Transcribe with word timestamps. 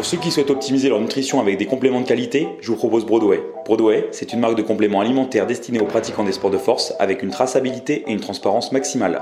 Pour 0.00 0.06
ceux 0.06 0.16
qui 0.16 0.30
souhaitent 0.30 0.48
optimiser 0.48 0.88
leur 0.88 0.98
nutrition 0.98 1.40
avec 1.40 1.58
des 1.58 1.66
compléments 1.66 2.00
de 2.00 2.06
qualité, 2.06 2.48
je 2.62 2.68
vous 2.68 2.76
propose 2.78 3.04
Broadway. 3.04 3.42
Broadway, 3.66 4.08
c'est 4.12 4.32
une 4.32 4.40
marque 4.40 4.56
de 4.56 4.62
compléments 4.62 5.02
alimentaires 5.02 5.46
destinée 5.46 5.78
aux 5.78 5.84
pratiquants 5.84 6.24
des 6.24 6.32
sports 6.32 6.50
de 6.50 6.56
force 6.56 6.94
avec 6.98 7.22
une 7.22 7.28
traçabilité 7.28 8.04
et 8.06 8.12
une 8.12 8.20
transparence 8.20 8.72
maximale. 8.72 9.20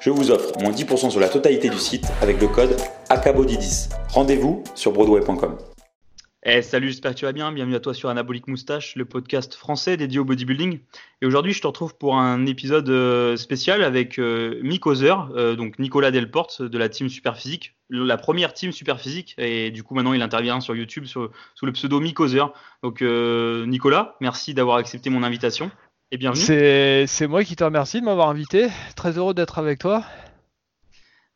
Je 0.00 0.08
vous 0.08 0.30
offre 0.30 0.58
moins 0.62 0.70
10% 0.72 1.10
sur 1.10 1.20
la 1.20 1.28
totalité 1.28 1.68
du 1.68 1.76
site 1.76 2.06
avec 2.22 2.40
le 2.40 2.48
code 2.48 2.74
ACABODY10. 3.10 3.90
Rendez-vous 4.14 4.62
sur 4.74 4.92
broadway.com. 4.92 5.58
Eh, 6.46 6.60
salut, 6.60 6.88
j'espère 6.88 7.12
que 7.12 7.16
tu 7.16 7.24
vas 7.24 7.32
bien. 7.32 7.50
Bienvenue 7.52 7.74
à 7.74 7.80
toi 7.80 7.94
sur 7.94 8.10
Anabolic 8.10 8.48
Moustache, 8.48 8.96
le 8.96 9.06
podcast 9.06 9.54
français 9.54 9.96
dédié 9.96 10.18
au 10.18 10.26
bodybuilding. 10.26 10.78
Et 11.22 11.26
aujourd'hui, 11.26 11.54
je 11.54 11.62
te 11.62 11.66
retrouve 11.66 11.96
pour 11.96 12.18
un 12.18 12.44
épisode 12.44 12.86
euh, 12.90 13.34
spécial 13.38 13.82
avec 13.82 14.18
euh, 14.18 14.60
Mick 14.62 14.84
Ozer, 14.84 15.30
euh, 15.36 15.56
donc 15.56 15.78
Nicolas 15.78 16.10
Delporte 16.10 16.60
de 16.60 16.76
la 16.76 16.90
team 16.90 17.08
Superphysique, 17.08 17.76
la 17.88 18.18
première 18.18 18.52
team 18.52 18.72
Superphysique. 18.72 19.34
Et 19.38 19.70
du 19.70 19.82
coup, 19.82 19.94
maintenant, 19.94 20.12
il 20.12 20.20
intervient 20.20 20.60
sur 20.60 20.76
YouTube 20.76 21.06
sous 21.06 21.30
le 21.62 21.72
pseudo 21.72 21.98
Mick 21.98 22.20
Ozer. 22.20 22.52
Donc, 22.82 23.00
Nicolas, 23.00 24.16
merci 24.20 24.52
d'avoir 24.52 24.76
accepté 24.76 25.08
mon 25.08 25.22
invitation 25.22 25.70
et 26.10 26.18
bienvenue. 26.18 26.44
C'est 26.44 27.26
moi 27.26 27.42
qui 27.42 27.56
te 27.56 27.64
remercie 27.64 28.00
de 28.00 28.04
m'avoir 28.04 28.28
invité. 28.28 28.68
Très 28.96 29.16
heureux 29.16 29.32
d'être 29.32 29.58
avec 29.58 29.78
toi. 29.78 30.04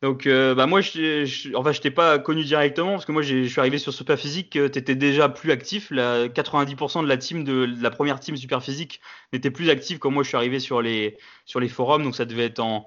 Donc, 0.00 0.28
euh, 0.28 0.54
bah 0.54 0.66
moi, 0.66 0.80
je, 0.80 1.24
je, 1.24 1.54
enfin, 1.56 1.72
je 1.72 1.80
t'ai 1.80 1.90
pas 1.90 2.20
connu 2.20 2.44
directement 2.44 2.92
parce 2.92 3.04
que 3.04 3.10
moi, 3.10 3.22
je 3.22 3.44
suis 3.44 3.60
arrivé 3.60 3.78
sur 3.78 3.92
Superphysique. 3.92 4.54
Euh, 4.54 4.68
tu 4.68 4.78
étais 4.78 4.94
déjà 4.94 5.28
plus 5.28 5.50
actif. 5.50 5.90
La 5.90 6.28
90% 6.28 7.02
de 7.02 7.08
la 7.08 7.16
team 7.16 7.42
de, 7.42 7.68
la 7.80 7.90
première 7.90 8.20
team 8.20 8.36
Superphysique 8.36 9.00
n'était 9.32 9.50
plus 9.50 9.70
active 9.70 9.98
quand 9.98 10.12
moi 10.12 10.22
je 10.22 10.28
suis 10.28 10.36
arrivé 10.36 10.60
sur 10.60 10.82
les 10.82 11.18
sur 11.46 11.58
les 11.58 11.68
forums. 11.68 12.04
Donc, 12.04 12.14
ça 12.14 12.26
devait 12.26 12.44
être 12.44 12.60
en 12.60 12.86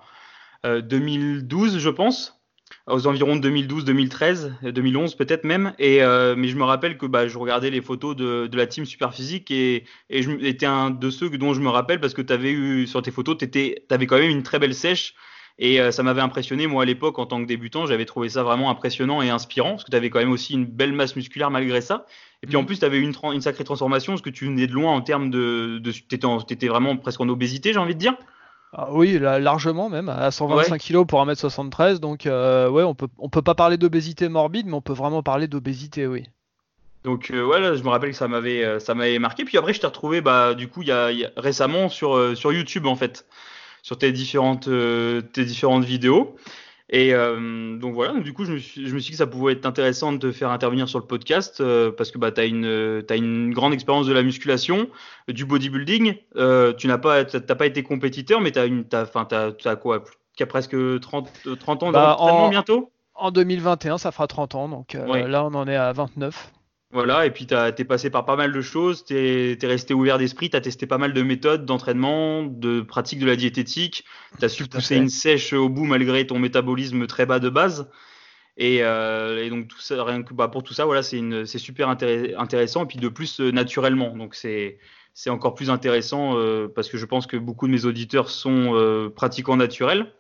2012, 0.64 1.76
euh, 1.76 1.80
je 1.80 1.90
pense, 1.90 2.42
aux 2.88 3.06
environs 3.08 3.36
de 3.36 3.42
2012, 3.42 3.84
2013, 3.84 4.54
2011 4.64 5.16
peut-être 5.16 5.44
même. 5.44 5.74
Et 5.80 6.00
mais 6.38 6.48
je 6.48 6.56
me 6.56 6.64
rappelle 6.64 6.98
que 6.98 7.06
bah, 7.08 7.28
je 7.28 7.38
regardais 7.38 7.72
les 7.72 7.82
photos 7.82 8.16
de, 8.16 8.48
de 8.48 8.58
la 8.58 8.68
team 8.68 8.86
Superphysique 8.86 9.52
et 9.52 9.84
et 10.10 10.22
je 10.24 10.32
étais 10.46 10.66
un 10.66 10.92
de 10.92 11.10
ceux 11.10 11.30
dont 11.32 11.54
je 11.54 11.60
me 11.60 11.70
rappelle 11.70 12.00
parce 12.00 12.14
que 12.14 12.22
tu 12.22 12.32
avais 12.32 12.52
eu 12.54 12.88
sur 12.88 13.02
tes 13.02 13.12
photos, 13.12 13.38
tu 13.38 13.76
avais 13.90 14.08
quand 14.08 14.18
même 14.18 14.30
une 14.32 14.44
très 14.44 14.60
belle 14.60 14.76
sèche. 14.76 15.14
Et 15.64 15.80
euh, 15.80 15.92
ça 15.92 16.02
m'avait 16.02 16.22
impressionné, 16.22 16.66
moi 16.66 16.82
à 16.82 16.86
l'époque, 16.88 17.20
en 17.20 17.28
tant 17.28 17.40
que 17.40 17.46
débutant, 17.46 17.86
j'avais 17.86 18.06
trouvé 18.06 18.30
ça 18.30 18.42
vraiment 18.42 18.72
impressionnant 18.72 19.22
et 19.22 19.30
inspirant, 19.30 19.74
parce 19.74 19.84
que 19.84 19.92
tu 19.92 19.96
avais 19.96 20.10
quand 20.10 20.18
même 20.18 20.32
aussi 20.32 20.54
une 20.54 20.66
belle 20.66 20.92
masse 20.92 21.16
musculaire 21.16 21.52
malgré 21.52 21.82
ça. 21.82 22.08
Et 22.42 22.48
puis 22.48 22.56
en 22.56 22.62
mhm. 22.62 22.66
plus, 22.66 22.80
tu 22.80 22.86
avais 22.86 22.98
une, 22.98 23.14
une 23.32 23.42
sacrée 23.42 23.64
transformation, 23.64 24.14
parce 24.14 24.24
que 24.24 24.32
tu 24.32 24.46
venais 24.46 24.66
de 24.66 24.74
loin 24.74 24.92
en 24.92 25.02
termes 25.02 25.30
de. 25.30 25.78
de 25.78 25.92
tu 25.92 26.16
étais, 26.16 26.68
vraiment 26.68 26.98
presque 26.98 27.22
en 27.22 27.30
obésité, 27.30 27.74
j'ai 27.74 27.80
envie 27.80 27.94
de 27.94 28.00
dire. 28.00 28.16
Ah 28.74 28.88
oui, 28.92 29.20
largement 29.20 29.88
même, 29.88 30.10
à 30.10 30.32
125 30.32 30.82
kg 30.82 31.06
pour 31.06 31.24
1m73. 31.24 32.00
Donc, 32.00 32.26
euh, 32.26 32.68
ouais, 32.68 32.84
on 32.84 32.96
peut, 32.96 33.10
on 33.20 33.30
peut 33.30 33.44
pas 33.44 33.54
parler 33.54 33.78
d'obésité 33.78 34.30
morbide, 34.30 34.66
mais 34.66 34.74
on 34.74 34.82
peut 34.82 34.94
vraiment 34.94 35.22
parler 35.22 35.48
d'obésité, 35.48 36.08
oui. 36.08 36.24
Donc 37.04 37.30
euh, 37.32 37.46
ouais, 37.46 37.78
je 37.78 37.84
me 37.84 37.90
rappelle 37.90 38.12
que 38.12 38.16
ça 38.16 38.28
m'avait 38.28 38.80
ça 38.80 38.96
m'avait 38.96 39.20
marqué. 39.20 39.44
Puis 39.44 39.60
après, 39.60 39.74
je 39.74 39.80
t'ai 39.80 39.88
retrouvé 39.88 40.22
bah 40.22 40.54
du 40.54 40.68
coup 40.68 40.84
il 40.84 40.88
y 40.88 40.92
a, 40.92 41.10
récemment 41.36 41.90
sur 41.90 42.38
sur 42.38 42.54
YouTube 42.54 42.86
en 42.86 42.96
fait 42.96 43.26
sur 43.82 43.98
tes 43.98 44.12
différentes, 44.12 44.68
euh, 44.68 45.22
tes 45.22 45.46
différentes 45.46 45.84
vidéos. 45.84 46.36
Et 46.94 47.14
euh, 47.14 47.78
donc 47.78 47.94
voilà, 47.94 48.12
donc 48.12 48.24
du 48.24 48.34
coup, 48.34 48.44
je 48.44 48.52
me, 48.52 48.58
suis, 48.58 48.86
je 48.86 48.94
me 48.94 49.00
suis 49.00 49.12
dit 49.12 49.12
que 49.12 49.18
ça 49.18 49.28
pouvait 49.28 49.54
être 49.54 49.66
intéressant 49.66 50.12
de 50.12 50.18
te 50.18 50.32
faire 50.34 50.50
intervenir 50.52 50.90
sur 50.90 51.00
le 51.00 51.06
podcast 51.06 51.62
euh, 51.62 51.90
parce 51.90 52.12
que 52.12 52.18
bah, 52.18 52.34
tu 52.34 52.42
as 52.42 52.46
une, 52.46 53.04
as 53.10 53.16
une 53.16 53.54
grande 53.54 53.74
expérience 53.74 54.08
de 54.08 54.14
la 54.14 54.24
musculation, 54.24 54.90
du 55.30 55.46
bodybuilding. 55.46 56.16
tu 56.78 56.88
n'as 56.88 56.98
pas, 56.98 57.24
pas 57.24 57.66
été 57.66 57.84
compétiteur, 57.84 58.42
mais 58.42 58.52
tu 58.52 58.60
as, 58.60 58.66
une, 58.66 58.84
as, 58.92 59.10
as, 59.16 59.54
as, 59.66 59.76
quoi 59.78 60.04
Qui 60.36 60.44
a 60.44 60.48
presque 60.48 60.76
30, 61.00 61.30
30 61.60 61.84
ans 61.84 61.92
bah, 61.92 62.18
d'entraînement 62.20 62.50
bientôt? 62.50 62.92
En 63.16 63.32
2021, 63.32 63.98
ça 63.98 64.12
fera 64.12 64.28
30 64.28 64.56
ans, 64.56 64.68
donc 64.68 64.94
là 64.94 65.46
on 65.46 65.54
en 65.54 65.68
est 65.70 65.76
à 65.76 65.94
29. 65.94 66.52
Voilà, 66.94 67.26
et 67.26 67.32
puis 67.32 67.48
tu 67.48 67.54
es 67.54 67.86
passé 67.86 68.10
par 68.10 68.26
pas 68.26 68.36
mal 68.36 68.52
de 68.52 68.62
choses, 68.62 69.06
tu 69.06 69.16
es, 69.16 69.58
resté 69.64 69.94
ouvert 69.94 70.18
d'esprit, 70.18 70.50
tu 70.50 70.58
as 70.58 70.62
testé 70.62 70.88
pas 70.88 70.98
mal 70.98 71.14
de 71.14 71.22
méthodes 71.22 71.66
d'entraînement, 71.66 72.44
de 72.44 72.82
pratique 72.82 73.20
de 73.20 73.26
la 73.26 73.38
diététique, 73.38 74.04
tu 74.38 74.44
as 74.46 74.50
su 74.50 74.68
pousser 74.68 74.98
une 74.98 75.10
sèche 75.10 75.54
au 75.54 75.70
bout 75.70 75.86
malgré 75.86 76.28
ton 76.28 76.38
métabolisme 76.38 77.08
très 77.08 77.26
bas 77.26 77.40
de 77.40 77.48
base. 77.48 77.90
Et, 78.58 78.80
euh, 78.82 79.50
donc 79.50 79.70
tout 79.70 79.80
ça, 79.80 80.04
rien 80.04 80.22
que 80.22 80.34
bah, 80.34 80.50
pour 80.50 80.64
tout 80.64 80.74
ça, 80.74 80.86
voilà, 80.86 81.02
c'est 81.02 81.46
super 81.58 81.88
intéressant, 81.88 82.84
et 82.84 82.88
puis 82.88 82.98
de 82.98 83.08
plus 83.08 83.40
euh, 83.40 83.52
naturellement. 83.52 84.16
Donc 84.18 84.36
c'est 84.36 84.78
encore 85.30 85.56
plus 85.56 85.70
intéressant 85.70 86.38
euh, 86.38 86.68
parce 86.68 86.90
que 86.90 86.98
je 86.98 87.06
pense 87.06 87.26
que 87.26 87.38
beaucoup 87.38 87.68
de 87.68 87.72
mes 87.72 87.86
auditeurs 87.86 88.30
sont 88.30 89.12
pratiquants 89.16 89.56
naturels. 89.56 90.12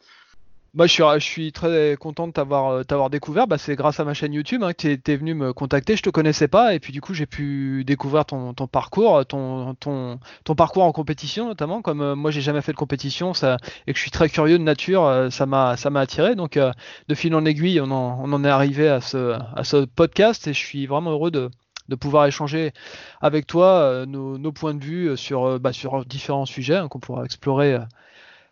Moi, 0.73 0.87
je 0.87 0.93
suis, 0.93 1.03
je 1.03 1.19
suis 1.19 1.51
très 1.51 1.97
content 1.99 2.27
de 2.27 2.31
t'avoir, 2.31 2.69
euh, 2.71 2.83
t'avoir 2.83 3.09
découvert. 3.09 3.45
Bah, 3.45 3.57
c'est 3.57 3.75
grâce 3.75 3.99
à 3.99 4.05
ma 4.05 4.13
chaîne 4.13 4.31
YouTube 4.31 4.63
hein, 4.63 4.71
que 4.71 4.95
tu 4.95 5.11
es, 5.11 5.15
venu 5.17 5.33
me 5.33 5.51
contacter. 5.51 5.97
Je 5.97 6.01
te 6.01 6.09
connaissais 6.09 6.47
pas 6.47 6.73
et 6.73 6.79
puis 6.79 6.93
du 6.93 7.01
coup, 7.01 7.13
j'ai 7.13 7.25
pu 7.25 7.83
découvrir 7.83 8.23
ton, 8.23 8.53
ton 8.53 8.67
parcours, 8.67 9.25
ton, 9.25 9.75
ton, 9.75 10.17
ton, 10.45 10.55
parcours 10.55 10.83
en 10.83 10.93
compétition 10.93 11.45
notamment. 11.47 11.81
Comme 11.81 11.99
euh, 12.01 12.15
moi, 12.15 12.31
j'ai 12.31 12.39
jamais 12.39 12.61
fait 12.61 12.71
de 12.71 12.77
compétition 12.77 13.33
ça, 13.33 13.57
et 13.85 13.91
que 13.91 13.97
je 13.97 14.01
suis 14.01 14.11
très 14.11 14.29
curieux 14.29 14.57
de 14.57 14.63
nature, 14.63 15.03
euh, 15.03 15.29
ça 15.29 15.45
m'a, 15.45 15.75
ça 15.75 15.89
m'a 15.89 15.99
attiré. 15.99 16.35
Donc, 16.35 16.57
de 16.57 17.15
fil 17.15 17.35
en 17.35 17.43
aiguille, 17.43 17.81
on 17.81 17.91
en, 17.91 18.21
on 18.23 18.31
en 18.31 18.43
est 18.45 18.49
arrivé 18.49 18.87
à 18.87 19.01
ce, 19.01 19.37
à 19.55 19.65
ce 19.65 19.83
podcast 19.83 20.47
et 20.47 20.53
je 20.53 20.59
suis 20.59 20.87
vraiment 20.87 21.11
heureux 21.11 21.31
de, 21.31 21.49
de 21.89 21.95
pouvoir 21.95 22.27
échanger 22.27 22.71
avec 23.19 23.45
toi 23.45 24.05
nos, 24.07 24.37
nos, 24.37 24.51
points 24.53 24.73
de 24.73 24.83
vue 24.83 25.17
sur, 25.17 25.59
bah, 25.59 25.73
sur 25.73 26.05
différents 26.05 26.45
sujets 26.45 26.77
hein, 26.77 26.87
qu'on 26.87 26.99
pourra 26.99 27.25
explorer 27.25 27.77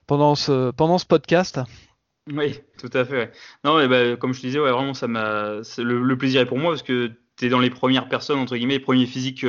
pendant 0.06 0.36
ce, 0.36 0.72
pendant 0.72 0.98
ce 0.98 1.06
podcast. 1.06 1.62
Oui, 2.32 2.60
tout 2.78 2.90
à 2.94 3.06
fait. 3.06 3.32
Non, 3.64 3.78
mais 3.78 3.88
bah, 3.88 4.16
comme 4.18 4.34
je 4.34 4.42
te 4.42 4.46
disais, 4.46 4.60
ouais, 4.60 4.72
vraiment, 4.72 4.94
ça 4.94 5.08
m'a. 5.08 5.62
Le, 5.78 6.18
plaisir 6.18 6.42
est 6.42 6.46
pour 6.46 6.58
moi 6.58 6.72
parce 6.72 6.84
que 6.84 7.12
tu 7.38 7.46
es 7.46 7.50
dans 7.50 7.60
les 7.60 7.70
premières 7.70 8.08
personnes, 8.08 8.40
entre 8.40 8.56
guillemets, 8.56 8.76
les 8.76 8.80
premiers 8.80 9.08
physiques 9.08 9.46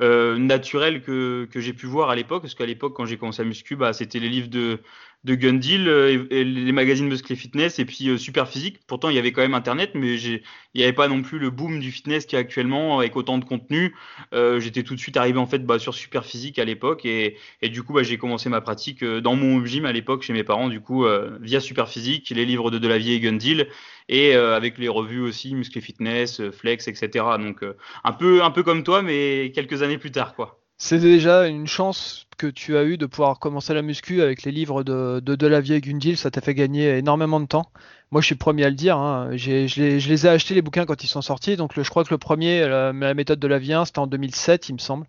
euh, 0.00 0.38
naturels 0.38 1.02
que, 1.02 1.48
que 1.50 1.60
j'ai 1.60 1.72
pu 1.72 1.86
voir 1.86 2.10
à 2.10 2.16
l'époque. 2.16 2.42
Parce 2.42 2.54
qu'à 2.54 2.66
l'époque, 2.66 2.94
quand 2.94 3.06
j'ai 3.06 3.18
commencé 3.18 3.42
à 3.42 3.44
muscu, 3.44 3.76
bah, 3.76 3.92
c'était 3.92 4.20
les 4.20 4.28
livres 4.28 4.48
de, 4.48 4.80
de 5.24 5.34
Gundil 5.36 5.88
euh, 5.88 6.26
et, 6.30 6.44
les 6.44 6.72
magazines 6.72 7.08
Muscle 7.08 7.36
Fitness 7.36 7.78
et 7.78 7.84
puis 7.84 8.08
euh, 8.08 8.18
Super 8.18 8.48
Physique. 8.48 8.80
Pourtant, 8.86 9.08
il 9.08 9.16
y 9.16 9.18
avait 9.18 9.32
quand 9.32 9.42
même 9.42 9.54
Internet, 9.54 9.92
mais 9.94 10.20
il 10.20 10.42
n'y 10.74 10.82
avait 10.82 10.92
pas 10.92 11.08
non 11.08 11.22
plus 11.22 11.38
le 11.38 11.50
boom 11.50 11.78
du 11.78 11.92
fitness 11.92 12.26
qui 12.26 12.34
est 12.34 12.38
actuellement 12.38 12.98
avec 12.98 13.16
autant 13.16 13.38
de 13.38 13.44
contenu. 13.44 13.94
Euh, 14.34 14.58
j'étais 14.58 14.82
tout 14.82 14.94
de 14.94 15.00
suite 15.00 15.16
arrivé 15.16 15.38
en 15.38 15.46
fait 15.46 15.64
bah, 15.64 15.78
sur 15.78 15.94
Super 15.94 16.24
Physique 16.24 16.58
à 16.58 16.64
l'époque 16.64 17.04
et, 17.04 17.36
et, 17.60 17.68
du 17.68 17.82
coup, 17.82 17.92
bah, 17.92 18.02
j'ai 18.02 18.18
commencé 18.18 18.48
ma 18.48 18.60
pratique 18.60 19.04
dans 19.04 19.36
mon 19.36 19.64
gym 19.64 19.84
à 19.84 19.92
l'époque 19.92 20.22
chez 20.22 20.32
mes 20.32 20.44
parents, 20.44 20.68
du 20.68 20.80
coup, 20.80 21.06
via 21.40 21.60
Super 21.60 21.88
Physique, 21.88 22.30
les 22.30 22.44
livres 22.44 22.70
de 22.70 22.78
Delavier 22.78 23.14
et 23.14 23.20
Gundil 23.20 23.68
et 24.08 24.34
avec 24.34 24.78
les 24.78 24.88
revues 24.88 25.20
aussi 25.20 25.54
Muscle 25.54 25.80
Fitness, 25.80 26.42
Flex, 26.50 26.88
etc. 26.88 27.24
Donc, 27.38 27.64
un 28.04 28.12
peu, 28.12 28.42
un 28.42 28.50
peu 28.50 28.62
comme 28.62 28.82
toi, 28.82 29.02
mais 29.02 29.52
quelques 29.54 29.82
années 29.82 29.98
plus 29.98 30.10
tard, 30.10 30.34
quoi. 30.34 30.61
C'est 30.84 30.98
déjà 30.98 31.46
une 31.46 31.68
chance 31.68 32.26
que 32.36 32.48
tu 32.48 32.76
as 32.76 32.82
eu 32.82 32.98
de 32.98 33.06
pouvoir 33.06 33.38
commencer 33.38 33.72
la 33.72 33.82
muscu 33.82 34.20
avec 34.20 34.42
les 34.42 34.50
livres 34.50 34.82
de, 34.82 35.20
de 35.20 35.36
Delavier 35.36 35.76
et 35.76 35.80
Gundil, 35.80 36.16
ça 36.16 36.32
t'a 36.32 36.40
fait 36.40 36.54
gagner 36.54 36.98
énormément 36.98 37.38
de 37.38 37.46
temps. 37.46 37.70
Moi, 38.10 38.20
je 38.20 38.26
suis 38.26 38.34
le 38.34 38.40
premier 38.40 38.64
à 38.64 38.68
le 38.68 38.74
dire. 38.74 38.96
Hein. 38.96 39.30
Je, 39.36 39.80
les, 39.80 40.26
ai 40.26 40.28
achetés 40.28 40.54
les 40.54 40.60
bouquins 40.60 40.84
quand 40.84 41.04
ils 41.04 41.06
sont 41.06 41.22
sortis. 41.22 41.54
Donc, 41.56 41.80
je 41.80 41.88
crois 41.88 42.02
que 42.02 42.12
le 42.12 42.18
premier, 42.18 42.66
la, 42.66 43.14
méthode 43.14 43.38
de 43.38 43.46
Delavier, 43.46 43.80
c'était 43.86 44.00
en 44.00 44.08
2007, 44.08 44.70
il 44.70 44.72
me 44.72 44.78
semble, 44.78 45.06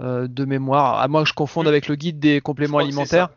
euh, 0.00 0.28
de 0.28 0.44
mémoire. 0.44 1.00
À 1.00 1.08
moins 1.08 1.24
que 1.24 1.28
je 1.28 1.34
confonde 1.34 1.64
mmh. 1.64 1.68
avec 1.68 1.88
le 1.88 1.96
guide 1.96 2.20
des 2.20 2.40
compléments 2.40 2.78
alimentaires. 2.78 3.30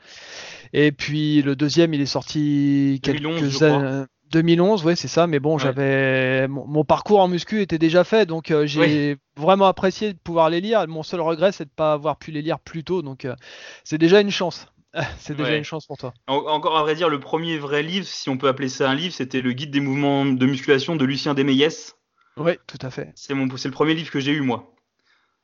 Et 0.74 0.92
puis 0.92 1.42
le 1.42 1.56
deuxième, 1.56 1.96
il 1.96 2.02
est 2.02 2.06
sorti 2.06 3.00
quelques 3.02 3.64
années. 3.64 4.06
2011, 4.32 4.86
oui, 4.86 4.96
c'est 4.96 5.08
ça. 5.08 5.28
Mais 5.28 5.40
bon, 5.40 5.58
j'avais 5.58 6.48
mon, 6.48 6.84
parcours 6.84 7.20
en 7.20 7.28
muscu 7.28 7.62
était 7.62 7.78
déjà 7.78 8.04
fait, 8.04 8.26
donc 8.26 8.52
euh, 8.52 8.66
j'ai 8.66 9.18
vraiment 9.38 9.66
apprécié 9.66 10.14
de 10.14 10.18
pouvoir 10.18 10.50
les 10.50 10.62
lire. 10.62 10.88
Mon 10.88 11.04
seul 11.04 11.22
regret, 11.22 11.52
c'est 11.52 11.66
de 11.66 11.70
ne 11.70 11.76
pas 11.76 11.94
avoir 11.94 12.18
pu 12.18 12.32
les 12.32 12.42
lire 12.42 12.60
plus 12.60 12.84
tôt, 12.84 13.02
donc 13.02 13.26
euh, 13.26 13.36
c'est 13.84 13.98
déjà 13.98 14.22
une 14.22 14.32
chance. 14.32 14.68
c'est 15.20 15.36
déjà 15.36 15.56
une 15.56 15.64
chance 15.64 15.86
pour 15.86 15.98
toi. 15.98 16.14
encore 16.28 16.78
à 16.78 16.82
vrai 16.82 16.96
dire, 16.96 17.10
le 17.10 17.20
premier 17.20 17.58
vrai 17.58 17.82
livre, 17.82 18.06
si 18.06 18.30
on 18.30 18.38
peut 18.38 18.48
appeler 18.48 18.68
ça 18.68 18.90
un 18.90 18.96
livre, 18.96 19.14
c'était 19.14 19.42
le 19.42 19.54
guide 19.54 19.72
des 19.72 19.80
mouvements 19.80 20.26
de 20.26 20.46
musculation 20.46 20.96
de 20.96 21.06
Lucien 21.06 21.34
Desmeillès. 21.34 21.96
Oui, 22.38 22.54
tout 22.68 22.80
à 22.82 22.90
fait. 22.90 23.12
C'est 23.16 23.34
le 23.34 23.72
premier 23.72 23.94
livre 23.94 24.12
que 24.12 24.20
j'ai 24.20 24.32
eu 24.32 24.42
moi. 24.42 24.74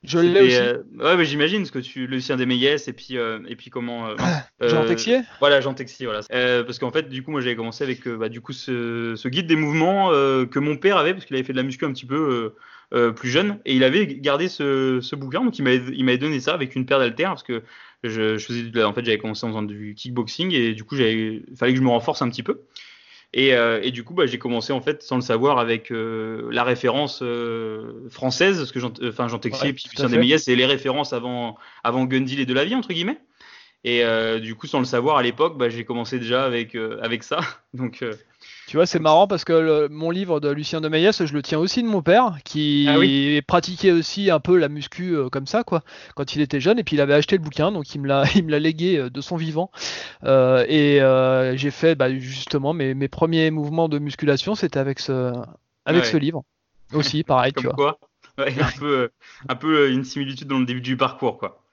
Je 0.04 0.20
l'ai 0.20 0.42
aussi. 0.42 0.56
Euh, 0.56 0.78
ouais, 1.00 1.18
mais 1.18 1.26
j'imagine 1.26 1.66
ce 1.66 1.72
que 1.72 1.80
tu 1.80 2.08
Lucien 2.08 2.38
Desmeillès 2.38 2.88
et 2.88 2.94
puis 2.94 3.18
euh, 3.18 3.40
et 3.48 3.56
puis 3.56 3.70
comment 3.70 4.08
euh, 4.08 4.16
Jean 4.62 4.86
Texier? 4.86 5.22
Voilà, 5.40 5.60
Jean 5.60 5.74
Texier, 5.74 6.06
voilà. 6.06 6.22
parce 6.64 6.80
qu'en 6.80 6.92
fait, 6.92 7.10
du 7.10 7.24
coup, 7.24 7.32
moi, 7.32 7.42
j'avais 7.42 7.56
commencé 7.56 7.84
avec 7.84 8.08
bah, 8.08 8.30
du 8.30 8.42
coup 8.42 8.54
ce, 8.54 9.16
ce, 9.16 9.28
guide 9.28 9.48
des 9.48 9.56
mouvements 9.56 10.10
que 10.10 10.60
mon 10.60 10.78
père 10.78 10.98
avait 10.98 11.14
parce 11.14 11.26
qu'il 11.26 11.36
avait 11.36 11.44
fait 11.44 11.54
de 11.54 11.58
la 11.58 11.64
muscu 11.64 11.86
un 11.86 11.94
petit 11.94 12.06
peu 12.06 12.54
plus 13.16 13.30
jeune 13.30 13.60
et 13.66 13.76
il 13.76 13.84
avait 13.84 14.08
gardé 14.08 14.48
ce, 14.48 15.00
ce 15.02 15.16
bouquin, 15.16 15.44
donc 15.44 15.58
il 15.58 15.64
m'avait 15.64 15.82
il 15.94 16.06
m'avait 16.06 16.18
donné 16.18 16.40
ça 16.40 16.54
avec 16.54 16.76
une 16.76 16.86
paire 16.86 17.00
d'haltères 17.00 17.30
parce 17.30 17.44
que 17.44 17.64
je, 18.04 18.38
je 18.38 18.46
faisais 18.46 18.84
en 18.84 18.94
fait 18.94 19.04
j'avais 19.04 19.18
commencé 19.18 19.46
en 19.46 19.50
faisant 19.50 19.64
du 19.64 19.96
kickboxing 19.96 20.54
et 20.54 20.74
du 20.74 20.84
coup 20.84 20.96
il 20.96 21.44
fallait 21.58 21.74
que 21.74 21.80
je 21.80 21.84
me 21.84 21.90
renforce 21.90 22.22
un 22.22 22.30
petit 22.30 22.44
peu. 22.44 22.62
Et, 23.34 23.54
euh, 23.54 23.82
et, 23.84 23.92
du 23.92 24.04
coup, 24.04 24.14
bah, 24.14 24.26
j'ai 24.26 24.40
commencé 24.40 24.72
en 24.72 24.82
fait 24.82 25.04
sans 25.04 25.16
le 25.16 25.22
savoir 25.22 25.60
avec 25.60 25.92
euh, 25.92 26.48
la 26.52 26.64
référence 26.64 27.20
euh, 27.22 28.08
française, 28.10 28.58
parce 28.58 28.72
que 28.72 28.80
Jean, 28.80 28.94
enfin 29.04 29.28
Jean 29.28 29.38
Texier 29.38 29.70
et 29.70 29.74
puis 29.74 29.86
Lucien 29.92 30.08
Desmeillet, 30.08 30.38
c'est 30.38 30.56
les 30.56 30.66
références 30.66 31.14
avant 31.14 31.58
avant 31.84 32.06
Gundil 32.06 32.40
et 32.40 32.46
de 32.46 32.54
la 32.54 32.66
vie 32.66 32.76
entre 32.76 32.94
guillemets. 32.94 33.20
Et 33.84 34.04
du 34.42 34.56
coup, 34.56 34.68
sans 34.68 34.80
le 34.80 34.86
savoir 34.86 35.18
à 35.18 35.24
l'époque, 35.24 35.58
bah, 35.58 35.70
j'ai 35.70 35.86
commencé 35.86 36.20
déjà 36.20 36.46
avec 36.46 36.76
avec 36.76 37.24
ça. 37.24 37.40
Donc 37.74 38.04
Tu 38.68 38.76
vois, 38.76 38.86
c'est 38.86 39.00
marrant 39.00 39.28
parce 39.28 39.46
que 39.46 39.88
mon 39.88 40.12
livre 40.12 40.42
de 40.42 40.50
Lucien 40.50 40.82
de 40.82 40.90
Maillès, 40.90 41.26
je 41.26 41.34
le 41.34 41.42
tiens 41.42 41.58
aussi 41.58 41.82
de 41.84 41.88
mon 41.88 42.02
père, 42.02 42.38
qui 42.44 42.86
ah 42.90 43.42
pratiquait 43.48 43.94
aussi 43.94 44.30
un 44.30 44.42
peu 44.42 44.58
la 44.58 44.68
muscu 44.68 45.16
euh, 45.16 45.30
comme 45.30 45.48
ça, 45.48 45.64
quoi, 45.64 45.84
quand 46.16 46.36
il 46.36 46.42
était 46.42 46.60
jeune. 46.60 46.78
Et 46.78 46.84
puis 46.84 46.98
il 46.98 47.00
avait 47.00 47.14
acheté 47.14 47.38
le 47.38 47.42
bouquin, 47.42 47.72
donc 47.72 47.96
il 47.96 48.02
me 48.02 48.10
l'a, 48.10 48.26
il 48.36 48.44
me 48.44 48.52
l'a 48.52 48.60
légué 48.60 48.98
euh, 48.98 49.10
de 49.10 49.22
son 49.22 49.38
vivant. 49.38 49.72
Euh, 50.26 50.66
et 50.68 51.00
j'ai 51.58 51.72
fait 51.72 51.96
bah, 51.96 52.14
justement 52.14 52.74
mes, 52.74 52.94
mes, 52.94 53.08
premiers 53.08 53.52
mouvements 53.52 53.88
de 53.88 54.00
musculation, 54.00 54.54
c'était 54.54 54.80
avec 54.80 55.00
ce, 55.00 55.32
avec 55.86 56.04
ce 56.04 56.18
livre. 56.18 56.44
Aussi, 56.92 57.24
pareil, 57.24 57.54
tu 57.54 57.68
vois. 57.68 57.98
un 58.38 58.46
peu, 58.78 59.10
un 59.48 59.56
peu 59.56 59.92
une 59.92 60.04
similitude 60.04 60.50
dans 60.50 60.60
le 60.60 60.66
début 60.66 60.82
du 60.82 60.98
parcours, 60.98 61.38
quoi. 61.38 61.64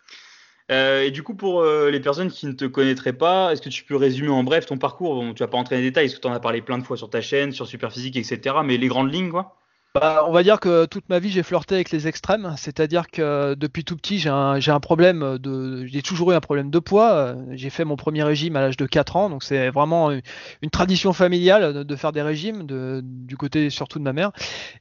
Euh, 0.70 1.02
et 1.02 1.11
du 1.11 1.22
coup, 1.22 1.34
pour 1.34 1.61
euh, 1.61 1.90
les 1.90 2.00
personnes 2.00 2.31
qui 2.31 2.46
ne 2.46 2.52
te 2.52 2.64
connaîtraient 2.64 3.12
pas, 3.12 3.52
est-ce 3.52 3.61
que 3.62 3.69
tu 3.69 3.84
peux 3.84 3.96
résumer 3.96 4.31
en 4.31 4.44
bref 4.44 4.66
ton 4.66 4.78
parcours? 4.78 5.14
Bon, 5.14 5.34
Tu 5.34 5.40
vas 5.43 5.49
pas 5.49 5.58
entrer 5.58 5.76
dans 5.76 5.81
les 5.82 5.88
détails, 5.88 6.06
parce 6.06 6.16
que 6.16 6.20
tu 6.20 6.28
en 6.28 6.32
as 6.32 6.40
parlé 6.40 6.62
plein 6.62 6.78
de 6.78 6.84
fois 6.84 6.96
sur 6.96 7.11
ta 7.11 7.20
chaîne, 7.20 7.52
sur 7.52 7.66
Superphysique, 7.66 8.16
etc. 8.16 8.56
Mais 8.64 8.76
les 8.78 8.88
grandes 8.88 9.12
lignes, 9.12 9.31
quoi 9.31 9.56
bah, 9.94 10.25
on 10.26 10.32
va 10.32 10.43
dire 10.43 10.58
que 10.58 10.87
toute 10.87 11.08
ma 11.08 11.20
vie 11.20 11.31
j'ai 11.31 11.44
flirté 11.44 11.76
avec 11.76 11.93
les 11.93 12.08
extrêmes, 12.08 12.56
c'est-à-dire 12.56 13.08
que 13.12 13.55
depuis 13.55 13.85
tout 13.85 13.94
petit 13.94 14.19
j'ai 14.19 14.29
un, 14.29 14.58
un, 14.67 14.81
problème 14.81 15.38
de, 15.38 15.87
j'ai 15.87 16.02
toujours 16.02 16.32
eu 16.32 16.35
un 16.35 16.41
problème 16.41 16.69
de 16.69 16.81
poids. 16.81 17.37
J'ai 17.52 17.70
fait 17.70 17.85
mon 17.85 17.94
premier 17.94 18.25
régime 18.25 18.56
à 18.56 18.61
l'âge 18.61 18.76
de 18.76 18.87
4 18.87 19.14
ans, 19.14 19.31
donc 19.31 19.44
c'est 19.44 19.70
vraiment 19.70 20.11
une 20.11 20.70
tradition 20.70 21.12
familiale 21.12 21.85
de, 21.85 21.96
faire 21.96 22.11
des 22.11 22.23
régimes, 22.23 22.67
de, 22.67 23.02
du 23.05 23.37
côté 23.37 23.70
surtout 23.70 24.00
de 24.00 24.05
ma 24.05 24.12
mère. 24.12 24.32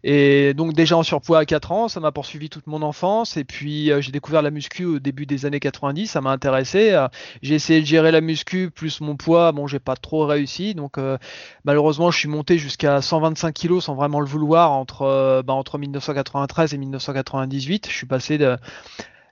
Et 0.04 0.56
donc 0.56 0.74
déjà 0.74 0.98
en 0.98 1.04
surpoids 1.04 1.38
à 1.38 1.46
4 1.46 1.72
ans, 1.72 1.88
ça 1.90 2.00
m'a 2.00 2.12
poursuivi 2.12 2.50
toute 2.50 2.66
mon 2.66 2.82
enfance. 2.82 3.38
Et 3.38 3.44
puis 3.44 3.92
euh, 3.92 4.02
j'ai 4.02 4.12
découvert 4.12 4.42
la 4.42 4.50
muscu 4.50 4.84
au 4.86 4.98
début 4.98 5.28
des 5.28 5.46
années 5.46 5.60
90, 5.60 6.08
ça 6.08 6.22
m'a 6.22 6.32
intéressé. 6.32 7.00
J'ai 7.44 7.54
essayé 7.54 7.82
de 7.82 7.86
gérer 7.86 8.10
la 8.10 8.22
muscu 8.22 8.72
plus 8.72 9.00
mon 9.00 9.16
poids, 9.16 9.52
bon 9.52 9.68
j'ai 9.68 9.78
pas 9.78 9.96
trop 9.96 10.26
réussi, 10.26 10.74
donc 10.74 10.98
euh, 10.98 11.20
malheureusement 11.66 12.10
je 12.10 12.18
suis 12.18 12.30
monté 12.30 12.58
jusqu'à 12.58 13.00
125 13.00 13.54
kg 13.54 13.80
sans 13.80 13.94
vraiment 13.94 14.20
le 14.20 14.26
vouloir 14.26 14.72
entre 14.72 15.03
euh, 15.06 15.44
bah, 15.44 15.54
entre, 15.54 15.78
1993 15.78 16.74
et 16.74 16.78
1998. 16.78 17.88
Je 17.90 17.94
suis 17.94 18.08
passé 18.08 18.38
de, 18.38 18.58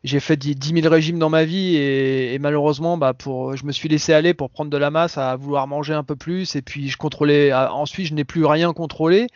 j'ai 0.03 0.19
fait 0.19 0.35
10 0.35 0.81
000 0.81 0.91
régimes 0.91 1.19
dans 1.19 1.29
ma 1.29 1.43
vie 1.43 1.75
et, 1.75 2.37
malheureusement, 2.39 2.97
bah, 2.97 3.13
je 3.23 3.65
me 3.65 3.71
suis 3.71 3.87
laissé 3.87 4.13
aller 4.13 4.33
pour 4.33 4.49
prendre 4.49 4.71
de 4.71 4.77
la 4.77 4.89
masse 4.89 5.17
à 5.17 5.35
vouloir 5.35 5.67
manger 5.67 5.93
un 5.93 6.03
peu 6.03 6.15
plus 6.15 6.55
et 6.55 6.61
puis 6.61 6.89
je 6.89 6.97
contrôlais. 6.97 7.53
Ensuite, 7.53 8.07
je 8.07 8.13
n'ai 8.13 8.23
plus 8.23 8.45
rien 8.45 8.73
contrôlé 8.73 9.27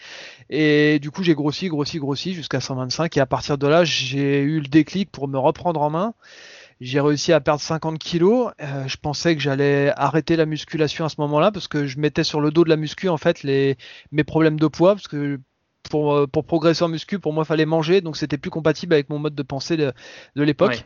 et 0.50 1.00
du 1.00 1.12
coup, 1.12 1.24
j'ai 1.24 1.36
grossi, 1.36 1.68
grossi, 1.68 2.00
grossi 2.00 2.34
jusqu'à 2.34 2.60
125 2.60 3.16
et 3.16 3.20
à 3.20 3.26
partir 3.26 3.58
de 3.58 3.68
là, 3.68 3.84
j'ai 3.84 4.42
eu 4.42 4.60
le 4.60 4.68
déclic 4.68 5.12
pour 5.12 5.28
me 5.28 5.38
reprendre 5.38 5.82
en 5.82 5.90
main. 5.90 6.14
J'ai 6.82 7.00
réussi 7.00 7.32
à 7.32 7.40
perdre 7.40 7.62
50 7.62 8.00
kilos. 8.00 8.52
Euh, 8.62 8.88
je 8.88 8.98
pensais 8.98 9.36
que 9.36 9.42
j'allais 9.42 9.94
arrêter 9.96 10.36
la 10.36 10.46
musculation 10.46 11.06
à 11.06 11.10
ce 11.10 11.16
moment-là 11.20 11.52
parce 11.52 11.68
que 11.68 11.86
je 11.86 12.00
mettais 12.00 12.24
sur 12.26 12.42
le 12.42 12.52
dos 12.52 12.64
de 12.64 12.70
la 12.70 12.76
muscu 12.76 13.08
en 13.08 13.18
fait 13.18 13.44
mes 13.44 14.24
problèmes 14.26 14.60
de 14.60 14.68
poids 14.68 14.96
parce 14.96 15.08
que 15.08 15.40
pour, 15.90 16.14
euh, 16.14 16.28
pour 16.28 16.46
progresser 16.46 16.84
en 16.84 16.88
muscu, 16.88 17.20
pour 17.20 17.34
moi, 17.34 17.44
il 17.44 17.48
fallait 17.48 17.66
manger, 17.66 18.02
donc 18.02 18.18
c'était 18.18 18.38
plus 18.38 18.52
compatible 18.52 18.94
avec 18.94 19.10
mon 19.10 19.20
mode 19.20 19.36
de 19.36 19.44
pensée 19.44 19.78
de, 19.78 19.94
de 20.36 20.44
l'époque. 20.44 20.84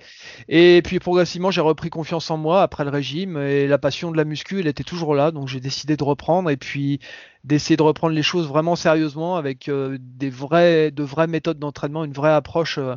Et 0.48 0.82
puis 0.84 1.00
progressivement, 1.00 1.52
j'ai 1.52 1.62
repris 1.62 1.90
confiance 1.90 2.30
en 2.32 2.38
moi 2.38 2.62
après 2.62 2.84
le 2.84 2.90
régime 2.90 3.38
et 3.38 3.68
la 3.68 3.78
passion 3.78 4.12
de 4.12 4.18
la 4.18 4.26
muscu, 4.26 4.60
elle 4.60 4.68
était 4.68 4.84
toujours 4.84 5.16
là, 5.16 5.32
donc 5.32 5.48
j'ai 5.48 5.60
décidé 5.60 5.98
de 5.98 6.04
reprendre 6.04 6.50
et 6.50 6.58
puis 6.58 7.00
d'essayer 7.44 7.78
de 7.78 7.84
reprendre 7.84 8.14
les 8.14 8.24
choses 8.24 8.48
vraiment 8.48 8.76
sérieusement 8.76 9.36
avec 9.36 9.70
euh, 9.70 9.98
des 10.00 10.30
vrais, 10.30 10.92
de 10.92 11.04
vraies 11.04 11.28
méthodes 11.28 11.60
d'entraînement, 11.60 12.04
une 12.04 12.14
vraie 12.14 12.34
approche 12.34 12.78
euh, 12.78 12.96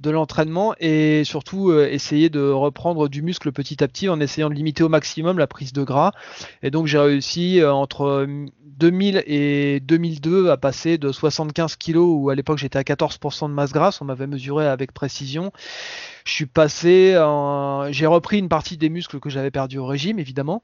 de 0.00 0.10
l'entraînement 0.10 0.74
et 0.80 1.22
surtout 1.24 1.72
essayer 1.72 2.28
de 2.28 2.50
reprendre 2.50 3.08
du 3.08 3.22
muscle 3.22 3.52
petit 3.52 3.82
à 3.82 3.88
petit 3.88 4.08
en 4.08 4.20
essayant 4.20 4.50
de 4.50 4.54
limiter 4.54 4.82
au 4.82 4.88
maximum 4.88 5.38
la 5.38 5.46
prise 5.46 5.72
de 5.72 5.82
gras. 5.82 6.12
Et 6.62 6.70
donc 6.70 6.86
j'ai 6.86 6.98
réussi 6.98 7.64
entre 7.64 8.26
2000 8.78 9.22
et 9.26 9.80
2002 9.80 10.50
à 10.50 10.56
passer 10.56 10.98
de 10.98 11.12
75 11.12 11.76
kg 11.76 11.96
où 11.96 12.30
à 12.30 12.34
l'époque 12.34 12.58
j'étais 12.58 12.78
à 12.78 12.82
14% 12.82 13.48
de 13.48 13.54
masse 13.54 13.72
grasse, 13.72 14.00
on 14.02 14.04
m'avait 14.04 14.26
mesuré 14.26 14.66
avec 14.66 14.92
précision. 14.92 15.52
Je 16.24 16.32
suis 16.32 16.46
passé, 16.46 17.12
j'ai 17.90 18.06
repris 18.06 18.38
une 18.38 18.48
partie 18.48 18.78
des 18.78 18.88
muscles 18.88 19.20
que 19.20 19.28
j'avais 19.28 19.50
perdu 19.50 19.76
au 19.76 19.84
régime 19.84 20.18
évidemment, 20.18 20.62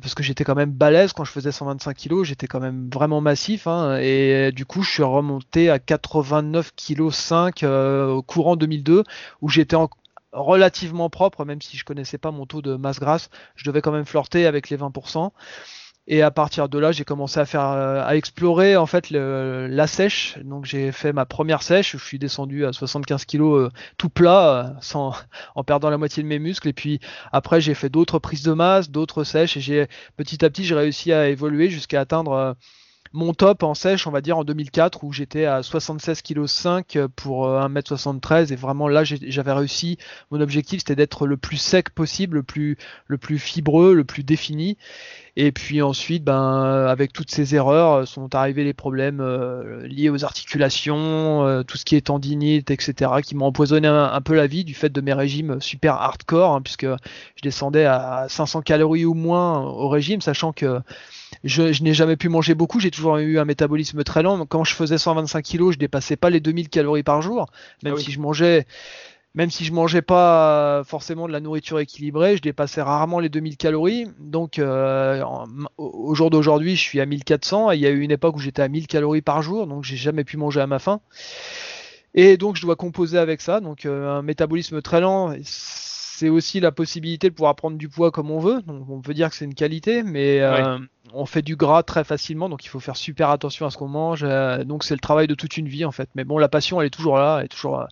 parce 0.00 0.14
que 0.14 0.22
j'étais 0.22 0.44
quand 0.44 0.54
même 0.54 0.70
balèze 0.70 1.12
quand 1.12 1.24
je 1.24 1.32
faisais 1.32 1.50
125 1.50 1.96
kg, 1.96 2.22
j'étais 2.22 2.46
quand 2.46 2.60
même 2.60 2.88
vraiment 2.92 3.20
massif 3.20 3.66
hein, 3.66 3.98
et 4.00 4.52
du 4.52 4.64
coup 4.66 4.82
je 4.82 4.90
suis 4.90 5.02
remonté 5.02 5.68
à 5.68 5.80
89 5.80 6.72
kg 6.76 7.10
5 7.10 7.64
au 7.64 8.22
courant 8.22 8.54
2002 8.54 9.02
où 9.40 9.48
j'étais 9.48 9.76
relativement 10.32 11.10
propre, 11.10 11.44
même 11.44 11.60
si 11.60 11.76
je 11.76 11.84
connaissais 11.84 12.18
pas 12.18 12.30
mon 12.30 12.46
taux 12.46 12.62
de 12.62 12.76
masse 12.76 13.00
grasse, 13.00 13.30
je 13.56 13.64
devais 13.64 13.80
quand 13.80 13.90
même 13.92 14.06
flirter 14.06 14.46
avec 14.46 14.70
les 14.70 14.76
20%. 14.76 15.32
Et 16.12 16.22
à 16.22 16.32
partir 16.32 16.68
de 16.68 16.76
là, 16.76 16.90
j'ai 16.90 17.04
commencé 17.04 17.38
à 17.38 17.46
faire, 17.46 17.66
euh, 17.66 18.02
à 18.04 18.16
explorer 18.16 18.76
en 18.76 18.86
fait 18.86 19.10
la 19.10 19.86
sèche. 19.86 20.38
Donc 20.42 20.64
j'ai 20.64 20.90
fait 20.90 21.12
ma 21.12 21.24
première 21.24 21.62
sèche. 21.62 21.92
Je 21.92 22.04
suis 22.04 22.18
descendu 22.18 22.66
à 22.66 22.72
75 22.72 23.24
kg 23.26 23.42
euh, 23.42 23.70
tout 23.96 24.08
plat, 24.08 24.50
euh, 24.50 24.80
sans, 24.80 25.14
en 25.54 25.62
perdant 25.62 25.88
la 25.88 25.98
moitié 25.98 26.24
de 26.24 26.28
mes 26.28 26.40
muscles. 26.40 26.66
Et 26.66 26.72
puis 26.72 26.98
après, 27.30 27.60
j'ai 27.60 27.74
fait 27.74 27.90
d'autres 27.90 28.18
prises 28.18 28.42
de 28.42 28.52
masse, 28.52 28.90
d'autres 28.90 29.22
sèches. 29.22 29.56
Et 29.56 29.60
j'ai 29.60 29.86
petit 30.16 30.44
à 30.44 30.50
petit, 30.50 30.64
j'ai 30.64 30.74
réussi 30.74 31.12
à 31.12 31.28
évoluer 31.28 31.70
jusqu'à 31.70 32.00
atteindre 32.00 32.56
mon 33.12 33.34
top 33.34 33.62
en 33.62 33.74
sèche, 33.74 34.06
on 34.06 34.10
va 34.10 34.20
dire 34.20 34.38
en 34.38 34.44
2004, 34.44 35.04
où 35.04 35.12
j'étais 35.12 35.44
à 35.44 35.62
76 35.62 36.22
kg 36.22 36.46
5 36.46 36.98
pour 37.16 37.48
1m73 37.48 38.52
et 38.52 38.56
vraiment 38.56 38.88
là 38.88 39.02
j'avais 39.04 39.52
réussi. 39.52 39.98
Mon 40.30 40.40
objectif 40.40 40.80
c'était 40.80 40.96
d'être 40.96 41.26
le 41.26 41.36
plus 41.36 41.56
sec 41.56 41.90
possible, 41.90 42.36
le 42.36 42.42
plus, 42.42 42.76
le 43.06 43.18
plus 43.18 43.38
fibreux, 43.38 43.94
le 43.94 44.04
plus 44.04 44.22
défini. 44.22 44.76
Et 45.36 45.52
puis 45.52 45.80
ensuite, 45.80 46.24
ben, 46.24 46.86
avec 46.88 47.12
toutes 47.12 47.30
ces 47.30 47.54
erreurs, 47.54 48.06
sont 48.06 48.34
arrivés 48.34 48.64
les 48.64 48.74
problèmes 48.74 49.20
euh, 49.20 49.86
liés 49.86 50.10
aux 50.10 50.24
articulations, 50.24 51.46
euh, 51.46 51.62
tout 51.62 51.78
ce 51.78 51.84
qui 51.84 51.96
est 51.96 52.06
tendinite, 52.06 52.70
etc., 52.70 53.10
qui 53.22 53.36
m'ont 53.36 53.46
empoisonné 53.46 53.88
un, 53.88 54.20
peu 54.20 54.34
la 54.34 54.46
vie 54.46 54.64
du 54.64 54.74
fait 54.74 54.90
de 54.90 55.00
mes 55.00 55.12
régimes 55.12 55.60
super 55.60 55.94
hardcore, 55.94 56.54
hein, 56.54 56.62
puisque 56.62 56.86
je 56.86 57.42
descendais 57.42 57.84
à 57.84 58.26
500 58.28 58.62
calories 58.62 59.04
ou 59.04 59.14
moins 59.14 59.60
au 59.60 59.88
régime, 59.88 60.20
sachant 60.20 60.52
que 60.52 60.80
je, 61.44 61.82
n'ai 61.82 61.94
jamais 61.94 62.16
pu 62.16 62.28
manger 62.28 62.54
beaucoup, 62.54 62.80
j'ai 62.80 62.90
toujours 62.90 63.16
eu 63.18 63.38
un 63.38 63.44
métabolisme 63.44 64.04
très 64.04 64.22
lent. 64.22 64.44
Quand 64.46 64.64
je 64.64 64.74
faisais 64.74 64.98
125 64.98 65.44
kg, 65.44 65.70
je 65.72 65.78
dépassais 65.78 66.16
pas 66.16 66.30
les 66.30 66.40
2000 66.40 66.68
calories 66.68 67.02
par 67.02 67.22
jour, 67.22 67.46
même 67.82 67.94
ah 67.96 68.00
si 68.00 68.12
je 68.12 68.20
mangeais 68.20 68.66
même 69.34 69.50
si 69.50 69.64
je 69.64 69.72
mangeais 69.72 70.02
pas 70.02 70.82
forcément 70.84 71.28
de 71.28 71.32
la 71.32 71.38
nourriture 71.38 71.78
équilibrée, 71.78 72.36
je 72.36 72.42
dépassais 72.42 72.82
rarement 72.82 73.20
les 73.20 73.28
2000 73.28 73.56
calories. 73.56 74.06
Donc 74.18 74.58
euh, 74.58 75.22
au 75.78 76.14
jour 76.14 76.30
d'aujourd'hui, 76.30 76.74
je 76.74 76.80
suis 76.80 77.00
à 77.00 77.06
1400 77.06 77.70
et 77.70 77.76
il 77.76 77.80
y 77.80 77.86
a 77.86 77.90
eu 77.90 78.00
une 78.00 78.10
époque 78.10 78.36
où 78.36 78.40
j'étais 78.40 78.62
à 78.62 78.68
1000 78.68 78.88
calories 78.88 79.22
par 79.22 79.42
jour, 79.42 79.68
donc 79.68 79.84
j'ai 79.84 79.96
jamais 79.96 80.24
pu 80.24 80.36
manger 80.36 80.60
à 80.60 80.66
ma 80.66 80.80
faim. 80.80 81.00
Et 82.14 82.36
donc 82.36 82.56
je 82.56 82.62
dois 82.62 82.74
composer 82.74 83.18
avec 83.18 83.40
ça, 83.40 83.60
donc 83.60 83.86
euh, 83.86 84.18
un 84.18 84.22
métabolisme 84.22 84.82
très 84.82 85.00
lent 85.00 85.32
c'est 86.20 86.28
aussi 86.28 86.60
la 86.60 86.70
possibilité 86.70 87.30
de 87.30 87.34
pouvoir 87.34 87.56
prendre 87.56 87.78
du 87.78 87.88
poids 87.88 88.10
comme 88.10 88.30
on 88.30 88.40
veut. 88.40 88.60
Donc, 88.66 88.90
on 88.90 89.00
peut 89.00 89.14
dire 89.14 89.30
que 89.30 89.36
c'est 89.36 89.46
une 89.46 89.54
qualité, 89.54 90.02
mais 90.02 90.40
euh, 90.40 90.78
on 91.14 91.24
fait 91.24 91.40
du 91.40 91.56
gras 91.56 91.82
très 91.82 92.04
facilement, 92.04 92.50
donc 92.50 92.62
il 92.62 92.68
faut 92.68 92.78
faire 92.78 92.96
super 92.98 93.30
attention 93.30 93.64
à 93.64 93.70
ce 93.70 93.78
qu'on 93.78 93.88
mange. 93.88 94.20
Euh, 94.22 94.62
donc 94.64 94.84
c'est 94.84 94.92
le 94.92 95.00
travail 95.00 95.28
de 95.28 95.34
toute 95.34 95.56
une 95.56 95.66
vie 95.66 95.86
en 95.86 95.92
fait. 95.92 96.10
Mais 96.14 96.24
bon, 96.24 96.36
la 96.36 96.50
passion, 96.50 96.78
elle 96.78 96.88
est 96.88 96.90
toujours 96.90 97.16
là, 97.16 97.38
elle 97.38 97.46
est 97.46 97.48
toujours 97.48 97.80
euh, 97.80 97.86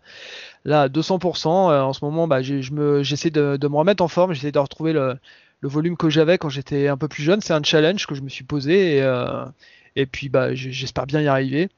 là 0.67 0.83
à 0.83 0.89
200%. 0.89 1.49
en 1.49 1.93
ce 1.95 2.05
moment, 2.05 2.29
bah, 2.29 2.43
j'essaie 2.43 3.31
de, 3.31 3.57
de, 3.57 3.69
me 3.69 3.77
remettre 3.77 4.03
en 4.03 4.09
forme, 4.09 4.35
j'essaie 4.35 4.53
de 4.53 4.59
retrouver 4.59 4.93
le, 4.93 5.17
le 5.63 5.69
volume 5.71 5.97
que 5.97 6.11
j'avais 6.11 6.37
quand 6.37 6.51
j'étais 6.51 6.87
un 6.89 6.99
peu 6.99 7.09
plus 7.09 7.23
jeune. 7.23 7.41
C'est 7.41 7.55
un 7.55 7.63
challenge 7.63 8.07
que 8.07 8.15
je 8.15 8.21
me 8.21 8.29
suis 8.29 8.45
posé 8.45 8.99
et, 8.99 9.13
et 9.97 10.05
puis 10.05 10.29
bah, 10.29 10.55
j'espère 10.55 11.07
bien 11.07 11.23
y 11.23 11.29
arriver. 11.29 11.71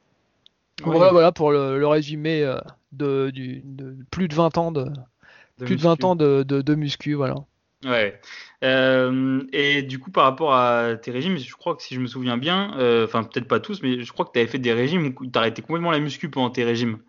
Voilà, 0.83 1.13
voilà 1.13 1.31
pour 1.31 1.51
le, 1.51 1.87
résumé 1.87 2.45
de, 2.91 3.29
du, 3.29 3.61
de 3.63 3.95
plus 4.11 4.27
de 4.27 4.35
20 4.35 4.57
ans 4.57 4.73
de, 4.73 4.91
plus 5.65 5.75
de 5.75 5.81
20 5.81 6.03
ans 6.03 6.15
de, 6.15 6.43
de, 6.43 6.75
muscu, 6.75 7.13
voilà. 7.13 7.35
Ouais. 7.83 8.19
Euh, 8.63 9.43
et 9.53 9.81
du 9.81 9.99
coup, 9.99 10.11
par 10.11 10.25
rapport 10.25 10.53
à 10.53 10.95
tes 10.95 11.11
régimes, 11.11 11.37
je 11.37 11.55
crois 11.55 11.75
que 11.75 11.81
si 11.81 11.95
je 11.95 11.99
me 11.99 12.07
souviens 12.07 12.37
bien, 12.37 12.75
euh, 12.77 13.05
enfin 13.05 13.23
peut-être 13.23 13.47
pas 13.47 13.59
tous, 13.59 13.81
mais 13.81 14.03
je 14.03 14.11
crois 14.11 14.25
que 14.25 14.31
tu 14.31 14.39
avais 14.39 14.47
fait 14.47 14.59
des 14.59 14.73
régimes 14.73 15.13
où 15.19 15.25
tu 15.25 15.37
arrêté 15.37 15.61
complètement 15.61 15.91
la 15.91 15.99
muscu 15.99 16.29
pendant 16.29 16.51
tes 16.51 16.63
régimes. 16.63 16.99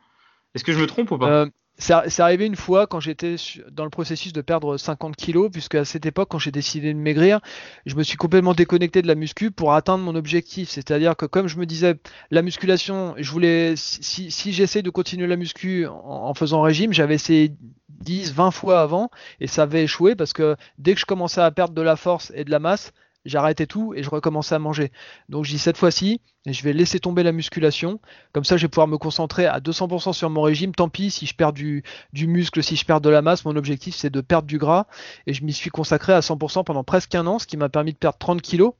Est-ce 0.54 0.64
que 0.64 0.72
je 0.72 0.80
me 0.80 0.86
trompe 0.86 1.10
ou 1.10 1.18
pas? 1.18 1.28
Euh, 1.28 1.46
c'est 1.78 2.20
arrivé 2.20 2.46
une 2.46 2.56
fois 2.56 2.86
quand 2.86 3.00
j'étais 3.00 3.36
dans 3.70 3.84
le 3.84 3.90
processus 3.90 4.32
de 4.32 4.40
perdre 4.40 4.76
50 4.76 5.16
kilos, 5.16 5.50
puisque 5.50 5.74
à 5.74 5.84
cette 5.84 6.06
époque, 6.06 6.28
quand 6.30 6.38
j'ai 6.38 6.52
décidé 6.52 6.92
de 6.92 6.98
maigrir, 6.98 7.40
je 7.86 7.96
me 7.96 8.02
suis 8.02 8.16
complètement 8.16 8.54
déconnecté 8.54 9.02
de 9.02 9.08
la 9.08 9.14
muscu 9.14 9.50
pour 9.50 9.74
atteindre 9.74 10.04
mon 10.04 10.14
objectif. 10.14 10.68
C'est-à-dire 10.68 11.16
que 11.16 11.26
comme 11.26 11.48
je 11.48 11.58
me 11.58 11.66
disais, 11.66 11.96
la 12.30 12.42
musculation, 12.42 13.14
je 13.18 13.30
voulais, 13.30 13.74
si, 13.76 14.30
si 14.30 14.52
j'essaie 14.52 14.82
de 14.82 14.90
continuer 14.90 15.26
la 15.26 15.36
muscu 15.36 15.86
en, 15.88 16.32
faisant 16.34 16.62
régime, 16.62 16.92
j'avais 16.92 17.14
essayé 17.14 17.52
10, 17.88 18.32
20 18.32 18.50
fois 18.50 18.80
avant 18.80 19.10
et 19.40 19.46
ça 19.46 19.62
avait 19.62 19.84
échoué 19.84 20.14
parce 20.14 20.32
que 20.32 20.56
dès 20.78 20.94
que 20.94 21.00
je 21.00 21.06
commençais 21.06 21.40
à 21.40 21.50
perdre 21.50 21.74
de 21.74 21.82
la 21.82 21.96
force 21.96 22.32
et 22.34 22.44
de 22.44 22.50
la 22.50 22.58
masse, 22.58 22.92
j'arrêtais 23.24 23.66
tout 23.66 23.94
et 23.94 24.02
je 24.02 24.10
recommençais 24.10 24.54
à 24.54 24.58
manger. 24.58 24.92
Donc 25.28 25.44
je 25.44 25.50
dis 25.50 25.58
cette 25.58 25.76
fois-ci, 25.76 26.20
je 26.46 26.62
vais 26.62 26.72
laisser 26.72 26.98
tomber 26.98 27.22
la 27.22 27.32
musculation. 27.32 28.00
Comme 28.32 28.44
ça, 28.44 28.56
je 28.56 28.62
vais 28.62 28.68
pouvoir 28.68 28.88
me 28.88 28.98
concentrer 28.98 29.46
à 29.46 29.60
200% 29.60 30.12
sur 30.12 30.30
mon 30.30 30.42
régime. 30.42 30.74
Tant 30.74 30.88
pis 30.88 31.10
si 31.10 31.26
je 31.26 31.34
perds 31.34 31.52
du, 31.52 31.84
muscle, 32.14 32.62
si 32.62 32.76
je 32.76 32.84
perds 32.84 33.00
de 33.00 33.10
la 33.10 33.22
masse. 33.22 33.44
Mon 33.44 33.56
objectif, 33.56 33.94
c'est 33.94 34.10
de 34.10 34.20
perdre 34.20 34.48
du 34.48 34.58
gras. 34.58 34.86
Et 35.26 35.34
je 35.34 35.44
m'y 35.44 35.52
suis 35.52 35.70
consacré 35.70 36.12
à 36.12 36.20
100% 36.20 36.64
pendant 36.64 36.84
presque 36.84 37.14
un 37.14 37.26
an, 37.26 37.38
ce 37.38 37.46
qui 37.46 37.56
m'a 37.56 37.68
permis 37.68 37.92
de 37.92 37.98
perdre 37.98 38.18
30 38.18 38.42
kilos 38.42 38.74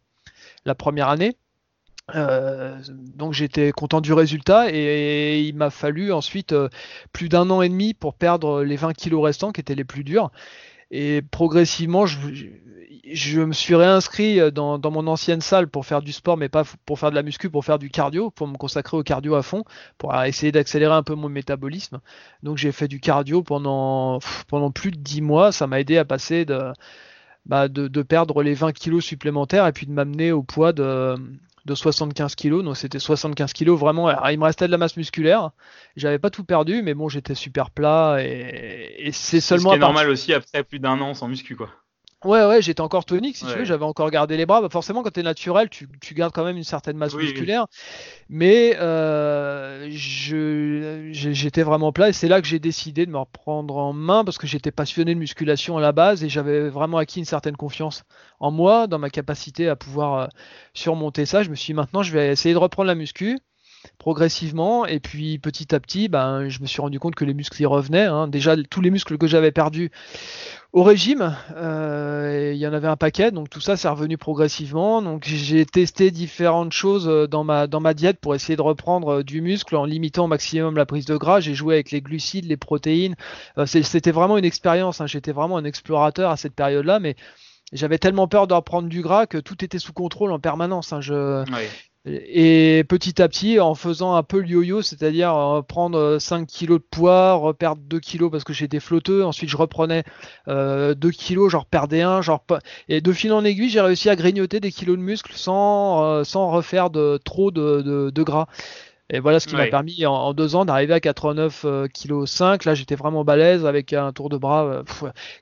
la 0.64 0.74
première 0.74 1.08
année. 1.08 1.36
donc 3.16 3.32
j'étais 3.32 3.70
content 3.70 4.00
du 4.00 4.12
résultat 4.12 4.66
et, 4.72 5.40
il 5.42 5.54
m'a 5.54 5.70
fallu 5.70 6.12
ensuite 6.12 6.54
plus 7.12 7.28
d'un 7.28 7.48
an 7.50 7.62
et 7.62 7.68
demi 7.68 7.94
pour 7.94 8.14
perdre 8.14 8.62
les 8.62 8.76
20 8.76 8.92
kilos 8.92 9.22
restants 9.24 9.52
qui 9.52 9.60
étaient 9.60 9.76
les 9.76 9.84
plus 9.84 10.04
durs. 10.04 10.30
Et 10.92 11.22
progressivement, 11.22 12.04
je, 12.04 13.40
me 13.40 13.52
suis 13.54 13.74
réinscrit 13.74 14.38
euh, 14.38 14.50
dans, 14.50 14.78
mon 14.90 15.06
ancienne 15.06 15.40
salle 15.40 15.66
pour 15.66 15.86
faire 15.86 16.02
du 16.02 16.12
sport, 16.12 16.36
mais 16.36 16.50
pas 16.50 16.64
pour 16.84 16.98
faire 16.98 17.10
de 17.10 17.14
la 17.14 17.22
muscu, 17.22 17.48
pour 17.48 17.64
faire 17.64 17.78
du 17.78 17.88
cardio, 17.88 18.30
pour 18.30 18.46
me 18.46 18.58
consacrer 18.58 18.98
au 18.98 19.02
cardio 19.02 19.34
à 19.34 19.42
fond, 19.42 19.64
pour 19.96 20.14
essayer 20.22 20.52
d'accélérer 20.52 20.92
un 20.92 21.02
peu 21.02 21.14
mon 21.14 21.30
métabolisme. 21.30 22.00
Donc 22.42 22.58
j'ai 22.58 22.72
fait 22.72 22.88
du 22.88 23.00
cardio 23.00 23.42
pendant, 23.42 24.20
plus 24.74 24.90
de 24.90 24.98
10 24.98 25.22
mois. 25.22 25.50
Ça 25.50 25.66
m'a 25.66 25.80
aidé 25.80 25.96
à 25.96 26.04
passer 26.04 26.44
de, 26.44 26.72
bah, 27.46 27.68
perdre 28.06 28.42
les 28.42 28.52
20 28.52 28.72
kilos 28.72 29.02
supplémentaires 29.02 29.66
et 29.66 29.72
puis 29.72 29.86
de 29.86 29.92
m'amener 29.92 30.30
au 30.30 30.42
poids 30.42 30.74
de, 30.74 31.16
de 31.64 31.74
75 31.74 32.34
kilos. 32.34 32.64
Donc 32.64 32.76
c'était 32.76 32.98
75 32.98 33.52
kilos 33.52 33.78
vraiment. 33.78 34.10
il 34.28 34.38
me 34.38 34.44
restait 34.44 34.66
de 34.66 34.72
la 34.72 34.78
masse 34.78 34.96
musculaire. 34.96 35.50
J'avais 35.96 36.18
pas 36.18 36.30
tout 36.30 36.44
perdu, 36.44 36.82
mais 36.82 36.94
bon, 36.94 37.08
j'étais 37.08 37.34
super 37.34 37.70
plat 37.70 38.18
et, 38.20 39.10
c'est 39.12 39.40
seulement. 39.40 39.72
C'est 39.72 39.78
normal 39.78 40.08
aussi 40.08 40.32
après 40.32 40.64
plus 40.64 40.78
d'un 40.78 41.00
an 41.00 41.14
sans 41.14 41.28
muscu, 41.28 41.56
quoi. 41.56 41.70
Ouais, 42.24 42.44
ouais, 42.46 42.62
j'étais 42.62 42.80
encore 42.80 43.04
tonique, 43.04 43.36
si 43.36 43.44
tu 43.46 43.52
veux, 43.52 43.64
j'avais 43.64 43.84
encore 43.84 44.10
gardé 44.10 44.36
les 44.36 44.46
bras. 44.46 44.60
Bah, 44.60 44.68
forcément, 44.70 45.02
quand 45.02 45.10
tu 45.10 45.20
es 45.20 45.22
naturel, 45.22 45.68
tu, 45.68 45.88
tu, 46.00 46.14
gardes 46.14 46.32
quand 46.32 46.44
même 46.44 46.56
une 46.56 46.64
certaine 46.64 46.96
masse 46.96 47.14
musculaire. 47.14 47.66
Mais 48.28 48.76
euh, 48.78 49.88
j'étais 49.90 51.62
vraiment 51.62 51.92
plat 51.92 52.08
et 52.08 52.12
c'est 52.12 52.28
là 52.28 52.40
que 52.40 52.46
j'ai 52.46 52.58
décidé 52.58 53.06
de 53.06 53.10
me 53.10 53.18
reprendre 53.18 53.76
en 53.76 53.92
main 53.92 54.24
parce 54.24 54.38
que 54.38 54.46
j'étais 54.46 54.70
passionné 54.70 55.14
de 55.14 55.18
musculation 55.18 55.76
à 55.78 55.80
la 55.80 55.92
base 55.92 56.22
et 56.22 56.28
j'avais 56.28 56.68
vraiment 56.68 56.98
acquis 56.98 57.18
une 57.18 57.24
certaine 57.24 57.56
confiance 57.56 58.04
en 58.40 58.50
moi, 58.50 58.86
dans 58.86 58.98
ma 58.98 59.10
capacité 59.10 59.68
à 59.68 59.76
pouvoir 59.76 60.14
euh, 60.14 60.26
surmonter 60.74 61.26
ça. 61.26 61.42
Je 61.42 61.50
me 61.50 61.54
suis 61.54 61.72
dit 61.72 61.76
maintenant, 61.76 62.02
je 62.02 62.12
vais 62.12 62.30
essayer 62.32 62.54
de 62.54 62.58
reprendre 62.58 62.86
la 62.86 62.94
muscu 62.94 63.38
progressivement 63.98 64.86
et 64.86 65.00
puis 65.00 65.38
petit 65.38 65.74
à 65.74 65.80
petit 65.80 66.08
ben, 66.08 66.48
je 66.48 66.60
me 66.60 66.66
suis 66.66 66.80
rendu 66.80 66.98
compte 66.98 67.14
que 67.14 67.24
les 67.24 67.34
muscles 67.34 67.60
y 67.60 67.66
revenaient 67.66 68.06
hein. 68.06 68.28
déjà 68.28 68.56
tous 68.56 68.80
les 68.80 68.90
muscles 68.90 69.18
que 69.18 69.26
j'avais 69.26 69.52
perdus 69.52 69.90
au 70.72 70.82
régime. 70.82 71.36
Euh, 71.54 72.52
il 72.54 72.58
y 72.58 72.66
en 72.66 72.72
avait 72.72 72.88
un 72.88 72.96
paquet, 72.96 73.30
donc 73.30 73.50
tout 73.50 73.60
ça 73.60 73.76
c'est 73.76 73.88
revenu 73.88 74.16
progressivement. 74.16 75.02
Donc 75.02 75.24
j'ai 75.26 75.66
testé 75.66 76.10
différentes 76.10 76.72
choses 76.72 77.08
euh, 77.08 77.26
dans 77.26 77.44
ma, 77.44 77.66
dans 77.66 77.80
ma 77.80 77.94
diète 77.94 78.18
pour 78.20 78.34
essayer 78.34 78.56
de 78.56 78.62
reprendre 78.62 79.18
euh, 79.18 79.22
du 79.22 79.40
muscle 79.42 79.76
en 79.76 79.84
limitant 79.84 80.24
au 80.24 80.28
maximum 80.28 80.76
la 80.76 80.86
prise 80.86 81.04
de 81.04 81.16
gras. 81.16 81.40
J'ai 81.40 81.54
joué 81.54 81.74
avec 81.74 81.90
les 81.90 82.00
glucides, 82.00 82.46
les 82.46 82.56
protéines. 82.56 83.16
C'était 83.66 84.12
vraiment 84.12 84.38
une 84.38 84.44
expérience. 84.44 85.00
Hein. 85.00 85.06
J'étais 85.06 85.32
vraiment 85.32 85.58
un 85.58 85.64
explorateur 85.64 86.30
à 86.30 86.36
cette 86.36 86.54
période-là, 86.54 87.00
mais 87.00 87.16
j'avais 87.72 87.98
tellement 87.98 88.28
peur 88.28 88.46
de 88.46 88.54
reprendre 88.54 88.88
du 88.88 89.02
gras 89.02 89.26
que 89.26 89.38
tout 89.38 89.62
était 89.64 89.78
sous 89.78 89.92
contrôle 89.92 90.32
en 90.32 90.38
permanence. 90.38 90.92
Hein. 90.92 91.00
Et 92.04 92.84
petit 92.88 93.22
à 93.22 93.28
petit, 93.28 93.60
en 93.60 93.74
faisant 93.76 94.14
un 94.14 94.24
peu 94.24 94.40
le 94.40 94.48
yo-yo, 94.48 94.82
c'est-à-dire 94.82 95.36
euh, 95.36 95.62
prendre 95.62 96.18
5 96.18 96.46
kilos 96.48 96.80
de 96.80 96.84
poids, 96.84 97.34
reperdre 97.34 97.80
2 97.82 98.00
kilos 98.00 98.30
parce 98.30 98.42
que 98.42 98.52
j'étais 98.52 98.80
flotteux, 98.80 99.24
ensuite 99.24 99.48
je 99.48 99.56
reprenais 99.56 100.02
euh, 100.48 100.94
2 100.94 101.10
kilos, 101.10 101.52
j'en 101.52 101.60
reperdais 101.60 102.02
un, 102.02 102.20
genre 102.20 102.44
et 102.88 103.00
de 103.00 103.12
fil 103.12 103.32
en 103.32 103.44
aiguille, 103.44 103.68
j'ai 103.68 103.80
réussi 103.80 104.10
à 104.10 104.16
grignoter 104.16 104.58
des 104.58 104.72
kilos 104.72 104.96
de 104.96 105.02
muscles 105.02 105.34
sans, 105.34 106.04
euh, 106.04 106.24
sans 106.24 106.50
refaire 106.50 106.90
de 106.90 107.20
trop 107.24 107.52
de, 107.52 108.10
de 108.10 108.22
gras. 108.22 108.48
Et 109.12 109.20
voilà 109.20 109.40
ce 109.40 109.46
qui 109.46 109.54
m'a 109.54 109.66
permis 109.66 110.04
en, 110.06 110.32
deux 110.34 110.56
ans 110.56 110.64
d'arriver 110.64 110.94
à 110.94 111.00
89 111.00 111.66
kg 111.92 112.26
5. 112.26 112.64
Là, 112.64 112.74
j'étais 112.74 112.96
vraiment 112.96 113.24
balèze 113.24 113.66
avec 113.66 113.92
un 113.92 114.12
tour 114.12 114.28
de 114.28 114.36
bras 114.36 114.82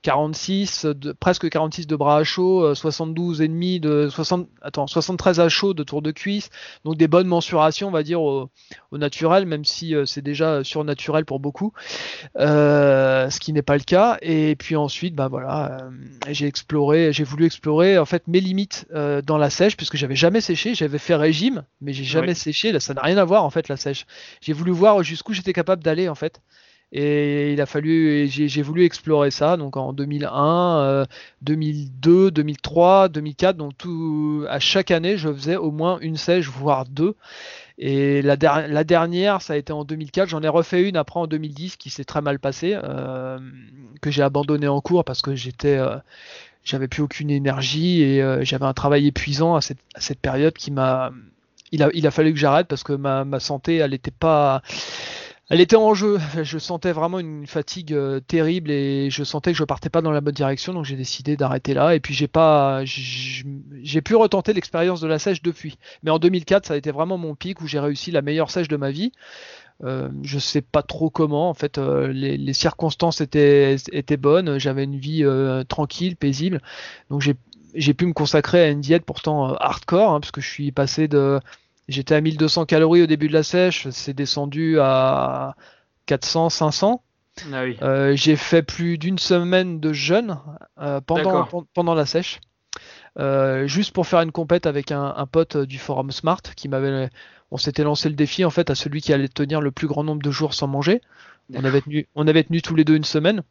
46, 0.02 0.84
euh, 0.84 0.94
de, 0.94 1.12
presque 1.12 1.48
46 1.48 1.86
de 1.86 1.96
bras 1.96 2.18
à 2.18 2.24
chaud, 2.24 2.74
72 2.74 3.40
euh, 3.40 3.44
et 3.44 3.48
demi 3.48 3.80
de 3.80 4.08
60, 4.10 4.48
attends, 4.62 4.86
73 4.86 5.40
à 5.40 5.48
chaud 5.48 5.74
de 5.74 5.82
tour 5.82 6.02
de 6.02 6.10
cuisse. 6.10 6.50
Donc 6.84 6.96
des 6.96 7.08
bonnes 7.08 7.26
mensurations, 7.26 7.88
on 7.88 7.92
va 7.92 8.02
dire 8.02 8.20
au, 8.22 8.50
naturel, 8.92 9.46
même 9.46 9.64
si 9.64 9.94
euh, 9.94 10.04
c'est 10.04 10.22
déjà 10.22 10.64
surnaturel 10.64 11.24
pour 11.24 11.40
beaucoup, 11.40 11.72
ce 12.36 13.38
qui 13.38 13.52
n'est 13.52 13.62
pas 13.62 13.76
le 13.76 13.82
cas. 13.82 14.18
Et 14.22 14.56
puis 14.56 14.76
ensuite, 14.76 15.14
bah 15.14 15.28
voilà, 15.28 15.78
j'ai 16.30 16.46
exploré, 16.46 17.12
j'ai 17.12 17.24
voulu 17.24 17.46
explorer 17.46 17.98
en 17.98 18.04
fait 18.04 18.26
mes 18.26 18.40
limites 18.40 18.86
dans 18.92 19.38
la 19.38 19.50
sèche 19.50 19.76
puisque 19.76 19.96
j'avais 19.96 20.16
jamais 20.16 20.40
séché, 20.40 20.74
j'avais 20.74 20.98
fait 20.98 21.14
régime, 21.14 21.64
mais 21.80 21.92
j'ai 21.92 22.04
jamais 22.04 22.34
séché. 22.34 22.72
Là, 22.72 22.80
ça 22.80 22.94
n'a 22.94 23.02
rien 23.02 23.16
à 23.16 23.24
voir 23.24 23.44
en 23.44 23.50
fait 23.50 23.60
la 23.69 23.76
sèche. 23.76 24.07
J'ai 24.40 24.52
voulu 24.52 24.73
voir 24.73 25.02
jusqu'où 25.02 25.33
j'étais 25.33 25.52
capable 25.52 25.83
d'aller 25.83 26.09
en 26.09 26.14
fait. 26.14 26.40
Et 26.93 27.52
il 27.52 27.61
a 27.61 27.67
fallu, 27.67 28.26
j'ai 28.26 28.62
voulu 28.62 28.85
explorer 28.85 29.31
ça. 29.31 29.57
Donc 29.57 29.76
en 29.76 29.93
2001, 29.93 31.05
2002, 31.43 32.33
2003, 32.33 33.09
2004. 33.09 33.57
Donc 33.57 33.79
tout, 33.79 34.45
à 34.49 34.59
chaque 34.59 34.90
année, 34.90 35.17
je 35.17 35.33
faisais 35.33 35.57
au 35.57 35.71
moins 35.71 35.99
une 36.00 36.17
sèche, 36.17 36.49
voire 36.49 36.87
deux. 36.87 37.14
Et 37.83 38.21
la, 38.21 38.37
dernière, 38.37 39.40
ça 39.40 39.55
a 39.55 39.57
été 39.57 39.73
en 39.73 39.85
2004. 39.85 40.29
J'en 40.29 40.43
ai 40.43 40.49
refait 40.49 40.87
une 40.87 40.99
après 40.99 41.19
en 41.19 41.26
2010 41.26 41.76
qui 41.76 41.88
s'est 41.88 42.05
très 42.05 42.21
mal 42.21 42.38
passée, 42.38 42.79
euh, 42.85 43.38
que 44.02 44.11
j'ai 44.11 44.23
abandonné 44.23 44.69
en 44.69 44.83
cours 44.83 45.02
parce 45.02 45.23
que 45.23 45.35
j'étais, 45.35 45.79
euh, 45.79 45.97
j'avais 46.62 46.88
plus 46.88 47.02
aucune 47.02 47.31
énergie 47.31 48.02
et 48.02 48.23
euh, 48.23 48.45
j'avais 48.45 48.67
un 48.67 48.75
travail 48.75 49.07
épuisant 49.07 49.57
à 49.57 49.62
cette 49.62 50.21
période 50.21 50.52
qui 50.52 50.71
m'a 50.71 51.11
il 51.72 51.82
a, 51.82 51.90
il 51.94 52.06
a 52.06 52.10
fallu 52.10 52.32
que 52.32 52.38
j'arrête 52.38 52.66
parce 52.68 52.82
que 52.82 52.92
ma, 52.92 53.24
ma 53.24 53.40
santé, 53.40 53.76
elle 53.76 53.94
était 53.94 54.10
pas, 54.10 54.62
elle 55.48 55.60
était 55.60 55.76
en 55.76 55.94
jeu. 55.94 56.18
Je 56.42 56.58
sentais 56.58 56.92
vraiment 56.92 57.18
une 57.18 57.46
fatigue 57.46 57.92
euh, 57.92 58.20
terrible 58.20 58.70
et 58.70 59.10
je 59.10 59.24
sentais 59.24 59.52
que 59.52 59.58
je 59.58 59.64
partais 59.64 59.90
pas 59.90 60.02
dans 60.02 60.12
la 60.12 60.20
bonne 60.20 60.34
direction, 60.34 60.72
donc 60.72 60.84
j'ai 60.84 60.96
décidé 60.96 61.36
d'arrêter 61.36 61.74
là. 61.74 61.94
Et 61.94 62.00
puis 62.00 62.14
j'ai 62.14 62.28
pas, 62.28 62.82
j'ai 62.84 64.00
pu 64.00 64.14
retenter 64.14 64.52
l'expérience 64.52 65.00
de 65.00 65.08
la 65.08 65.18
sèche 65.18 65.42
depuis. 65.42 65.78
Mais 66.02 66.10
en 66.10 66.18
2004, 66.18 66.66
ça 66.66 66.74
a 66.74 66.76
été 66.76 66.90
vraiment 66.90 67.18
mon 67.18 67.34
pic 67.34 67.60
où 67.60 67.66
j'ai 67.66 67.80
réussi 67.80 68.10
la 68.10 68.22
meilleure 68.22 68.50
sèche 68.50 68.68
de 68.68 68.76
ma 68.76 68.90
vie. 68.90 69.12
Euh, 69.82 70.10
je 70.22 70.38
sais 70.38 70.60
pas 70.60 70.82
trop 70.82 71.10
comment. 71.10 71.48
En 71.48 71.54
fait, 71.54 71.78
euh, 71.78 72.08
les, 72.08 72.36
les, 72.36 72.52
circonstances 72.52 73.20
étaient, 73.20 73.76
étaient 73.92 74.16
bonnes. 74.16 74.58
J'avais 74.58 74.84
une 74.84 74.96
vie 74.96 75.24
euh, 75.24 75.64
tranquille, 75.64 76.16
paisible. 76.16 76.60
Donc 77.08 77.22
j'ai 77.74 77.94
pu 77.94 78.06
me 78.06 78.12
consacrer 78.12 78.62
à 78.62 78.68
une 78.68 78.80
diète 78.80 79.04
pourtant 79.04 79.50
euh, 79.50 79.54
hardcore, 79.60 80.10
hein, 80.10 80.20
parce 80.20 80.30
que 80.30 80.40
je 80.40 80.48
suis 80.48 80.72
passé 80.72 81.08
de. 81.08 81.40
J'étais 81.88 82.14
à 82.14 82.20
1200 82.20 82.66
calories 82.66 83.02
au 83.02 83.06
début 83.06 83.26
de 83.26 83.32
la 83.32 83.42
sèche, 83.42 83.88
c'est 83.90 84.14
descendu 84.14 84.78
à 84.78 85.56
400, 86.06 86.48
500. 86.48 87.02
Ah 87.52 87.62
euh, 87.82 88.14
j'ai 88.14 88.36
fait 88.36 88.62
plus 88.62 88.98
d'une 88.98 89.18
semaine 89.18 89.80
de 89.80 89.92
jeûne 89.92 90.38
euh, 90.80 91.00
pendant, 91.00 91.48
pendant 91.74 91.94
la 91.94 92.06
sèche. 92.06 92.40
juste 93.64 93.92
pour 93.92 94.06
faire 94.06 94.20
une 94.20 94.30
compète 94.30 94.66
avec 94.66 94.92
un, 94.92 95.14
un, 95.16 95.26
pote 95.26 95.56
du 95.56 95.78
forum 95.78 96.12
Smart 96.12 96.42
qui 96.54 96.68
m'avait 96.68 97.08
on 97.50 97.56
s'était 97.56 97.82
lancé 97.82 98.08
le 98.08 98.14
défi 98.14 98.44
en 98.44 98.50
fait 98.50 98.70
à 98.70 98.74
celui 98.74 99.00
qui 99.00 99.12
allait 99.12 99.28
tenir 99.28 99.60
le 99.60 99.72
plus 99.72 99.88
grand 99.88 100.04
nombre 100.04 100.22
de 100.22 100.30
jours 100.30 100.54
sans 100.54 100.68
manger 100.68 101.00
on 101.54 101.64
avait 101.64 101.80
tenu 101.80 102.08
on 102.14 102.28
avait 102.28 102.44
tenu 102.44 102.62
tous 102.62 102.76
les 102.76 102.84
deux 102.84 102.94
une 102.94 103.04
semaine 103.04 103.42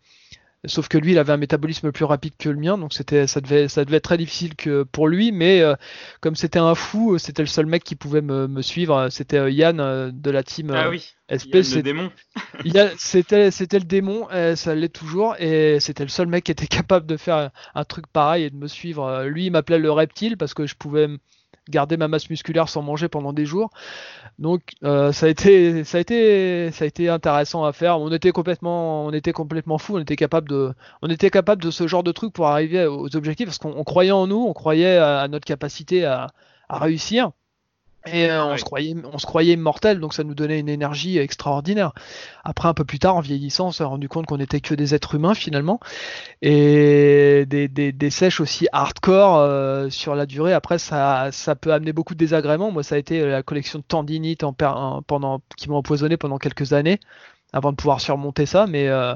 Sauf 0.65 0.89
que 0.89 0.97
lui, 0.97 1.11
il 1.11 1.17
avait 1.17 1.31
un 1.31 1.37
métabolisme 1.37 1.93
plus 1.93 2.03
rapide 2.03 2.33
que 2.37 2.49
le 2.49 2.57
mien, 2.57 2.77
donc 2.77 2.93
c'était, 2.93 3.27
ça 3.27 3.39
devait, 3.39 3.69
ça 3.69 3.85
devait 3.85 3.97
être 3.97 4.03
très 4.03 4.17
difficile 4.17 4.55
que 4.55 4.83
pour 4.83 5.07
lui. 5.07 5.31
Mais 5.31 5.61
euh, 5.61 5.75
comme 6.19 6.35
c'était 6.35 6.59
un 6.59 6.75
fou, 6.75 7.17
c'était 7.17 7.43
le 7.43 7.47
seul 7.47 7.65
mec 7.65 7.81
qui 7.81 7.95
pouvait 7.95 8.21
me, 8.21 8.61
suivre. 8.61 9.07
C'était 9.09 9.37
euh, 9.37 9.49
Yann 9.49 9.79
euh, 9.79 10.11
de 10.13 10.29
la 10.29 10.43
team 10.43 10.71
ah 10.71 10.89
oui, 10.89 11.13
SP. 11.31 11.63
le 11.63 11.81
démon. 11.81 12.11
c'était, 12.97 13.51
c'était 13.51 13.79
le 13.79 13.85
démon, 13.85 14.27
ça 14.55 14.75
l'est 14.75 14.93
toujours, 14.93 15.37
et 15.39 15.79
c'était 15.79 16.03
le 16.03 16.09
seul 16.09 16.27
mec 16.27 16.43
qui 16.43 16.51
était 16.51 16.67
capable 16.79 17.05
de 17.05 17.15
faire 17.15 17.51
un 17.73 17.83
truc 17.85 18.07
pareil 18.07 18.43
et 18.43 18.49
de 18.49 18.57
me 18.57 18.67
suivre. 18.67 19.23
Lui, 19.23 19.45
il 19.45 19.51
m'appelait 19.51 19.79
le 19.79 19.91
reptile 19.91 20.35
parce 20.35 20.53
que 20.53 20.67
je 20.67 20.75
pouvais 20.75 21.07
garder 21.69 21.97
ma 21.97 22.07
masse 22.07 22.29
musculaire 22.29 22.69
sans 22.69 22.81
manger 22.81 23.07
pendant 23.07 23.33
des 23.33 23.45
jours. 23.45 23.69
Donc 24.39 24.61
euh, 24.83 25.11
ça 25.11 25.25
a 25.27 25.29
été 25.29 25.83
ça 25.83 25.97
a 25.97 26.01
été 26.01 26.71
ça 26.71 26.85
a 26.85 26.87
été 26.87 27.09
intéressant 27.09 27.63
à 27.65 27.73
faire. 27.73 27.99
On 27.99 28.11
était 28.11 28.31
complètement 28.31 29.05
on 29.05 29.11
était 29.11 29.33
complètement 29.33 29.77
fou. 29.77 29.97
On 29.97 30.01
était 30.01 30.15
capable 30.15 30.49
de 30.49 31.71
ce 31.71 31.87
genre 31.87 32.03
de 32.03 32.11
truc 32.11 32.33
pour 32.33 32.47
arriver 32.47 32.85
aux 32.85 33.15
objectifs 33.15 33.47
parce 33.47 33.57
qu'on 33.57 33.83
croyait 33.83 34.11
en 34.11 34.27
nous, 34.27 34.45
on 34.47 34.53
croyait 34.53 34.97
à, 34.97 35.27
notre 35.27 35.45
capacité 35.45 36.05
à 36.05 36.31
réussir. 36.69 37.31
Et 38.05 38.29
euh, 38.31 38.45
on, 38.45 38.57
se 38.57 38.63
croyait, 38.63 38.95
on 39.11 39.17
se 39.17 39.25
croyait 39.25 39.53
immortel, 39.53 39.99
donc 39.99 40.13
ça 40.13 40.23
nous 40.23 40.33
donnait 40.33 40.59
une 40.59 40.69
énergie 40.69 41.17
extraordinaire. 41.17 41.91
Après, 42.45 42.69
un 42.69 42.73
peu 42.73 42.85
plus 42.85 42.97
tard, 42.97 43.17
en 43.17 43.19
vieillissant, 43.19 43.67
on 43.67 43.71
s'est 43.71 43.83
rendu 43.83 44.07
compte 44.07 44.25
qu'on 44.25 44.37
n'était 44.37 44.61
que 44.61 44.73
des 44.73 44.95
êtres 44.95 45.15
humains 45.15 45.33
finalement. 45.33 45.79
Et 46.41 47.45
des, 47.47 47.67
des, 47.67 47.91
des 47.91 48.09
sèches 48.09 48.39
aussi 48.39 48.67
hardcore 48.71 49.37
euh, 49.37 49.89
sur 49.89 50.15
la 50.15 50.25
durée, 50.25 50.53
après, 50.53 50.79
ça, 50.79 51.29
ça 51.31 51.55
peut 51.55 51.73
amener 51.73 51.91
beaucoup 51.91 52.13
de 52.13 52.19
désagréments. 52.19 52.71
Moi, 52.71 52.83
ça 52.83 52.95
a 52.95 52.97
été 52.97 53.25
la 53.25 53.43
collection 53.43 53.79
de 53.79 53.83
tendinites 53.83 54.43
en, 54.43 54.53
pendant, 54.53 55.41
qui 55.57 55.69
m'ont 55.69 55.77
empoisonné 55.77 56.15
pendant 56.15 56.37
quelques 56.37 56.73
années 56.73 56.99
avant 57.51 57.71
de 57.71 57.75
pouvoir 57.75 57.99
surmonter 57.99 58.45
ça. 58.45 58.65
Mais 58.65 58.87
euh, 58.87 59.13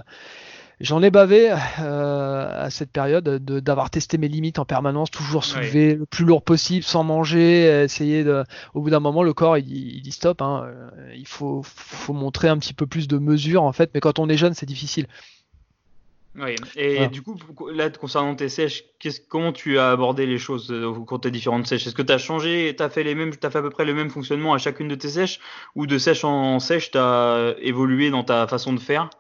J'en 0.80 1.02
ai 1.04 1.12
bavé 1.12 1.52
euh, 1.80 2.66
à 2.66 2.70
cette 2.70 2.92
période 2.92 3.24
d'avoir 3.24 3.90
testé 3.90 4.18
mes 4.18 4.28
limites 4.28 4.60
en 4.60 4.66
permanence, 4.66 5.12
toujours 5.12 5.44
soulever 5.44 5.96
le 5.96 6.06
plus 6.06 6.26
lourd 6.26 6.42
possible 6.42 6.84
sans 6.84 7.04
manger, 7.04 7.84
essayer 7.84 8.24
de. 8.24 8.44
Au 8.74 8.82
bout 8.82 8.90
d'un 8.90 9.00
moment, 9.00 9.24
le 9.24 9.34
corps 9.34 9.58
il, 9.58 9.72
il 9.72 10.02
dit 10.02 10.12
stop. 10.12 10.42
Hein, 10.42 10.64
euh, 10.66 11.14
il 11.16 11.28
faut, 11.28 11.62
faut 11.64 12.14
montrer 12.14 12.50
un 12.50 12.58
petit 12.58 12.74
peu 12.74 12.88
plus 12.88 13.08
de 13.08 13.18
mesure 13.18 13.64
en 13.64 13.72
fait, 13.72 13.92
mais 13.94 14.00
quand 14.00 14.20
on 14.20 14.28
est 14.30 14.38
jeune, 14.38 14.54
c'est 14.54 14.66
difficile. 14.66 15.08
Oui, 16.36 16.56
et 16.76 17.08
du 17.10 17.22
coup, 17.22 17.38
là, 17.72 17.92
concernant 17.92 18.34
tes 18.34 18.50
sèches, 18.50 18.86
comment 19.30 19.54
tu 19.54 19.78
as 19.78 19.92
abordé 19.92 20.26
les 20.26 20.40
choses 20.40 20.72
euh, 20.72 20.86
au 20.88 21.06
cours 21.06 21.20
de 21.20 21.24
tes 21.24 21.32
différentes 21.32 21.68
sèches? 21.68 21.86
Est-ce 21.86 21.94
que 21.94 22.02
tu 22.02 22.12
as 22.12 22.18
changé, 22.18 22.74
tu 22.76 22.82
as 22.82 22.90
fait 22.90 23.04
les 23.04 23.14
mêmes, 23.14 23.32
as 23.44 23.50
fait 23.52 23.60
à 23.60 23.62
peu 23.62 23.70
près 23.70 23.86
le 23.86 23.94
même 23.94 24.10
fonctionnement 24.10 24.56
à 24.56 24.58
chacune 24.58 24.88
de 24.88 24.96
tes 24.96 25.10
sèches? 25.10 25.40
Ou 25.76 25.86
de 25.86 26.00
sèche 26.00 26.24
en 26.24 26.60
sèche, 26.60 26.90
tu 26.90 26.98
as 26.98 27.54
évolué 27.60 28.10
dans 28.10 28.24
ta 28.24 28.48
façon 28.48 28.74
de 28.74 28.80
faire? 28.80 29.12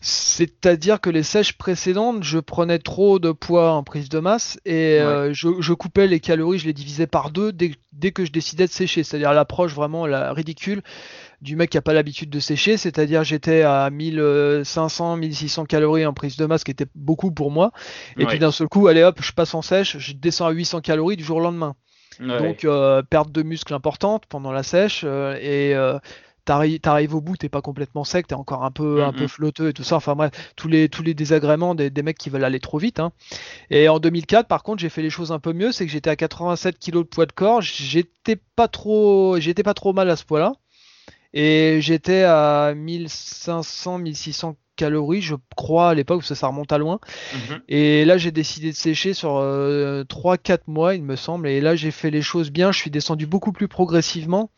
C'est-à-dire 0.00 1.00
que 1.00 1.08
les 1.08 1.22
sèches 1.22 1.54
précédentes, 1.54 2.22
je 2.22 2.38
prenais 2.38 2.78
trop 2.78 3.18
de 3.18 3.32
poids 3.32 3.72
en 3.72 3.82
prise 3.82 4.08
de 4.08 4.18
masse 4.18 4.60
et 4.66 5.00
euh, 5.00 5.32
je, 5.32 5.72
coupais 5.72 6.06
les 6.06 6.20
calories, 6.20 6.58
je 6.58 6.66
les 6.66 6.74
divisais 6.74 7.06
par 7.06 7.30
deux 7.30 7.52
dès, 7.52 8.12
que 8.12 8.24
je 8.24 8.30
décidais 8.30 8.66
de 8.66 8.72
sécher. 8.72 9.02
C'est-à-dire 9.02 9.32
l'approche 9.32 9.74
vraiment 9.74 10.06
la 10.06 10.32
ridicule 10.32 10.82
du 11.40 11.56
mec 11.56 11.70
qui 11.70 11.78
a 11.78 11.82
pas 11.82 11.94
l'habitude 11.94 12.28
de 12.28 12.40
sécher. 12.40 12.76
C'est-à-dire 12.76 13.24
j'étais 13.24 13.62
à 13.62 13.88
1500, 13.90 15.16
1600 15.16 15.64
calories 15.64 16.04
en 16.04 16.12
prise 16.12 16.36
de 16.36 16.44
masse, 16.44 16.62
qui 16.62 16.70
était 16.70 16.86
beaucoup 16.94 17.30
pour 17.30 17.50
moi. 17.50 17.72
Et 18.18 18.26
puis 18.26 18.38
d'un 18.38 18.50
seul 18.50 18.68
coup, 18.68 18.88
allez 18.88 19.02
hop, 19.02 19.18
je 19.22 19.32
passe 19.32 19.54
en 19.54 19.62
sèche, 19.62 19.96
je 19.98 20.12
descends 20.12 20.46
à 20.46 20.50
800 20.50 20.82
calories 20.82 21.16
du 21.16 21.24
jour 21.24 21.38
au 21.38 21.40
lendemain. 21.40 21.74
Donc 22.20 22.64
euh, 22.64 23.02
perte 23.02 23.30
de 23.30 23.42
muscle 23.42 23.74
importante 23.74 24.24
pendant 24.26 24.52
la 24.52 24.62
sèche 24.62 25.02
euh, 25.04 25.36
et 25.40 25.74
t'arrives 26.46 27.14
au 27.14 27.20
bout, 27.20 27.36
t'es 27.36 27.48
pas 27.48 27.60
complètement 27.60 28.04
sec, 28.04 28.26
t'es 28.26 28.34
encore 28.34 28.64
un 28.64 28.70
peu, 28.70 29.04
un 29.04 29.12
peu 29.12 29.26
flotteux 29.26 29.68
et 29.68 29.72
tout 29.72 29.84
ça. 29.84 29.96
Enfin 29.96 30.14
bref, 30.14 30.52
tous 30.56 30.68
les, 30.68 30.88
tous 30.88 31.02
les 31.02 31.14
désagréments 31.14 31.74
des, 31.74 32.02
mecs 32.02 32.18
qui 32.18 32.30
veulent 32.30 32.44
aller 32.44 32.60
trop 32.60 32.78
vite. 32.78 33.00
Hein. 33.00 33.12
Et 33.70 33.88
en 33.88 33.98
2004, 33.98 34.46
par 34.46 34.62
contre, 34.62 34.80
j'ai 34.80 34.88
fait 34.88 35.02
les 35.02 35.10
choses 35.10 35.32
un 35.32 35.38
peu 35.38 35.52
mieux, 35.52 35.72
c'est 35.72 35.84
que 35.84 35.92
j'étais 35.92 36.10
à 36.10 36.16
87 36.16 36.78
kg 36.78 36.98
de 36.98 37.02
poids 37.02 37.26
de 37.26 37.32
corps, 37.32 37.60
j'étais 37.60 38.36
pas 38.56 38.68
trop, 38.68 39.38
j'étais 39.38 39.62
pas 39.62 39.74
trop 39.74 39.92
mal 39.92 40.08
à 40.08 40.16
ce 40.16 40.24
poids-là. 40.24 40.54
Et 41.34 41.80
j'étais 41.82 42.22
à 42.22 42.72
1500, 42.74 43.98
1600 43.98 44.56
calories, 44.76 45.22
je 45.22 45.34
crois, 45.56 45.90
à 45.90 45.94
l'époque, 45.94 46.20
parce 46.20 46.28
que 46.28 46.34
ça 46.34 46.46
remonte 46.46 46.72
à 46.72 46.78
loin. 46.78 47.00
Mhm. 47.32 47.60
Et 47.68 48.04
là, 48.04 48.18
j'ai 48.18 48.30
décidé 48.30 48.70
de 48.70 48.76
sécher 48.76 49.14
sur 49.14 49.30
3-4 49.30 49.40
euh, 49.40 50.56
mois, 50.66 50.94
il 50.94 51.02
me 51.02 51.16
semble. 51.16 51.48
Et 51.48 51.60
là, 51.60 51.74
j'ai 51.74 51.90
fait 51.90 52.10
les 52.10 52.22
choses 52.22 52.50
bien. 52.50 52.72
Je 52.72 52.78
suis 52.78 52.90
descendu 52.90 53.26
beaucoup 53.26 53.52
plus 53.52 53.68
progressivement. 53.68 54.50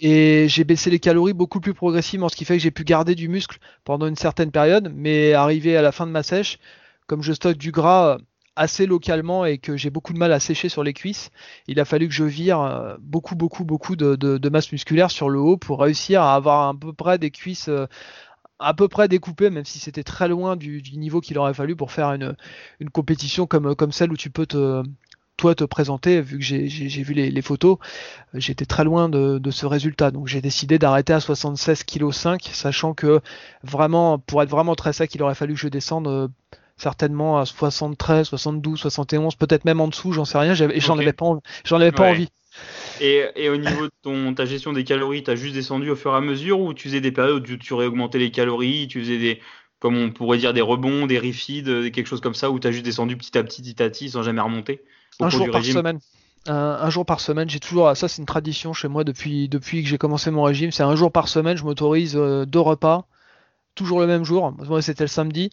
Et 0.00 0.46
j'ai 0.48 0.64
baissé 0.64 0.90
les 0.90 0.98
calories 0.98 1.32
beaucoup 1.32 1.60
plus 1.60 1.74
progressivement, 1.74 2.28
ce 2.28 2.36
qui 2.36 2.44
fait 2.44 2.56
que 2.56 2.62
j'ai 2.62 2.70
pu 2.70 2.84
garder 2.84 3.14
du 3.14 3.28
muscle 3.28 3.58
pendant 3.84 4.06
une 4.06 4.16
certaine 4.16 4.50
période. 4.50 4.92
Mais 4.94 5.32
arrivé 5.32 5.76
à 5.76 5.82
la 5.82 5.92
fin 5.92 6.06
de 6.06 6.12
ma 6.12 6.22
sèche, 6.22 6.58
comme 7.06 7.22
je 7.22 7.32
stocke 7.32 7.56
du 7.56 7.70
gras 7.70 8.18
assez 8.56 8.86
localement 8.86 9.44
et 9.44 9.58
que 9.58 9.76
j'ai 9.76 9.90
beaucoup 9.90 10.14
de 10.14 10.18
mal 10.18 10.32
à 10.32 10.40
sécher 10.40 10.70
sur 10.70 10.82
les 10.82 10.94
cuisses, 10.94 11.30
il 11.68 11.78
a 11.78 11.84
fallu 11.84 12.08
que 12.08 12.14
je 12.14 12.24
vire 12.24 12.60
euh, 12.60 12.96
beaucoup, 13.00 13.36
beaucoup, 13.36 13.64
beaucoup 13.64 13.96
de, 13.96 14.48
masse 14.48 14.72
musculaire 14.72 15.10
sur 15.10 15.28
le 15.28 15.38
haut 15.38 15.58
pour 15.58 15.80
réussir 15.80 16.22
à 16.22 16.34
avoir 16.34 16.68
à 16.68 16.74
peu 16.74 16.94
près 16.94 17.18
des 17.18 17.30
cuisses 17.30 17.68
euh, 17.68 17.86
à 18.58 18.74
peu 18.74 18.88
près 18.88 19.08
découpées, 19.08 19.50
même 19.50 19.64
si 19.64 19.78
c'était 19.78 20.04
très 20.04 20.28
loin 20.28 20.56
du, 20.56 20.82
niveau 20.94 21.20
qu'il 21.20 21.38
aurait 21.38 21.54
fallu 21.54 21.76
pour 21.76 21.92
faire 21.92 22.12
une, 22.12 22.36
une, 22.80 22.90
compétition 22.90 23.46
comme, 23.46 23.74
comme 23.74 23.92
celle 23.92 24.12
où 24.12 24.16
tu 24.16 24.30
peux 24.30 24.46
te, 24.46 24.82
toi 25.36 25.54
te 25.54 25.64
présenter, 25.64 26.20
vu 26.20 26.38
que 26.38 26.44
j'ai 26.44 27.02
vu 27.02 27.14
les, 27.14 27.42
photos, 27.42 27.78
j'étais 28.34 28.64
très 28.64 28.84
loin 28.84 29.08
de, 29.08 29.50
ce 29.50 29.66
résultat. 29.66 30.10
Donc 30.10 30.26
j'ai 30.26 30.40
décidé 30.40 30.78
d'arrêter 30.78 31.12
à 31.12 31.20
76 31.20 31.84
kg 31.84 32.10
5, 32.10 32.50
sachant 32.52 32.94
que 32.94 33.20
vraiment, 33.62 34.18
pour 34.18 34.42
être 34.42 34.48
vraiment 34.48 34.74
très 34.74 34.92
sec, 34.92 35.14
il 35.14 35.22
aurait 35.22 35.34
fallu 35.34 35.54
que 35.54 35.60
je 35.60 35.68
descende 35.68 36.08
euh, 36.08 36.28
certainement 36.76 37.38
à 37.38 37.44
73, 37.44 38.28
72, 38.28 38.78
71, 38.78 39.34
peut-être 39.36 39.64
même 39.64 39.80
en 39.80 39.88
dessous, 39.88 40.12
j'en 40.12 40.24
sais 40.24 40.38
rien, 40.38 40.54
avais 40.98 41.12
pas, 41.12 41.26
j'en 41.64 41.80
avais 41.80 41.92
pas 41.92 42.10
envie. 42.10 42.28
Et, 43.00 43.48
au 43.48 43.56
niveau 43.56 43.86
de 43.86 43.92
ton, 44.02 44.34
ta 44.34 44.46
gestion 44.46 44.72
des 44.72 44.84
calories, 44.84 45.22
tu 45.22 45.30
as 45.30 45.36
juste 45.36 45.54
descendu 45.54 45.90
au 45.90 45.96
fur 45.96 46.12
et 46.12 46.16
à 46.16 46.20
mesure 46.20 46.60
ou 46.60 46.72
tu 46.72 46.88
faisais 46.88 47.00
des 47.00 47.12
périodes 47.12 47.48
où 47.48 47.56
tu 47.56 47.74
réaugmentais 47.74 48.18
les 48.18 48.30
calories, 48.30 48.88
tu 48.88 49.00
faisais 49.00 49.18
des, 49.18 49.40
comme 49.78 49.96
on 49.96 50.10
pourrait 50.10 50.38
dire, 50.38 50.54
des 50.54 50.62
rebonds, 50.62 51.06
des 51.06 51.18
rifides, 51.18 51.92
quelque 51.92 52.06
chose 52.06 52.20
comme 52.20 52.34
ça, 52.34 52.50
où 52.50 52.58
tu 52.58 52.66
as 52.66 52.72
juste 52.72 52.84
descendu 52.84 53.16
petit 53.16 53.36
à 53.36 53.44
petit, 53.44 53.62
petit 53.62 53.82
à 53.82 53.90
petit, 53.90 54.10
sans 54.10 54.22
jamais 54.22 54.40
remonter 54.40 54.82
Un 55.20 55.28
jour 55.28 55.50
par 55.50 55.64
semaine. 55.64 56.00
Un, 56.48 56.90
jour 56.90 57.04
par 57.04 57.20
semaine, 57.20 57.50
j'ai 57.50 57.58
toujours, 57.58 57.96
ça 57.96 58.06
c'est 58.06 58.22
une 58.22 58.26
tradition 58.26 58.72
chez 58.72 58.86
moi 58.86 59.02
depuis, 59.02 59.48
depuis 59.48 59.82
que 59.82 59.88
j'ai 59.88 59.98
commencé 59.98 60.30
mon 60.30 60.44
régime, 60.44 60.70
c'est 60.70 60.84
un 60.84 60.94
jour 60.94 61.10
par 61.10 61.28
semaine, 61.28 61.56
je 61.56 61.64
m'autorise 61.64 62.14
euh, 62.16 62.46
deux 62.46 62.60
repas, 62.60 63.08
toujours 63.74 63.98
le 63.98 64.06
même 64.06 64.24
jour, 64.24 64.52
moi 64.52 64.80
c'était 64.80 65.02
le 65.02 65.08
samedi, 65.08 65.50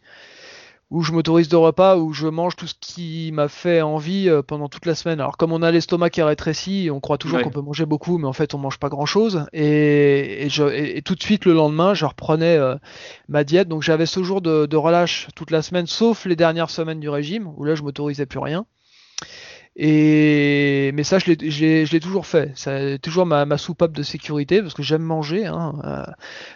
où 0.94 1.02
je 1.02 1.12
m'autorise 1.12 1.50
de 1.50 1.56
repas, 1.56 1.98
où 1.98 2.14
je 2.14 2.28
mange 2.28 2.56
tout 2.56 2.68
ce 2.68 2.76
qui 2.80 3.32
m'a 3.34 3.48
fait 3.48 3.82
envie 3.82 4.30
euh, 4.30 4.44
pendant 4.44 4.70
toute 4.70 4.86
la 4.86 4.94
semaine. 4.94 5.20
Alors 5.20 5.38
comme 5.38 5.52
on 5.52 5.64
a 5.64 5.72
l'estomac 5.72 6.12
qui 6.12 6.20
est 6.20 6.24
rétréci, 6.24 6.90
on 6.92 7.00
croit 7.00 7.18
toujours 7.18 7.42
qu'on 7.42 7.50
peut 7.50 7.62
manger 7.62 7.88
beaucoup, 7.88 8.20
mais 8.20 8.28
en 8.28 8.34
fait 8.34 8.54
on 8.54 8.60
mange 8.60 8.78
pas 8.78 8.90
grand 8.90 9.08
chose. 9.08 9.48
Et, 9.54 10.46
je, 10.50 11.00
tout 11.00 11.16
de 11.16 11.24
suite 11.24 11.46
le 11.46 11.54
lendemain, 11.54 11.96
je 11.96 12.06
reprenais 12.06 12.58
euh, 12.58 12.76
ma 13.28 13.44
diète. 13.44 13.68
Donc 13.68 13.82
j'avais 13.82 14.06
ce 14.06 14.22
jour 14.22 14.40
de, 14.42 14.68
de 14.68 14.78
relâche 14.78 15.30
toute 15.36 15.50
la 15.50 15.64
semaine, 15.64 15.88
sauf 15.88 16.26
les 16.26 16.36
dernières 16.36 16.70
semaines 16.70 17.00
du 17.00 17.10
régime, 17.10 17.52
où 17.58 17.64
là 17.64 17.74
je 17.74 17.82
m'autorisais 17.82 18.28
plus 18.28 18.40
rien. 18.40 18.68
Et 19.76 20.92
mais 20.94 21.04
ça, 21.04 21.18
je 21.18 21.32
l'ai 21.32 22.00
toujours 22.00 22.28
fait. 22.28 22.52
C'est 22.56 23.00
toujours 23.00 23.26
ma, 23.26 23.58
soupape 23.58 23.94
de 23.94 24.04
sécurité 24.04 24.62
parce 24.62 24.74
que 24.74 24.84
j'aime 24.84 25.02
manger. 25.02 25.46
Hein, 25.46 25.74
euh, 25.84 26.06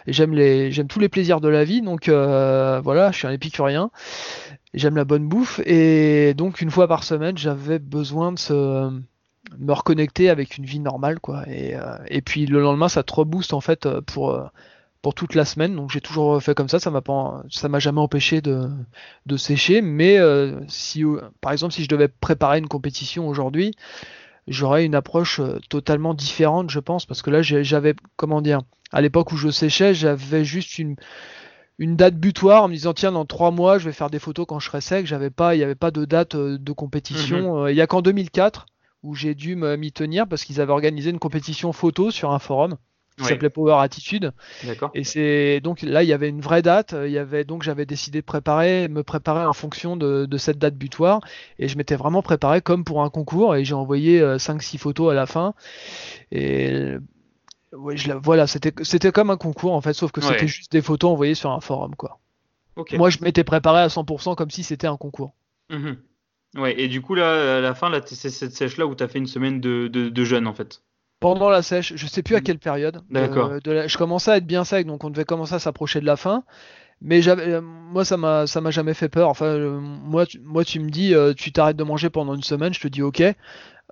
j'aime 0.06 0.88
tous 0.88 1.00
les 1.00 1.08
plaisirs 1.08 1.40
de 1.40 1.48
la 1.48 1.64
vie. 1.64 1.82
Donc 1.82 2.08
euh, 2.08 2.80
voilà, 2.82 3.10
je 3.10 3.18
suis 3.18 3.26
un 3.26 3.32
épicurien. 3.32 3.90
J'aime 4.74 4.96
la 4.96 5.04
bonne 5.04 5.26
bouffe 5.28 5.60
et 5.64 6.34
donc 6.34 6.60
une 6.60 6.70
fois 6.70 6.86
par 6.86 7.02
semaine, 7.02 7.36
j'avais 7.38 7.78
besoin 7.78 8.32
de 8.32 8.38
se 8.38 8.90
me 9.58 9.72
reconnecter 9.72 10.28
avec 10.28 10.58
une 10.58 10.66
vie 10.66 10.78
normale, 10.78 11.20
quoi. 11.20 11.42
Et, 11.48 11.74
euh, 11.74 11.96
et 12.08 12.20
puis 12.20 12.46
le 12.46 12.60
lendemain, 12.60 12.88
ça 12.88 13.02
te 13.02 13.12
rebooste 13.14 13.54
en 13.54 13.60
fait 13.60 13.88
pour 14.00 14.50
pour 15.02 15.14
toute 15.14 15.34
la 15.34 15.44
semaine. 15.44 15.76
Donc 15.76 15.90
j'ai 15.90 16.00
toujours 16.00 16.42
fait 16.42 16.54
comme 16.54 16.68
ça. 16.68 16.78
Ça 16.78 16.90
m'a 16.90 17.00
pas, 17.00 17.42
ça 17.50 17.68
m'a 17.68 17.78
jamais 17.78 18.00
empêché 18.00 18.40
de, 18.40 18.68
de 19.26 19.36
sécher. 19.36 19.80
Mais 19.80 20.18
euh, 20.18 20.60
si, 20.68 21.04
euh, 21.04 21.20
par 21.40 21.52
exemple, 21.52 21.74
si 21.74 21.84
je 21.84 21.88
devais 21.88 22.08
préparer 22.08 22.58
une 22.58 22.68
compétition 22.68 23.28
aujourd'hui, 23.28 23.72
j'aurais 24.46 24.84
une 24.84 24.94
approche 24.94 25.40
euh, 25.40 25.58
totalement 25.68 26.14
différente, 26.14 26.70
je 26.70 26.80
pense, 26.80 27.06
parce 27.06 27.22
que 27.22 27.30
là 27.30 27.42
j'avais, 27.42 27.94
comment 28.16 28.40
dire, 28.40 28.62
à 28.92 29.00
l'époque 29.00 29.32
où 29.32 29.36
je 29.36 29.50
séchais, 29.50 29.94
j'avais 29.94 30.44
juste 30.44 30.78
une 30.78 30.96
une 31.80 31.94
date 31.94 32.16
butoir 32.16 32.64
en 32.64 32.68
me 32.68 32.74
disant 32.74 32.92
tiens 32.92 33.12
dans 33.12 33.24
trois 33.24 33.52
mois 33.52 33.78
je 33.78 33.84
vais 33.84 33.92
faire 33.92 34.10
des 34.10 34.18
photos 34.18 34.46
quand 34.48 34.58
je 34.58 34.66
serai 34.66 34.80
sec 34.80 35.06
j'avais 35.06 35.30
pas 35.30 35.54
il 35.54 35.58
n'y 35.58 35.62
avait 35.62 35.76
pas 35.76 35.92
de 35.92 36.04
date 36.04 36.34
de 36.34 36.72
compétition 36.72 37.62
mhm. 37.62 37.70
il 37.70 37.76
y 37.76 37.80
a 37.80 37.86
qu'en 37.86 38.02
2004 38.02 38.66
où 39.04 39.14
j'ai 39.14 39.36
dû 39.36 39.54
m'y 39.54 39.92
tenir 39.92 40.26
parce 40.26 40.42
qu'ils 40.42 40.60
avaient 40.60 40.72
organisé 40.72 41.10
une 41.10 41.20
compétition 41.20 41.72
photo 41.72 42.10
sur 42.10 42.32
un 42.32 42.40
forum 42.40 42.78
qui 43.18 43.24
s'appelait 43.24 43.50
Power 43.50 43.76
Attitude. 43.80 44.32
Et 44.94 45.04
c'est 45.04 45.60
donc 45.60 45.82
là 45.82 46.02
il 46.02 46.08
y 46.08 46.12
avait 46.12 46.28
une 46.28 46.40
vraie 46.40 46.62
date. 46.62 46.94
Il 47.04 47.10
y 47.10 47.18
avait 47.18 47.44
donc 47.44 47.62
j'avais 47.62 47.86
décidé 47.86 48.20
de 48.20 48.24
préparer, 48.24 48.88
me 48.88 49.02
préparer 49.02 49.44
en 49.44 49.52
fonction 49.52 49.96
de, 49.96 50.28
cette 50.38 50.58
date 50.58 50.76
butoir. 50.76 51.20
Et 51.58 51.68
je 51.68 51.76
m'étais 51.76 51.96
vraiment 51.96 52.22
préparé 52.22 52.60
comme 52.60 52.84
pour 52.84 53.02
un 53.02 53.10
concours. 53.10 53.56
Et 53.56 53.64
j'ai 53.64 53.74
envoyé 53.74 54.20
5-6 54.20 54.76
euh, 54.76 54.78
photos 54.78 55.10
à 55.10 55.14
la 55.14 55.26
fin. 55.26 55.54
Et 56.32 56.94
ouais, 57.72 57.96
je 57.96 58.12
voilà, 58.12 58.46
c'était 58.46 58.72
c'était 58.82 59.12
comme 59.12 59.30
un 59.30 59.36
concours 59.36 59.74
en 59.74 59.80
fait, 59.80 59.92
sauf 59.92 60.12
que 60.12 60.20
c'était 60.20 60.48
juste 60.48 60.72
des 60.72 60.82
photos 60.82 61.10
envoyées 61.10 61.34
sur 61.34 61.50
un 61.50 61.60
forum 61.60 61.94
quoi. 61.96 62.20
Moi 62.92 63.10
je 63.10 63.18
m'étais 63.22 63.44
préparé 63.44 63.80
à 63.80 63.88
100% 63.88 64.36
comme 64.36 64.50
si 64.50 64.62
c'était 64.62 64.86
un 64.86 64.96
concours. 64.96 65.34
Mhm. 65.70 65.96
Ouais, 66.56 66.80
et 66.80 66.88
du 66.88 67.02
coup, 67.02 67.14
là, 67.14 67.58
à 67.58 67.60
la 67.60 67.74
fin, 67.74 67.90
là, 67.90 68.00
c'est 68.06 68.30
cette 68.30 68.52
sèche-là 68.52 68.86
où 68.86 68.94
tu 68.94 69.04
as 69.04 69.08
fait 69.08 69.18
une 69.18 69.26
semaine 69.26 69.60
de, 69.60 69.86
de, 69.88 70.08
de 70.08 70.24
jeûne, 70.24 70.46
en 70.46 70.54
fait 70.54 70.82
pendant 71.20 71.48
la 71.48 71.62
sèche, 71.62 71.94
je 71.96 72.06
sais 72.06 72.22
plus 72.22 72.36
à 72.36 72.40
mm. 72.40 72.42
quelle 72.42 72.58
période. 72.58 73.02
D'accord. 73.10 73.52
je 73.64 73.98
commençais 73.98 74.30
à 74.30 74.36
être 74.36 74.46
bien 74.46 74.64
sec, 74.64 74.86
donc 74.86 75.04
on 75.04 75.10
devait 75.10 75.24
commencer 75.24 75.54
à 75.54 75.58
s'approcher 75.58 76.00
de 76.00 76.06
la 76.06 76.16
fin. 76.16 76.44
Mais 77.00 77.26
euh, 77.28 77.60
moi, 77.62 78.04
ça 78.04 78.16
m'a, 78.16 78.46
ça 78.46 78.60
m'a 78.60 78.70
jamais 78.70 78.94
fait 78.94 79.08
peur. 79.08 79.28
Enfin, 79.28 79.46
euh, 79.46 79.78
moi, 79.80 80.26
tu, 80.26 80.40
moi, 80.40 80.64
tu 80.64 80.80
me 80.80 80.90
dis, 80.90 81.14
euh, 81.14 81.32
tu 81.32 81.52
t'arrêtes 81.52 81.76
de 81.76 81.84
manger 81.84 82.10
pendant 82.10 82.34
une 82.34 82.42
semaine, 82.42 82.74
je 82.74 82.80
te 82.80 82.88
dis 82.88 83.02
ok. 83.02 83.22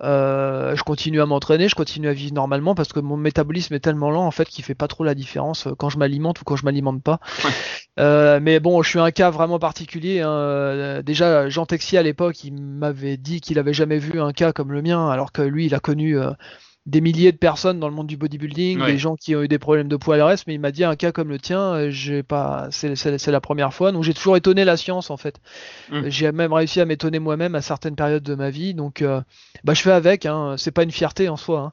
je 0.02 0.82
continue 0.82 1.20
à 1.20 1.26
m'entraîner, 1.26 1.68
je 1.68 1.76
continue 1.76 2.08
à 2.08 2.12
vivre 2.12 2.34
normalement 2.34 2.74
parce 2.74 2.92
que 2.92 3.00
mon 3.00 3.16
métabolisme 3.16 3.74
est 3.74 3.80
tellement 3.80 4.10
lent 4.10 4.26
en 4.26 4.30
fait 4.30 4.46
qu'il 4.46 4.64
fait 4.64 4.74
pas 4.74 4.88
trop 4.88 5.04
la 5.04 5.14
différence 5.14 5.68
quand 5.78 5.88
je 5.88 5.98
m'alimente 5.98 6.40
ou 6.40 6.44
quand 6.44 6.56
je 6.56 6.64
m'alimente 6.64 7.02
pas. 7.02 7.20
mais 7.96 8.58
bon, 8.60 8.82
je 8.82 8.88
suis 8.88 9.00
un 9.00 9.12
cas 9.12 9.30
vraiment 9.30 9.60
particulier. 9.60 10.20
Hein. 10.20 11.02
Déjà, 11.04 11.48
Jean 11.48 11.64
Texier 11.64 11.98
à 11.98 12.02
l'époque, 12.02 12.42
il 12.42 12.54
m'avait 12.60 13.16
dit 13.16 13.40
qu'il 13.40 13.58
avait 13.58 13.72
jamais 13.72 13.98
vu 13.98 14.20
un 14.20 14.32
cas 14.32 14.52
comme 14.52 14.72
le 14.72 14.82
mien, 14.82 15.08
alors 15.08 15.30
que 15.30 15.42
lui, 15.42 15.66
il 15.66 15.74
a 15.74 15.80
connu 15.80 16.18
des 16.86 17.00
milliers 17.00 17.32
de 17.32 17.36
personnes 17.36 17.80
dans 17.80 17.88
le 17.88 17.94
monde 17.94 18.06
du 18.06 18.16
bodybuilding, 18.16 18.84
des 18.84 18.96
gens 18.96 19.16
qui 19.16 19.34
ont 19.34 19.42
eu 19.42 19.48
des 19.48 19.58
problèmes 19.58 19.88
de 19.88 19.96
poids 19.96 20.16
à 20.18 20.24
reste, 20.24 20.46
mais 20.46 20.54
il 20.54 20.60
m'a 20.60 20.70
dit 20.70 20.84
un 20.84 20.94
cas 20.94 21.10
comme 21.10 21.28
le 21.28 21.38
tien, 21.38 21.60
euh, 21.60 21.90
j'ai 21.90 22.22
pas, 22.22 22.68
c'est 22.70 23.26
la 23.26 23.40
première 23.40 23.74
fois, 23.74 23.90
donc 23.90 24.04
j'ai 24.04 24.14
toujours 24.14 24.36
étonné 24.36 24.64
la 24.64 24.76
science 24.76 25.10
en 25.10 25.16
fait. 25.16 25.40
Hum. 25.90 26.04
J'ai 26.08 26.30
même 26.30 26.52
réussi 26.52 26.80
à 26.80 26.84
m'étonner 26.84 27.18
moi-même 27.18 27.56
à 27.56 27.60
certaines 27.60 27.96
périodes 27.96 28.22
de 28.22 28.36
ma 28.36 28.50
vie, 28.50 28.72
donc 28.72 29.02
euh, 29.02 29.20
bah 29.64 29.74
je 29.74 29.82
fais 29.82 29.90
avec, 29.90 30.26
hein, 30.26 30.54
c'est 30.58 30.70
pas 30.70 30.84
une 30.84 30.92
fierté 30.92 31.28
en 31.28 31.36
soi, 31.36 31.72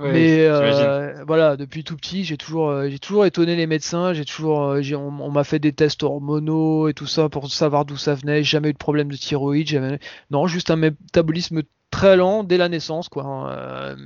mais 0.00 0.40
euh, 0.40 1.22
voilà, 1.24 1.56
depuis 1.56 1.84
tout 1.84 1.96
petit, 1.96 2.24
j'ai 2.24 2.36
toujours, 2.36 2.82
j'ai 2.88 2.98
toujours 2.98 3.26
étonné 3.26 3.54
les 3.54 3.68
médecins, 3.68 4.12
j'ai 4.12 4.24
toujours, 4.24 4.58
on, 4.58 5.30
m'a 5.30 5.44
fait 5.44 5.60
des 5.60 5.72
tests 5.72 6.02
hormonaux 6.02 6.88
et 6.88 6.94
tout 6.94 7.06
ça 7.06 7.28
pour 7.28 7.48
savoir 7.48 7.84
d'où 7.84 7.96
ça 7.96 8.16
venait, 8.16 8.38
j'ai 8.38 8.50
jamais 8.50 8.70
eu 8.70 8.72
de 8.72 8.78
problème 8.78 9.08
de 9.08 9.16
thyroïde, 9.16 9.68
jamais, 9.68 10.00
non, 10.32 10.48
juste 10.48 10.72
un 10.72 10.76
métabolisme 10.76 11.62
très 11.92 12.16
lent 12.16 12.42
dès 12.42 12.56
la 12.56 12.68
naissance 12.68 13.08
quoi. 13.08 13.22
Hein 13.24 13.96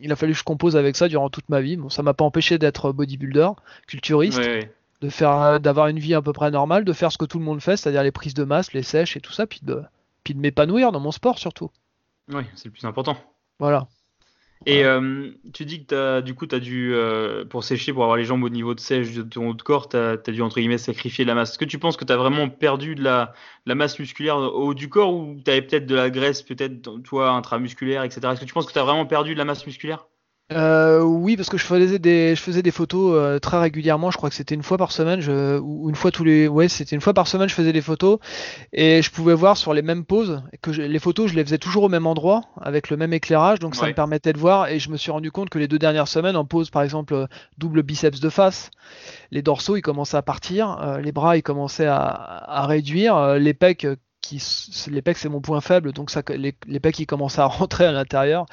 il 0.00 0.12
a 0.12 0.16
fallu 0.16 0.32
que 0.32 0.38
je 0.38 0.44
compose 0.44 0.76
avec 0.76 0.96
ça 0.96 1.08
durant 1.08 1.30
toute 1.30 1.48
ma 1.48 1.60
vie. 1.60 1.76
Bon, 1.76 1.88
ça 1.88 2.02
m'a 2.02 2.14
pas 2.14 2.24
empêché 2.24 2.58
d'être 2.58 2.92
bodybuilder, 2.92 3.50
culturiste. 3.86 4.40
de 5.00 5.08
faire, 5.08 5.60
d'avoir 5.60 5.86
une 5.86 5.98
vie 5.98 6.14
à 6.14 6.22
peu 6.22 6.32
près 6.32 6.50
normale, 6.50 6.84
de 6.84 6.92
faire 6.92 7.12
ce 7.12 7.18
que 7.18 7.24
tout 7.24 7.38
le 7.38 7.44
monde 7.44 7.60
fait, 7.60 7.76
c'est-à-dire 7.76 8.02
les 8.02 8.10
prises 8.10 8.34
de 8.34 8.44
masse, 8.44 8.72
les 8.72 8.82
sèches 8.82 9.16
et 9.16 9.20
tout 9.20 9.32
ça, 9.32 9.46
puis 9.46 9.60
de, 9.62 9.82
puis 10.24 10.34
de 10.34 10.40
m'épanouir 10.40 10.90
dans 10.90 11.00
mon 11.00 11.12
sport 11.12 11.38
surtout. 11.38 11.70
Oui, 12.32 12.42
c'est 12.56 12.66
le 12.66 12.72
plus 12.72 12.84
important. 12.84 13.16
Voilà. 13.58 13.86
Et 14.66 14.84
euh, 14.84 15.30
tu 15.52 15.64
dis 15.64 15.84
que 15.84 16.18
as, 16.18 16.22
du 16.22 16.34
coup, 16.34 16.46
tu 16.46 16.54
as 16.54 16.60
dû, 16.60 16.92
euh, 16.94 17.44
pour 17.44 17.64
sécher, 17.64 17.92
pour 17.92 18.02
avoir 18.02 18.16
les 18.16 18.24
jambes 18.24 18.42
au 18.42 18.48
niveau 18.48 18.74
de 18.74 18.80
sèche 18.80 19.12
de 19.12 19.22
ton 19.22 19.50
haut 19.50 19.54
de 19.54 19.62
corps, 19.62 19.88
tu 19.88 19.96
as, 19.96 20.16
dû, 20.16 20.42
entre 20.42 20.58
guillemets, 20.58 20.78
sacrifier 20.78 21.24
de 21.24 21.28
la 21.28 21.34
masse. 21.34 21.50
Est-ce 21.50 21.58
que 21.58 21.64
tu 21.64 21.78
penses 21.78 21.96
que 21.96 22.04
tu 22.04 22.12
as 22.12 22.16
vraiment 22.16 22.48
perdu 22.48 22.94
de 22.94 23.02
la, 23.02 23.32
la, 23.66 23.74
masse 23.74 23.98
musculaire 23.98 24.36
au 24.36 24.68
haut 24.68 24.74
du 24.74 24.88
corps 24.88 25.14
ou 25.14 25.40
tu 25.44 25.50
avais 25.50 25.62
peut-être 25.62 25.86
de 25.86 25.94
la 25.94 26.10
graisse, 26.10 26.42
peut-être, 26.42 26.98
toi, 27.02 27.30
intramusculaire, 27.30 28.02
etc. 28.02 28.20
Est-ce 28.32 28.40
que 28.40 28.46
tu 28.46 28.54
penses 28.54 28.66
que 28.66 28.72
tu 28.72 28.78
as 28.78 28.84
vraiment 28.84 29.06
perdu 29.06 29.32
de 29.34 29.38
la 29.38 29.44
masse 29.44 29.66
musculaire? 29.66 30.06
Euh, 30.50 31.02
oui, 31.02 31.36
parce 31.36 31.50
que 31.50 31.58
je 31.58 31.64
faisais 31.64 31.98
des, 31.98 32.34
je 32.34 32.40
faisais 32.40 32.62
des 32.62 32.70
photos 32.70 33.12
euh, 33.14 33.38
très 33.38 33.58
régulièrement. 33.58 34.10
Je 34.10 34.16
crois 34.16 34.30
que 34.30 34.34
c'était 34.34 34.54
une 34.54 34.62
fois 34.62 34.78
par 34.78 34.92
semaine, 34.92 35.20
je, 35.20 35.58
ou 35.58 35.90
une 35.90 35.94
fois 35.94 36.10
tous 36.10 36.24
les, 36.24 36.48
ouais, 36.48 36.68
c'était 36.68 36.96
une 36.96 37.02
fois 37.02 37.12
par 37.12 37.28
semaine. 37.28 37.50
Je 37.50 37.54
faisais 37.54 37.72
des 37.72 37.82
photos 37.82 38.18
et 38.72 39.02
je 39.02 39.10
pouvais 39.10 39.34
voir 39.34 39.58
sur 39.58 39.74
les 39.74 39.82
mêmes 39.82 40.06
poses 40.06 40.42
que 40.62 40.70
les 40.70 40.98
photos, 40.98 41.30
je 41.30 41.36
les 41.36 41.44
faisais 41.44 41.58
toujours 41.58 41.82
au 41.84 41.88
même 41.90 42.06
endroit 42.06 42.44
avec 42.62 42.88
le 42.88 42.96
même 42.96 43.12
éclairage, 43.12 43.58
donc 43.58 43.74
ça 43.74 43.86
me 43.86 43.92
permettait 43.92 44.32
de 44.32 44.38
voir. 44.38 44.68
Et 44.68 44.78
je 44.78 44.90
me 44.90 44.96
suis 44.96 45.10
rendu 45.10 45.30
compte 45.30 45.50
que 45.50 45.58
les 45.58 45.68
deux 45.68 45.78
dernières 45.78 46.08
semaines, 46.08 46.36
en 46.36 46.46
pose 46.46 46.70
par 46.70 46.82
exemple 46.82 47.26
double 47.58 47.82
biceps 47.82 48.20
de 48.20 48.30
face, 48.30 48.70
les 49.30 49.42
dorsaux 49.42 49.76
ils 49.76 49.82
commençaient 49.82 50.16
à 50.16 50.22
partir, 50.22 50.80
euh, 50.80 50.98
les 51.00 51.12
bras 51.12 51.36
ils 51.36 51.42
commençaient 51.42 51.86
à, 51.86 51.98
à 51.98 52.66
réduire, 52.66 53.34
les 53.34 53.52
pecs 53.52 53.86
les 54.90 55.02
pecs 55.02 55.16
c'est 55.16 55.28
mon 55.28 55.40
point 55.40 55.60
faible 55.60 55.92
donc 55.92 56.10
ça 56.10 56.22
les, 56.30 56.54
les 56.66 56.80
pecs 56.80 56.98
ils 56.98 57.06
commencent 57.06 57.38
à 57.38 57.44
rentrer 57.46 57.86
à 57.86 57.92
l'intérieur. 57.92 58.46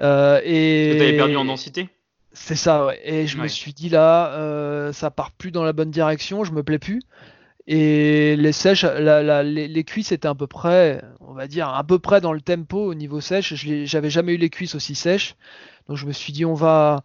Euh, 0.00 0.40
et 0.44 0.94
tu 0.96 1.02
avais 1.02 1.16
perdu 1.16 1.36
en 1.36 1.44
densité? 1.44 1.88
C'est 2.32 2.56
ça 2.56 2.86
ouais. 2.86 3.00
et 3.02 3.26
je 3.26 3.38
me 3.38 3.48
suis 3.48 3.72
dit 3.72 3.88
là 3.88 4.32
euh, 4.32 4.92
ça 4.92 5.10
part 5.10 5.32
plus 5.32 5.50
dans 5.50 5.64
la 5.64 5.72
bonne 5.72 5.90
direction 5.90 6.44
je 6.44 6.52
me 6.52 6.62
plais 6.62 6.78
plus. 6.78 7.00
Et 7.66 8.36
les 8.36 8.52
sèches 8.52 8.84
les, 8.84 9.84
cuisses 9.84 10.12
étaient 10.12 10.28
à 10.28 10.34
peu 10.34 10.46
près 10.46 11.02
on 11.20 11.34
va 11.34 11.46
dire 11.46 11.68
à 11.68 11.84
peu 11.84 11.98
près 11.98 12.20
dans 12.20 12.32
le 12.32 12.40
tempo 12.40 12.78
au 12.78 12.94
niveau 12.94 13.20
sèche. 13.20 13.54
J'avais 13.54 14.10
jamais 14.10 14.34
eu 14.34 14.38
les 14.38 14.50
cuisses 14.50 14.74
aussi 14.74 14.94
sèches. 14.94 15.36
Donc 15.88 15.96
je 15.96 16.06
me 16.06 16.12
suis 16.12 16.32
dit 16.32 16.44
on 16.44 16.54
va 16.54 17.02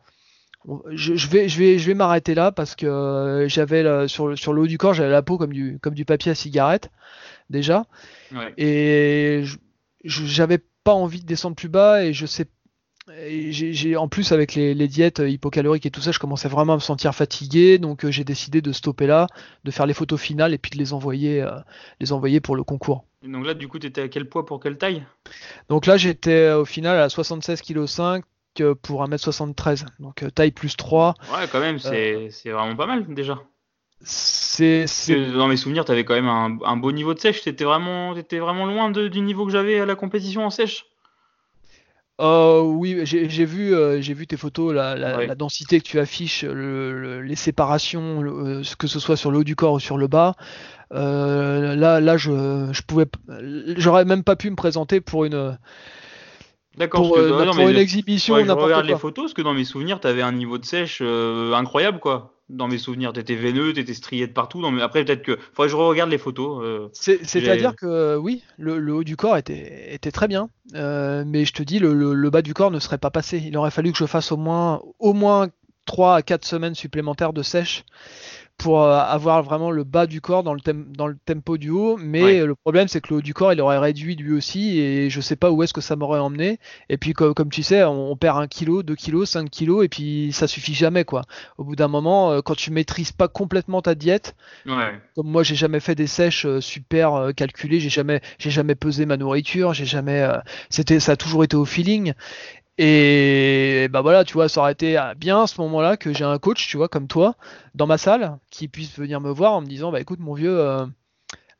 je, 0.91 1.28
vais, 1.28 1.49
je 1.49 1.60
vais, 1.60 1.78
je 1.78 1.88
vais 1.88 1.93
m'arrêter 1.93 2.36
là 2.36 2.52
parce 2.52 2.76
que 2.76 2.86
euh, 2.86 3.47
j'avais 3.49 4.08
sur, 4.08 4.38
sur 4.38 4.54
le 4.54 4.62
haut 4.62 4.67
du 4.67 4.78
corps, 4.78 4.93
j'avais 4.93 5.10
la 5.10 5.21
peau 5.21 5.38
comme 5.38 5.52
du, 5.52 5.78
comme 5.82 5.93
du 5.93 6.06
papier 6.06 6.32
à 6.32 6.36
cigarette 6.36 6.89
déjà. 7.49 7.86
Et 8.58 9.43
j'avais 10.03 10.60
pas 10.84 10.93
envie 10.93 11.21
de 11.21 11.25
descendre 11.25 11.56
plus 11.56 11.69
bas 11.69 12.03
et 12.03 12.13
je 12.13 12.25
sais 12.25 12.47
j'ai 13.08 13.97
en 13.97 14.08
plus 14.08 14.32
avec 14.32 14.56
les, 14.56 14.88
diètes 14.88 15.19
hypocaloriques 15.19 15.86
et 15.86 15.91
tout 15.91 16.01
ça, 16.01 16.12
je 16.12 16.19
commençais 16.19 16.47
vraiment 16.47 16.73
à 16.73 16.75
me 16.77 16.82
sentir 16.82 17.13
fatigué, 17.13 17.77
donc 17.77 18.06
euh, 18.06 18.12
j'ai 18.12 18.23
décidé 18.23 18.62
de 18.62 18.71
stopper 18.71 19.08
là, 19.08 19.27
de 19.63 19.71
faire 19.71 19.86
les 19.86 19.93
photos 19.93 20.19
finales 20.19 20.53
et 20.53 20.58
puis 20.58 20.71
de 20.71 20.77
les 20.77 20.93
envoyer, 20.93 21.41
euh, 21.41 21.51
les 21.99 22.13
envoyer 22.13 22.39
pour 22.39 22.56
le 22.56 22.63
concours. 22.63 23.03
donc 23.21 23.45
là, 23.45 23.53
du 23.53 23.67
coup, 23.67 23.77
tu 23.77 23.88
étais 23.88 24.01
à 24.01 24.08
quel 24.08 24.29
poids 24.29 24.45
pour 24.45 24.62
quelle 24.62 24.77
taille? 24.77 25.03
Donc 25.69 25.86
là, 25.86 25.97
j'étais 25.97 26.51
au 26.53 26.65
final 26.65 26.97
à 26.97 27.10
76 27.10 27.62
kg 27.62 27.86
5 27.86 28.23
pour 28.82 29.03
1m73, 29.03 29.86
donc 29.99 30.23
euh, 30.23 30.29
taille 30.29 30.51
plus 30.51 30.77
3. 30.77 31.15
Ouais, 31.34 31.47
quand 31.51 31.60
même, 31.60 31.79
c'est 31.79 32.29
vraiment 32.45 32.75
pas 32.75 32.88
mal 32.88 33.13
déjà. 33.13 33.41
C'est, 34.05 34.85
Dans 35.33 35.47
mes 35.47 35.57
souvenirs, 35.57 35.85
tu 35.85 35.91
avais 35.91 36.03
quand 36.03 36.13
même 36.13 36.27
un, 36.27 36.77
beau 36.77 36.91
niveau 36.91 37.13
de 37.13 37.19
sèche. 37.19 37.41
Tu 37.41 37.49
étais 37.49 37.63
vraiment, 37.63 38.15
étais 38.15 38.39
vraiment 38.39 38.65
loin 38.65 38.91
du 38.91 39.21
niveau 39.21 39.45
que 39.45 39.51
j'avais 39.51 39.79
à 39.79 39.85
la 39.85 39.95
compétition 39.95 40.45
en 40.45 40.49
sèche. 40.49 40.85
Euh, 42.21 42.61
oui, 42.61 42.99
j'ai, 43.05 43.45
vu, 43.45 43.73
euh, 43.73 43.99
j'ai 43.99 44.13
vu 44.13 44.27
tes 44.27 44.37
photos, 44.37 44.73
la, 44.73 45.35
densité 45.35 45.79
que 45.79 45.85
tu 45.85 45.99
affiches, 45.99 46.43
les 46.43 47.35
séparations, 47.35 48.21
que 48.77 48.87
ce 48.87 48.99
soit 48.99 49.17
sur 49.17 49.31
le 49.31 49.39
haut 49.39 49.43
du 49.43 49.55
corps 49.55 49.73
ou 49.73 49.79
sur 49.79 49.97
le 49.97 50.07
bas. 50.07 50.35
Euh, 50.93 51.75
là, 51.75 51.99
là, 51.99 52.17
je, 52.17 52.69
je 52.71 52.81
pouvais, 52.83 53.05
j'aurais 53.77 54.05
même 54.05 54.23
pas 54.23 54.35
pu 54.35 54.49
me 54.49 54.55
présenter 54.55 55.01
pour 55.01 55.25
une. 55.25 55.57
D'accord, 56.77 57.07
pour, 57.07 57.17
une 57.17 57.77
exhibition. 57.77 58.43
je 58.43 58.51
regarde 58.51 58.85
les 58.85 58.97
photos, 58.97 59.25
parce 59.25 59.33
que 59.33 59.41
dans 59.41 59.53
mes 59.53 59.65
souvenirs, 59.65 59.99
tu 59.99 60.07
avais 60.07 60.21
un 60.21 60.33
niveau 60.33 60.57
de 60.57 60.65
sèche 60.65 61.01
incroyable, 61.01 61.99
quoi 61.99 62.32
dans 62.49 62.67
mes 62.67 62.77
souvenirs. 62.77 63.13
T'étais 63.13 63.36
veineux, 63.36 63.73
t'étais 63.73 63.93
strié 63.93 64.27
de 64.27 64.34
partout. 64.34 64.60
mais 64.69 64.82
après, 64.82 65.03
peut-être 65.03 65.23
que. 65.23 65.38
Faudrait 65.53 65.67
que 65.67 65.71
je 65.71 65.75
regarde 65.75 66.10
les 66.10 66.17
photos. 66.17 66.63
Euh, 66.63 66.89
c'est-à-dire 66.93 67.75
que 67.75 68.17
oui, 68.17 68.43
le, 68.58 68.93
haut 68.93 69.03
du 69.03 69.15
corps 69.15 69.38
était, 69.38 69.93
était 69.93 70.12
très 70.12 70.27
bien. 70.27 70.49
Euh, 70.75 71.23
mais 71.25 71.45
je 71.45 71.53
te 71.53 71.63
dis, 71.63 71.79
le, 71.79 71.93
le, 71.93 72.29
bas 72.29 72.41
du 72.41 72.53
corps 72.53 72.71
ne 72.71 72.79
serait 72.79 72.97
pas 72.97 73.12
passé. 73.12 73.41
Il 73.45 73.58
aurait 73.58 73.71
fallu 73.71 73.91
que 73.91 73.97
je 73.97 74.06
fasse 74.06 74.32
au 74.32 74.38
moins, 74.38 74.82
au 74.99 75.13
moins 75.13 75.49
3 75.86 76.15
à 76.15 76.21
4 76.21 76.45
semaines 76.45 76.75
supplémentaires 76.75 77.34
de 77.34 77.43
sèche 77.43 77.84
pour 78.57 78.81
euh, 78.81 78.97
avoir 78.97 79.43
vraiment 79.43 79.71
le 79.71 79.83
bas 79.83 80.07
du 80.07 80.21
corps 80.21 80.43
dans 80.43 80.53
le, 80.53 80.61
dans 80.63 81.07
le 81.07 81.17
tempo 81.25 81.57
du 81.57 81.69
haut. 81.69 81.97
Mais 81.97 82.45
le 82.45 82.55
problème, 82.55 82.87
c'est 82.87 83.01
que 83.01 83.09
le 83.09 83.17
haut 83.17 83.21
du 83.21 83.33
corps, 83.33 83.53
il 83.53 83.61
aurait 83.61 83.77
réduit 83.77 84.15
lui 84.15 84.33
aussi. 84.33 84.79
Et 84.79 85.09
je 85.09 85.21
sais 85.21 85.35
pas 85.35 85.51
où 85.51 85.63
est-ce 85.63 85.73
que 85.73 85.81
ça 85.81 85.95
m'aurait 85.95 86.19
emmené. 86.19 86.59
Et 86.89 86.97
puis, 86.97 87.13
comme, 87.13 87.33
comme 87.33 87.49
tu 87.49 87.63
sais, 87.63 87.83
on, 87.83 88.15
perd 88.15 88.37
1 88.37 88.47
kg, 88.47 88.83
2 88.83 88.95
kg, 88.95 89.25
5 89.25 89.49
kg. 89.49 89.83
Et 89.83 89.89
puis, 89.89 90.31
ça 90.31 90.47
suffit 90.47 90.73
jamais. 90.73 91.03
quoi. 91.03 91.23
Au 91.57 91.63
bout 91.63 91.75
d'un 91.75 91.87
moment, 91.87 92.31
euh, 92.31 92.41
quand 92.41 92.55
tu 92.55 92.71
maîtrises 92.71 93.11
pas 93.11 93.27
complètement 93.27 93.81
ta 93.81 93.95
diète, 93.95 94.35
comme 95.15 95.27
moi, 95.27 95.43
j'ai 95.43 95.55
jamais 95.55 95.79
fait 95.79 95.95
des 95.95 96.07
sèches 96.07 96.45
euh, 96.45 96.61
super 96.61 97.31
calculées. 97.35 97.79
J'ai 97.79 97.89
jamais, 97.89 98.21
j'ai 98.37 98.51
jamais 98.51 98.75
pesé 98.75 99.05
ma 99.05 99.17
nourriture. 99.17 99.73
J'ai 99.73 99.85
jamais. 99.85 100.27
c'était, 100.69 100.99
ça 100.99 101.13
a 101.13 101.15
toujours 101.15 101.43
été 101.43 101.57
au 101.57 101.65
feeling. 101.65 102.13
Et 102.77 103.88
bah 103.91 104.01
voilà, 104.01 104.23
tu 104.23 104.33
vois, 104.33 104.49
ça 104.49 104.62
aurait 104.62 104.71
été 104.71 104.99
bien 105.17 105.43
à 105.43 105.47
ce 105.47 105.62
moment-là 105.62 105.95
que 105.95 106.12
j'ai 106.12 106.23
un 106.23 106.39
coach, 106.39 106.67
tu 106.67 106.77
vois, 106.77 106.88
comme 106.88 107.07
toi, 107.07 107.36
dans 107.75 107.86
ma 107.86 107.97
salle, 107.97 108.38
qui 108.49 108.67
puisse 108.67 108.97
venir 108.97 109.21
me 109.21 109.29
voir 109.29 109.53
en 109.53 109.62
me 109.62 109.67
disant, 109.67 109.91
bah 109.91 109.99
écoute, 109.99 110.19
mon 110.19 110.33
vieux, 110.33 110.59
euh, 110.59 110.86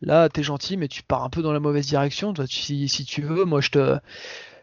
là, 0.02 0.28
t'es 0.30 0.41
gentil, 0.41 0.76
mais 0.76 0.88
tu 0.88 1.04
pars 1.04 1.23
un 1.23 1.30
peu 1.30 1.43
dans 1.43 1.54
la 1.54 1.60
mauvaise 1.60 1.86
direction. 1.86 2.34
Toi, 2.34 2.45
si, 2.47 2.89
si 2.89 3.06
tu 3.06 3.21
veux, 3.21 3.45
moi, 3.45 3.62
je 3.62 3.69
te, 3.69 3.97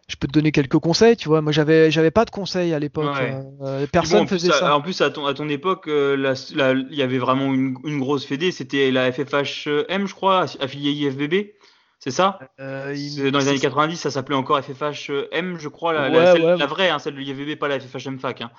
je 0.09 0.17
peux 0.17 0.27
te 0.27 0.33
donner 0.33 0.51
quelques 0.51 0.79
conseils, 0.79 1.17
tu 1.17 1.29
vois. 1.29 1.41
Moi, 1.41 1.53
j'avais, 1.53 1.93
j'avais 1.93 2.11
pas 2.11 2.25
de 2.25 2.31
conseils 2.31 2.75
à 2.75 2.81
l'époque. 2.81 3.15
Euh, 3.63 3.87
personne 3.93 4.27
faisait 4.27 4.51
ça. 4.51 4.75
En 4.75 4.81
plus, 4.81 5.01
à 5.03 5.11
ton, 5.11 5.27
à 5.27 5.35
ton 5.35 5.49
époque, 5.49 5.87
euh, 5.87 6.35
il 6.51 6.97
y 6.97 7.03
avait 7.03 7.19
vraiment 7.19 7.55
une, 7.55 7.77
une 7.85 8.01
grosse 8.01 8.27
fédé. 8.27 8.51
C'était 8.51 8.91
la 8.91 9.13
FFHM, 9.13 10.07
je 10.09 10.15
crois, 10.15 10.47
affiliée 10.59 10.91
IFBB. 10.91 11.53
C'est 12.01 12.11
ça 12.11 12.39
euh, 12.59 13.31
Dans 13.31 13.39
les 13.39 13.49
années 13.49 13.59
90, 13.59 13.97
ça 13.97 14.11
s'appelait 14.11 14.35
encore 14.35 14.59
FFHM, 14.63 15.59
je 15.59 15.69
crois, 15.69 15.93
la, 15.93 16.09
la, 16.09 16.67
vraie, 16.67 16.89
hein, 16.89 16.99
celle 16.99 17.15
de 17.15 17.21
l'IFBB, 17.21 17.59
pas 17.59 17.69
la 17.69 17.79
FFHM 17.79 18.19
Fac. 18.19 18.41
Hein. 18.41 18.51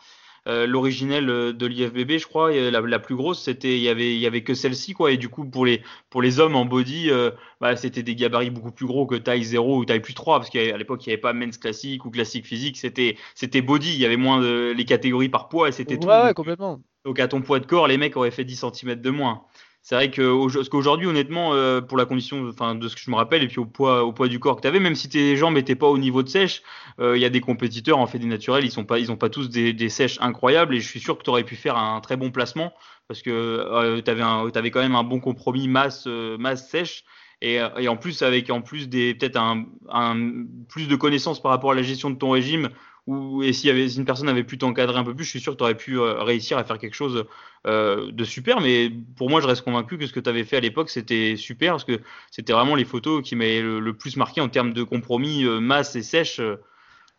Euh, 0.47 0.65
l'originelle 0.65 1.27
de 1.27 1.65
l'IFBB, 1.67 2.17
je 2.17 2.25
crois, 2.25 2.51
la, 2.51 2.81
la 2.81 2.99
plus 2.99 3.15
grosse, 3.15 3.43
c'était 3.43 3.77
il 3.77 3.83
y 3.83 3.89
avait 3.89 4.13
il 4.13 4.19
y 4.19 4.25
avait 4.25 4.41
que 4.41 4.55
celle-ci 4.55 4.93
quoi. 4.93 5.11
Et 5.11 5.17
du 5.17 5.29
coup 5.29 5.45
pour 5.45 5.67
les 5.67 5.83
pour 6.09 6.23
les 6.23 6.39
hommes 6.39 6.55
en 6.55 6.65
body, 6.65 7.11
euh, 7.11 7.29
bah, 7.59 7.75
c'était 7.75 8.01
des 8.01 8.15
gabarits 8.15 8.49
beaucoup 8.49 8.71
plus 8.71 8.87
gros 8.87 9.05
que 9.05 9.13
taille 9.13 9.43
0 9.43 9.77
ou 9.77 9.85
taille 9.85 9.99
plus 9.99 10.15
3 10.15 10.39
parce 10.39 10.49
qu'à 10.49 10.75
l'époque 10.77 11.05
il 11.05 11.09
n'y 11.09 11.13
avait 11.13 11.21
pas 11.21 11.33
men's 11.33 11.59
classique 11.59 12.05
ou 12.05 12.09
classique 12.09 12.47
physique, 12.47 12.77
c'était 12.77 13.17
c'était 13.35 13.61
body, 13.61 13.93
il 13.93 13.99
y 13.99 14.05
avait 14.05 14.17
moins 14.17 14.41
de 14.41 14.73
les 14.75 14.85
catégories 14.85 15.29
par 15.29 15.47
poids 15.47 15.69
et 15.69 15.71
c'était 15.71 15.99
tout. 15.99 16.07
Ouais, 16.07 16.33
complètement. 16.33 16.81
Donc 17.05 17.19
à 17.19 17.27
ton 17.27 17.41
poids 17.41 17.59
de 17.59 17.67
corps, 17.67 17.87
les 17.87 17.97
mecs 17.97 18.17
auraient 18.17 18.31
fait 18.31 18.43
10 18.43 18.65
cm 18.73 18.95
de 18.95 19.09
moins 19.11 19.43
c'est 19.83 19.95
vrai 19.95 20.11
que 20.11 20.67
qu'aujourd'hui, 20.69 21.07
honnêtement, 21.07 21.53
euh, 21.53 21.81
pour 21.81 21.97
la 21.97 22.05
condition, 22.05 22.47
enfin, 22.47 22.75
de 22.75 22.87
ce 22.87 22.95
que 22.95 23.01
je 23.01 23.09
me 23.09 23.15
rappelle, 23.15 23.41
et 23.41 23.47
puis 23.47 23.59
au 23.59 23.65
poids, 23.65 24.03
au 24.03 24.13
poids 24.13 24.27
du 24.27 24.39
corps 24.39 24.55
que 24.55 24.61
tu 24.61 24.67
avais, 24.67 24.79
même 24.79 24.93
si 24.93 25.09
tes 25.09 25.35
jambes 25.35 25.55
n'étaient 25.55 25.75
pas 25.75 25.87
au 25.87 25.97
niveau 25.97 26.21
de 26.21 26.29
sèche, 26.29 26.61
euh, 26.99 27.17
il 27.17 27.21
y 27.21 27.25
a 27.25 27.29
des 27.29 27.41
compétiteurs 27.41 27.97
en 27.97 28.05
fait 28.05 28.19
des 28.19 28.27
naturels, 28.27 28.63
ils 28.63 28.71
sont 28.71 28.85
pas, 28.85 28.99
ils 28.99 29.11
ont 29.11 29.17
pas 29.17 29.29
tous 29.29 29.49
des, 29.49 29.73
des 29.73 29.89
sèches 29.89 30.19
incroyables, 30.21 30.75
et 30.75 30.79
je 30.79 30.87
suis 30.87 30.99
sûr 30.99 31.17
que 31.17 31.23
tu 31.23 31.31
aurais 31.31 31.43
pu 31.43 31.55
faire 31.55 31.77
un 31.77 31.99
très 31.99 32.15
bon 32.15 32.29
placement 32.29 32.73
parce 33.07 33.23
que 33.23 33.31
euh, 33.31 34.01
tu 34.01 34.11
avais, 34.11 34.21
avais, 34.21 34.71
quand 34.71 34.81
même 34.81 34.95
un 34.95 35.03
bon 35.03 35.19
compromis 35.19 35.67
masse, 35.67 36.05
euh, 36.07 36.37
masse 36.37 36.69
sèche. 36.69 37.03
Et, 37.43 37.55
et, 37.79 37.87
en 37.87 37.97
plus 37.97 38.21
avec 38.21 38.51
en 38.51 38.61
plus 38.61 38.87
des 38.87 39.15
peut-être 39.15 39.35
un, 39.35 39.65
un, 39.89 40.45
plus 40.69 40.87
de 40.87 40.95
connaissances 40.95 41.41
par 41.41 41.49
rapport 41.49 41.71
à 41.71 41.73
la 41.73 41.81
gestion 41.81 42.11
de 42.11 42.15
ton 42.15 42.29
régime 42.29 42.69
et 43.07 43.53
si 43.53 43.69
une 43.69 44.05
personne 44.05 44.29
avait 44.29 44.43
pu 44.43 44.57
t'encadrer 44.57 44.97
un 44.97 45.03
peu 45.03 45.15
plus, 45.15 45.25
je 45.25 45.31
suis 45.31 45.39
sûr 45.39 45.53
que 45.53 45.57
tu 45.57 45.63
aurais 45.63 45.75
pu 45.75 45.97
euh, 45.97 46.21
réussir 46.23 46.57
à 46.57 46.63
faire 46.63 46.77
quelque 46.77 46.93
chose 46.93 47.25
euh, 47.65 48.11
de 48.11 48.23
super. 48.23 48.61
Mais 48.61 48.91
pour 49.17 49.29
moi, 49.29 49.41
je 49.41 49.47
reste 49.47 49.63
convaincu 49.63 49.97
que 49.97 50.05
ce 50.05 50.13
que 50.13 50.19
tu 50.19 50.29
avais 50.29 50.43
fait 50.43 50.57
à 50.57 50.59
l'époque, 50.59 50.89
c'était 50.89 51.35
super 51.35 51.73
parce 51.73 51.83
que 51.83 51.99
c'était 52.29 52.53
vraiment 52.53 52.75
les 52.75 52.85
photos 52.85 53.23
qui 53.23 53.35
m'avaient 53.35 53.61
le, 53.61 53.93
plus 53.93 54.17
marqué 54.17 54.39
en 54.39 54.49
termes 54.49 54.73
de 54.73 54.83
compromis 54.83 55.45
euh, 55.45 55.59
masse 55.59 55.95
et 55.95 56.03
sèche. 56.03 56.39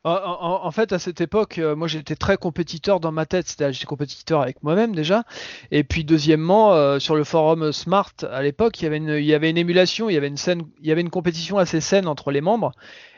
En, 0.04 0.70
fait, 0.72 0.92
à 0.92 0.98
cette 0.98 1.20
époque, 1.20 1.60
moi 1.76 1.86
j'étais 1.86 2.16
très 2.16 2.36
compétiteur 2.36 2.98
dans 2.98 3.12
ma 3.12 3.24
tête, 3.24 3.46
c'est-à-dire 3.46 3.72
j'étais 3.72 3.86
compétiteur 3.86 4.40
avec 4.40 4.60
moi-même 4.64 4.96
déjà. 4.96 5.22
Et 5.70 5.84
puis 5.84 6.04
deuxièmement, 6.04 6.98
sur 6.98 7.14
le 7.14 7.22
forum 7.22 7.70
Smart 7.70 8.12
à 8.28 8.42
l'époque, 8.42 8.80
il 8.80 8.86
y 8.86 9.32
avait 9.32 9.50
une, 9.50 9.56
émulation, 9.56 10.10
il 10.10 10.14
y 10.14 10.90
avait 10.90 11.00
une 11.00 11.10
compétition 11.10 11.56
assez 11.56 11.80
saine 11.80 12.08
entre 12.08 12.32
les 12.32 12.40
membres. 12.40 12.72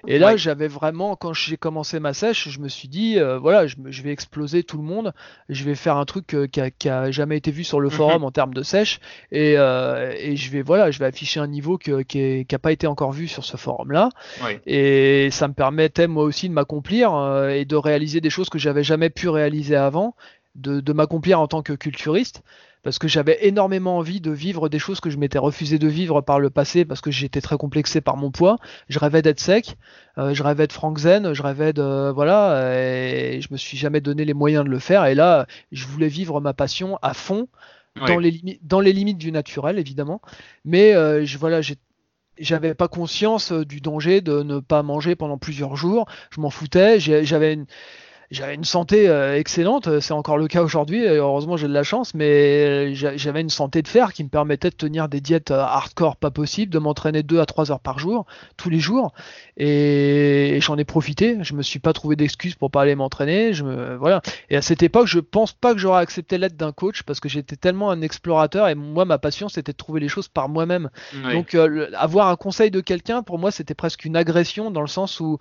Et 0.07 0.19
là, 0.19 0.37
j'avais 0.37 0.69
vraiment, 0.69 1.17
quand 1.17 1.33
j'ai 1.33 1.57
commencé 1.57 1.99
ma 2.01 2.13
sèche, 2.13 2.49
je 2.49 2.61
me 2.61 2.69
suis 2.69 2.89
dit, 2.89 3.19
euh, 3.19 3.39
voilà, 3.39 3.67
je, 3.67 3.77
je, 3.87 4.03
vais 4.03 4.11
exploser 4.11 4.63
tout 4.63 4.77
le 4.77 4.85
monde, 4.85 5.13
je 5.49 5.65
vais 5.65 5.75
faire 5.75 5.97
un 5.97 6.05
truc 6.05 6.37
qui, 6.53 6.61
a, 6.61 6.71
qui, 6.71 6.89
a, 6.89 7.11
jamais 7.11 7.37
été 7.37 7.51
vu 7.51 7.65
sur 7.65 7.81
le 7.81 7.89
mhm. 7.89 7.95
forum 7.95 8.25
en 8.25 8.31
termes 8.31 8.55
de 8.55 8.63
sèche, 8.63 9.01
et, 9.33 9.55
et, 9.55 10.37
je 10.37 10.51
vais, 10.51 10.63
voilà, 10.63 10.91
je 10.91 10.99
vais 10.99 11.07
afficher 11.07 11.41
un 11.41 11.47
niveau 11.47 11.79
qui 11.79 11.91
n'a 11.91 12.59
pas 12.59 12.73
été 12.73 12.87
encore 12.87 13.13
vu 13.13 13.27
sur 13.29 13.45
ce 13.45 13.57
forum-là. 13.57 14.11
Et 14.67 15.29
ça 15.31 15.49
me 15.49 15.55
permettait 15.55 16.07
moi 16.07 16.25
aussi 16.25 16.49
de 16.49 16.55
m'accompagner 16.55 16.75
euh, 16.85 17.51
et 17.51 17.65
de 17.65 17.77
réaliser 17.77 18.21
des 18.21 18.31
choses 18.31 18.49
que 18.49 18.59
j'avais 18.59 18.85
jamais 18.85 19.11
pu 19.11 19.29
réaliser 19.29 19.77
avant, 19.77 20.15
de, 20.55 20.93
m'accomplir 20.93 21.41
en 21.41 21.49
tant 21.49 21.63
que 21.63 21.73
culturiste. 21.73 22.43
Parce 22.85 22.99
que 22.99 23.09
j'avais 23.09 23.39
énormément 23.47 23.99
envie 23.99 24.21
de 24.21 24.31
vivre 24.31 24.69
des 24.69 24.79
choses 24.79 25.01
que 25.01 25.11
je 25.11 25.17
m'étais 25.17 25.39
refusé 25.39 25.79
de 25.79 25.89
vivre 25.89 26.21
par 26.21 26.39
le 26.39 26.51
passé 26.51 26.85
parce 26.85 27.01
que 27.01 27.11
j'étais 27.11 27.41
très 27.41 27.57
complexé 27.57 28.01
par 28.01 28.17
mon 28.17 28.31
poids. 28.31 28.59
Je 28.89 28.99
rêvais 28.99 29.23
d'être 29.23 29.41
sec, 29.41 29.77
je 30.17 30.43
rêvais 30.43 30.67
de 30.67 30.73
Frank 30.73 30.99
Zen, 30.99 31.33
je 31.33 31.43
rêvais 31.43 31.73
de 31.73 32.11
voilà, 32.11 32.79
et 32.79 33.41
je 33.41 33.49
me 33.51 33.57
suis 33.57 33.77
jamais 33.77 34.01
donné 34.01 34.25
les 34.25 34.35
moyens 34.35 34.65
de 34.65 34.71
le 34.71 34.79
faire. 34.79 35.07
Et 35.07 35.15
là, 35.15 35.47
je 35.73 35.87
voulais 35.87 36.09
vivre 36.09 36.41
ma 36.41 36.53
passion 36.53 36.99
à 37.03 37.15
fond. 37.15 37.49
Dans, 38.07 38.19
les 38.19 38.33
limites, 38.33 38.67
dans 38.67 38.81
les 38.81 38.93
limites 38.93 39.19
du 39.19 39.31
naturel 39.31 39.79
évidemment 39.79 40.21
mais 40.65 40.95
je 41.25 41.39
voilà 41.39 41.63
j'ai 41.63 41.77
j'avais 42.39 42.75
pas 42.75 42.89
conscience 42.89 43.53
du 43.53 43.81
danger 43.81 44.21
de 44.21 44.43
ne 44.43 44.59
pas 44.59 44.83
manger 44.83 45.15
pendant 45.15 45.39
plusieurs 45.39 45.77
jours. 45.77 46.07
Je 46.31 46.41
m'en 46.41 46.51
foutais. 46.51 46.99
J'avais 46.99 47.55
une, 47.55 47.67
j'avais 48.31 48.55
une 48.55 48.65
santé 48.65 49.09
euh, 49.09 49.37
excellente, 49.37 50.01
c'est 50.01 50.13
encore 50.13 50.39
le 50.39 50.49
cas 50.49 50.63
aujourd'hui, 50.63 51.07
heureusement 51.07 51.57
j'ai 51.57 51.69
de 51.69 51.73
la 51.73 51.83
chance, 51.83 52.15
mais 52.15 52.95
j'avais 52.95 53.41
une 53.41 53.51
santé 53.51 53.83
de 53.83 53.89
fer 53.89 54.13
qui 54.13 54.25
me 54.25 54.29
permettait 54.29 54.71
de 54.71 54.75
tenir 54.75 55.09
des 55.09 55.21
diètes 55.21 55.51
euh, 55.51 55.61
hardcore 55.61 56.17
pas 56.17 56.31
possible, 56.31 56.73
de 56.73 56.79
m'entraîner 56.79 57.23
2 57.23 57.41
à 57.41 57.47
3 57.47 57.71
heures 57.71 57.81
par 57.81 57.99
jour, 57.99 58.27
tous 58.57 58.71
les 58.71 58.81
jours, 58.81 59.13
et, 59.57 60.59
j'en 60.61 60.77
ai 60.77 60.85
profité, 60.85 61.39
je 61.43 61.55
me 61.55 61.63
suis 61.63 61.79
pas 61.79 61.93
trouvé 61.93 62.17
d'excuses 62.17 62.55
pour 62.55 62.71
pas 62.71 62.83
aller 62.83 62.95
m'entraîner, 62.95 63.53
je 63.53 63.65
me, 63.65 63.97
voilà. 63.97 64.23
Et 64.51 64.57
à 64.57 64.63
cette 64.63 64.83
époque, 64.83 65.07
je 65.07 65.21
pense 65.21 65.53
pas 65.53 65.73
que 65.73 65.79
j'aurais 65.79 66.01
accepté 66.01 66.39
l'aide 66.39 66.57
d'un 66.57 66.73
coach 66.73 67.03
parce 67.03 67.21
que 67.21 67.29
j'étais 67.29 67.57
tellement 67.57 67.91
un 67.91 68.03
explorateur 68.03 68.69
et 68.69 68.75
moi 68.75 69.05
ma 69.05 69.19
passion 69.19 69.49
c'était 69.49 69.73
de 69.73 69.77
trouver 69.77 70.01
les 70.01 70.09
choses 70.09 70.29
par 70.29 70.49
moi-même. 70.49 70.91
Donc 71.33 71.55
euh, 71.55 71.91
avoir 71.97 72.29
un 72.29 72.37
conseil 72.37 72.71
de 72.71 72.81
quelqu'un 72.81 73.23
pour 73.23 73.39
moi 73.39 73.51
c'était 73.51 73.75
presque 73.75 74.05
une 74.05 74.17
agression 74.17 74.71
dans 74.71 74.81
le 74.81 74.87
sens 74.87 75.21
où 75.21 75.39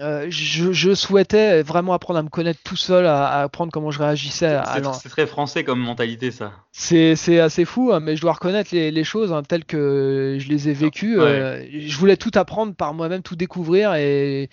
euh, 0.00 0.26
je, 0.30 0.94
souhaitais 0.94 1.62
vraiment 1.62 1.92
apprendre 1.92 2.20
à 2.20 2.22
me 2.22 2.28
connaître 2.28 2.60
tout 2.62 2.76
seul, 2.76 3.04
à, 3.06 3.40
apprendre 3.40 3.72
comment 3.72 3.90
je 3.90 3.98
réagissais. 3.98 4.60
C'est 5.00 5.08
très 5.08 5.26
français 5.26 5.64
comme 5.64 5.80
mentalité, 5.80 6.30
ça. 6.30 6.52
C'est 6.70 7.40
assez 7.40 7.64
fou, 7.64 7.92
hein, 7.92 7.98
mais 7.98 8.14
je 8.14 8.20
dois 8.20 8.32
reconnaître 8.32 8.70
les, 8.72 9.04
choses 9.04 9.32
hein, 9.32 9.42
telles 9.42 9.64
que 9.64 10.36
je 10.38 10.48
les 10.48 10.68
ai 10.68 10.72
vécues. 10.72 11.18
Euh, 11.18 11.64
je 11.72 11.96
voulais 11.96 12.16
tout 12.16 12.30
apprendre 12.34 12.74
par 12.74 12.94
moi-même, 12.94 13.22
tout 13.22 13.34
découvrir, 13.34 13.94
et, 13.94 14.50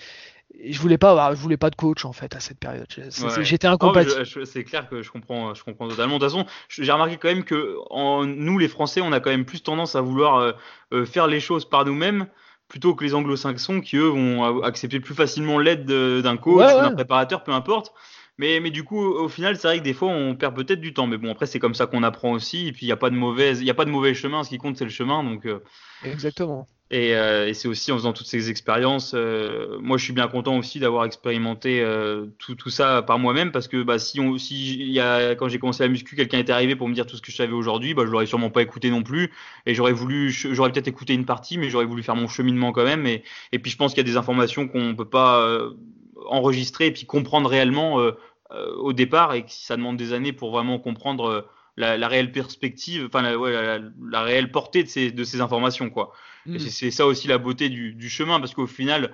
je 0.67 0.79
voulais 0.79 0.97
pas, 0.97 1.35
je 1.35 1.39
voulais 1.39 1.57
pas 1.57 1.69
de 1.69 1.75
coach 1.75 2.05
en 2.05 2.13
fait 2.13 2.35
à 2.35 2.39
cette 2.39 2.57
période. 2.57 2.87
J'étais 3.41 3.67
incompatible. 3.67 4.25
C'est 4.45 4.63
clair 4.63 4.89
que 4.89 5.03
je 5.03 5.11
comprends, 5.11 5.53
je 5.53 5.63
comprends 5.63 5.87
totalement. 5.87 6.17
De 6.17 6.25
toute 6.25 6.31
façon, 6.31 6.47
j'ai 6.69 6.91
remarqué 6.91 7.17
quand 7.17 7.27
même 7.27 7.43
que 7.43 7.75
en, 7.91 8.25
nous, 8.25 8.57
les 8.57 8.69
Français, 8.69 9.01
on 9.01 9.11
a 9.11 9.19
quand 9.19 9.29
même 9.29 9.45
plus 9.45 9.61
tendance 9.61 9.95
à 9.95 10.01
vouloir 10.01 10.55
euh, 10.91 11.05
faire 11.05 11.27
les 11.27 11.39
choses 11.39 11.65
par 11.65 11.85
nous-mêmes 11.85 12.25
plutôt 12.75 12.93
que 12.93 13.05
les 13.05 13.15
anglo-saxons 13.15 13.79
qui 13.79 13.95
eux 13.95 14.09
vont 14.09 14.61
accepter 14.61 14.99
plus 14.99 15.15
facilement 15.15 15.59
l'aide 15.59 15.85
d'un 15.85 16.35
coach 16.35 16.67
d'un 16.67 16.91
préparateur, 16.91 17.41
peu 17.41 17.53
importe. 17.53 17.93
Mais, 18.37 18.59
mais 18.59 18.69
du 18.69 18.83
coup, 18.83 18.99
au 19.01 19.29
final, 19.29 19.55
c'est 19.55 19.69
vrai 19.69 19.79
que 19.79 19.83
des 19.85 19.93
fois, 19.93 20.09
on 20.09 20.35
perd 20.35 20.53
peut-être 20.53 20.81
du 20.81 20.93
temps. 20.93 21.07
Mais 21.07 21.15
bon, 21.15 21.31
après, 21.31 21.45
c'est 21.45 21.57
comme 21.57 21.73
ça 21.73 21.85
qu'on 21.85 22.03
apprend 22.03 22.33
aussi. 22.33 22.67
Et 22.67 22.73
puis, 22.73 22.85
il 22.85 22.89
n'y 22.89 22.91
a 22.91 22.97
pas 22.97 23.09
de 23.09 23.15
mauvaise, 23.15 23.61
il 23.61 23.65
y 23.65 23.69
a 23.69 23.73
pas 23.73 23.85
de 23.85 23.91
mauvais 23.91 24.13
chemin. 24.13 24.43
Ce 24.43 24.49
qui 24.49 24.57
compte, 24.57 24.75
c'est 24.75 24.83
le 24.83 24.89
chemin. 24.89 25.23
Donc, 25.23 25.45
euh, 25.45 25.63
Exactement. 26.03 26.67
Et, 26.91 27.15
euh, 27.15 27.47
et 27.47 27.55
c'est 27.55 27.67
aussi 27.67 27.91
en 27.91 27.97
faisant 27.97 28.13
toutes 28.13 28.27
ces 28.27 28.51
expériences. 28.51 29.13
Euh, 29.15 29.79
moi, 29.79 29.97
je 29.97 30.03
suis 30.03 30.13
bien 30.13 30.27
content 30.27 30.55
aussi 30.55 30.79
d'avoir 30.79 31.05
expérimenté 31.05 31.81
euh, 31.81 32.27
tout, 32.37 32.53
tout, 32.53 32.69
ça 32.69 33.01
par 33.01 33.17
moi-même 33.17 33.51
parce 33.51 33.67
que 33.67 33.81
bah, 33.81 33.97
si, 33.97 34.19
on, 34.19 34.37
si 34.37 34.75
y 34.91 34.99
a, 34.99 35.33
quand 35.33 35.49
j'ai 35.49 35.57
commencé 35.57 35.81
la 35.81 35.89
muscu, 35.89 36.15
quelqu'un 36.15 36.37
était 36.37 36.51
arrivé 36.51 36.75
pour 36.75 36.87
me 36.87 36.93
dire 36.93 37.07
tout 37.07 37.17
ce 37.17 37.23
que 37.23 37.31
je 37.31 37.37
savais 37.37 37.53
aujourd'hui, 37.53 37.95
bah, 37.95 38.03
je 38.05 38.11
l'aurais 38.11 38.27
sûrement 38.27 38.51
pas 38.51 38.61
écouté 38.61 38.91
non 38.91 39.01
plus. 39.01 39.31
Et 39.65 39.73
j'aurais 39.73 39.93
voulu, 39.93 40.29
j'aurais 40.29 40.71
peut-être 40.71 40.87
écouté 40.87 41.15
une 41.15 41.25
partie, 41.25 41.57
mais 41.57 41.69
j'aurais 41.69 41.85
voulu 41.85 42.03
faire 42.03 42.15
mon 42.15 42.27
cheminement 42.27 42.71
quand 42.71 42.85
même. 42.85 43.07
Et, 43.07 43.23
et 43.51 43.57
puis, 43.57 43.71
je 43.71 43.77
pense 43.77 43.93
qu'il 43.93 44.05
y 44.05 44.07
a 44.07 44.11
des 44.11 44.17
informations 44.17 44.67
qu'on 44.67 44.95
peut 44.95 45.09
pas 45.09 45.43
enregistrer 46.27 46.87
et 46.87 46.91
puis 46.91 47.05
comprendre 47.05 47.49
réellement 47.49 47.99
au 48.51 48.93
départ 48.93 49.33
et 49.33 49.41
que 49.43 49.51
ça 49.51 49.75
demande 49.75 49.97
des 49.97 50.13
années 50.13 50.33
pour 50.33 50.51
vraiment 50.51 50.77
comprendre 50.77 51.47
la, 51.77 52.07
réelle 52.07 52.31
perspective, 52.31 53.05
enfin 53.07 53.21
la, 53.21 53.79
la, 54.09 54.21
réelle 54.21 54.51
portée 54.51 54.83
de 54.83 54.89
ces, 54.89 55.11
de 55.11 55.23
ces 55.23 55.41
informations 55.41 55.89
quoi. 55.89 56.13
Mm. 56.45 56.59
C'est 56.59 56.91
ça 56.91 57.05
aussi 57.05 57.27
la 57.27 57.37
beauté 57.37 57.69
du, 57.69 57.93
du 57.93 58.09
chemin 58.09 58.39
parce 58.39 58.53
qu'au 58.53 58.67
final 58.67 59.11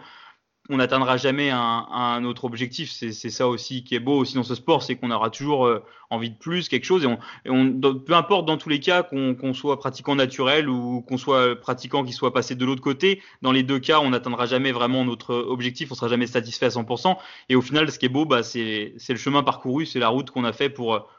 on 0.70 0.78
n'atteindra 0.78 1.18
jamais 1.18 1.50
un, 1.50 1.60
un, 1.60 2.24
autre 2.24 2.46
objectif. 2.46 2.92
C'est 2.92 3.12
ça 3.12 3.48
aussi 3.48 3.84
qui 3.84 3.96
est 3.96 4.00
beau 4.00 4.18
aussi 4.18 4.36
dans 4.36 4.44
ce 4.44 4.56
sport, 4.56 4.84
c'est 4.84 4.96
qu'on 4.96 5.12
aura 5.12 5.30
toujours 5.30 5.66
euh, 5.66 5.84
envie 6.10 6.30
de 6.30 6.38
plus, 6.38 6.70
quelque 6.70 6.86
chose. 6.86 7.04
Et, 7.04 7.08
on, 7.08 7.18
et 7.46 7.50
on 7.50 7.80
peu 8.00 8.14
importe 8.14 8.46
dans 8.46 8.58
tous 8.58 8.70
les 8.70 8.80
cas 8.80 9.04
qu'on 9.04 9.54
soit 9.54 9.80
pratiquant 9.80 10.16
naturel 10.16 10.70
ou 10.70 11.02
qu'on 11.02 11.18
soit 11.18 11.60
pratiquant 11.60 12.06
qui 12.06 12.14
soit 12.14 12.32
passé 12.32 12.56
de 12.56 12.64
l'autre 12.64 12.82
côté, 12.82 13.22
dans 13.42 13.52
les 13.52 13.64
deux 13.64 13.80
cas, 13.80 14.00
on 14.00 14.12
n'atteindra 14.12 14.46
jamais 14.46 14.72
vraiment 14.72 15.04
notre 15.04 15.36
objectif, 15.36 15.92
on 15.92 15.96
sera 15.96 16.08
jamais 16.08 16.28
satisfait 16.28 16.68
à 16.68 16.70
100%. 16.70 17.18
Et 17.50 17.56
au 17.56 17.62
final, 17.62 17.92
ce 17.92 18.00
qui 18.00 18.06
est 18.06 18.10
beau, 18.10 18.26
bah, 18.26 18.44
c'est 18.44 18.94
le 19.10 19.16
chemin 19.16 19.44
parcouru, 19.44 19.86
c'est 19.86 20.00
la 20.00 20.10
route 20.10 20.30
qu'on 20.30 20.46
a 20.46 20.54
fait 20.54 20.70
pour 20.70 21.10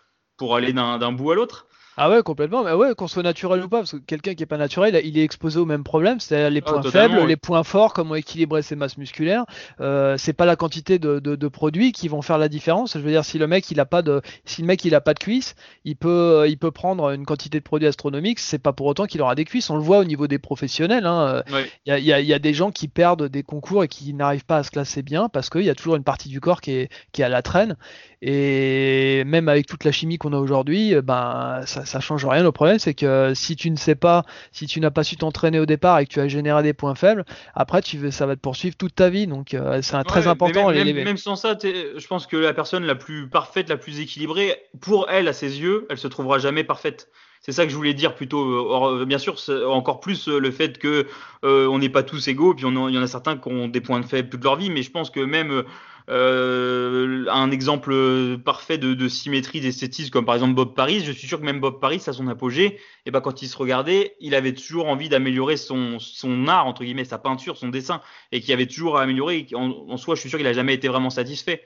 pour 0.42 0.57
aller 0.57 0.72
d'un 0.72 1.12
bout 1.12 1.31
à 1.31 1.37
l'autre. 1.37 1.68
Ah 1.96 2.09
ouais, 2.09 2.22
complètement. 2.22 2.64
Mais 2.64 2.72
ouais, 2.72 2.94
qu'on 2.94 3.07
soit 3.07 3.22
naturel 3.22 3.62
ou 3.62 3.68
pas, 3.68 3.78
parce 3.78 3.92
que 3.92 3.98
quelqu'un 3.98 4.35
qui 4.35 4.42
est 4.42 4.46
pas 4.46 4.57
naturel, 4.57 4.98
il 5.05 5.18
est 5.18 5.24
exposé 5.24 5.59
au 5.59 5.66
même 5.66 5.85
problème, 5.85 6.20
c'est-à-dire 6.20 6.50
les 6.50 6.62
ah, 6.64 6.70
points 6.70 6.83
faibles, 6.90 7.26
les 7.26 7.37
points 7.37 7.64
forts, 7.64 7.92
comment 7.92 8.14
équilibrer 8.14 8.62
ses 8.62 8.76
masses 8.76 8.96
musculaires. 8.96 9.44
Euh, 9.81 10.16
c'est 10.16 10.33
pas 10.33 10.46
la 10.46 10.57
quantité 10.57 10.98
de, 10.98 11.18
de, 11.18 11.37
de, 11.37 11.48
produits 11.48 11.92
qui 11.92 12.09
vont 12.09 12.22
faire 12.22 12.38
la 12.38 12.48
différence. 12.48 12.94
Je 12.94 12.98
veux 13.00 13.11
dire, 13.11 13.24
si 13.24 13.38
le 13.38 13.46
mec 13.46 13.70
il 13.70 13.78
a 13.78 13.85
pas 13.85 14.00
de, 14.00 14.22
si 14.46 14.62
le 14.62 14.66
mec 14.68 14.85
il 14.87 14.94
a 14.94 15.02
pas 15.02 15.12
de 15.12 15.18
cuisses, 15.18 15.55
il 15.85 15.96
peut, 15.96 16.46
il 16.48 16.57
peut 16.57 16.70
prendre 16.70 17.11
une 17.11 17.26
quantité 17.26 17.59
de 17.59 17.64
produits 17.64 17.88
astronomiques. 17.88 18.38
C'est 18.38 18.59
pas 18.59 18.72
pour 18.72 18.87
autant 18.87 19.05
qu'il 19.05 19.20
aura 19.20 19.35
des 19.35 19.44
cuisses. 19.44 19.68
On 19.68 19.76
le 19.76 19.83
voit 19.83 19.98
au 19.98 20.05
niveau 20.05 20.26
des 20.26 20.38
professionnels. 20.38 21.05
Hein. 21.05 21.42
Il 21.85 21.92
y, 21.92 22.12
a, 22.12 22.20
y, 22.20 22.33
a, 22.33 22.38
des 22.38 22.55
gens 22.55 22.70
qui 22.70 22.88
perdent 22.88 23.28
des 23.28 23.42
concours 23.42 23.85
et 23.85 23.88
qui 23.88 24.14
n'arrivent 24.14 24.46
pas 24.46 24.59
à 24.59 24.62
se 24.62 24.70
classer 24.70 25.02
bien 25.02 25.28
parce 25.28 25.50
qu'il 25.50 25.62
y 25.62 25.70
a 25.70 25.74
toujours 25.74 25.96
une 25.96 26.05
partie 26.05 26.31
du 26.31 26.40
corps 26.40 26.62
qui 26.62 26.72
est, 26.72 26.88
qui 27.12 27.20
est 27.20 27.24
à 27.24 27.28
la 27.28 27.42
traîne. 27.42 27.76
Et 28.22 29.24
même 29.26 29.48
avec 29.48 29.66
toute 29.66 29.85
la 29.85 29.92
chimie 29.92 30.16
qu'on 30.16 30.33
a 30.33 30.38
aujourd'hui, 30.38 30.94
ben 31.02 31.61
ça, 31.66 31.82
ça 31.85 32.01
change 32.01 32.25
rien. 32.25 32.42
Le 32.42 32.53
problème, 32.53 32.79
c'est 32.79 32.95
que 32.95 33.33
si 33.35 33.57
tu 33.57 33.71
ne 33.71 33.77
sais 33.77 33.95
pas, 33.95 34.25
si 34.53 34.66
tu 34.66 34.81
n'as 34.81 34.90
pas 34.90 35.05
su 35.05 35.16
t'entraîner 35.16 35.59
au 35.59 35.66
départ 35.66 35.99
et 35.99 36.07
que 36.07 36.12
tu 36.12 36.21
as 36.21 36.29
généré 36.29 36.62
des 36.62 36.73
points 36.73 36.95
faibles, 36.95 37.25
après 37.55 37.83
tu 37.83 38.11
ça 38.11 38.27
va 38.27 38.37
te 38.37 38.40
poursuivre 38.40 38.77
toute 38.77 38.95
ta 38.95 39.11
vie. 39.11 39.27
Donc 39.27 39.55
euh, 39.55 39.81
c'est 39.83 40.03
très 40.05 40.27
important. 40.27 40.71
Même, 40.71 40.95
même, 40.95 41.16
sans 41.16 41.37
ça, 41.37 41.57
je 41.62 42.07
pense 42.07 42.27
que 42.27 42.37
la 42.37 42.55
personne 42.55 42.85
la 42.85 42.95
plus 42.95 43.29
parfaite, 43.29 43.68
la 43.68 43.77
plus 43.77 44.01
équilibrée, 44.01 44.57
pour 44.81 45.09
elle, 45.11 45.29
à 45.29 45.33
ses 45.33 45.61
yeux, 45.61 45.87
elle 45.90 45.99
se 45.99 46.09
trouvera 46.09 46.38
jamais 46.38 46.64
parfaite. 46.64 47.09
C'est 47.40 47.51
ça 47.51 47.64
que 47.64 47.73
je 47.73 47.77
voulais 47.77 47.95
dire 47.95 48.14
plutôt. 48.14 49.05
bien 49.05 49.18
sûr, 49.18 49.37
encore 49.66 49.99
plus 50.01 50.29
le 50.29 50.51
fait 50.53 50.79
que 50.79 51.07
euh, 51.45 51.66
on 51.66 51.79
n'est 51.79 51.88
pas 51.88 52.05
tous 52.05 52.29
égaux, 52.29 52.55
puis 52.55 52.66
il 52.66 52.95
y 52.95 52.99
en 52.99 53.03
a 53.03 53.07
certains 53.09 53.37
qui 53.37 53.49
ont 53.49 53.66
des 53.66 53.81
points 53.81 53.99
de 53.99 54.07
faible 54.07 54.29
toute 54.29 54.45
leur 54.45 54.57
vie, 54.57 54.71
mais 54.71 54.83
je 54.83 54.90
pense 54.92 55.11
que 55.11 55.18
même 55.18 55.64
euh, 56.11 57.27
un 57.31 57.51
exemple 57.51 58.38
parfait 58.45 58.79
de, 58.79 59.09
symétrie 59.09 59.61
d'esthétisme 59.61 60.11
comme 60.11 60.25
par 60.25 60.35
exemple 60.35 60.55
Bob 60.55 60.75
Paris, 60.75 61.03
je 61.05 61.12
suis 61.12 61.29
sûr 61.29 61.41
que 61.41 61.45
même 61.45 61.61
Bob 61.61 61.81
Paris 61.81 62.03
à 62.07 62.12
son 62.12 62.29
apogée, 62.29 62.79
et 63.07 63.11
ben 63.11 63.21
quand 63.21 63.43
il 63.43 63.49
se 63.49 63.57
regardait, 63.57 64.17
il 64.21 64.35
avait 64.35 64.55
toujours 64.55 64.88
envie 64.88 65.09
d'améliorer 65.09 65.57
son, 65.57 65.99
son 65.99 66.49
art 66.49 66.67
entre 66.67 66.85
guillemets, 66.85 67.05
sa 67.05 67.19
peinture, 67.19 67.57
son 67.57 67.69
dessin, 67.69 68.01
et 68.33 68.41
qu'il 68.41 68.53
avait 68.53 68.67
toujours 68.67 68.99
à 68.99 69.03
améliorer. 69.03 69.47
En, 69.55 69.71
en 69.88 69.97
soi, 69.97 70.15
je 70.15 70.21
suis 70.21 70.29
sûr 70.29 70.38
qu'il 70.38 70.47
a 70.47 70.53
jamais 70.53 70.75
été 70.75 70.88
vraiment 70.88 71.11
satisfait. 71.11 71.62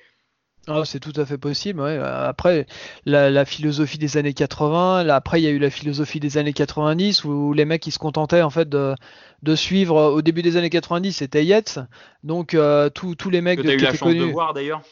Oh, 0.69 0.85
c'est 0.85 1.01
tout 1.01 1.13
à 1.17 1.25
fait 1.25 1.39
possible. 1.39 1.81
Ouais. 1.81 1.99
Après, 1.99 2.67
la, 3.05 3.45
philosophie 3.45 3.99
des 3.99 4.17
années 4.17 4.35
80, 4.35 5.09
après 5.09 5.41
il 5.41 5.45
y 5.45 5.47
a 5.47 5.51
eu 5.51 5.59
la 5.59 5.71
philosophie 5.71 6.21
des 6.21 6.39
années 6.39 6.53
90 6.53 7.25
où 7.25 7.53
les 7.53 7.65
mecs 7.65 7.87
ils 7.87 7.93
se 7.93 7.99
contentaient 7.99 8.43
en 8.43 8.51
fait 8.51 8.69
de, 8.69 8.95
de 9.43 9.55
suivre. 9.55 10.13
Au 10.13 10.23
début 10.23 10.43
des 10.43 10.57
années 10.57 10.71
90, 10.71 11.13
c'était 11.13 11.45
Yates, 11.45 11.79
donc 12.25 12.55
euh, 12.55 12.91
tous 12.91 13.31
les 13.31 13.41
mecs 13.41 13.63
que 13.63 13.69
as 13.69 13.75
eu 13.75 13.77
la 13.79 13.95
chance 13.95 14.15
de 14.15 14.25
voir 14.25 14.55
d'ailleurs. 14.55 14.83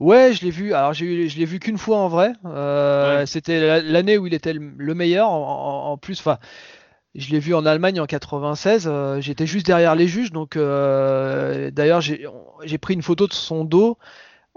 Ouais, 0.00 0.32
je 0.32 0.42
l'ai 0.42 0.50
vu. 0.50 0.72
Alors 0.72 0.94
j'ai 0.94 1.28
je 1.28 1.38
l'ai 1.38 1.44
vu 1.44 1.60
qu'une 1.60 1.76
fois 1.76 1.98
en 1.98 2.08
vrai. 2.08 2.32
Euh, 2.46 3.26
C'était 3.26 3.82
l'année 3.82 4.16
où 4.16 4.26
il 4.26 4.32
était 4.32 4.54
le 4.54 4.94
meilleur. 4.94 5.28
En, 5.30 5.98
plus, 5.98 6.18
enfin, 6.20 6.38
je 7.14 7.30
l'ai 7.30 7.38
vu 7.38 7.54
en 7.54 7.66
Allemagne 7.66 8.00
en 8.00 8.06
96. 8.06 8.88
Euh, 8.90 9.20
j'étais 9.20 9.46
juste 9.46 9.66
derrière 9.66 9.94
les 9.94 10.08
juges, 10.08 10.32
donc 10.32 10.56
euh, 10.56 11.70
d'ailleurs 11.70 12.00
j'ai 12.00 12.78
pris 12.78 12.94
une 12.94 13.02
photo 13.02 13.26
de 13.26 13.34
son 13.34 13.64
dos. 13.64 13.98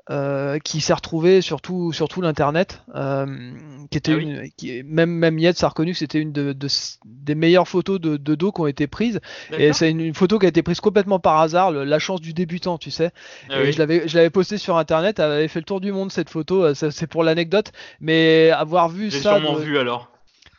Euh, 0.09 0.59
qui 0.59 0.81
s'est 0.81 0.93
retrouvé 0.93 1.39
sur 1.39 1.61
tout, 1.61 1.93
sur 1.93 2.09
tout 2.09 2.19
l'internet, 2.19 2.83
euh, 2.93 3.53
qui 3.89 3.97
était 3.97 4.11
ah 4.11 4.17
une, 4.17 4.49
qui, 4.57 4.83
même 4.83 5.09
même 5.09 5.39
Yates 5.39 5.63
a 5.63 5.69
reconnu 5.69 5.93
que 5.93 5.97
c'était 5.97 6.19
une 6.19 6.33
de, 6.33 6.51
de, 6.51 6.67
des 7.05 7.35
meilleures 7.35 7.69
photos 7.69 8.01
de, 8.01 8.17
de, 8.17 8.35
dos 8.35 8.51
qui 8.51 8.59
ont 8.59 8.67
été 8.67 8.85
prises. 8.87 9.21
Et 9.57 9.71
c'est 9.71 9.91
une, 9.91 10.13
photo 10.13 10.39
qui 10.39 10.45
a 10.45 10.49
été 10.49 10.61
prise 10.61 10.81
complètement 10.81 11.19
par 11.19 11.39
hasard, 11.39 11.71
la 11.71 11.99
chance 11.99 12.19
du 12.19 12.33
débutant, 12.33 12.77
tu 12.77 12.91
sais. 12.91 13.11
Ah 13.49 13.61
et 13.61 13.71
je 13.71 13.79
l'avais, 13.79 14.05
je 14.05 14.17
l'avais 14.17 14.29
posté 14.29 14.57
sur 14.57 14.75
internet, 14.75 15.19
elle 15.19 15.31
avait 15.31 15.47
fait 15.47 15.59
le 15.59 15.65
tour 15.65 15.79
du 15.79 15.93
monde 15.93 16.11
cette 16.11 16.29
photo. 16.29 16.65
Euh, 16.65 16.73
c'est 16.73 17.07
pour 17.07 17.23
l'anecdote, 17.23 17.71
mais 18.01 18.51
avoir 18.51 18.89
vu 18.89 19.09
ça. 19.09 19.39
sûrement 19.39 19.55
vu 19.55 19.77
alors. 19.77 20.09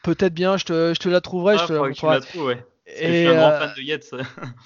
Peut-être 0.03 0.33
bien, 0.33 0.57
je 0.57 0.65
te, 0.65 0.95
je 0.95 1.01
te 1.01 1.11
la 1.11 1.21
trouverai. 1.21 1.57
Ah, 1.59 1.67
je 1.67 1.67
te 1.67 2.07
la, 2.07 2.43
ouais. 2.43 2.65
Et, 2.97 3.27
euh, 3.27 3.51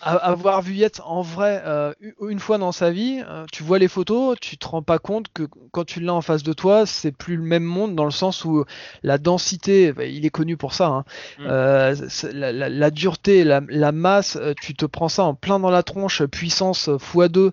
avoir 0.02 0.62
vu 0.62 0.74
Yates 0.74 1.00
en 1.04 1.22
vrai 1.22 1.62
euh, 1.64 1.92
une 2.20 2.38
fois 2.38 2.58
dans 2.58 2.72
sa 2.72 2.90
vie, 2.90 3.22
euh, 3.26 3.46
tu 3.52 3.62
vois 3.62 3.78
les 3.78 3.88
photos, 3.88 4.36
tu 4.40 4.58
te 4.58 4.66
rends 4.66 4.82
pas 4.82 4.98
compte 4.98 5.26
que 5.32 5.44
quand 5.72 5.84
tu 5.84 6.00
l'as 6.00 6.14
en 6.14 6.20
face 6.20 6.42
de 6.42 6.52
toi, 6.52 6.86
c'est 6.86 7.12
plus 7.12 7.36
le 7.36 7.42
même 7.42 7.64
monde 7.64 7.94
dans 7.94 8.04
le 8.04 8.10
sens 8.10 8.44
où 8.44 8.64
la 9.02 9.18
densité, 9.18 9.92
bah, 9.92 10.04
il 10.04 10.26
est 10.26 10.30
connu 10.30 10.56
pour 10.56 10.74
ça, 10.74 10.86
hein, 10.86 11.04
mm. 11.38 12.32
la, 12.32 12.90
dureté, 12.90 13.44
la, 13.44 13.92
masse, 13.92 14.38
tu 14.60 14.74
te 14.74 14.86
prends 14.86 15.08
ça 15.08 15.24
en 15.24 15.34
plein 15.34 15.58
dans 15.58 15.70
la 15.70 15.82
tronche, 15.82 16.24
puissance 16.24 16.88
x2 16.88 17.52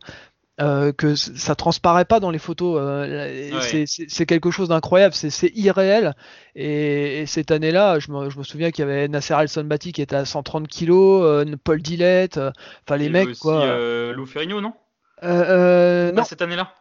euh, 0.62 0.94
que 0.94 1.16
ça 1.16 1.54
transparaît 1.54 2.06
pas 2.06 2.22
dans 2.22 2.32
les 2.32 2.40
photos. 2.40 2.80
Euh, 2.82 3.60
c'est 3.98 4.26
quelque 4.26 4.52
chose 4.52 4.70
d'incroyable, 4.70 5.14
c'est 5.14 5.52
irréel. 5.54 6.16
Et, 6.56 7.26
cette 7.28 7.52
année-là, 7.52 8.00
je 8.00 8.12
me, 8.12 8.30
je 8.30 8.38
me, 8.38 8.44
souviens 8.44 8.72
qu'il 8.72 8.86
y 8.86 8.88
avait 8.88 9.10
Nasser 9.10 9.34
Al 9.34 9.50
Sonbati 9.50 9.92
qui 9.92 10.02
était 10.02 10.16
à 10.16 10.24
130 10.24 10.68
kg, 10.70 10.92
euh, 10.92 11.56
Paul 11.62 11.82
Dillette, 11.82 12.40
enfin 12.88 12.98
les 12.98 13.10
mecs 13.10 13.30
aussi, 13.30 13.42
quoi. 13.42 14.14
Lou 14.14 14.26
Ferrigno, 14.26 14.62
non? 14.62 14.74
Non. 15.22 16.24
cette 16.24 16.42
année-là? 16.42 16.74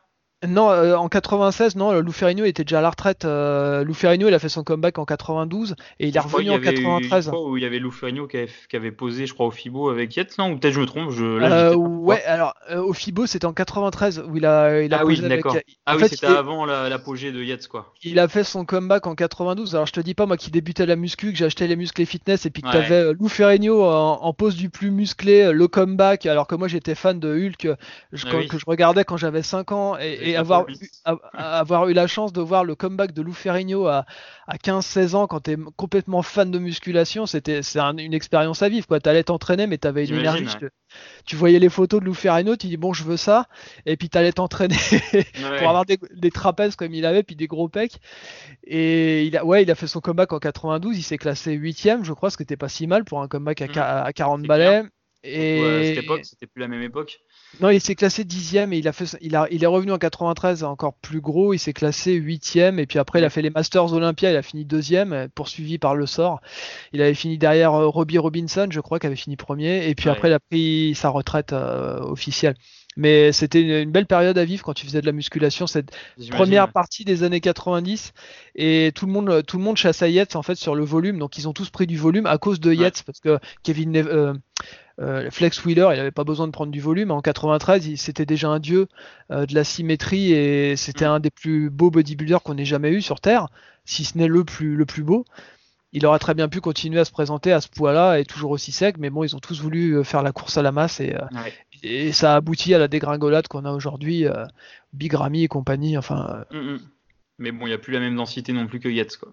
Non, 0.46 0.70
euh, 0.70 0.96
en 0.96 1.08
96, 1.08 1.76
non, 1.76 2.00
Lou 2.00 2.12
Ferrigno 2.12 2.44
était 2.44 2.64
déjà 2.64 2.78
à 2.78 2.82
la 2.82 2.90
retraite. 2.90 3.24
Euh, 3.24 3.84
Lou 3.84 3.94
Ferrigno, 3.94 4.28
il 4.28 4.34
a 4.34 4.38
fait 4.38 4.48
son 4.48 4.64
comeback 4.64 4.98
en 4.98 5.04
92 5.04 5.76
et 6.00 6.08
il 6.08 6.16
est 6.16 6.20
revenu 6.20 6.50
en 6.50 6.60
93. 6.60 7.24
Je 7.24 7.30
où 7.30 7.56
il 7.56 7.62
y 7.62 7.66
avait 7.66 7.78
Lou 7.78 7.90
Ferrigno 7.90 8.26
qui 8.26 8.36
avait, 8.76 8.90
posé, 8.90 9.26
je 9.26 9.34
crois, 9.34 9.46
au 9.46 9.50
Fibo 9.50 9.88
avec 9.90 10.16
Yates, 10.16 10.36
non 10.38 10.52
Ou 10.52 10.58
peut-être 10.58 10.74
je 10.74 10.80
me 10.80 10.86
trompe. 10.86 11.10
Je, 11.10 11.24
euh, 11.24 11.74
ouais, 11.74 12.22
alors 12.24 12.54
au 12.76 12.92
Fibo, 12.92 13.26
c'était 13.26 13.46
en 13.46 13.52
93 13.52 14.24
où 14.28 14.36
il 14.36 14.46
a, 14.46 14.82
il 14.82 14.92
a 14.94 15.00
ah 15.00 15.04
oui, 15.04 15.20
d'accord. 15.20 15.56
Ah 15.86 15.96
oui, 15.96 16.08
c'était 16.08 16.26
avant 16.26 16.64
l'apogée 16.66 17.32
de 17.32 17.42
Yates, 17.42 17.68
quoi. 17.68 17.92
Il 18.02 18.18
a 18.18 18.28
fait 18.28 18.44
son 18.44 18.64
comeback 18.64 19.06
en 19.06 19.14
92. 19.14 19.74
Alors 19.74 19.86
je 19.86 19.92
te 19.92 20.00
dis 20.00 20.14
pas, 20.14 20.26
moi 20.26 20.36
qui 20.36 20.50
débutais 20.50 20.86
la 20.86 20.96
muscu, 20.96 21.32
que 21.32 21.38
j'ai 21.38 21.46
acheté 21.46 21.66
les 21.66 21.76
musclés 21.76 22.06
fitness 22.06 22.46
et 22.46 22.50
puis 22.50 22.62
que 22.62 22.70
tu 22.70 22.76
avais 22.76 23.12
Lou 23.12 23.28
Ferrigno 23.28 23.84
en, 23.84 24.32
pose 24.32 24.56
du 24.56 24.68
plus 24.68 24.90
musclé, 24.90 25.52
le 25.52 25.68
comeback, 25.68 26.26
alors 26.26 26.46
que 26.46 26.54
moi 26.54 26.68
j'étais 26.68 26.94
fan 26.94 27.18
de 27.20 27.28
Hulk, 27.28 27.68
je, 28.12 28.26
ah 28.26 28.46
que 28.48 28.58
je 28.58 28.64
regardais 28.66 29.04
quand 29.04 29.16
j'avais 29.16 29.42
5 29.42 29.72
ans 29.72 29.96
et, 29.98 30.30
et 30.30 30.33
avoir 30.36 30.66
avoir 31.32 31.88
eu 31.88 31.92
la 31.92 32.06
chance 32.06 32.32
de 32.32 32.40
voir 32.40 32.64
le 32.64 32.74
comeback 32.74 33.12
de 33.12 33.22
Lou 33.22 33.32
Ferrigno 33.32 33.86
à, 33.86 34.04
à 34.46 34.56
15-16 34.56 35.14
ans 35.14 35.26
quand 35.26 35.40
tu 35.40 35.52
es 35.52 35.56
complètement 35.76 36.22
fan 36.22 36.50
de 36.50 36.58
musculation, 36.58 37.26
c'était 37.26 37.62
c'est 37.62 37.80
une 37.80 38.14
expérience 38.14 38.62
à 38.62 38.68
vivre. 38.68 38.86
Tu 38.86 39.08
allais 39.08 39.24
t'entraîner, 39.24 39.66
mais 39.66 39.78
tu 39.78 39.88
avais 39.88 40.06
une 40.06 40.16
énergie. 40.16 40.46
Tu 41.24 41.36
voyais 41.36 41.58
les 41.58 41.68
photos 41.68 42.00
de 42.00 42.06
Lou 42.06 42.14
Ferrigno, 42.14 42.56
tu 42.56 42.68
dis 42.68 42.76
bon, 42.76 42.92
je 42.92 43.04
veux 43.04 43.16
ça, 43.16 43.46
et 43.86 43.96
puis 43.96 44.08
tu 44.08 44.18
allais 44.18 44.32
t'entraîner 44.32 44.76
pour 45.58 45.68
avoir 45.68 45.84
des, 45.84 46.30
trapèzes 46.30 46.76
comme 46.76 46.94
il 46.94 47.04
avait, 47.06 47.22
puis 47.22 47.36
des 47.36 47.46
gros 47.46 47.68
pecs. 47.68 47.98
Et 48.64 49.24
il 49.24 49.36
a, 49.36 49.44
ouais, 49.44 49.62
il 49.62 49.70
a 49.70 49.74
fait 49.74 49.86
son 49.86 50.00
comeback 50.00 50.32
en 50.32 50.38
92, 50.38 50.96
il 50.96 51.02
s'est 51.02 51.18
classé 51.18 51.52
8 51.52 51.74
je 52.02 52.12
crois, 52.12 52.30
ce 52.30 52.36
qui 52.36 52.42
n'était 52.42 52.56
pas 52.56 52.68
si 52.68 52.86
mal 52.86 53.04
pour 53.04 53.20
un 53.22 53.28
comeback 53.28 53.62
à, 53.76 54.12
40 54.12 54.40
mmh. 54.40 54.46
balais. 54.46 54.82
Et 55.24 55.64
à 55.64 55.84
cette 55.84 56.04
époque, 56.04 56.20
c'était 56.24 56.46
plus 56.46 56.60
la 56.60 56.68
même 56.68 56.82
époque. 56.82 57.20
Non, 57.60 57.70
il 57.70 57.80
s'est 57.80 57.94
classé 57.94 58.24
dixième 58.24 58.72
et 58.72 58.78
il 58.78 58.86
a 58.86 58.92
fait, 58.92 59.16
il 59.22 59.34
a, 59.36 59.46
il 59.50 59.64
est 59.64 59.66
revenu 59.66 59.92
en 59.92 59.98
93 59.98 60.64
encore 60.64 60.94
plus 60.94 61.20
gros. 61.20 61.54
Il 61.54 61.58
s'est 61.58 61.72
classé 61.72 62.12
huitième 62.12 62.78
et 62.78 62.86
puis 62.86 62.98
après 62.98 63.20
il 63.20 63.24
a 63.24 63.30
fait 63.30 63.40
les 63.40 63.50
Masters 63.50 63.92
Olympia. 63.94 64.30
Il 64.30 64.36
a 64.36 64.42
fini 64.42 64.64
deuxième, 64.64 65.28
poursuivi 65.34 65.78
par 65.78 65.94
le 65.94 66.04
sort. 66.04 66.40
Il 66.92 67.00
avait 67.00 67.14
fini 67.14 67.38
derrière 67.38 67.72
euh, 67.74 67.86
Robbie 67.86 68.18
Robinson, 68.18 68.68
je 68.70 68.80
crois, 68.80 68.98
qui 68.98 69.06
avait 69.06 69.16
fini 69.16 69.36
premier. 69.36 69.88
Et 69.88 69.94
puis 69.94 70.10
après 70.10 70.28
il 70.28 70.34
a 70.34 70.40
pris 70.40 70.94
sa 70.94 71.08
retraite 71.08 71.52
euh, 71.52 72.00
officielle. 72.00 72.54
Mais 72.96 73.32
c'était 73.32 73.82
une, 73.82 73.90
belle 73.90 74.06
période 74.06 74.38
à 74.38 74.44
vivre 74.44 74.62
quand 74.62 74.74
tu 74.74 74.86
faisais 74.86 75.00
de 75.00 75.06
la 75.06 75.12
musculation, 75.12 75.66
cette 75.66 75.96
première 76.30 76.70
partie 76.70 77.04
des 77.04 77.24
années 77.24 77.40
90. 77.40 78.12
Et 78.54 78.92
tout 78.94 79.06
le 79.06 79.12
monde, 79.12 79.44
tout 79.46 79.58
le 79.58 79.64
monde 79.64 79.76
chasse 79.76 80.02
à 80.02 80.08
Yates 80.08 80.36
en 80.36 80.42
fait 80.42 80.54
sur 80.54 80.74
le 80.74 80.84
volume. 80.84 81.18
Donc 81.18 81.36
ils 81.38 81.48
ont 81.48 81.52
tous 81.52 81.70
pris 81.70 81.86
du 81.86 81.96
volume 81.96 82.26
à 82.26 82.38
cause 82.38 82.60
de 82.60 82.72
Yates 82.72 83.02
parce 83.04 83.20
que 83.20 83.38
Kevin, 83.64 83.96
euh, 83.96 84.34
euh, 85.00 85.30
Flex 85.30 85.64
Wheeler, 85.64 85.88
il 85.92 85.96
n'avait 85.96 86.10
pas 86.10 86.24
besoin 86.24 86.46
de 86.46 86.52
prendre 86.52 86.70
du 86.70 86.80
volume. 86.80 87.10
En 87.10 87.20
93, 87.20 87.96
c'était 87.96 88.26
déjà 88.26 88.48
un 88.48 88.60
dieu 88.60 88.86
euh, 89.30 89.46
de 89.46 89.54
la 89.54 89.64
symétrie 89.64 90.32
et 90.32 90.76
c'était 90.76 91.06
mm. 91.06 91.10
un 91.10 91.20
des 91.20 91.30
plus 91.30 91.70
beaux 91.70 91.90
bodybuilders 91.90 92.42
qu'on 92.42 92.56
ait 92.56 92.64
jamais 92.64 92.90
eu 92.90 93.02
sur 93.02 93.20
Terre, 93.20 93.48
si 93.84 94.04
ce 94.04 94.16
n'est 94.18 94.28
le 94.28 94.44
plus, 94.44 94.76
le 94.76 94.86
plus 94.86 95.02
beau. 95.02 95.24
Il 95.92 96.06
aurait 96.06 96.18
très 96.18 96.34
bien 96.34 96.48
pu 96.48 96.60
continuer 96.60 96.98
à 97.00 97.04
se 97.04 97.12
présenter 97.12 97.52
à 97.52 97.60
ce 97.60 97.68
poids-là 97.68 98.18
et 98.18 98.24
toujours 98.24 98.50
aussi 98.50 98.72
sec, 98.72 98.96
mais 98.98 99.10
bon, 99.10 99.22
ils 99.22 99.36
ont 99.36 99.40
tous 99.40 99.60
voulu 99.60 99.92
euh, 99.92 100.04
faire 100.04 100.22
la 100.22 100.32
course 100.32 100.56
à 100.56 100.62
la 100.62 100.72
masse 100.72 101.00
et, 101.00 101.14
et 101.84 102.12
ça 102.12 102.34
a 102.34 102.36
abouti 102.36 102.74
à 102.74 102.78
la 102.78 102.88
dégringolade 102.88 103.46
qu'on 103.46 103.64
a 103.64 103.72
aujourd'hui, 103.72 104.26
Big 104.92 105.14
Ramy 105.14 105.44
et 105.44 105.48
compagnie. 105.48 105.96
Enfin. 105.96 106.44
Mm, 106.50 106.58
mm. 106.58 106.80
Mais 107.38 107.52
bon, 107.52 107.66
il 107.66 107.70
n'y 107.70 107.74
a 107.74 107.78
plus 107.78 107.92
la 107.92 108.00
même 108.00 108.16
densité 108.16 108.52
non 108.52 108.66
plus 108.66 108.80
que 108.80 108.88
Yates, 108.88 109.16
quoi. 109.16 109.32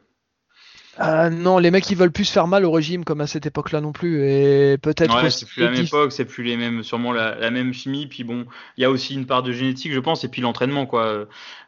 Euh, 0.99 1.29
non, 1.29 1.57
les 1.57 1.71
mecs 1.71 1.89
ils 1.89 1.95
veulent 1.95 2.11
plus 2.11 2.29
faire 2.29 2.47
mal 2.47 2.65
au 2.65 2.71
régime 2.71 3.05
comme 3.05 3.21
à 3.21 3.27
cette 3.27 3.45
époque-là 3.45 3.79
non 3.79 3.93
plus. 3.93 4.23
Et 4.25 4.77
peut-être. 4.77 5.23
Ouais, 5.23 5.29
c'est 5.29 5.45
plus 5.47 5.61
la 5.61 5.71
même 5.71 5.85
époque, 5.85 6.11
c'est 6.11 6.25
plus 6.25 6.43
les 6.43 6.57
mêmes, 6.57 6.83
sûrement 6.83 7.13
la, 7.13 7.49
même 7.49 7.73
chimie. 7.73 8.07
Puis 8.07 8.23
bon, 8.23 8.45
il 8.77 8.81
y 8.81 8.85
a 8.85 8.89
aussi 8.89 9.13
une 9.13 9.25
part 9.25 9.41
de 9.43 9.53
génétique, 9.53 9.93
je 9.93 9.99
pense, 9.99 10.23
et 10.23 10.27
puis 10.27 10.41
l'entraînement, 10.41 10.85
quoi. 10.85 11.27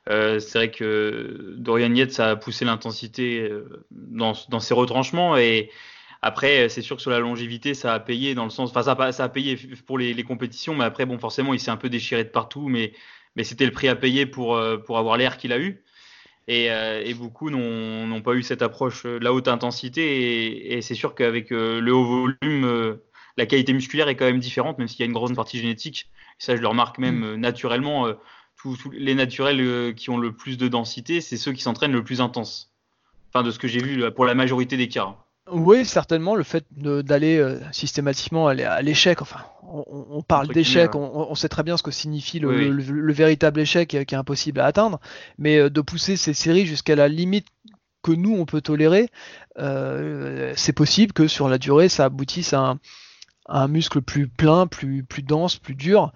Euh, 0.10 0.40
c'est 0.40 0.58
vrai 0.58 0.72
que 0.72 1.56
Dorian 1.58 1.94
Yates 1.94 2.20
a 2.20 2.36
poussé 2.36 2.66
l'intensité 2.66 3.40
euh, 3.50 3.86
dans, 3.92 4.34
dans 4.50 4.60
ses 4.60 4.74
retranchements 4.74 5.38
et. 5.38 5.70
Après, 6.26 6.70
c'est 6.70 6.82
sûr 6.82 6.96
que 6.96 7.02
sur 7.02 7.12
la 7.12 7.20
longévité, 7.20 7.74
ça 7.74 7.94
a 7.94 8.00
payé 8.00 8.34
dans 8.34 8.46
le 8.46 8.50
sens, 8.50 8.70
enfin, 8.70 8.82
ça, 8.82 9.12
ça 9.12 9.26
a 9.26 9.28
payé 9.28 9.60
pour 9.86 9.98
les, 9.98 10.14
les, 10.14 10.24
compétitions, 10.24 10.74
mais 10.74 10.86
après, 10.86 11.06
bon, 11.06 11.20
forcément, 11.20 11.54
il 11.54 11.60
s'est 11.60 11.70
un 11.70 11.76
peu 11.76 11.90
déchiré 11.90 12.24
de 12.24 12.30
partout, 12.30 12.70
mais, 12.70 12.94
mais 13.36 13.44
c'était 13.44 13.66
le 13.66 13.74
prix 13.74 13.90
à 13.90 13.96
payer 13.98 14.26
pour, 14.26 14.58
pour 14.86 14.98
avoir 14.98 15.18
l'air 15.18 15.36
qu'il 15.36 15.52
a 15.52 15.60
eu. 15.60 15.84
Euh, 16.50 17.02
et, 17.04 17.14
beaucoup 17.14 17.50
n'ont 17.50 18.22
pas 18.22 18.34
eu 18.34 18.44
cette 18.44 18.62
approche 18.62 19.04
de 19.04 19.20
la 19.20 19.34
haute 19.34 19.48
intensité. 19.48 20.76
Et, 20.76 20.82
c'est 20.82 20.96
sûr 20.96 21.16
qu'avec 21.16 21.52
euh, 21.52 21.80
le 21.80 21.94
haut 21.94 22.06
volume, 22.06 22.66
euh, 22.66 23.04
la 23.38 23.46
qualité 23.46 23.74
musculaire 23.74 24.10
est 24.10 24.16
quand 24.16 24.26
même 24.26 24.40
différente, 24.40 24.78
même 24.78 24.88
s'il 24.88 25.00
y 25.00 25.04
a 25.04 25.06
une 25.06 25.14
grande 25.14 25.36
partie 25.36 25.60
génétique. 25.60 26.10
ça, 26.38 26.56
je 26.56 26.62
le 26.62 26.68
remarque 26.68 26.98
même 27.00 27.34
mm. 27.34 27.36
naturellement. 27.36 28.08
Tous, 28.58 28.78
les 28.92 29.16
naturels 29.16 29.94
qui 29.96 30.10
ont 30.10 30.18
le 30.18 30.34
plus 30.34 30.58
de 30.58 30.70
densité, 30.70 31.20
c'est 31.20 31.36
ceux 31.36 31.52
qui 31.52 31.62
s'entraînent 31.62 31.92
le 31.92 32.04
plus 32.04 32.22
intense. 32.22 32.74
Enfin, 33.30 33.44
de 33.44 33.52
ce 33.52 33.60
que 33.60 33.68
j'ai 33.68 33.82
vu 33.82 34.10
pour 34.12 34.26
la 34.26 34.36
majorité 34.36 34.78
des 34.78 34.88
cas. 34.88 35.18
Oui, 35.52 35.86
certainement, 35.86 36.36
le 36.36 36.44
fait 36.44 36.66
d'aller 36.72 37.38
euh, 37.38 37.60
systématiquement 37.74 38.48
à 38.48 38.82
l'échec, 38.82 39.22
enfin, 39.22 39.42
on, 39.64 40.22
parle 40.22 40.48
d'échec, 40.48 40.96
on, 40.96 41.36
sait 41.36 41.50
très 41.50 41.64
bien 41.64 41.76
ce 41.76 41.84
que 41.84 41.92
signifie 41.92 42.40
le, 42.40 43.12
véritable 43.12 43.60
échec 43.60 43.90
qui 43.90 43.98
est 43.98 44.14
impossible 44.14 44.62
à 44.62 44.66
atteindre, 44.66 45.02
mais 45.38 45.58
euh, 45.58 45.70
de 45.70 45.82
pousser 45.82 46.16
ces 46.16 46.34
séries 46.34 46.66
jusqu'à 46.66 46.96
la 46.96 47.10
limite 47.10 47.48
que 48.04 48.12
nous, 48.12 48.34
on 48.34 48.46
peut 48.46 48.62
tolérer, 48.62 49.10
euh, 49.60 50.54
c'est 50.56 50.74
possible 50.74 51.12
que 51.12 51.28
sur 51.28 51.50
la 51.50 51.58
durée, 51.58 51.90
ça 51.90 52.06
aboutisse 52.06 52.54
à 52.54 52.78
un, 53.50 53.68
muscle 53.68 54.02
plus 54.02 54.28
plein, 54.28 54.66
plus, 54.68 55.04
plus 55.04 55.24
dense, 55.24 55.58
plus 55.58 55.76
dur. 55.76 56.14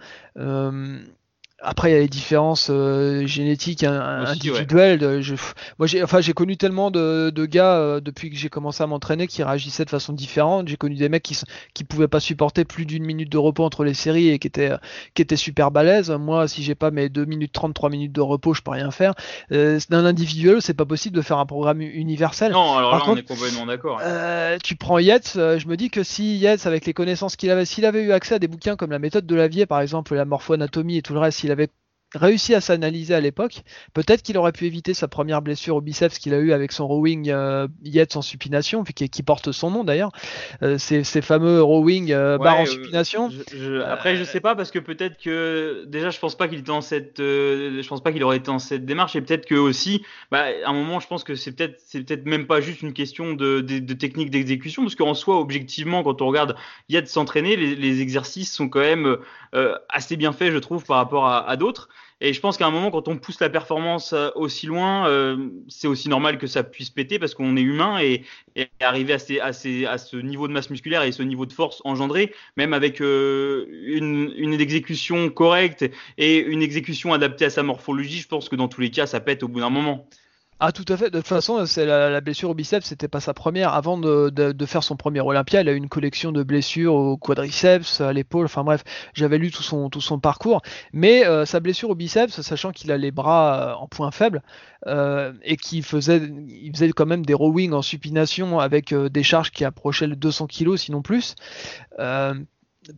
Après, 1.59 1.89
il 1.89 1.93
y 1.93 1.97
a 1.97 1.99
les 1.99 2.07
différences 2.07 2.67
euh, 2.69 3.25
génétiques 3.25 3.83
individuelles. 3.83 5.21
je, 5.21 5.33
moi, 5.79 5.87
j'ai, 5.87 6.03
enfin, 6.03 6.21
connu 6.35 6.55
tellement 6.55 6.91
de, 6.91 7.31
de 7.31 7.45
gars 7.47 7.77
euh, 7.77 7.99
depuis 7.99 8.29
que 8.29 8.35
j'ai 8.35 8.49
commencé 8.49 8.83
à 8.83 8.87
m'entraîner 8.87 9.25
qui 9.25 9.41
réagissaient 9.41 9.85
de 9.85 9.89
façon 9.89 10.13
différente. 10.13 10.67
J'ai 10.67 10.77
connu 10.77 10.93
des 10.93 11.09
mecs 11.09 11.23
qui 11.23 11.35
qui 11.73 11.83
pouvaient 11.83 12.07
pas 12.07 12.19
supporter 12.19 12.63
plus 12.63 12.85
d'une 12.85 13.03
minute 13.03 13.31
de 13.31 13.39
repos 13.39 13.63
entre 13.63 13.83
les 13.83 13.95
séries 13.95 14.29
et 14.29 14.37
qui 14.37 14.45
étaient 14.45 14.71
qui 15.15 15.23
étaient 15.23 15.35
super 15.35 15.71
balèzes. 15.71 16.11
Moi, 16.11 16.47
si 16.47 16.61
j'ai 16.61 16.75
pas 16.75 16.91
mes 16.91 17.09
2 17.09 17.25
minutes 17.25 17.53
30, 17.53 17.73
3 17.73 17.89
minutes 17.89 18.11
de 18.11 18.21
repos, 18.21 18.53
je 18.53 18.61
peux 18.61 18.71
rien 18.71 18.91
faire. 18.91 19.15
Euh, 19.51 19.79
d'un 19.89 20.05
individuel, 20.05 20.61
c'est 20.61 20.75
pas 20.75 20.85
possible 20.85 21.15
de 21.15 21.23
faire 21.23 21.39
un 21.39 21.47
programme 21.47 21.81
universel. 21.81 22.51
Non, 22.51 22.77
alors 22.77 22.95
là, 22.95 23.03
on 23.07 23.15
est 23.15 23.27
complètement 23.27 23.65
d'accord. 23.65 23.99
Euh, 24.03 24.59
tu 24.63 24.75
prends 24.75 24.99
Yates, 24.99 25.31
je 25.33 25.67
me 25.67 25.75
dis 25.75 25.89
que 25.89 26.03
si 26.03 26.37
Yates, 26.37 26.67
avec 26.67 26.85
les 26.85 26.93
connaissances 26.93 27.35
qu'il 27.35 27.49
avait, 27.49 27.65
s'il 27.65 27.85
avait 27.85 28.03
eu 28.03 28.11
accès 28.11 28.35
à 28.35 28.39
des 28.39 28.47
bouquins 28.47 28.75
comme 28.75 28.91
la 28.91 28.99
méthode 28.99 29.25
de 29.25 29.35
Lavier, 29.35 29.65
par 29.65 29.81
exemple, 29.81 30.13
la 30.13 30.25
morpho-anatomie 30.25 30.97
et 30.97 31.01
tout 31.01 31.13
le 31.13 31.19
reste, 31.19 31.46
s'il 31.47 31.51
avait 31.53 31.71
réussi 32.15 32.55
à 32.55 32.61
s'analyser 32.61 33.13
à 33.13 33.19
l'époque, 33.19 33.63
peut-être 33.93 34.21
qu'il 34.21 34.37
aurait 34.37 34.53
pu 34.53 34.65
éviter 34.65 34.93
sa 34.93 35.07
première 35.07 35.41
blessure 35.41 35.75
au 35.75 35.81
biceps 35.81 36.19
qu'il 36.19 36.33
a 36.33 36.37
eu 36.37 36.53
avec 36.53 36.71
son 36.71 36.87
rowing 36.87 37.29
euh, 37.29 37.67
Yates 37.83 38.15
en 38.15 38.21
supination, 38.21 38.83
qui, 38.83 39.09
qui, 39.09 39.23
porte 39.23 39.51
son 39.51 39.71
nom 39.71 39.83
d'ailleurs, 39.83 40.11
euh, 40.63 40.77
ces, 40.77 41.03
fameux 41.21 41.61
rowing 41.61 42.11
euh, 42.11 42.37
barres 42.37 42.59
en 42.59 42.63
euh, 42.63 42.65
supination. 42.65 43.29
après, 43.85 44.15
je 44.15 44.23
sais 44.23 44.39
pas 44.39 44.55
parce 44.55 44.71
que 44.71 44.79
peut-être 44.79 45.21
que 45.21 45.83
déjà, 45.87 46.09
je 46.09 46.19
pense 46.19 46.37
pas 46.37 46.47
qu'il 46.47 46.59
était 46.59 46.71
cette, 46.81 47.17
je 47.17 47.87
pense 47.87 48.01
pas 48.01 48.13
qu'il 48.13 48.23
aurait 48.23 48.37
été 48.37 48.47
dans 48.47 48.59
cette 48.59 48.85
démarche 48.85 49.15
et 49.15 49.21
peut-être 49.21 49.45
que 49.45 49.55
aussi, 49.55 50.03
bah, 50.31 50.45
à 50.63 50.69
un 50.69 50.73
moment, 50.73 50.99
je 50.99 51.07
pense 51.07 51.25
que 51.25 51.35
c'est 51.35 51.51
peut-être, 51.51 51.79
c'est 51.85 52.03
peut-être 52.03 52.25
même 52.25 52.47
pas 52.47 52.61
juste 52.61 52.81
une 52.81 52.93
question 52.93 53.33
de, 53.33 53.59
de, 53.59 53.93
technique 53.93 54.29
d'exécution, 54.29 54.83
parce 54.83 54.95
qu'en 54.95 55.13
soi, 55.13 55.39
objectivement, 55.39 56.03
quand 56.03 56.21
on 56.21 56.27
regarde 56.27 56.55
Yates 56.87 57.07
s'entraîner, 57.07 57.57
les, 57.57 57.75
les, 57.75 58.01
exercices 58.01 58.53
sont 58.53 58.69
quand 58.69 58.79
même 58.79 59.17
assez 59.89 60.15
bien 60.15 60.31
faits, 60.31 60.53
je 60.53 60.57
trouve, 60.59 60.85
par 60.85 60.97
rapport 60.97 61.25
à, 61.25 61.49
à 61.49 61.55
d'autres. 61.55 61.89
Et 62.19 62.33
je 62.33 62.39
pense 62.39 62.57
qu'à 62.57 62.65
un 62.65 62.71
moment, 62.71 62.89
quand 62.89 63.07
on 63.07 63.17
pousse 63.17 63.39
la 63.39 63.49
performance 63.49 64.13
euh, 64.13 64.29
aussi 64.33 64.65
loin, 64.65 65.07
euh, 65.07 65.49
c'est 65.67 65.87
aussi 65.87 66.09
normal 66.09 66.39
que 66.39 66.47
ça 66.47 66.63
puisse 66.63 66.89
péter 66.89 67.19
parce 67.19 67.35
qu'on 67.35 67.55
est 67.55 67.61
humain 67.61 67.99
et, 67.99 68.23
et 68.55 68.69
arriver 68.79 69.13
à, 69.13 69.19
ces, 69.19 69.39
à, 69.39 69.53
ces, 69.53 69.85
à, 69.85 69.99
ce 69.99 70.17
niveau 70.17 70.47
de 70.47 70.53
masse 70.53 70.71
musculaire 70.71 71.03
et 71.03 71.11
ce 71.11 71.21
niveau 71.21 71.45
de 71.45 71.53
force 71.53 71.79
engendré, 71.85 72.33
même 72.55 72.73
avec 72.73 73.01
euh, 73.01 73.67
une, 73.85 74.33
une, 74.35 74.53
exécution 74.53 75.29
correcte 75.29 75.85
et 76.17 76.39
une 76.39 76.63
exécution 76.63 77.13
adaptée 77.13 77.45
à 77.45 77.49
sa 77.51 77.61
morphologie, 77.61 78.19
je 78.19 78.27
pense 78.27 78.49
que 78.49 78.55
dans 78.55 78.67
tous 78.67 78.81
les 78.81 78.89
cas, 78.89 79.05
ça 79.05 79.19
pète 79.19 79.43
au 79.43 79.47
bout 79.47 79.59
d'un 79.59 79.69
moment. 79.69 80.09
Ah 80.59 80.71
tout 80.71 80.85
à 80.87 80.97
fait. 80.97 81.11
De 81.11 81.19
toute 81.19 81.27
façon, 81.27 81.63
la, 81.77 82.21
blessure 82.21 82.49
au 82.49 82.55
biceps, 82.55 82.87
c'était 82.87 83.07
pas 83.07 83.19
sa 83.19 83.35
première. 83.35 83.73
Avant 83.73 83.97
de, 83.97 84.55
faire 84.65 84.81
son 84.81 84.95
premier 84.95 85.21
Olympia, 85.21 85.61
il 85.61 85.69
a 85.69 85.71
eu 85.71 85.75
une 85.75 85.89
collection 85.89 86.31
de 86.31 86.41
blessures 86.41 86.95
au 86.95 87.15
quadriceps, 87.15 88.01
à 88.01 88.11
l'épaule. 88.11 88.45
Enfin 88.45 88.63
bref, 88.63 88.83
j'avais 89.13 89.37
lu 89.37 89.51
tout 89.51 89.61
son 89.61 90.19
parcours. 90.19 90.63
Mais 90.93 91.27
euh, 91.27 91.45
sa 91.45 91.59
blessure 91.59 91.91
au 91.91 91.95
biceps, 91.95 92.41
sachant 92.41 92.71
qu'il 92.71 92.91
a 92.91 92.97
les 92.97 93.11
bras 93.11 93.55
euh, 93.55 93.73
en 93.75 93.87
point 93.87 94.09
faible 94.09 94.41
euh, 94.87 95.31
et 95.43 95.57
qu'il 95.57 95.83
faisait 95.83 96.21
quand 96.95 97.05
même 97.05 97.25
des 97.25 97.35
rowing 97.35 97.73
en 97.73 97.83
supination 97.83 98.59
avec 98.59 98.95
des 98.95 99.23
charges 99.23 99.51
qui 99.51 99.63
approchaient 99.63 100.07
les 100.07 100.15
200 100.15 100.47
kg 100.47 100.75
sinon 100.75 101.03
plus 101.03 101.35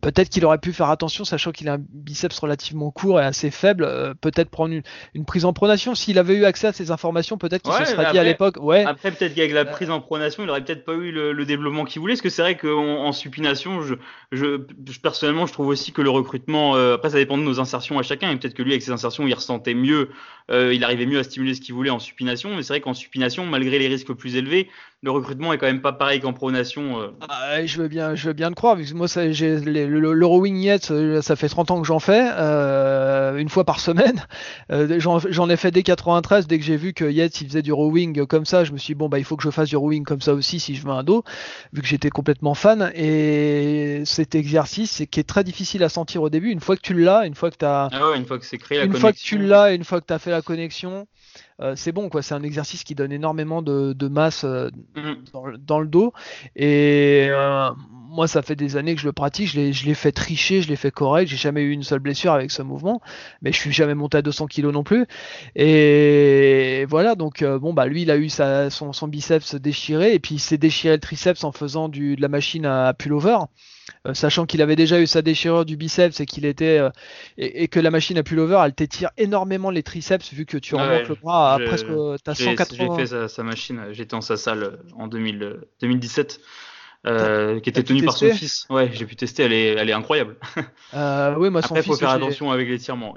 Peut-être 0.00 0.28
qu'il 0.28 0.44
aurait 0.44 0.58
pu 0.58 0.72
faire 0.72 0.90
attention, 0.90 1.24
sachant 1.24 1.52
qu'il 1.52 1.68
a 1.68 1.74
un 1.74 1.78
biceps 1.78 2.38
relativement 2.38 2.90
court 2.90 3.20
et 3.20 3.24
assez 3.24 3.50
faible. 3.50 3.84
Euh, 3.84 4.14
peut-être 4.14 4.50
prendre 4.50 4.74
une, 5.14 5.24
prise 5.24 5.44
en 5.44 5.52
pronation. 5.52 5.94
S'il 5.94 6.18
avait 6.18 6.34
eu 6.34 6.44
accès 6.44 6.68
à 6.68 6.72
ces 6.72 6.90
informations, 6.90 7.38
peut-être 7.38 7.62
qu'il 7.62 7.86
se 7.86 7.92
serait 7.92 8.12
dit 8.12 8.18
à 8.18 8.24
l'époque. 8.24 8.56
Ouais. 8.60 8.84
Après, 8.84 9.10
peut-être 9.10 9.34
qu'avec 9.34 9.52
la 9.52 9.64
prise 9.64 9.90
en 9.90 10.00
pronation, 10.00 10.42
il 10.44 10.50
aurait 10.50 10.64
peut-être 10.64 10.84
pas 10.84 10.94
eu 10.94 11.12
le, 11.12 11.44
développement 11.44 11.84
qu'il 11.84 12.00
voulait. 12.00 12.14
Parce 12.14 12.22
que 12.22 12.28
c'est 12.28 12.42
vrai 12.42 12.56
qu'en 12.56 13.04
en 13.06 13.12
supination, 13.12 13.82
je, 13.82 13.94
je, 14.32 14.56
personnellement, 15.02 15.46
je 15.46 15.52
trouve 15.52 15.68
aussi 15.68 15.92
que 15.92 16.02
le 16.02 16.10
recrutement. 16.10 16.76
Euh, 16.76 16.94
après, 16.94 17.10
ça 17.10 17.16
dépend 17.16 17.38
de 17.38 17.42
nos 17.42 17.60
insertions 17.60 17.98
à 17.98 18.02
chacun. 18.02 18.30
Et 18.30 18.36
peut-être 18.36 18.54
que 18.54 18.62
lui, 18.62 18.72
avec 18.72 18.82
ses 18.82 18.92
insertions, 18.92 19.26
il 19.26 19.34
ressentait 19.34 19.74
mieux. 19.74 20.10
Euh, 20.50 20.74
il 20.74 20.84
arrivait 20.84 21.06
mieux 21.06 21.18
à 21.18 21.22
stimuler 21.22 21.54
ce 21.54 21.60
qu'il 21.60 21.74
voulait 21.74 21.90
en 21.90 21.98
supination. 21.98 22.54
Mais 22.54 22.62
c'est 22.62 22.74
vrai 22.74 22.80
qu'en 22.80 22.94
supination, 22.94 23.46
malgré 23.46 23.78
les 23.78 23.88
risques 23.88 24.12
plus 24.12 24.36
élevés, 24.36 24.68
le 25.02 25.10
recrutement 25.10 25.54
est 25.54 25.58
quand 25.58 25.66
même 25.66 25.80
pas 25.80 25.94
pareil 25.94 26.20
qu'en 26.20 26.34
pronation. 26.34 27.00
Euh. 27.00 27.08
Ah, 27.26 27.64
je 27.64 27.80
veux 27.80 27.88
bien, 27.88 28.14
je 28.14 28.28
veux 28.28 28.34
bien 28.34 28.50
le 28.50 28.54
croire, 28.54 28.76
vu 28.76 28.84
que 28.84 28.92
moi, 28.92 29.08
ça, 29.08 29.32
j'ai 29.32 29.58
le, 29.58 30.26
rowing 30.26 30.68
euh, 30.90 31.22
ça 31.22 31.36
fait 31.36 31.48
30 31.48 31.70
ans 31.70 31.80
que 31.80 31.86
j'en 31.86 32.00
fais, 32.00 32.28
euh, 32.32 33.38
une 33.38 33.48
fois 33.48 33.64
par 33.64 33.80
semaine. 33.80 34.26
j'en, 34.68 35.48
ai 35.48 35.56
fait 35.56 35.70
dès 35.70 35.82
93, 35.82 36.46
dès 36.46 36.58
que 36.58 36.64
j'ai 36.64 36.76
vu 36.76 36.92
que 36.92 37.10
Yates 37.10 37.40
il 37.40 37.48
faisait 37.48 37.62
du 37.62 37.72
rowing 37.72 38.26
comme 38.26 38.44
ça, 38.44 38.64
je 38.64 38.72
me 38.72 38.78
suis 38.78 38.92
dit, 38.92 38.98
bon 38.98 39.08
bah 39.08 39.18
il 39.18 39.24
faut 39.24 39.36
que 39.36 39.42
je 39.42 39.50
fasse 39.50 39.70
du 39.70 39.76
rowing 39.76 40.04
comme 40.04 40.20
ça 40.20 40.34
aussi 40.34 40.60
si 40.60 40.74
je 40.74 40.86
veux 40.86 40.92
un 40.92 41.02
dos, 41.02 41.24
vu 41.72 41.80
que 41.80 41.88
j'étais 41.88 42.10
complètement 42.10 42.54
fan. 42.54 42.92
Et 42.94 44.02
cet 44.04 44.34
exercice, 44.34 44.90
c'est 44.90 45.06
qui 45.06 45.18
est 45.18 45.24
très 45.24 45.44
difficile 45.44 45.82
à 45.82 45.88
sentir 45.88 46.22
au 46.22 46.28
début. 46.28 46.50
Une 46.50 46.60
fois 46.60 46.76
que 46.76 46.82
tu 46.82 46.92
l'as, 46.92 47.26
une 47.26 47.34
fois 47.34 47.50
que 47.50 47.56
tu 47.56 47.64
as, 47.64 47.88
ah 47.90 48.16
une 48.16 48.26
fois 48.26 48.38
que 48.38 48.44
c'est 48.44 48.58
créé 48.58 48.84
une 48.84 48.92
fois 48.92 49.12
que 49.12 49.18
tu 49.18 49.38
l'as, 49.38 49.72
une 49.72 49.84
fois 49.84 50.02
que 50.02 50.06
tu 50.06 50.12
as 50.12 50.18
fait 50.18 50.30
la 50.30 50.42
connexion. 50.42 51.06
Euh, 51.60 51.74
c'est 51.76 51.92
bon 51.92 52.08
quoi. 52.08 52.22
C'est 52.22 52.34
un 52.34 52.42
exercice 52.42 52.84
qui 52.84 52.94
donne 52.94 53.12
énormément 53.12 53.62
de, 53.62 54.08
masse 54.08 54.44
euh, 54.44 54.70
mm. 54.96 55.58
dans, 55.58 55.78
le 55.78 55.88
dos. 55.88 56.12
Et 56.56 57.28
euh, 57.30 57.70
moi, 58.08 58.26
ça 58.26 58.42
fait 58.42 58.56
des 58.56 58.76
années 58.76 58.94
que 58.94 59.00
je 59.00 59.06
le 59.06 59.12
pratique. 59.12 59.48
Je 59.48 59.86
l'ai 59.86 59.94
fait 59.94 60.12
tricher, 60.12 60.62
je 60.62 60.68
l'ai 60.68 60.76
fait 60.76 60.90
correct. 60.90 61.28
J'ai 61.28 61.36
jamais 61.36 61.62
eu 61.62 61.70
une 61.70 61.82
seule 61.82 62.00
blessure 62.00 62.32
avec 62.32 62.50
ce 62.50 62.62
mouvement, 62.62 63.00
mais 63.42 63.52
je 63.52 63.58
suis 63.58 63.72
jamais 63.72 63.94
monté 63.94 64.18
à 64.18 64.22
200 64.22 64.46
kg 64.46 64.66
non 64.66 64.84
plus. 64.84 65.06
Et 65.54 66.86
voilà. 66.88 67.14
Donc 67.14 67.44
bon 67.44 67.74
bah 67.74 67.86
lui, 67.86 68.02
il 68.02 68.10
a 68.10 68.16
eu 68.16 68.28
son, 68.30 69.08
biceps 69.08 69.54
déchiré 69.54 70.14
et 70.14 70.18
puis 70.18 70.36
il 70.36 70.40
s'est 70.40 70.58
déchiré 70.58 70.94
le 70.94 71.00
triceps 71.00 71.44
en 71.44 71.52
faisant 71.52 71.88
de 71.88 72.20
la 72.20 72.28
machine 72.28 72.66
à 72.66 72.94
pullover. 72.94 73.38
Euh, 74.06 74.14
sachant 74.14 74.46
qu'il 74.46 74.62
avait 74.62 74.76
déjà 74.76 75.00
eu 75.00 75.06
sa 75.06 75.22
déchirure 75.22 75.64
du 75.64 75.76
biceps 75.76 76.20
et 76.20 76.26
qu'il 76.26 76.46
était 76.46 76.78
euh, 76.78 76.90
et, 77.36 77.68
que 77.68 77.78
la 77.78 77.90
machine 77.90 78.16
à 78.16 78.22
pullover 78.22 78.60
elle 78.64 78.72
t'étire 78.72 79.10
énormément 79.18 79.70
les 79.70 79.82
triceps 79.82 80.32
vu 80.32 80.46
que 80.46 80.56
tu 80.56 80.74
ah 80.76 80.82
remontes 80.82 81.08
le 81.08 81.14
bras 81.16 81.54
à 81.54 81.58
presque 81.58 81.86
t'as 82.24 82.34
180 82.34 82.96
j'ai 82.96 83.06
fait 83.06 83.28
sa, 83.28 83.42
machine 83.42 83.82
j'étais 83.92 84.14
en 84.14 84.22
sa 84.22 84.36
salle 84.36 84.78
en 84.96 85.06
2017 85.06 86.40
euh, 87.06 87.60
qui 87.60 87.70
était 87.70 87.82
tenue 87.82 88.04
par 88.04 88.16
son 88.16 88.30
fils. 88.30 88.66
Ouais, 88.68 88.90
j'ai 88.92 89.06
pu 89.06 89.16
tester, 89.16 89.44
elle 89.44 89.54
est, 89.54 89.68
elle 89.68 89.88
est 89.88 89.94
incroyable. 89.94 90.36
oui, 90.92 91.48
moi, 91.48 91.62
Après, 91.64 91.80
il 91.80 91.82
faut 91.82 91.96
faire 91.96 92.10
attention 92.10 92.50
avec 92.50 92.68
l'étirement. 92.68 93.14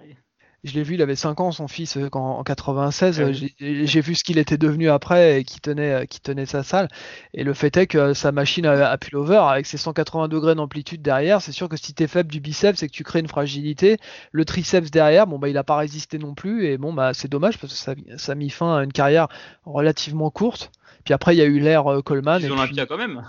Je 0.64 0.76
l'ai 0.76 0.84
vu, 0.84 0.94
il 0.94 1.02
avait 1.02 1.18
5 1.18 1.42
ans, 1.42 1.52
son 1.52 1.68
fils, 1.68 1.98
euh, 1.98 2.08
en, 2.14 2.42
96. 2.42 3.20
Euh, 3.20 3.34
j'ai 3.60 4.02
vu 4.02 4.16
ce 4.16 4.24
qu'il 4.24 4.38
était 4.38 4.58
devenu 4.58 4.90
après 4.90 5.42
et 5.42 5.44
qui 5.44 5.60
tenait, 5.60 5.92
euh, 5.92 6.06
qui 6.06 6.22
tenait 6.22 6.46
sa 6.46 6.64
salle. 6.64 6.88
Et 7.34 7.44
le 7.44 7.54
fait 7.54 7.76
est 7.76 7.88
que 7.88 8.14
sa 8.14 8.32
machine 8.32 8.66
à, 8.66 8.98
pullover, 8.98 9.42
avec 9.46 9.66
ses 9.66 9.78
180 9.78 10.30
degrés 10.30 10.56
d'amplitude 10.56 11.02
derrière, 11.02 11.42
c'est 11.42 11.52
sûr 11.52 11.68
que 11.68 11.76
si 11.76 11.94
tu 11.94 12.04
es 12.04 12.08
faible 12.08 12.32
du 12.32 12.40
biceps, 12.40 12.80
c'est 12.80 12.88
que 12.88 12.94
tu 12.94 13.04
crées 13.04 13.20
une 13.20 13.28
fragilité. 13.28 13.98
Le 14.32 14.46
triceps 14.46 14.90
derrière, 14.90 15.28
bon, 15.28 15.38
bah, 15.38 15.50
il 15.50 15.56
n'a 15.56 15.66
pas 15.66 15.76
résisté 15.76 16.18
non 16.18 16.34
plus. 16.34 16.66
Et 16.68 16.78
bon, 16.78 16.94
bah, 16.94 17.14
c'est 17.14 17.30
dommage 17.30 17.58
parce 17.58 17.74
que 17.74 17.80
ça, 17.80 17.94
ça 18.16 18.32
a 18.32 18.36
mis 18.36 18.50
fin 18.50 18.78
à 18.78 18.84
une 18.86 18.94
carrière 18.94 19.28
relativement 19.66 20.30
courte. 20.30 20.72
Puis 21.04 21.14
après, 21.14 21.36
il 21.36 21.40
y 21.40 21.42
a 21.42 21.46
eu 21.46 21.60
l'ère 21.60 21.84
Coleman. 22.06 22.42
Ils 22.42 22.54
ont 22.54 22.86
quand 22.88 22.98
même. 22.98 23.28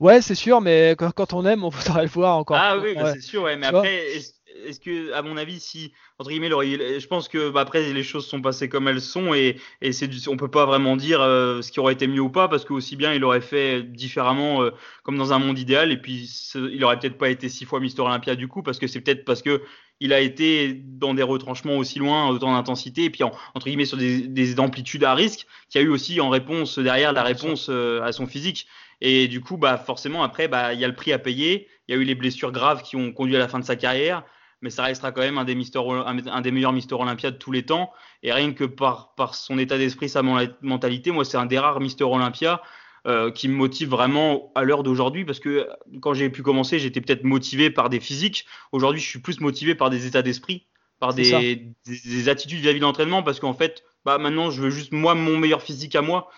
ouais, 0.00 0.20
c'est 0.20 0.34
sûr, 0.34 0.60
mais 0.60 0.94
quand, 0.98 1.32
on 1.32 1.46
aime, 1.46 1.64
on 1.64 1.68
voudrait 1.70 2.02
le 2.02 2.10
voir 2.10 2.36
encore. 2.36 2.58
Ah 2.60 2.76
oui, 2.76 2.94
c'est 3.14 3.22
sûr, 3.22 3.44
ouais. 3.44 3.56
Mais 3.56 3.66
après, 3.66 4.16
est-ce 4.16 4.37
que, 4.82 5.12
à 5.12 5.22
mon 5.22 5.36
avis, 5.36 5.60
si 5.60 5.92
entre 6.18 6.30
guillemets, 6.30 6.48
je 6.50 7.06
pense 7.06 7.28
que 7.28 7.50
bah, 7.50 7.60
après 7.60 7.92
les 7.92 8.02
choses 8.02 8.26
sont 8.26 8.40
passées 8.40 8.68
comme 8.68 8.88
elles 8.88 9.00
sont 9.00 9.34
et, 9.34 9.60
et 9.80 9.92
c'est 9.92 10.10
on 10.28 10.36
peut 10.36 10.50
pas 10.50 10.66
vraiment 10.66 10.96
dire 10.96 11.20
euh, 11.20 11.62
ce 11.62 11.70
qui 11.70 11.80
aurait 11.80 11.92
été 11.92 12.06
mieux 12.06 12.20
ou 12.20 12.30
pas 12.30 12.48
parce 12.48 12.64
que 12.64 12.72
aussi 12.72 12.96
bien 12.96 13.12
il 13.14 13.22
aurait 13.24 13.40
fait 13.40 13.82
différemment 13.82 14.62
euh, 14.62 14.70
comme 15.04 15.16
dans 15.16 15.32
un 15.32 15.38
monde 15.38 15.58
idéal 15.58 15.92
et 15.92 15.96
puis 15.96 16.28
il 16.54 16.84
aurait 16.84 16.98
peut-être 16.98 17.18
pas 17.18 17.30
été 17.30 17.48
six 17.48 17.64
fois 17.64 17.78
Mister 17.78 18.02
Olympia 18.02 18.34
du 18.34 18.48
coup 18.48 18.62
parce 18.62 18.78
que 18.78 18.86
c'est 18.86 19.00
peut-être 19.00 19.24
parce 19.24 19.42
que 19.42 19.62
il 20.00 20.12
a 20.12 20.20
été 20.20 20.74
dans 20.74 21.12
des 21.14 21.24
retranchements 21.24 21.76
aussi 21.76 21.98
loin, 21.98 22.28
autant 22.28 22.52
d'intensité, 22.52 23.04
et 23.04 23.10
puis 23.10 23.24
entre 23.24 23.66
guillemets 23.66 23.84
sur 23.84 23.96
des, 23.96 24.28
des 24.28 24.60
amplitudes 24.60 25.02
à 25.02 25.12
risque, 25.12 25.46
qu'il 25.68 25.80
y 25.80 25.84
a 25.84 25.86
eu 25.86 25.90
aussi 25.90 26.20
en 26.20 26.28
réponse 26.28 26.78
derrière 26.78 27.12
la 27.12 27.24
réponse 27.24 27.66
euh, 27.68 28.00
à 28.02 28.12
son 28.12 28.28
physique. 28.28 28.68
Et 29.00 29.26
du 29.26 29.40
coup, 29.40 29.56
bah 29.56 29.76
forcément 29.76 30.22
après, 30.22 30.46
bah 30.46 30.72
il 30.72 30.80
y 30.80 30.84
a 30.84 30.88
le 30.88 30.94
prix 30.94 31.12
à 31.12 31.18
payer. 31.18 31.68
Il 31.88 31.94
y 31.94 31.98
a 31.98 32.00
eu 32.00 32.04
les 32.04 32.14
blessures 32.14 32.52
graves 32.52 32.82
qui 32.82 32.96
ont 32.96 33.12
conduit 33.12 33.34
à 33.36 33.38
la 33.40 33.48
fin 33.48 33.58
de 33.58 33.64
sa 33.64 33.76
carrière 33.76 34.24
mais 34.60 34.70
ça 34.70 34.84
restera 34.84 35.12
quand 35.12 35.20
même 35.20 35.38
un 35.38 35.44
des, 35.44 35.54
Mister, 35.54 35.80
un 35.80 36.40
des 36.40 36.50
meilleurs 36.50 36.72
Mister 36.72 36.94
Olympia 36.94 37.30
de 37.30 37.36
tous 37.36 37.52
les 37.52 37.64
temps. 37.64 37.92
Et 38.22 38.32
rien 38.32 38.52
que 38.52 38.64
par, 38.64 39.14
par 39.14 39.34
son 39.34 39.58
état 39.58 39.78
d'esprit, 39.78 40.08
sa 40.08 40.22
mentalité, 40.22 41.10
moi, 41.10 41.24
c'est 41.24 41.36
un 41.36 41.46
des 41.46 41.58
rares 41.58 41.80
Mister 41.80 42.04
Olympia 42.04 42.60
euh, 43.06 43.30
qui 43.30 43.48
me 43.48 43.54
motive 43.54 43.88
vraiment 43.88 44.50
à 44.54 44.64
l'heure 44.64 44.82
d'aujourd'hui 44.82 45.24
parce 45.24 45.38
que 45.38 45.68
quand 46.00 46.14
j'ai 46.14 46.28
pu 46.30 46.42
commencer, 46.42 46.78
j'étais 46.78 47.00
peut-être 47.00 47.24
motivé 47.24 47.70
par 47.70 47.88
des 47.88 48.00
physiques. 48.00 48.46
Aujourd'hui, 48.72 49.00
je 49.00 49.08
suis 49.08 49.20
plus 49.20 49.40
motivé 49.40 49.74
par 49.74 49.90
des 49.90 50.06
états 50.06 50.22
d'esprit, 50.22 50.66
par 50.98 51.14
des, 51.14 51.72
des, 51.86 52.28
attitudes 52.28 52.58
vis-à-vis 52.58 52.80
de 52.80 52.84
l'entraînement 52.84 53.22
parce 53.22 53.38
qu'en 53.38 53.54
fait, 53.54 53.84
bah, 54.04 54.18
maintenant, 54.18 54.50
je 54.50 54.62
veux 54.62 54.70
juste 54.70 54.92
moi, 54.92 55.14
mon 55.14 55.38
meilleur 55.38 55.62
physique 55.62 55.94
à 55.94 56.02
moi 56.02 56.28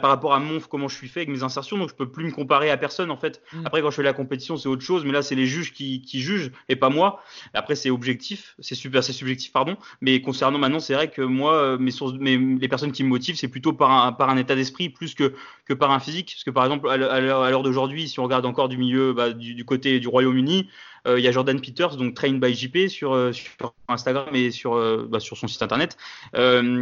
par 0.00 0.10
rapport 0.10 0.34
à 0.34 0.38
mon 0.38 0.60
comment 0.60 0.88
je 0.88 0.96
suis 0.96 1.08
fait 1.08 1.20
avec 1.20 1.30
mes 1.30 1.42
insertions, 1.42 1.76
donc 1.78 1.90
je 1.90 1.94
peux 1.94 2.10
plus 2.10 2.24
me 2.24 2.30
comparer 2.30 2.70
à 2.70 2.76
personne 2.76 3.10
en 3.10 3.16
fait. 3.16 3.42
Mm. 3.52 3.66
Après 3.66 3.82
quand 3.82 3.90
je 3.90 3.96
fais 3.96 4.02
la 4.02 4.12
compétition 4.12 4.56
c'est 4.56 4.68
autre 4.68 4.82
chose, 4.82 5.04
mais 5.04 5.12
là 5.12 5.22
c'est 5.22 5.34
les 5.34 5.46
juges 5.46 5.72
qui, 5.72 6.00
qui, 6.02 6.20
jugent 6.20 6.52
et 6.68 6.76
pas 6.76 6.88
moi. 6.88 7.22
Après 7.52 7.74
c'est 7.74 7.90
objectif, 7.90 8.54
c'est 8.58 8.74
super, 8.74 9.02
c'est 9.04 9.12
subjectif 9.12 9.52
pardon. 9.52 9.76
Mais 10.00 10.20
concernant 10.20 10.58
maintenant 10.58 10.80
c'est 10.80 10.94
vrai 10.94 11.10
que 11.10 11.22
moi 11.22 11.54
euh, 11.54 11.78
mes 11.78 11.90
sources, 11.90 12.14
mes, 12.14 12.36
les 12.36 12.68
personnes 12.68 12.92
qui 12.92 13.04
me 13.04 13.08
motivent 13.08 13.36
c'est 13.36 13.48
plutôt 13.48 13.72
par 13.72 13.90
un, 13.90 14.12
par 14.12 14.30
un 14.30 14.36
état 14.36 14.54
d'esprit 14.54 14.88
plus 14.88 15.14
que 15.14 15.34
que 15.66 15.74
par 15.74 15.90
un 15.90 16.00
physique. 16.00 16.32
Parce 16.34 16.44
que 16.44 16.50
par 16.50 16.64
exemple 16.64 16.88
à 16.88 17.20
l'heure 17.20 17.62
d'aujourd'hui 17.62 18.08
si 18.08 18.20
on 18.20 18.24
regarde 18.24 18.46
encore 18.46 18.68
du 18.68 18.76
milieu 18.76 19.12
bah, 19.12 19.32
du, 19.32 19.54
du, 19.54 19.64
côté 19.64 20.00
du 20.00 20.08
Royaume-Uni, 20.08 20.68
euh, 20.68 20.93
il 21.06 21.20
y 21.20 21.28
a 21.28 21.32
Jordan 21.32 21.60
Peters, 21.60 21.96
donc 21.96 22.14
Train 22.14 22.34
by 22.34 22.54
JP 22.54 22.88
sur, 22.88 23.12
euh, 23.12 23.32
sur 23.32 23.74
Instagram 23.88 24.34
et 24.34 24.50
sur, 24.50 24.74
euh, 24.74 25.06
bah, 25.08 25.20
son 25.20 25.46
site 25.46 25.62
internet, 25.62 25.96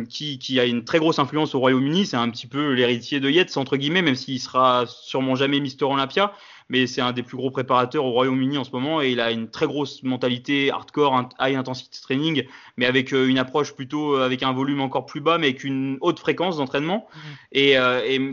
qui, 0.09 0.39
qui, 0.39 0.61
a 0.61 0.65
une 0.65 0.85
très 0.85 0.99
grosse 0.99 1.19
influence 1.19 1.55
au 1.55 1.59
Royaume-Uni. 1.59 2.07
C'est 2.07 2.17
un 2.17 2.31
petit 2.31 2.47
peu 2.47 2.73
l'héritier 2.73 3.21
de 3.21 3.29
Yates, 3.29 3.57
entre 3.57 3.77
guillemets, 3.77 4.03
même 4.03 4.15
s'il 4.15 4.41
sera 4.41 4.85
sûrement 4.87 5.35
jamais 5.35 5.61
Mister 5.61 5.85
Olympia 5.85 6.33
mais 6.73 6.89
c'est 6.89 7.01
un 7.01 7.13
des 7.13 7.23
plus 7.23 7.37
gros 7.37 7.53
préparateurs 7.53 8.05
au 8.05 8.11
Royaume-Uni 8.11 8.59
en 8.59 8.65
ce 8.65 8.73
moment 8.73 9.01
et 9.01 9.13
il 9.13 9.21
a 9.21 9.31
une 9.31 9.49
très 9.49 9.67
grosse 9.67 10.03
mentalité 10.03 10.73
hardcore, 10.73 11.29
high 11.39 11.55
intensity 11.55 12.03
training, 12.03 12.45
mais 12.77 12.87
avec 12.87 13.13
une 13.13 13.39
approche 13.39 13.75
plutôt 13.75 14.17
avec 14.17 14.43
un 14.43 14.53
volume 14.53 14.81
encore 14.81 15.07
plus 15.07 15.21
bas, 15.21 15.39
mais 15.39 15.49
avec 15.49 15.63
une 15.63 15.99
haute 16.01 16.19
fréquence 16.19 16.57
d'entraînement. 16.57 17.07
Mmh. 17.15 17.19
Et, 17.53 17.71
et 17.73 18.33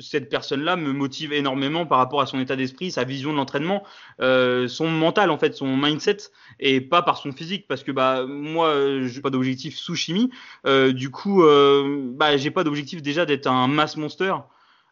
cette 0.00 0.30
personne-là 0.30 0.76
me 0.76 0.92
motive 0.92 1.34
énormément 1.34 1.84
par 1.84 1.98
rapport 1.98 2.20
à 2.20 2.26
son 2.26 2.38
état 2.40 2.56
d'esprit, 2.56 2.90
sa 2.90 3.04
vision 3.04 3.32
de 3.32 3.36
l'entraînement, 3.36 3.82
euh, 4.20 4.68
son 4.68 4.88
mental 4.88 5.30
en 5.30 5.38
fait, 5.38 5.54
son 5.54 5.76
mindset, 5.76 6.18
et 6.60 6.80
pas 6.80 7.02
par 7.02 7.18
son 7.18 7.32
physique, 7.32 7.66
parce 7.66 7.82
que 7.82 7.92
bah 7.92 8.24
moi 8.26 8.74
j'ai 9.06 9.20
pas 9.20 9.30
d'objectif 9.30 9.76
sous 9.76 9.94
chimie, 9.94 10.30
euh, 10.66 10.92
du 10.92 11.10
coup 11.10 11.42
euh, 11.42 12.10
bah 12.14 12.36
j'ai 12.36 12.50
pas 12.50 12.64
d'objectif 12.64 13.02
déjà 13.02 13.26
d'être 13.26 13.46
un 13.46 13.68
mass 13.68 13.96
monster. 13.96 14.34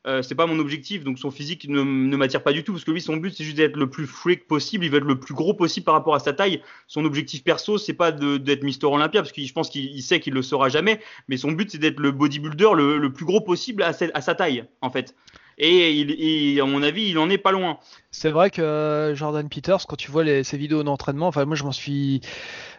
Euh, 0.07 0.22
c'est 0.22 0.34
pas 0.34 0.46
mon 0.46 0.59
objectif, 0.59 1.05
donc 1.05 1.18
son 1.18 1.30
physique 1.30 1.68
ne, 1.68 1.82
ne 1.82 2.16
m'attire 2.16 2.42
pas 2.42 2.55
du 2.55 2.64
tout 2.64 2.72
parce 2.72 2.84
que 2.84 2.90
lui 2.90 3.03
son 3.03 3.18
but 3.18 3.34
c'est 3.36 3.44
juste 3.44 3.59
d'être 3.59 3.76
le 3.76 3.90
plus 3.90 4.07
freak 4.07 4.46
possible, 4.46 4.86
il 4.86 4.90
veut 4.90 4.96
être 4.96 5.05
le 5.05 5.20
plus 5.20 5.34
gros 5.34 5.53
possible 5.53 5.84
par 5.84 5.92
rapport 5.92 6.14
à 6.14 6.20
sa 6.20 6.32
taille. 6.32 6.62
Son 6.86 7.05
objectif 7.05 7.44
perso 7.44 7.76
c'est 7.76 7.92
pas 7.92 8.11
d'être 8.11 8.62
Mister 8.62 8.86
Olympia 8.86 9.20
parce 9.20 9.32
que 9.32 9.42
je 9.42 9.53
pense 9.53 9.68
qu'il 9.68 10.03
sait 10.03 10.18
qu'il 10.18 10.32
le 10.32 10.40
sera 10.40 10.70
jamais, 10.70 11.01
mais 11.28 11.36
son 11.36 11.53
but 11.53 11.70
c'est 11.70 11.76
d'être 11.76 12.01
le 12.01 12.12
bodybuilder 12.12 12.70
le, 12.74 12.96
le, 12.96 13.12
plus 13.12 13.26
gros 13.26 13.42
possible 13.42 13.82
à 13.82 13.92
sa 13.92 14.34
taille 14.34 14.64
en 14.80 14.88
fait 14.88 15.14
et 15.63 15.93
il, 15.93 16.61
à 16.61 16.65
mon 16.65 16.83
avis, 16.83 17.11
il 17.11 17.19
en 17.19 17.29
est 17.29 17.39
pas 17.39 17.53
loin. 17.53 17.79
C'est 18.11 18.31
vrai 18.31 18.51
que 18.51 18.63
euh, 18.63 19.15
Jordan 19.15 19.47
Peters, 19.49 19.87
quand 19.87 19.97
tu 19.97 20.11
vois 20.11 20.25
les, 20.25 20.43
ses 20.43 20.57
vidéos 20.57 20.83
d'entraînement, 20.83 21.29
enfin 21.29 21.45
moi 21.45 21.55
je 21.55 21.65
m'en 21.65 21.71
suis, 21.71 22.23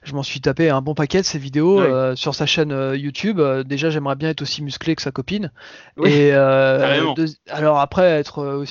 je 0.04 0.14
m'en 0.14 0.24
suis 0.24 0.42
tapé 0.42 0.70
un 0.70 0.82
bon 0.82 0.96
paquet 0.96 1.22
de 1.22 1.26
ses 1.26 1.38
vidéos 1.38 1.80
euh, 1.80 2.16
sur 2.16 2.34
sa 2.34 2.48
chaîne 2.48 2.72
euh, 2.72 2.98
YouTube. 2.98 3.40
déjà, 3.66 3.92
j'aimerais 3.92 4.16
bien 4.16 4.30
être 4.30 4.42
aussi 4.42 4.64
musclé 4.64 4.96
que 4.96 5.04
sa 5.04 5.12
copine. 5.12 5.52
et 6.04 6.34
alors 6.34 7.80
après, 7.80 8.08
être 8.10 8.66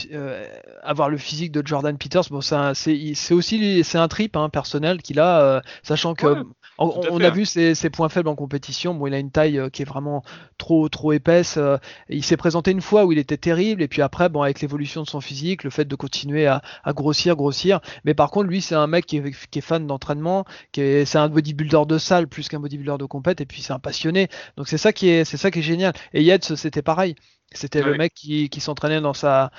avoir 0.82 1.08
le 1.08 1.16
physique 1.16 1.52
de 1.52 1.64
Jordan 1.64 1.96
Peters, 1.96 2.24
bon, 2.30 2.40
c'est 2.40 3.32
aussi 3.32 3.84
c'est 3.84 3.98
un 3.98 4.08
trip 4.08 4.36
hein, 4.36 4.48
personnel 4.48 5.02
qu'il 5.02 5.20
a, 5.20 5.62
sachant 5.84 6.14
que 6.14 6.44
on, 6.80 7.20
a 7.20 7.30
vu 7.30 7.44
ses, 7.44 7.90
points 7.90 8.08
faibles 8.08 8.28
en 8.28 8.34
compétition. 8.34 8.94
Bon, 8.94 9.06
il 9.06 9.14
a 9.14 9.18
une 9.18 9.30
taille 9.30 9.58
euh, 9.58 9.68
qui 9.68 9.82
est 9.82 9.84
vraiment 9.84 10.22
trop 10.56 10.88
trop 10.88 11.12
épaisse. 11.12 11.56
Euh, 11.58 11.76
il 12.08 12.24
s'est 12.24 12.38
présenté 12.38 12.70
une 12.70 12.80
fois 12.80 13.04
où 13.04 13.12
il 13.12 13.18
était 13.18 13.36
terrible, 13.36 13.82
et 13.82 13.88
puis 13.88 14.00
après, 14.00 14.28
bon, 14.30 14.42
avec 14.42 14.60
l'évolution 14.60 15.02
de 15.02 15.08
son 15.08 15.20
physique, 15.20 15.62
le 15.62 15.70
fait 15.70 15.84
de 15.84 15.94
continuer 15.94 16.46
à, 16.46 16.62
grossir, 16.88 17.36
grossir. 17.36 17.80
Mais 18.04 18.14
par 18.14 18.30
contre, 18.30 18.48
lui, 18.48 18.62
c'est 18.62 18.74
un 18.74 18.86
mec 18.86 19.04
qui 19.06 19.18
est, 19.18 19.60
fan 19.60 19.86
d'entraînement, 19.86 20.46
qui 20.72 20.80
est, 20.80 21.04
c'est 21.04 21.18
un 21.18 21.28
bodybuilder 21.28 21.82
de 21.86 21.98
salle 21.98 22.26
plus 22.26 22.48
qu'un 22.48 22.60
bodybuilder 22.60 22.96
de 22.98 23.04
compète, 23.04 23.40
et 23.42 23.46
puis 23.46 23.60
c'est 23.60 23.74
un 23.74 23.78
passionné. 23.78 24.28
Donc 24.56 24.68
c'est 24.68 24.78
ça 24.78 24.92
qui 24.92 25.10
est, 25.10 25.24
c'est 25.24 25.36
ça 25.36 25.50
qui 25.50 25.58
est 25.58 25.62
génial. 25.62 25.92
Et 26.14 26.22
Yates, 26.22 26.56
c'était 26.56 26.82
pareil. 26.82 27.14
C'était 27.52 27.82
le 27.82 27.96
mec 27.96 28.14
qui, 28.14 28.48
qui 28.48 28.60
s'entraînait 28.60 29.00
dans 29.00 29.14
sa 29.14 29.50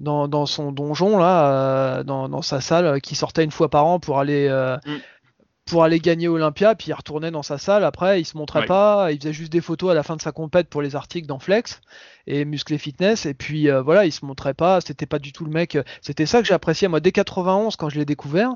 dans, 0.00 0.46
son 0.46 0.72
donjon 0.72 1.18
là, 1.18 2.02
dans, 2.02 2.42
sa 2.42 2.60
salle, 2.60 3.00
qui 3.00 3.14
sortait 3.14 3.44
une 3.44 3.52
fois 3.52 3.68
par 3.70 3.86
an 3.86 4.00
pour 4.00 4.18
aller 4.18 4.48
mm 4.48 4.98
pour 5.66 5.82
aller 5.82 5.98
gagner 5.98 6.28
Olympia, 6.28 6.74
puis 6.74 6.88
il 6.88 6.92
retournait 6.92 7.30
dans 7.30 7.42
sa 7.42 7.56
salle. 7.56 7.84
Après, 7.84 8.20
il 8.20 8.24
se 8.24 8.36
montrait 8.36 8.66
pas, 8.66 9.12
il 9.12 9.18
faisait 9.18 9.32
juste 9.32 9.52
des 9.52 9.62
photos 9.62 9.90
à 9.90 9.94
la 9.94 10.02
fin 10.02 10.16
de 10.16 10.20
sa 10.20 10.30
compète 10.30 10.68
pour 10.68 10.82
les 10.82 10.94
articles 10.94 11.26
dans 11.26 11.38
Flex 11.38 11.80
et 12.26 12.44
Musclé 12.44 12.76
Fitness. 12.76 13.24
Et 13.24 13.34
puis 13.34 13.70
euh, 13.70 13.80
voilà, 13.80 14.04
il 14.04 14.12
se 14.12 14.24
montrait 14.26 14.52
pas, 14.52 14.80
c'était 14.80 15.06
pas 15.06 15.18
du 15.18 15.32
tout 15.32 15.44
le 15.44 15.50
mec. 15.50 15.78
C'était 16.02 16.26
ça 16.26 16.42
que 16.42 16.46
j'appréciais 16.46 16.88
moi 16.88 17.00
dès 17.00 17.12
91 17.12 17.76
quand 17.76 17.88
je 17.88 17.98
l'ai 17.98 18.04
découvert. 18.04 18.50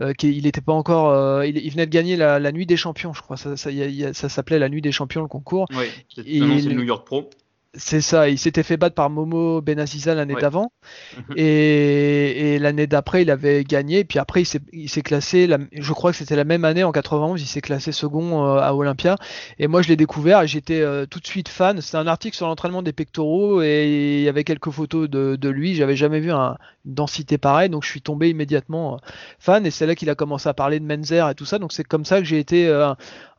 Euh, 0.00 0.12
qu'il 0.12 0.46
était 0.46 0.60
pas 0.60 0.72
encore, 0.72 1.10
euh, 1.10 1.46
il, 1.46 1.70
venait 1.70 1.86
de 1.86 1.92
gagner 1.92 2.16
la, 2.16 2.52
nuit 2.52 2.66
des 2.66 2.76
champions, 2.76 3.14
je 3.14 3.22
crois. 3.22 3.36
Ça, 3.36 3.56
ça, 3.56 3.70
ça 4.12 4.28
s'appelait 4.28 4.58
la 4.58 4.68
nuit 4.68 4.82
des 4.82 4.92
champions 4.92 5.22
le 5.22 5.28
concours. 5.28 5.66
Oui, 5.70 5.86
le 6.16 6.74
New 6.74 6.82
York 6.82 7.06
Pro. 7.06 7.30
C'est 7.74 8.00
ça, 8.00 8.28
il 8.28 8.36
s'était 8.36 8.64
fait 8.64 8.76
battre 8.76 8.96
par 8.96 9.10
Momo 9.10 9.60
Benaziza 9.60 10.12
l'année 10.16 10.34
d'avant. 10.34 10.72
Mhm. 11.16 11.34
et, 11.36 12.58
l'année 12.58 12.88
d'après, 12.88 13.22
il 13.22 13.30
avait 13.30 13.62
gagné. 13.62 14.02
Puis 14.02 14.18
après, 14.18 14.42
il 14.72 14.88
s'est 14.88 15.02
classé, 15.02 15.48
je 15.72 15.92
crois 15.92 16.10
que 16.10 16.16
c'était 16.16 16.34
la 16.34 16.42
même 16.42 16.64
année, 16.64 16.82
en 16.82 16.90
91, 16.90 17.40
il 17.40 17.46
s'est 17.46 17.60
classé 17.60 17.92
second 17.92 18.44
euh, 18.44 18.58
à 18.58 18.74
Olympia. 18.74 19.16
Et 19.60 19.68
moi, 19.68 19.82
je 19.82 19.88
l'ai 19.88 19.96
découvert 19.96 20.42
et 20.42 20.48
j'étais 20.48 20.80
euh, 20.80 21.06
tout 21.06 21.20
de 21.20 21.26
suite 21.26 21.48
fan. 21.48 21.80
C'est 21.80 21.96
un 21.96 22.08
article 22.08 22.36
sur 22.36 22.48
l'entraînement 22.48 22.82
des 22.82 22.92
pectoraux 22.92 23.62
et 23.62 24.18
il 24.18 24.22
y 24.22 24.28
avait 24.28 24.44
quelques 24.44 24.70
photos 24.70 25.08
de, 25.08 25.36
de 25.36 25.48
lui. 25.48 25.76
J'avais 25.76 25.96
jamais 25.96 26.18
vu 26.18 26.32
un, 26.32 26.56
une 26.86 26.94
densité 26.94 27.38
pareille, 27.38 27.68
donc 27.68 27.84
je 27.84 27.88
suis 27.88 28.02
tombé 28.02 28.30
immédiatement 28.30 28.94
euh, 28.94 28.98
fan. 29.38 29.64
Et 29.64 29.70
c'est 29.70 29.86
là 29.86 29.94
qu'il 29.94 30.10
a 30.10 30.16
commencé 30.16 30.48
à 30.48 30.54
parler 30.54 30.80
de 30.80 30.84
Menzer 30.84 31.28
et 31.28 31.36
tout 31.36 31.44
ça. 31.44 31.60
Donc 31.60 31.72
c'est 31.72 31.84
comme 31.84 32.04
ça 32.04 32.18
que 32.18 32.24
j'ai 32.24 32.40
été 32.40 32.68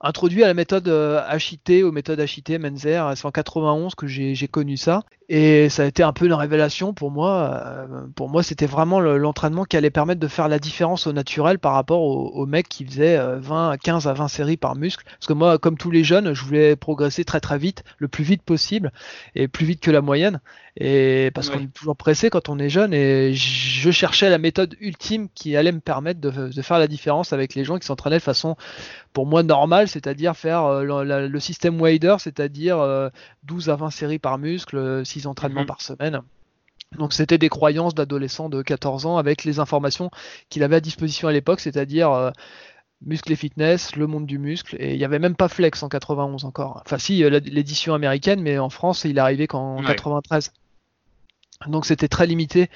introduit 0.01 0.43
à 0.43 0.47
la 0.47 0.53
méthode 0.53 0.87
HIT, 0.87 1.83
aux 1.83 1.91
méthodes 1.91 2.19
HIT, 2.19 2.57
Menzer. 2.59 3.13
C'est 3.15 3.25
en 3.25 3.31
91 3.31 3.95
que 3.95 4.07
j'ai 4.07 4.47
connu 4.47 4.77
ça. 4.77 5.03
Et 5.33 5.69
ça 5.69 5.83
a 5.83 5.85
été 5.85 6.03
un 6.03 6.11
peu 6.11 6.25
une 6.25 6.33
révélation 6.33 6.93
pour 6.93 7.09
moi. 7.09 7.63
Euh, 7.65 7.87
pour 8.17 8.27
moi, 8.27 8.43
c'était 8.43 8.65
vraiment 8.65 8.99
l'entraînement 8.99 9.63
qui 9.63 9.77
allait 9.77 9.89
permettre 9.89 10.19
de 10.19 10.27
faire 10.27 10.49
la 10.49 10.59
différence 10.59 11.07
au 11.07 11.13
naturel 11.13 11.57
par 11.57 11.71
rapport 11.71 12.01
au, 12.01 12.45
mec 12.45 12.67
qui 12.67 12.85
faisait 12.85 13.17
20, 13.37 13.77
15 13.81 14.07
à 14.07 14.13
20 14.13 14.27
séries 14.27 14.57
par 14.57 14.75
muscle. 14.75 15.05
Parce 15.05 15.27
que 15.27 15.33
moi, 15.33 15.57
comme 15.57 15.77
tous 15.77 15.89
les 15.89 16.03
jeunes, 16.03 16.33
je 16.33 16.43
voulais 16.43 16.75
progresser 16.75 17.23
très 17.23 17.39
très 17.39 17.57
vite, 17.57 17.85
le 17.97 18.09
plus 18.09 18.25
vite 18.25 18.41
possible, 18.41 18.91
et 19.33 19.47
plus 19.47 19.65
vite 19.65 19.79
que 19.79 19.89
la 19.89 20.01
moyenne. 20.01 20.41
Et 20.75 21.31
parce 21.33 21.49
qu'on 21.49 21.59
est 21.59 21.73
toujours 21.73 21.95
pressé 21.95 22.29
quand 22.29 22.49
on 22.49 22.59
est 22.59 22.69
jeune, 22.69 22.93
et 22.93 23.33
je 23.33 23.91
cherchais 23.91 24.29
la 24.29 24.37
méthode 24.37 24.75
ultime 24.81 25.27
qui 25.33 25.55
allait 25.55 25.71
me 25.71 25.79
permettre 25.79 26.19
de, 26.19 26.61
faire 26.61 26.79
la 26.79 26.87
différence 26.87 27.31
avec 27.31 27.55
les 27.55 27.63
gens 27.63 27.77
qui 27.77 27.85
s'entraînaient 27.85 28.17
de 28.17 28.21
façon, 28.21 28.57
pour 29.13 29.25
moi, 29.25 29.43
normale, 29.43 29.87
c'est-à-dire 29.87 30.35
faire 30.35 30.65
euh, 30.65 31.27
le, 31.27 31.39
système 31.39 31.79
Wader, 31.79 32.15
c'est-à-dire 32.19 32.77
12 33.43 33.69
euh, 33.69 33.71
à 33.71 33.75
20 33.75 33.89
séries 33.91 34.19
par 34.19 34.37
muscle, 34.37 35.05
6 35.05 35.20
entraînements 35.27 35.61
mhm. 35.61 35.67
par 35.67 35.81
semaine. 35.81 36.21
Donc 36.97 37.13
c'était 37.13 37.37
des 37.37 37.49
croyances 37.49 37.95
d'adolescent 37.95 38.49
de 38.49 38.61
14 38.61 39.05
ans 39.05 39.17
avec 39.17 39.43
les 39.43 39.59
informations 39.59 40.11
qu'il 40.49 40.63
avait 40.63 40.77
à 40.77 40.81
disposition 40.81 41.27
à 41.27 41.31
l'époque, 41.31 41.61
c'est-à-dire 41.61 42.11
euh, 42.11 42.31
muscle 43.05 43.31
et 43.31 43.35
fitness, 43.35 43.95
le 43.95 44.07
monde 44.07 44.25
du 44.25 44.37
muscle, 44.37 44.75
et 44.77 44.93
il 44.93 44.97
n'y 44.97 45.05
avait 45.05 45.19
même 45.19 45.35
pas 45.35 45.47
Flex 45.47 45.83
en 45.83 45.89
91 45.89 46.43
encore. 46.43 46.81
Enfin 46.85 46.97
si, 46.97 47.23
euh, 47.23 47.29
l'édition 47.29 47.93
américaine, 47.93 48.41
mais 48.41 48.57
en 48.59 48.69
France 48.69 49.05
il 49.05 49.17
est 49.17 49.21
arrivé 49.21 49.47
qu'en 49.47 49.81
93. 49.81 50.51
Donc 51.67 51.85
c'était 51.85 52.07
très 52.07 52.25
limité 52.25 52.69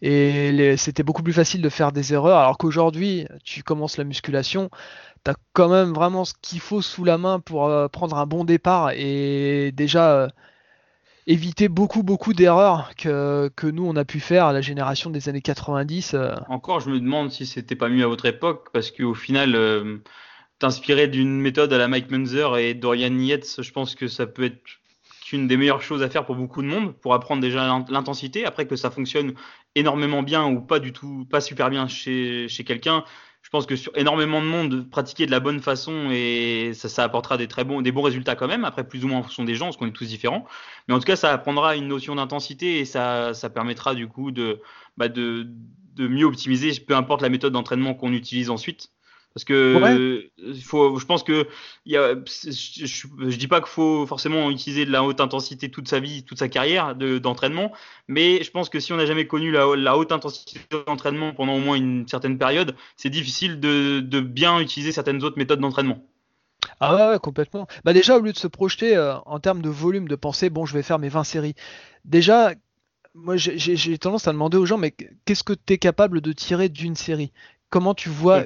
et 0.00 0.76
c'était 0.76 1.02
beaucoup 1.02 1.24
plus 1.24 1.32
facile 1.32 1.60
de 1.60 1.68
faire 1.68 1.90
des 1.90 2.12
erreurs 2.12 2.38
alors 2.38 2.56
qu'aujourd'hui 2.56 3.26
tu 3.44 3.64
commences 3.64 3.96
la 3.96 4.04
musculation, 4.04 4.70
tu 5.24 5.30
as 5.32 5.34
quand 5.52 5.68
même 5.68 5.92
vraiment 5.92 6.24
ce 6.24 6.34
qu'il 6.40 6.60
faut 6.60 6.80
sous 6.80 7.02
la 7.02 7.18
main 7.18 7.40
pour 7.40 7.66
euh, 7.66 7.88
prendre 7.88 8.16
un 8.16 8.26
bon 8.26 8.44
départ 8.44 8.92
et 8.94 9.72
déjà 9.72 10.28
éviter 11.28 11.68
beaucoup 11.68 12.02
beaucoup 12.02 12.32
d'erreurs 12.32 12.92
que, 12.96 13.50
que, 13.54 13.66
nous 13.66 13.86
on 13.86 13.94
a 13.96 14.04
pu 14.06 14.18
faire 14.18 14.46
à 14.46 14.52
la 14.52 14.62
génération 14.62 15.10
des 15.10 15.28
années 15.28 15.42
90. 15.42 16.14
Euh. 16.14 16.34
Encore, 16.48 16.80
je 16.80 16.90
me 16.90 16.98
demande 16.98 17.30
si 17.30 17.46
c'était 17.46 17.76
pas 17.76 17.90
mieux 17.90 18.02
à 18.02 18.08
votre 18.08 18.24
époque 18.24 18.70
parce 18.72 18.90
qu'au 18.90 19.14
final, 19.14 19.54
euh, 19.54 19.98
t'inspirer 20.58 21.06
d'une 21.06 21.38
méthode 21.38 21.72
à 21.72 21.78
la 21.78 21.86
Mike 21.86 22.10
Munzer 22.10 22.56
et 22.56 22.72
Dorian 22.72 23.16
Yates, 23.18 23.62
je 23.62 23.70
pense 23.70 23.94
que 23.94 24.08
ça 24.08 24.26
peut 24.26 24.44
être 24.44 24.58
une 25.30 25.46
des 25.46 25.58
meilleures 25.58 25.82
choses 25.82 26.02
à 26.02 26.08
faire 26.08 26.24
pour 26.24 26.34
beaucoup 26.34 26.62
de 26.62 26.66
monde 26.66 26.94
pour 26.96 27.12
apprendre 27.12 27.42
déjà 27.42 27.84
l'intensité. 27.90 28.46
Après 28.46 28.66
que 28.66 28.76
ça 28.76 28.90
fonctionne 28.90 29.34
énormément 29.74 30.22
bien 30.22 30.46
ou 30.46 30.62
pas 30.62 30.78
du 30.78 30.94
tout, 30.94 31.26
pas 31.30 31.42
super 31.42 31.68
bien 31.68 31.86
chez, 31.86 32.48
chez 32.48 32.64
quelqu'un, 32.64 33.04
je 33.48 33.50
pense 33.50 33.64
que 33.64 33.76
sur 33.76 33.96
énormément 33.96 34.42
de 34.42 34.46
monde, 34.46 34.90
pratiquer 34.90 35.24
de 35.24 35.30
la 35.30 35.40
bonne 35.40 35.60
façon 35.60 36.10
et 36.12 36.72
ça, 36.74 37.02
apportera 37.02 37.38
des 37.38 37.48
très 37.48 37.64
bons, 37.64 37.80
des 37.80 37.92
bons 37.92 38.02
résultats 38.02 38.36
quand 38.36 38.46
même. 38.46 38.66
Après, 38.66 38.86
plus 38.86 39.06
ou 39.06 39.08
moins 39.08 39.20
en 39.20 39.22
fonction 39.22 39.42
des 39.42 39.54
gens, 39.54 39.64
parce 39.64 39.78
qu'on 39.78 39.86
est 39.86 39.92
tous 39.92 40.04
différents. 40.04 40.44
Mais 40.86 40.92
en 40.92 40.98
tout 40.98 41.06
cas, 41.06 41.16
ça 41.16 41.32
apprendra 41.32 41.74
une 41.74 41.88
notion 41.88 42.14
d'intensité 42.14 42.78
et 42.78 42.84
ça, 42.84 43.32
ça 43.32 43.48
permettra 43.48 43.94
du 43.94 44.06
coup 44.06 44.32
de, 44.32 44.60
bah 44.98 45.08
de, 45.08 45.46
de 45.94 46.08
mieux 46.08 46.26
optimiser, 46.26 46.78
peu 46.78 46.94
importe 46.94 47.22
la 47.22 47.30
méthode 47.30 47.54
d'entraînement 47.54 47.94
qu'on 47.94 48.12
utilise 48.12 48.50
ensuite. 48.50 48.90
Parce 49.38 49.44
que 49.44 50.30
faut, 50.64 50.98
je 50.98 51.06
pense 51.06 51.22
que 51.22 51.46
y 51.86 51.96
a, 51.96 52.16
je, 52.26 52.86
je, 52.86 53.36
dis 53.36 53.46
pas 53.46 53.60
qu'il 53.60 53.70
faut 53.70 54.04
forcément 54.04 54.50
utiliser 54.50 54.84
de 54.84 54.90
la 54.90 55.04
haute 55.04 55.20
intensité 55.20 55.70
toute 55.70 55.86
sa 55.86 56.00
vie, 56.00 56.24
toute 56.24 56.40
sa 56.40 56.48
carrière 56.48 56.96
d'entraînement, 56.96 57.70
mais 58.08 58.42
je 58.42 58.50
pense 58.50 58.68
que 58.68 58.80
si 58.80 58.92
on 58.92 58.96
n'a 58.96 59.06
jamais 59.06 59.28
connu 59.28 59.52
la, 59.52 59.76
la 59.76 59.96
haute 59.96 60.10
intensité 60.10 60.58
d'entraînement 60.88 61.34
pendant 61.34 61.54
au 61.54 61.60
moins 61.60 61.76
une 61.76 62.08
certaine 62.08 62.36
période, 62.36 62.74
c'est 62.96 63.10
difficile 63.10 63.60
de, 63.60 64.00
de, 64.00 64.18
bien 64.18 64.58
utiliser 64.58 64.90
certaines 64.90 65.22
autres 65.22 65.38
méthodes 65.38 65.60
d'entraînement. 65.60 66.04
Ah 66.80 67.10
ouais, 67.10 67.18
complètement. 67.20 67.68
Bah 67.84 67.92
déjà, 67.92 68.16
au 68.16 68.20
lieu 68.20 68.32
de 68.32 68.38
se 68.38 68.48
projeter 68.48 68.96
euh, 68.96 69.18
en 69.20 69.38
termes 69.38 69.62
de 69.62 69.70
volume, 69.70 70.08
de 70.08 70.16
penser, 70.16 70.50
bon, 70.50 70.66
je 70.66 70.74
vais 70.74 70.82
faire 70.82 70.98
mes 70.98 71.08
20 71.08 71.22
séries, 71.22 71.54
déjà, 72.04 72.54
moi 73.14 73.36
j'ai 73.36 73.98
tendance 73.98 74.26
à 74.26 74.32
demander 74.32 74.56
aux 74.56 74.66
gens, 74.66 74.78
mais 74.78 74.96
qu'est-ce 75.24 75.44
que 75.44 75.52
tu 75.52 75.74
es 75.74 75.78
capable 75.78 76.20
de 76.20 76.32
tirer 76.32 76.68
d'une 76.68 76.96
série? 76.96 77.32
Comment 77.70 77.94
tu 77.94 78.08
vois, 78.08 78.44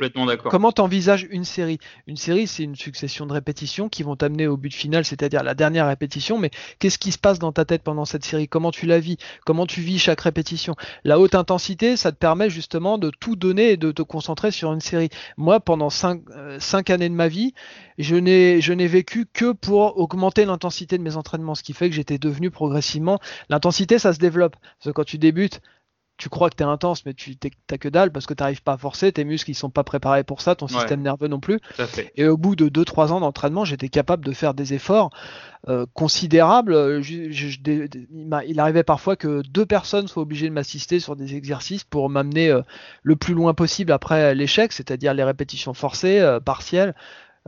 comment 0.51 0.73
t'envisages 0.73 1.27
une 1.31 1.45
série? 1.45 1.79
Une 2.07 2.17
série, 2.17 2.47
c'est 2.47 2.65
une 2.65 2.77
succession 2.77 3.27
de 3.27 3.33
répétitions 3.33 3.89
qui 3.89 4.03
vont 4.03 4.17
t'amener 4.17 4.47
au 4.47 4.57
but 4.57 4.75
final, 4.75 5.05
c'est-à-dire 5.05 5.43
la 5.43 5.55
dernière 5.55 5.87
répétition. 5.87 6.39
Mais 6.39 6.51
qu'est-ce 6.79 6.99
qui 6.99 7.13
se 7.13 7.19
passe 7.19 7.39
dans 7.39 7.53
ta 7.53 7.65
tête 7.65 7.83
pendant 7.83 8.05
cette 8.05 8.25
série? 8.25 8.49
Comment 8.49 8.71
tu 8.71 8.87
la 8.87 8.99
vis? 8.99 9.19
Comment 9.45 9.67
tu 9.67 9.81
vis 9.81 9.99
chaque 9.99 10.21
répétition? 10.21 10.75
La 11.05 11.19
haute 11.19 11.35
intensité, 11.35 11.97
ça 11.97 12.11
te 12.13 12.17
permet 12.17 12.51
justement 12.51 12.99
de 12.99 13.11
tout 13.11 13.37
donner 13.37 13.73
et 13.73 13.77
de 13.77 13.93
te 13.93 14.03
concentrer 14.03 14.51
sur 14.51 14.73
une 14.73 14.81
série. 14.81 15.11
Moi, 15.37 15.61
pendant 15.61 15.91
cinq, 15.91 16.23
euh, 16.37 16.59
années 16.89 17.09
de 17.09 17.15
ma 17.15 17.29
vie, 17.29 17.55
je 17.99 18.17
n'ai, 18.17 18.61
je 18.61 18.73
n'ai 18.73 18.89
vécu 18.89 19.27
que 19.33 19.53
pour 19.53 19.99
augmenter 19.99 20.45
l'intensité 20.45 20.99
de 20.99 21.03
mes 21.03 21.17
entraînements, 21.17 21.55
ce 21.55 21.63
qui 21.63 21.73
fait 21.75 21.89
que 21.89 21.95
j'étais 21.95 22.19
devenu 22.19 22.51
progressivement. 22.51 23.21
L'intensité, 23.49 23.99
ça 23.99 24.13
se 24.13 24.19
développe. 24.19 24.57
Parce 24.57 24.87
que 24.87 24.91
quand 24.91 25.05
tu 25.05 25.19
débutes, 25.19 25.61
tu 26.23 26.29
crois 26.29 26.51
que 26.51 26.55
tu 26.55 26.63
es 26.63 26.67
intense, 26.67 27.05
mais 27.05 27.15
tu 27.15 27.37
t'as 27.37 27.79
que 27.79 27.89
dalle 27.89 28.13
parce 28.13 28.27
que 28.27 28.35
tu 28.35 28.45
n'arrives 28.45 28.63
pas 28.63 28.75
à 28.75 28.77
forcer, 28.77 29.11
tes 29.11 29.25
muscles 29.25 29.51
ils 29.51 29.57
sont 29.57 29.71
pas 29.71 29.83
préparés 29.83 30.23
pour 30.23 30.41
ça, 30.41 30.55
ton 30.55 30.69
système 30.69 31.03
nerveux 31.03 31.27
non 31.27 31.41
plus. 31.41 31.59
Et 32.15 32.29
au 32.29 32.37
bout 32.37 32.55
de 32.55 32.69
2-3 32.69 33.11
ans 33.11 33.19
d'entraînement, 33.19 33.65
j'étais 33.65 33.89
capable 33.89 34.25
de 34.25 34.31
faire 34.31 34.55
des 34.55 34.73
efforts 34.73 35.11
euh, 35.69 35.85
considérables. 35.95 37.03
il 37.05 38.61
arrivait 38.61 38.85
parfois 38.85 39.17
que 39.17 39.43
deux 39.49 39.67
personnes 39.67 40.07
soient 40.07 40.23
obligées 40.23 40.49
de 40.49 40.55
m'assister 40.55 41.01
sur 41.01 41.17
des 41.17 41.35
exercices 41.35 41.83
pour 41.83 42.09
m'amener 42.09 42.51
euh, 42.51 42.63
le 43.03 43.17
plus 43.17 43.35
loin 43.35 43.53
possible 43.53 43.91
après 43.91 44.33
l'échec, 44.37 44.73
c'est-à-dire 44.73 45.15
les 45.15 45.25
répétitions 45.25 45.75
forcées, 45.75 46.21
euh, 46.21 46.39
partielles. 46.39 46.95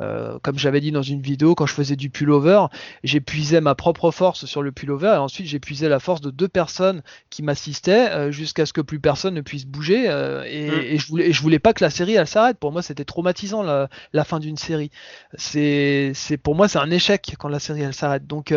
Euh, 0.01 0.39
comme 0.43 0.59
j'avais 0.59 0.81
dit 0.81 0.91
dans 0.91 1.03
une 1.03 1.21
vidéo, 1.21 1.55
quand 1.55 1.67
je 1.67 1.75
faisais 1.75 1.95
du 1.95 2.11
pullover, 2.11 2.67
j'épuisais 3.05 3.61
ma 3.61 3.75
propre 3.75 4.11
force 4.11 4.45
sur 4.45 4.63
le 4.63 4.73
pullover 4.73 5.15
et 5.15 5.19
ensuite 5.19 5.47
j'épuisais 5.47 5.89
la 5.89 6.01
force 6.01 6.21
de 6.21 6.31
deux 6.31 6.49
personnes 6.49 7.03
qui 7.31 7.43
m'assistaient 7.43 8.11
euh, 8.11 8.31
jusqu'à 8.33 8.67
ce 8.67 8.73
que 8.73 8.81
plus 8.81 8.99
personne 8.99 9.35
ne 9.35 9.41
puisse 9.41 9.67
bouger. 9.67 10.09
Euh, 10.09 10.43
mm. 10.43 10.47
et, 10.47 10.99
je 10.99 11.07
voulais, 11.07 11.33
je 11.33 11.41
voulais 11.41 11.61
pas 11.61 11.73
que 11.73 11.85
la 11.85 11.91
série 11.91 12.15
elle 12.15 12.27
s'arrête. 12.27 12.59
Pour 12.59 12.73
moi, 12.73 12.83
c'était 12.83 13.05
traumatisant 13.05 13.63
la, 13.63 13.89
la 14.13 14.25
fin 14.25 14.41
d'une 14.41 14.57
série. 14.57 14.91
C'est, 15.37 16.13
c'est 16.15 16.37
pour 16.37 16.55
moi 16.55 16.69
c'est 16.69 16.79
un 16.79 16.91
échec 16.91 17.37
quand 17.39 17.49
la 17.49 17.61
série 17.61 17.83
elle 17.83 17.95
s'arrête. 17.95 18.27
Donc 18.27 18.53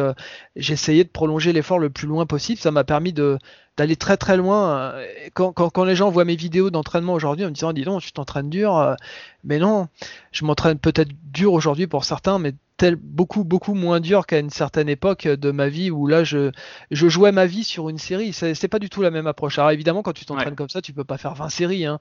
j'essayais 0.56 1.04
de 1.04 1.10
prolonger 1.10 1.54
l'effort 1.54 1.80
le 1.80 1.90
plus 1.90 2.08
loin 2.08 2.26
possible. 2.26 2.60
Ça 2.60 2.72
m'a 2.72 2.84
permis 2.84 3.14
de 3.14 3.38
d'aller 3.78 3.96
très 3.96 4.18
très 4.18 4.38
loin. 4.38 4.96
Quand, 5.34 5.54
quand, 5.54 5.70
quand, 5.70 5.86
les 5.86 5.96
gens 5.96 6.10
voient 6.10 6.26
mes 6.26 6.36
vidéos 6.36 6.70
d'entraînement 6.70 7.14
aujourd'hui 7.14 7.46
en 7.46 7.50
me 7.50 7.54
disant 7.54 7.74
dis 7.74 7.84
donc 7.84 8.02
tu 8.02 8.12
t'entraînes 8.12 8.50
dur, 8.50 8.76
euh, 8.76 8.96
mais 9.44 9.60
non, 9.60 9.88
je 10.32 10.46
m'entraîne 10.46 10.80
peut-être 10.80 11.12
dur 11.32 11.54
aujourd'hui 11.54 11.88
pour 11.88 12.04
certains, 12.04 12.40
mais 12.40 12.54
tel, 12.78 12.96
beaucoup 12.96 13.44
beaucoup 13.44 13.74
moins 13.74 14.00
dur 14.00 14.26
qu'à 14.26 14.40
une 14.40 14.50
certaine 14.50 14.90
époque 14.90 15.28
de 15.28 15.52
ma 15.52 15.70
vie 15.70 15.92
où 15.92 16.08
là 16.08 16.24
je, 16.24 16.52
je 16.92 17.08
jouais 17.08 17.32
ma 17.32 17.46
vie 17.46 17.64
sur 17.64 17.90
une 17.90 17.98
série. 17.98 18.34
C'est 18.34 18.68
pas 18.68 18.80
du 18.80 18.90
tout 18.90 19.02
la 19.02 19.12
même 19.12 19.28
approche. 19.28 19.60
Alors 19.60 19.72
évidemment 19.72 20.02
quand 20.02 20.14
tu 20.14 20.26
t'entraînes 20.26 20.56
comme 20.56 20.70
ça, 20.70 20.82
tu 20.82 20.94
peux 20.94 21.04
pas 21.04 21.18
faire 21.18 21.36
20 21.36 21.50
séries. 21.50 21.86
Hein. 21.86 22.00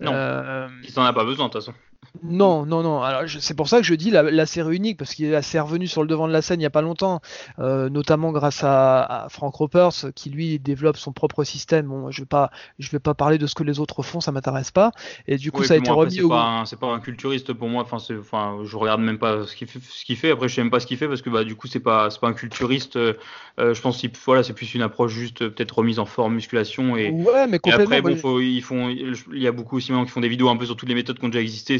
Non, 0.00 0.12
euh, 0.14 0.68
t'en 0.94 1.04
as 1.04 1.12
pas 1.12 1.24
besoin 1.24 1.46
de 1.46 1.52
toute 1.52 1.62
façon. 1.62 1.74
Non, 2.22 2.66
non, 2.66 2.82
non. 2.82 3.02
Alors 3.02 3.22
c'est 3.28 3.54
pour 3.54 3.68
ça 3.68 3.78
que 3.78 3.84
je 3.84 3.94
dis 3.94 4.10
la, 4.10 4.46
série 4.46 4.76
unique 4.76 4.98
parce 4.98 5.14
qu'il 5.14 5.26
est 5.26 5.60
revenu 5.60 5.86
sur 5.86 6.02
le 6.02 6.08
devant 6.08 6.26
de 6.26 6.32
la 6.32 6.42
scène 6.42 6.58
il 6.58 6.62
n'y 6.62 6.66
a 6.66 6.70
pas 6.70 6.82
longtemps, 6.82 7.20
euh, 7.58 7.88
notamment 7.90 8.32
grâce 8.32 8.62
à, 8.64 9.26
Frank 9.30 9.54
Ropers 9.54 9.92
qui 10.14 10.30
lui 10.30 10.58
développe 10.58 10.96
son 10.96 11.12
propre 11.12 11.44
système. 11.44 11.86
Bon, 11.86 12.10
je 12.10 12.22
vais 12.22 12.26
pas, 12.26 12.50
je 12.78 12.90
vais 12.90 12.98
pas 12.98 13.14
parler 13.14 13.38
de 13.38 13.46
ce 13.46 13.54
que 13.54 13.62
les 13.62 13.78
autres 13.78 14.02
font, 14.02 14.20
ça 14.20 14.32
m'intéresse 14.32 14.70
pas. 14.70 14.90
Et 15.26 15.36
du 15.36 15.52
coup, 15.52 15.64
ça 15.64 15.74
a 15.74 15.76
été 15.76 15.90
remis 15.90 16.20
au. 16.20 16.32
C'est 16.64 16.78
pas 16.78 16.88
un 16.88 17.00
culturiste 17.00 17.52
pour 17.52 17.68
moi. 17.68 17.82
Enfin, 17.82 17.98
enfin, 18.18 18.58
je 18.64 18.76
regarde 18.76 19.00
même 19.00 19.18
pas 19.18 19.46
ce 19.46 19.54
qu'il 19.54 19.68
fait, 19.68 19.80
ce 19.80 20.14
fait. 20.14 20.30
Après, 20.30 20.48
je 20.48 20.54
sais 20.54 20.62
même 20.62 20.70
pas 20.70 20.80
ce 20.80 20.86
qu'il 20.86 20.96
fait 20.96 21.08
parce 21.08 21.22
que 21.22 21.30
bah 21.30 21.44
du 21.44 21.54
coup, 21.54 21.68
c'est 21.68 21.80
pas, 21.80 22.10
c'est 22.10 22.20
pas 22.20 22.28
un 22.28 22.32
culturiste. 22.32 22.96
Euh, 22.96 23.14
euh, 23.60 23.74
je 23.74 23.80
pense 23.80 24.00
que 24.00 24.08
voilà, 24.24 24.42
c'est 24.42 24.52
plus 24.52 24.74
une 24.74 24.82
approche 24.82 25.12
juste 25.12 25.48
peut-être 25.48 25.78
remise 25.78 25.98
en 25.98 26.06
forme, 26.06 26.34
musculation 26.34 26.96
et. 26.96 27.10
Ouais, 27.10 27.46
mais 27.46 27.58
complètement. 27.58 27.96
après, 27.96 28.02
bon, 28.02 28.40
ils 28.40 28.62
font, 28.62 28.88
il 28.88 29.42
y 29.42 29.46
a 29.46 29.52
beaucoup 29.52 29.76
aussi 29.76 29.92
maintenant 29.92 30.04
qui 30.04 30.10
font 30.10 30.20
des 30.20 30.28
vidéos 30.28 30.48
un 30.48 30.56
peu 30.56 30.66
sur 30.66 30.76
toutes 30.76 30.88
les 30.88 30.94
méthodes 30.94 31.18
qui 31.18 31.24
ont 31.24 31.28
déjà 31.28 31.42
existé. 31.42 31.78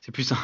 C'est 0.00 0.12
plus 0.12 0.32
un, 0.32 0.36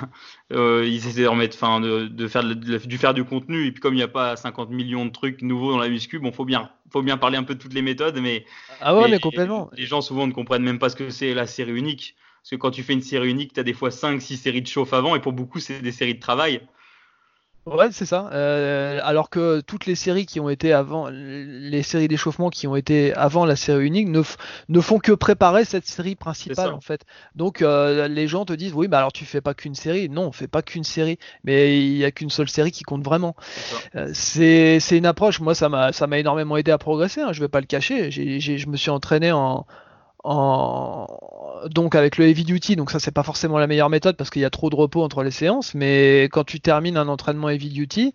euh, 0.52 0.84
ils 0.86 1.06
essaient 1.06 1.22
de 1.22 1.26
remettre, 1.26 1.56
enfin, 1.56 1.80
de, 1.80 2.06
de, 2.06 2.28
faire 2.28 2.44
de, 2.44 2.54
du 2.54 2.98
faire 2.98 3.14
du 3.14 3.24
contenu. 3.24 3.66
Et 3.66 3.72
puis 3.72 3.80
comme 3.80 3.94
il 3.94 3.98
n'y 3.98 4.02
a 4.02 4.08
pas 4.08 4.36
50 4.36 4.70
millions 4.70 5.06
de 5.06 5.10
trucs 5.10 5.42
nouveaux 5.42 5.72
dans 5.72 5.78
la 5.78 5.88
muscu, 5.88 6.18
bon, 6.18 6.32
faut 6.32 6.44
bien, 6.44 6.70
faut 6.90 7.02
bien 7.02 7.16
parler 7.16 7.36
un 7.36 7.42
peu 7.42 7.54
de 7.54 7.60
toutes 7.60 7.74
les 7.74 7.82
méthodes, 7.82 8.18
mais 8.20 8.44
ah 8.80 8.96
ouais, 8.96 9.08
mais, 9.08 9.18
complètement. 9.18 9.70
Les, 9.76 9.86
gens 9.86 10.00
souvent 10.00 10.26
ne 10.26 10.32
comprennent 10.32 10.62
même 10.62 10.78
pas 10.78 10.88
ce 10.88 10.96
que 10.96 11.10
c'est 11.10 11.34
la 11.34 11.46
série 11.46 11.72
unique. 11.72 12.16
Parce 12.42 12.50
que 12.50 12.56
quand 12.56 12.70
tu 12.70 12.82
fais 12.82 12.94
une 12.94 13.02
série 13.02 13.30
unique, 13.30 13.52
tu 13.52 13.60
as 13.60 13.64
des 13.64 13.74
fois 13.74 13.90
5 13.90 14.20
6 14.20 14.38
séries 14.38 14.62
de 14.62 14.66
chauffe 14.66 14.92
avant, 14.92 15.14
et 15.14 15.20
pour 15.20 15.32
beaucoup, 15.32 15.60
c'est 15.60 15.80
des 15.82 15.92
séries 15.92 16.14
de 16.14 16.20
travail. 16.20 16.62
Ouais, 17.66 17.88
c'est 17.92 18.06
ça. 18.06 18.30
Euh, 18.32 19.00
alors 19.02 19.28
que 19.28 19.60
toutes 19.60 19.84
les 19.84 19.94
séries 19.94 20.24
qui 20.24 20.40
ont 20.40 20.48
été 20.48 20.72
avant, 20.72 21.08
les 21.10 21.82
séries 21.82 22.08
d'échauffement 22.08 22.48
qui 22.48 22.66
ont 22.66 22.74
été 22.74 23.14
avant 23.14 23.44
la 23.44 23.54
série 23.54 23.86
unique 23.86 24.08
ne, 24.08 24.22
ne 24.70 24.80
font 24.80 24.98
que 24.98 25.12
préparer 25.12 25.66
cette 25.66 25.86
série 25.86 26.16
principale 26.16 26.72
en 26.72 26.80
fait. 26.80 27.04
Donc 27.34 27.60
euh, 27.60 28.08
les 28.08 28.28
gens 28.28 28.46
te 28.46 28.54
disent 28.54 28.72
oui, 28.72 28.88
bah 28.88 28.98
alors 28.98 29.12
tu 29.12 29.26
fais 29.26 29.42
pas 29.42 29.52
qu'une 29.52 29.74
série. 29.74 30.08
Non, 30.08 30.28
on 30.28 30.32
fait 30.32 30.48
pas 30.48 30.62
qu'une 30.62 30.84
série, 30.84 31.18
mais 31.44 31.78
il 31.78 31.96
y 31.96 32.04
a 32.04 32.10
qu'une 32.10 32.30
seule 32.30 32.48
série 32.48 32.72
qui 32.72 32.82
compte 32.82 33.04
vraiment. 33.04 33.36
Euh, 33.94 34.10
c'est 34.14 34.80
une 34.96 35.06
approche. 35.06 35.40
Moi, 35.40 35.54
ça 35.54 35.68
m'a 35.68 35.92
ça 35.92 36.06
m'a 36.06 36.18
énormément 36.18 36.56
aidé 36.56 36.70
à 36.70 36.78
progresser. 36.78 37.20
Hein, 37.20 37.32
je 37.32 37.40
vais 37.40 37.48
pas 37.48 37.60
le 37.60 37.66
cacher. 37.66 38.10
je 38.10 38.68
me 38.68 38.76
suis 38.76 38.90
entraîné 38.90 39.32
en 39.32 39.66
en... 40.24 41.06
donc 41.70 41.94
avec 41.94 42.16
le 42.16 42.26
heavy 42.26 42.44
duty, 42.44 42.76
donc 42.76 42.90
ça 42.90 42.98
c'est 42.98 43.10
pas 43.10 43.22
forcément 43.22 43.58
la 43.58 43.66
meilleure 43.66 43.90
méthode 43.90 44.16
parce 44.16 44.30
qu'il 44.30 44.42
y 44.42 44.44
a 44.44 44.50
trop 44.50 44.70
de 44.70 44.76
repos 44.76 45.02
entre 45.02 45.22
les 45.22 45.30
séances, 45.30 45.74
mais 45.74 46.24
quand 46.24 46.44
tu 46.44 46.60
termines 46.60 46.96
un 46.96 47.08
entraînement 47.08 47.48
heavy 47.48 47.70
duty, 47.70 48.12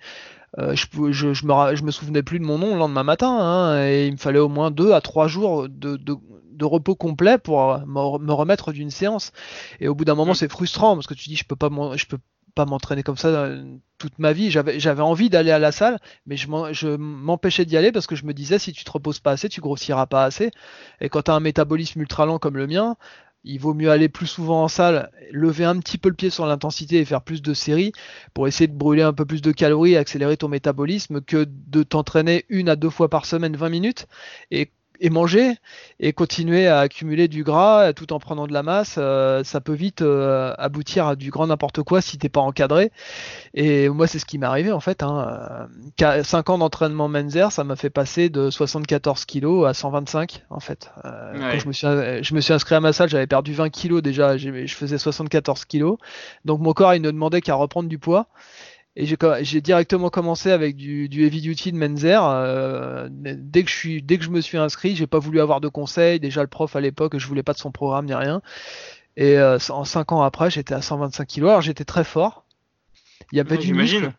euh, 0.57 0.75
je, 0.75 0.85
je, 1.11 1.33
je, 1.33 1.45
me, 1.45 1.75
je 1.75 1.83
me 1.83 1.91
souvenais 1.91 2.23
plus 2.23 2.39
de 2.39 2.45
mon 2.45 2.57
nom 2.57 2.73
le 2.73 2.79
lendemain 2.79 3.03
matin, 3.03 3.37
hein, 3.39 3.85
et 3.85 4.07
il 4.07 4.13
me 4.13 4.17
fallait 4.17 4.39
au 4.39 4.49
moins 4.49 4.71
deux 4.71 4.93
à 4.93 5.01
trois 5.01 5.27
jours 5.27 5.67
de, 5.67 5.97
de, 5.97 6.15
de 6.51 6.65
repos 6.65 6.95
complet 6.95 7.37
pour 7.37 7.79
me, 7.79 8.19
me 8.19 8.33
remettre 8.33 8.71
d'une 8.71 8.91
séance. 8.91 9.31
Et 9.79 9.87
au 9.87 9.95
bout 9.95 10.05
d'un 10.05 10.15
moment, 10.15 10.33
c'est 10.33 10.49
frustrant 10.49 10.95
parce 10.95 11.07
que 11.07 11.13
tu 11.13 11.29
dis, 11.29 11.35
je 11.35 11.45
peux 11.45 11.57
pas, 11.57 11.69
je 11.95 12.05
peux 12.05 12.19
m'entraîner 12.63 13.03
comme 13.03 13.17
ça 13.17 13.27
euh, 13.27 13.65
toute 13.97 14.17
ma 14.19 14.31
vie. 14.31 14.49
J'avais 14.49 15.01
envie 15.01 15.29
d'aller 15.29 15.51
à 15.51 15.59
la 15.59 15.73
salle, 15.73 15.99
mais 16.25 16.37
je 16.37 16.95
m'empêchais 16.95 17.65
d'y 17.65 17.75
aller 17.75 17.91
parce 17.91 18.07
que 18.07 18.15
je 18.15 18.25
me 18.25 18.33
disais 18.33 18.57
si 18.59 18.71
tu 18.71 18.85
te 18.85 18.91
reposes 18.91 19.19
pas 19.19 19.31
assez, 19.31 19.49
tu 19.49 19.59
grossiras 19.59 20.05
pas 20.05 20.23
assez. 20.23 20.51
Et 21.01 21.09
quand 21.09 21.23
tu 21.23 21.31
as 21.31 21.33
un 21.33 21.41
métabolisme 21.41 21.99
ultra 21.99 22.25
lent 22.25 22.39
comme 22.39 22.55
le 22.55 22.67
mien, 22.67 22.95
il 23.45 23.59
vaut 23.59 23.73
mieux 23.73 23.91
aller 23.91 24.09
plus 24.09 24.25
souvent 24.27 24.63
en 24.63 24.67
salle, 24.67 25.11
lever 25.31 25.65
un 25.65 25.77
petit 25.79 25.97
peu 25.97 26.09
le 26.09 26.15
pied 26.15 26.29
sur 26.29 26.45
l'intensité 26.45 26.99
et 26.99 27.05
faire 27.05 27.21
plus 27.21 27.41
de 27.41 27.53
séries 27.53 27.91
pour 28.33 28.47
essayer 28.47 28.67
de 28.67 28.73
brûler 28.73 29.03
un 29.03 29.13
peu 29.13 29.25
plus 29.25 29.41
de 29.41 29.51
calories 29.51 29.97
accélérer 29.97 30.35
ton 30.37 30.47
métabolisme 30.47 31.21
que 31.21 31.45
de 31.47 31.83
t'entraîner 31.83 32.45
une 32.49 32.69
à 32.69 32.75
deux 32.75 32.89
fois 32.89 33.09
par 33.09 33.25
semaine 33.25 33.55
20 33.55 33.69
minutes 33.69 34.07
et 34.49 34.71
et 34.99 35.09
manger 35.09 35.55
et 35.99 36.13
continuer 36.13 36.67
à 36.67 36.79
accumuler 36.79 37.27
du 37.27 37.43
gras 37.43 37.93
tout 37.93 38.13
en 38.13 38.19
prenant 38.19 38.47
de 38.47 38.53
la 38.53 38.63
masse, 38.63 38.95
euh, 38.97 39.43
ça 39.43 39.61
peut 39.61 39.73
vite 39.73 40.01
euh, 40.01 40.53
aboutir 40.57 41.07
à 41.07 41.15
du 41.15 41.29
grand 41.31 41.47
n'importe 41.47 41.83
quoi 41.83 42.01
si 42.01 42.17
t'es 42.17 42.29
pas 42.29 42.41
encadré. 42.41 42.91
Et 43.53 43.89
moi, 43.89 44.07
c'est 44.07 44.19
ce 44.19 44.25
qui 44.25 44.37
m'est 44.37 44.45
arrivé 44.45 44.71
en 44.71 44.79
fait. 44.79 45.03
Hein. 45.03 45.67
5 46.23 46.49
ans 46.49 46.57
d'entraînement 46.57 47.07
Menzer, 47.07 47.51
ça 47.51 47.63
m'a 47.63 47.75
fait 47.75 47.89
passer 47.89 48.29
de 48.29 48.49
74 48.49 49.25
kg 49.25 49.65
à 49.65 49.73
125 49.73 50.43
en 50.49 50.59
fait. 50.59 50.91
Euh, 51.05 51.51
quand 51.51 51.59
je 51.59 51.67
me, 51.67 51.73
suis, 51.73 51.87
je 51.87 52.35
me 52.35 52.41
suis 52.41 52.53
inscrit 52.53 52.75
à 52.75 52.79
ma 52.79 52.93
salle, 52.93 53.09
j'avais 53.09 53.27
perdu 53.27 53.53
20 53.53 53.69
kg 53.69 54.01
déjà, 54.01 54.37
je 54.37 54.65
faisais 54.67 54.97
74 54.97 55.65
kg. 55.65 55.95
Donc 56.43 56.59
mon 56.59 56.73
corps, 56.73 56.93
il 56.93 57.01
ne 57.01 57.11
demandait 57.11 57.41
qu'à 57.41 57.55
reprendre 57.55 57.89
du 57.89 57.99
poids. 57.99 58.27
Et 58.97 59.05
j'ai 59.05 59.61
directement 59.61 60.09
commencé 60.09 60.51
avec 60.51 60.77
du, 60.77 61.09
du 61.09 61.25
heavy 61.25 61.41
duty 61.41 61.73
de 61.73 61.77
Menzer. 61.77 62.23
Euh, 62.23 63.09
dès 63.11 63.63
que 63.63 63.69
je 63.69 63.75
suis, 63.75 64.01
dès 64.01 64.17
que 64.17 64.23
je 64.23 64.29
me 64.29 64.39
suis 64.39 64.57
inscrit, 64.57 64.95
j'ai 64.95 65.07
pas 65.07 65.19
voulu 65.19 65.41
avoir 65.41 65.59
de 65.59 65.67
conseils. 65.67 66.21
Déjà 66.21 66.41
le 66.41 66.47
prof 66.47 66.77
à 66.77 66.81
l'époque, 66.81 67.17
je 67.17 67.27
voulais 67.27 67.43
pas 67.43 67.51
de 67.51 67.57
son 67.57 67.71
programme 67.71 68.05
ni 68.05 68.13
rien. 68.13 68.41
Et 69.17 69.37
euh, 69.37 69.57
en 69.69 69.83
5 69.83 70.13
ans 70.13 70.21
après, 70.21 70.49
j'étais 70.49 70.73
à 70.73 70.81
125 70.81 71.27
kg. 71.27 71.39
Alors 71.39 71.61
j'étais 71.61 71.83
très 71.83 72.05
fort. 72.05 72.45
Il 73.33 73.37
y 73.37 73.41
avait 73.41 73.57
du 73.57 73.73
muscle. 73.73 74.13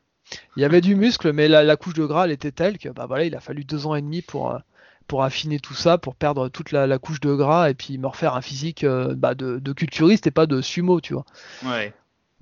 Il 0.56 0.62
y 0.62 0.64
avait 0.64 0.80
du 0.80 0.94
muscle, 0.94 1.32
mais 1.32 1.48
la, 1.48 1.62
la, 1.62 1.76
couche 1.76 1.94
de 1.94 2.04
gras, 2.04 2.24
elle 2.24 2.32
était 2.32 2.50
telle 2.50 2.78
que 2.78 2.88
bah 2.88 3.06
voilà, 3.06 3.24
il 3.24 3.34
a 3.36 3.40
fallu 3.40 3.64
deux 3.64 3.86
ans 3.86 3.94
et 3.94 4.02
demi 4.02 4.22
pour 4.22 4.50
euh, 4.50 4.58
pour 5.06 5.22
affiner 5.22 5.60
tout 5.60 5.74
ça, 5.74 5.98
pour 5.98 6.16
perdre 6.16 6.48
toute 6.48 6.72
la, 6.72 6.86
la 6.86 6.98
couche 6.98 7.20
de 7.20 7.32
gras 7.32 7.70
et 7.70 7.74
puis 7.74 7.96
me 7.96 8.08
refaire 8.08 8.34
un 8.34 8.42
physique 8.42 8.84
euh, 8.84 9.14
bah, 9.14 9.34
de, 9.34 9.58
de, 9.58 9.72
culturiste 9.72 10.26
et 10.26 10.32
pas 10.32 10.46
de 10.46 10.60
sumo, 10.60 11.00
tu 11.00 11.14
vois. 11.14 11.24
Ouais. 11.64 11.94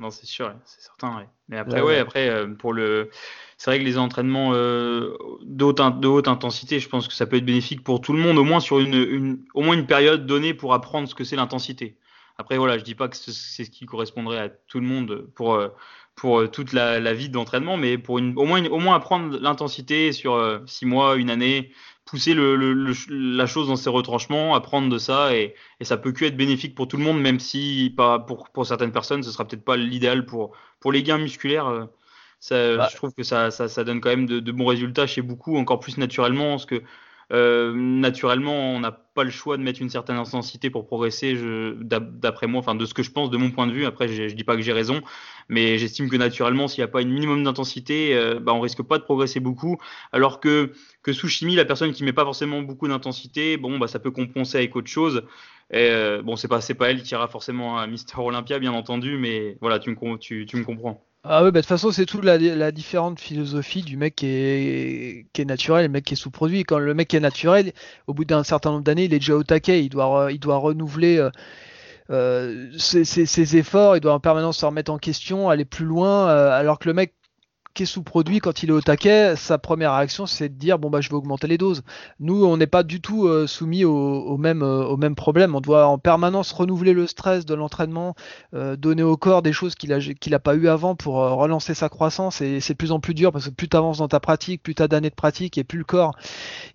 Non, 0.05 0.11
c'est 0.11 0.27
sûr, 0.27 0.53
c'est 0.67 0.83
certain. 0.83 1.25
Mais 1.49 1.57
après, 1.57 1.81
ouais, 1.81 1.99
après, 1.99 2.29
euh, 2.29 2.47
pour 2.47 2.75
le. 2.75 3.09
C'est 3.57 3.71
vrai 3.71 3.79
que 3.79 3.85
les 3.85 3.97
entraînements 3.97 4.51
euh, 4.53 5.17
de, 5.41 5.65
haute, 5.65 5.79
de, 5.79 6.07
haute, 6.07 6.29
intensité, 6.29 6.79
je 6.79 6.91
pense 6.91 7.09
que 7.09 7.15
ça 7.15 7.25
peut 7.25 7.37
être 7.37 7.45
bénéfique 7.47 7.83
pour 7.83 8.03
tout 8.03 8.13
le 8.13 8.19
monde, 8.19 8.37
au 8.37 8.45
moins 8.45 8.61
sur 8.61 8.81
une, 8.81 8.93
une 8.93 9.39
au 9.55 9.63
moins 9.63 9.75
une 9.75 9.87
période 9.87 10.27
donnée 10.27 10.53
pour 10.53 10.75
apprendre 10.75 11.09
ce 11.09 11.15
que 11.15 11.25
c'est 11.25 11.37
l'intensité. 11.37 11.97
Après, 12.37 12.59
voilà, 12.59 12.77
je 12.77 12.85
dis 12.85 12.95
pas 12.95 13.09
que 13.09 13.17
c'est 13.17 13.65
ce 13.65 13.71
qui 13.71 13.87
correspondrait 13.87 14.41
à 14.41 14.51
tout 14.51 14.79
le 14.79 14.87
monde 14.87 15.27
pour, 15.35 15.55
euh, 15.55 15.69
pour 16.17 16.51
toute 16.51 16.75
la, 16.75 17.01
la 17.01 17.15
vie 17.15 17.31
d'entraînement, 17.31 17.79
mais 17.79 17.97
pour 17.97 18.19
une, 18.19 18.37
au, 18.37 18.45
moins 18.45 18.63
au 18.67 18.81
moins 18.81 18.97
apprendre 18.97 19.39
l'intensité 19.41 20.13
sur 20.13 20.61
six 20.67 20.85
mois, 20.85 21.17
une 21.17 21.31
année, 21.31 21.73
pousser 22.05 22.35
le, 22.35 22.57
le, 22.57 22.93
la 23.09 23.47
chose 23.47 23.69
dans 23.69 23.77
ses 23.77 23.91
retranchements, 23.91 24.55
apprendre 24.55 24.89
de 24.89 24.99
ça, 24.99 25.35
et, 25.35 25.55
et, 25.81 25.85
ça 25.85 25.97
peut 25.97 26.13
que 26.13 26.25
être 26.25 26.37
bénéfique 26.37 26.75
pour 26.75 26.89
tout 26.89 26.97
le 26.97 27.05
monde, 27.05 27.21
même 27.21 27.41
si 27.41 27.93
pas 27.97 28.19
pour, 28.19 28.51
pour 28.51 28.67
certaines 28.67 28.93
personnes, 28.93 29.23
ce 29.23 29.31
sera 29.31 29.47
peut-être 29.47 29.65
pas 29.65 29.77
l'idéal 29.77 30.27
pour, 30.27 30.53
pour 30.81 30.93
les 30.93 31.03
gains 31.03 31.19
musculaires. 31.19 31.67
Euh, 31.67 31.85
ça, 32.41 32.77
bah. 32.77 32.89
Je 32.91 32.97
trouve 32.97 33.15
que 33.15 33.23
ça, 33.23 33.51
ça, 33.51 33.69
ça 33.69 33.85
donne 33.85 34.01
quand 34.01 34.11
même 34.11 34.27
de, 34.27 34.39
de, 34.41 34.53
bons 34.53 34.67
résultats 34.67 35.07
chez 35.07 35.23
beaucoup, 35.23 35.57
encore 35.57 35.81
plus 35.81 35.97
naturellement, 35.97 36.51
parce 36.51 36.67
que 36.67 36.83
euh, 37.33 37.73
naturellement, 37.75 38.75
on 38.75 38.81
n'a 38.81 38.91
pas 38.91 39.25
le 39.25 39.31
choix 39.31 39.57
de 39.57 39.63
mettre 39.63 39.81
une 39.81 39.91
certaine 39.91 40.17
intensité 40.17 40.71
pour 40.71 40.87
progresser, 40.87 41.37
d'après 41.83 42.47
moi, 42.47 42.59
enfin 42.61 42.75
de 42.75 42.85
ce 42.85 42.95
que 42.95 43.03
je 43.03 43.11
pense, 43.11 43.31
de 43.31 43.37
mon 43.37 43.51
point 43.51 43.67
de 43.67 43.73
vue. 43.73 43.87
Après, 43.87 44.09
je, 44.09 44.29
je 44.29 44.35
dis 44.35 44.45
pas 44.45 44.57
que 44.57 44.63
j'ai 44.63 44.73
raison, 44.73 45.03
mais 45.49 45.79
j'estime 45.79 46.11
que 46.11 46.17
naturellement, 46.17 46.69
s'il 46.69 46.81
n'y 46.83 46.85
a 46.85 46.89
pas 46.89 47.01
un 47.01 47.05
minimum 47.05 47.45
d'intensité, 47.45 48.17
euh, 48.17 48.41
bah, 48.41 48.53
on 48.53 48.61
risque 48.61 48.83
pas 48.83 48.99
de 48.99 49.05
progresser 49.05 49.41
beaucoup. 49.41 49.79
Alors 50.13 50.41
que, 50.41 50.73
que 51.03 51.13
sous 51.13 51.29
chimie, 51.29 51.55
la 51.55 51.65
personne 51.65 51.93
qui 51.93 52.05
met 52.05 52.13
pas 52.13 52.25
forcément 52.25 52.63
beaucoup 52.63 52.89
d'intensité, 52.89 53.57
bon, 53.57 53.79
bah, 53.79 53.87
ça 53.87 53.99
peut 53.99 54.11
compenser 54.11 54.59
avec 54.59 54.75
autre 54.77 54.89
chose. 54.89 55.23
Euh, 55.73 56.21
bon, 56.23 56.37
c'est 56.37 56.49
pas, 56.49 56.61
pas 56.79 56.91
elle 56.91 57.03
qui 57.03 57.15
ira 57.15 57.29
forcément 57.29 57.79
à 57.79 57.87
Mister 57.87 58.19
Olympia, 58.19 58.59
bien 58.59 58.73
entendu, 58.73 59.17
mais 59.17 59.57
voilà, 59.61 59.79
tu 59.79 59.91
me 59.91 59.95
comprends. 59.95 61.05
Ah 61.27 61.43
ouais, 61.43 61.51
bah, 61.51 61.61
de 61.61 61.63
toute 61.63 61.69
façon, 61.69 61.91
c'est 61.91 62.05
toute 62.05 62.23
la, 62.23 62.71
différente 62.71 63.19
philosophie 63.19 63.83
du 63.83 63.97
mec 63.97 64.15
qui 64.15 64.27
est, 64.27 65.27
qui 65.33 65.41
est 65.41 65.45
naturel 65.47 65.87
le 65.87 65.89
mec 65.89 66.05
qui 66.05 66.13
est 66.13 66.17
sous-produit. 66.17 66.65
Quand 66.65 66.79
le 66.79 66.93
mec 66.93 67.15
est 67.15 67.21
naturel, 67.21 67.73
au 68.07 68.13
bout 68.13 68.27
d'un 68.27 68.45
certain 68.45 68.73
nombre 68.73 68.85
d'années, 68.85 69.05
il 69.05 69.15
est 69.15 69.19
déjà 69.21 69.35
au 69.35 69.43
taquet, 69.43 69.83
il 69.83 69.89
doit, 69.89 70.31
il 70.33 70.39
doit 70.39 70.59
renouveler 70.59 71.17
euh, 71.19 71.31
euh 72.11 72.71
ses, 72.79 73.57
efforts, 73.57 73.97
il 73.97 74.01
doit 74.01 74.13
en 74.13 74.21
permanence 74.21 74.59
se 74.59 74.67
remettre 74.67 74.93
en 74.93 74.99
question, 74.99 75.49
aller 75.49 75.65
plus 75.65 75.87
loin, 75.87 76.29
euh, 76.29 76.51
alors 76.51 76.79
que 76.79 76.89
le 76.89 76.95
mec 76.95 77.15
est 77.83 77.87
sous-produit 77.87 78.39
quand 78.39 78.63
il 78.63 78.71
est 78.71 78.73
au 78.73 78.81
taquet, 78.81 79.35
sa 79.37 79.59
première 79.59 79.95
réaction 79.97 80.27
c'est 80.27 80.49
de 80.49 80.55
dire 80.55 80.79
bon 80.79 80.91
bah 80.91 81.01
je 81.01 81.09
vais 81.09 81.17
augmenter 81.17 81.47
les 81.49 81.59
doses. 81.59 81.83
Nous 82.21 82.45
on 82.45 82.57
n'est 82.57 82.69
pas 82.69 82.85
du 82.85 83.01
tout 83.01 83.27
euh, 83.27 83.47
soumis 83.47 83.85
au, 83.85 84.37
même 84.37 84.63
euh, 84.63 84.85
au 84.85 84.97
même 84.97 85.15
problème. 85.17 85.55
On 85.57 85.61
doit 85.61 85.87
en 85.87 85.99
permanence 85.99 86.53
renouveler 86.53 86.93
le 86.93 87.07
stress 87.07 87.45
de 87.45 87.55
l'entraînement, 87.55 88.15
euh, 88.55 88.77
donner 88.77 89.03
au 89.03 89.17
corps 89.17 89.43
des 89.43 89.53
choses 89.53 89.75
qu'il 89.75 89.93
a 89.93 89.99
qu'il 89.99 90.35
a 90.35 90.39
pas 90.39 90.55
eu 90.55 90.69
avant 90.69 90.95
pour 90.95 91.17
relancer 91.17 91.75
sa 91.75 91.89
croissance 91.89 92.41
et 92.41 92.61
c'est 92.61 92.75
de 92.75 92.79
plus 92.79 92.93
en 92.93 93.01
plus 93.01 93.15
dur 93.15 93.33
parce 93.33 93.47
que 93.47 93.51
plus 93.51 93.69
tu 93.69 93.77
avances 93.77 93.99
dans 93.99 94.09
ta 94.09 94.21
pratique, 94.21 94.63
plus 94.63 94.75
tu 94.75 94.83
as 94.83 94.89
d'années 94.89 95.11
de 95.11 95.15
pratique 95.15 95.59
et 95.59 95.65
plus 95.65 95.79
le 95.79 95.85
corps 95.85 96.17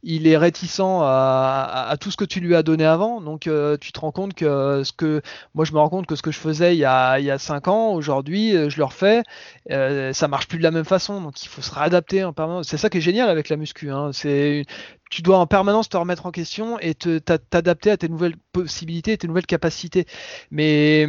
il 0.03 0.27
est 0.27 0.37
réticent 0.37 0.81
à, 0.81 1.95
tout 1.99 2.11
ce 2.11 2.17
que 2.17 2.25
tu 2.25 2.39
lui 2.39 2.55
as 2.55 2.63
donné 2.63 2.85
avant. 2.85 3.21
Donc 3.21 3.49
tu 3.79 3.91
te 3.91 3.99
rends 3.99 4.11
compte 4.11 4.33
que 4.33 4.83
ce 4.83 4.91
que 4.91 5.21
moi 5.53 5.63
je 5.63 5.71
me 5.71 5.79
rends 5.79 5.89
compte 5.89 6.07
que 6.07 6.15
ce 6.15 6.21
que 6.21 6.31
je 6.31 6.39
faisais 6.39 6.75
il 6.75 6.79
y 6.79 6.85
a 6.85 7.19
il 7.19 7.25
y 7.25 7.31
a 7.31 7.37
cinq 7.37 7.67
ans 7.67 7.93
aujourd'hui 7.93 8.51
je 8.69 8.77
le 8.77 8.83
refais, 8.83 9.23
ça 9.69 10.27
marche 10.27 10.47
plus 10.47 10.57
de 10.57 10.63
la 10.63 10.71
même 10.71 10.85
donc 11.21 11.41
il 11.43 11.47
faut 11.47 11.61
se 11.61 11.73
réadapter 11.73 12.23
en 12.23 12.33
permanence. 12.33 12.67
C'est 12.67 12.77
ça 12.77 12.89
qui 12.89 12.97
est 12.97 13.01
génial 13.01 13.29
avec 13.29 13.49
la 13.49 13.57
muscu. 13.57 13.91
Hein. 13.91 14.11
C'est 14.13 14.65
tu 15.09 15.21
dois 15.21 15.37
en 15.39 15.47
permanence 15.47 15.89
te 15.89 15.97
remettre 15.97 16.25
en 16.25 16.31
question 16.31 16.79
et 16.79 16.93
t'adapter 16.95 17.91
à 17.91 17.97
tes 17.97 18.09
nouvelles 18.09 18.37
possibilités, 18.51 19.17
tes 19.17 19.27
nouvelles 19.27 19.45
capacités. 19.45 20.05
Mais 20.51 21.07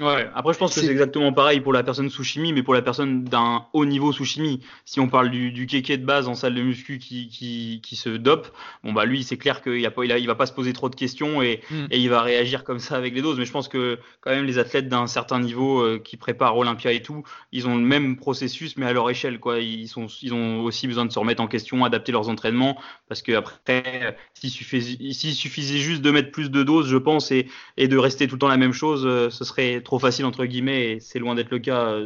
Ouais, 0.00 0.30
après 0.34 0.54
je 0.54 0.58
pense 0.58 0.74
que 0.74 0.80
c'est 0.80 0.90
exactement 0.90 1.30
pareil 1.30 1.60
pour 1.60 1.74
la 1.74 1.82
personne 1.82 2.08
sous 2.08 2.24
chimie, 2.24 2.54
mais 2.54 2.62
pour 2.62 2.72
la 2.72 2.80
personne 2.80 3.24
d'un 3.24 3.66
haut 3.74 3.84
niveau 3.84 4.12
sous 4.12 4.24
chimie. 4.24 4.60
Si 4.86 4.98
on 4.98 5.08
parle 5.08 5.30
du, 5.30 5.52
du 5.52 5.66
kéké 5.66 5.98
de 5.98 6.06
base 6.06 6.26
en 6.26 6.34
salle 6.34 6.54
de 6.54 6.62
muscu 6.62 6.98
qui, 6.98 7.28
qui, 7.28 7.80
qui 7.82 7.96
se 7.96 8.08
dope, 8.08 8.48
bon 8.82 8.94
bah 8.94 9.04
lui 9.04 9.22
c'est 9.22 9.36
clair 9.36 9.60
qu'il 9.60 9.84
a 9.84 9.90
pas, 9.90 10.04
il, 10.04 10.12
a, 10.12 10.16
il, 10.16 10.26
va 10.26 10.34
pas 10.34 10.46
se 10.46 10.54
poser 10.54 10.72
trop 10.72 10.88
de 10.88 10.94
questions 10.94 11.42
et, 11.42 11.60
mm. 11.70 11.86
et, 11.90 11.98
il 11.98 12.08
va 12.08 12.22
réagir 12.22 12.64
comme 12.64 12.78
ça 12.78 12.96
avec 12.96 13.14
les 13.14 13.20
doses. 13.20 13.38
Mais 13.38 13.44
je 13.44 13.52
pense 13.52 13.68
que 13.68 13.98
quand 14.22 14.30
même 14.30 14.46
les 14.46 14.58
athlètes 14.58 14.88
d'un 14.88 15.06
certain 15.06 15.38
niveau 15.38 15.80
euh, 15.80 16.00
qui 16.02 16.16
préparent 16.16 16.56
Olympia 16.56 16.92
et 16.92 17.02
tout, 17.02 17.22
ils 17.52 17.68
ont 17.68 17.76
le 17.76 17.82
même 17.84 18.16
processus 18.16 18.78
mais 18.78 18.86
à 18.86 18.94
leur 18.94 19.10
échelle 19.10 19.38
quoi. 19.38 19.58
Ils 19.58 19.88
sont, 19.88 20.06
ils 20.22 20.32
ont 20.32 20.62
aussi 20.62 20.86
besoin 20.86 21.04
de 21.04 21.12
se 21.12 21.18
remettre 21.18 21.42
en 21.42 21.46
question, 21.46 21.84
adapter 21.84 22.10
leurs 22.10 22.30
entraînements 22.30 22.80
parce 23.06 23.20
que 23.20 23.32
après 23.32 24.16
s'il 24.32 24.50
suffisait, 24.50 25.12
s'il 25.12 25.34
suffisait 25.34 25.78
juste 25.78 26.00
de 26.00 26.10
mettre 26.10 26.30
plus 26.30 26.50
de 26.50 26.62
doses, 26.62 26.88
je 26.88 26.96
pense, 26.96 27.30
et, 27.32 27.48
et 27.76 27.86
de 27.86 27.98
rester 27.98 28.26
tout 28.26 28.36
le 28.36 28.38
temps 28.38 28.48
la 28.48 28.56
même 28.56 28.72
chose, 28.72 29.02
euh, 29.04 29.28
ce 29.28 29.44
serait 29.44 29.82
trop 29.82 29.89
facile 29.98 30.24
entre 30.24 30.44
guillemets 30.44 30.92
et 30.92 31.00
c'est 31.00 31.18
loin 31.18 31.34
d'être 31.34 31.50
le 31.50 31.58
cas 31.58 31.96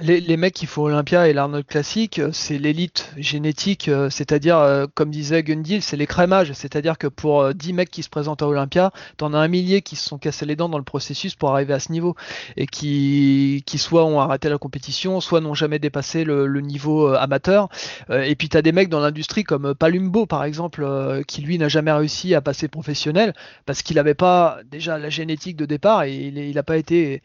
euh, 0.00 0.20
les, 0.20 0.36
mecs 0.36 0.54
qui 0.54 0.66
font 0.66 0.82
Olympia 0.82 1.28
et 1.28 1.32
l'Arnold 1.32 1.66
classique, 1.66 2.18
euh, 2.18 2.30
c'est 2.32 2.58
l'élite 2.58 3.12
génétique, 3.16 3.88
euh, 3.88 4.10
c'est-à-dire, 4.10 4.58
euh, 4.58 4.86
comme 4.94 5.10
disait 5.10 5.42
Gundil, 5.42 5.82
c'est 5.82 5.96
l'écrémage, 5.96 6.52
c'est-à-dire 6.52 6.98
que 6.98 7.06
pour 7.06 7.54
10 7.54 7.72
mecs 7.72 7.90
qui 7.90 8.02
se 8.02 8.08
présentent 8.08 8.42
à 8.42 8.48
Olympia, 8.48 8.92
t'en 9.16 9.34
as 9.34 9.38
un 9.38 9.48
millier 9.48 9.82
qui 9.82 9.96
se 9.96 10.08
sont 10.08 10.18
cassés 10.18 10.46
les 10.46 10.56
dents 10.56 10.68
dans 10.68 10.78
le 10.78 10.84
processus 10.84 11.34
pour 11.34 11.50
arriver 11.50 11.74
à 11.74 11.78
ce 11.78 11.92
niveau 11.92 12.14
et 12.56 12.66
qui, 12.66 13.62
qui 13.66 13.78
soit 13.78 14.04
ont 14.04 14.20
arrêté 14.20 14.48
la 14.48 14.58
compétition, 14.58 15.20
soit 15.20 15.40
n'ont 15.40 15.54
jamais 15.54 15.78
dépassé 15.78 16.24
le, 16.24 16.60
niveau 16.60 17.06
amateur. 17.06 17.68
et 18.10 18.34
puis 18.36 18.50
t'as 18.50 18.60
des 18.60 18.72
mecs 18.72 18.90
dans 18.90 19.00
l'industrie 19.00 19.44
comme 19.44 19.74
Palumbo 19.74 20.26
par 20.26 20.44
exemple, 20.44 20.86
qui 21.26 21.40
lui 21.40 21.56
n'a 21.56 21.68
jamais 21.68 21.90
réussi 21.90 22.34
à 22.34 22.42
passer 22.42 22.68
professionnel 22.68 23.32
parce 23.64 23.82
qu'il 23.82 23.96
n'avait 23.96 24.14
pas 24.14 24.58
déjà 24.70 24.98
la 24.98 25.08
génétique 25.08 25.56
de 25.56 25.64
départ 25.64 26.02
et 26.02 26.14
il 26.14 26.54
n'a 26.54 26.62
pas 26.62 26.76
été 26.76 27.22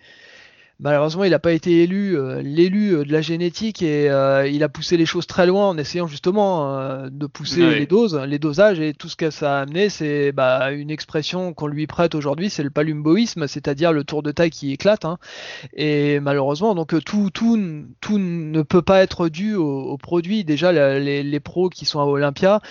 malheureusement, 0.80 1.24
il 1.24 1.32
n'a 1.32 1.40
pas 1.40 1.54
été 1.54 1.84
élu 1.84 2.18
euh, 2.18 2.42
l'élu 2.42 2.96
euh, 2.96 3.06
de 3.06 3.12
la 3.12 3.22
génétique 3.22 3.82
et 3.82 4.10
euh, 4.10 4.48
il 4.48 4.64
a 4.64 4.70
poussé 4.70 4.98
les 4.98 5.06
choses 5.06 5.28
très 5.28 5.46
loin 5.46 5.70
en 5.70 5.78
essayant 5.78 6.08
justement 6.08 7.10
de 7.10 7.28
pousser 7.28 7.70
les 7.70 7.86
doses, 7.86 8.16
les 8.16 8.40
dosages 8.40 8.80
et 8.80 8.94
tout 8.94 9.10
ce 9.10 9.16
que 9.16 9.30
ça 9.30 9.58
a 9.58 9.62
amené, 9.62 9.90
c'est 9.90 10.32
bah, 10.32 10.72
une 10.72 10.92
expression 10.92 11.54
qu'on 11.54 11.68
lui 11.68 11.88
prête 11.88 12.16
aujourd'hui, 12.16 12.50
c'est 12.50 12.64
le 12.64 12.70
palumboïsme, 12.70 13.48
c'est-à-dire 13.48 13.92
le 13.92 14.04
tour 14.04 14.24
de 14.24 14.32
taille 14.32 14.50
qui 14.50 14.72
éclate. 14.72 15.06
Hein. 15.06 15.18
Et 15.74 16.20
malheureusement, 16.20 16.76
donc 16.76 16.94
tout, 17.04 17.30
tout, 17.30 17.86
tout 18.02 18.18
ne 18.18 18.62
peut 18.62 18.82
pas 18.82 19.02
être 19.02 19.30
dû 19.30 19.56
aux, 19.56 19.98
produits. 19.98 20.44
Déjà, 20.44 20.72
les, 20.72 21.24
les 21.24 21.40
pros 21.40 21.70
qui 21.70 21.86
sont 21.86 22.00
à 22.00 22.06
Olympia, 22.06 22.62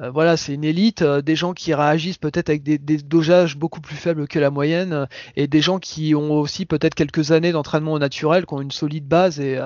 euh, 0.00 0.10
voilà, 0.10 0.36
c'est 0.36 0.54
une 0.54 0.64
élite, 0.64 1.02
euh, 1.02 1.22
des 1.22 1.34
gens 1.34 1.54
qui 1.54 1.74
réagissent 1.74 2.18
peut-être 2.18 2.50
avec 2.50 2.62
des, 2.62 2.78
dosages 2.78 3.56
beaucoup 3.56 3.80
plus 3.80 3.96
faibles 3.96 4.28
que 4.28 4.38
la 4.38 4.50
moyenne, 4.50 4.92
euh, 4.92 5.06
et 5.34 5.48
des 5.48 5.60
gens 5.60 5.78
qui 5.80 6.14
ont 6.14 6.32
aussi 6.32 6.66
peut-être 6.66 6.94
quelques 6.94 7.32
années 7.32 7.50
d'entraînement 7.50 7.94
au 7.94 7.98
naturel, 7.98 8.46
qui 8.46 8.54
ont 8.54 8.60
une 8.60 8.70
solide 8.70 9.06
base, 9.08 9.40
et 9.40 9.58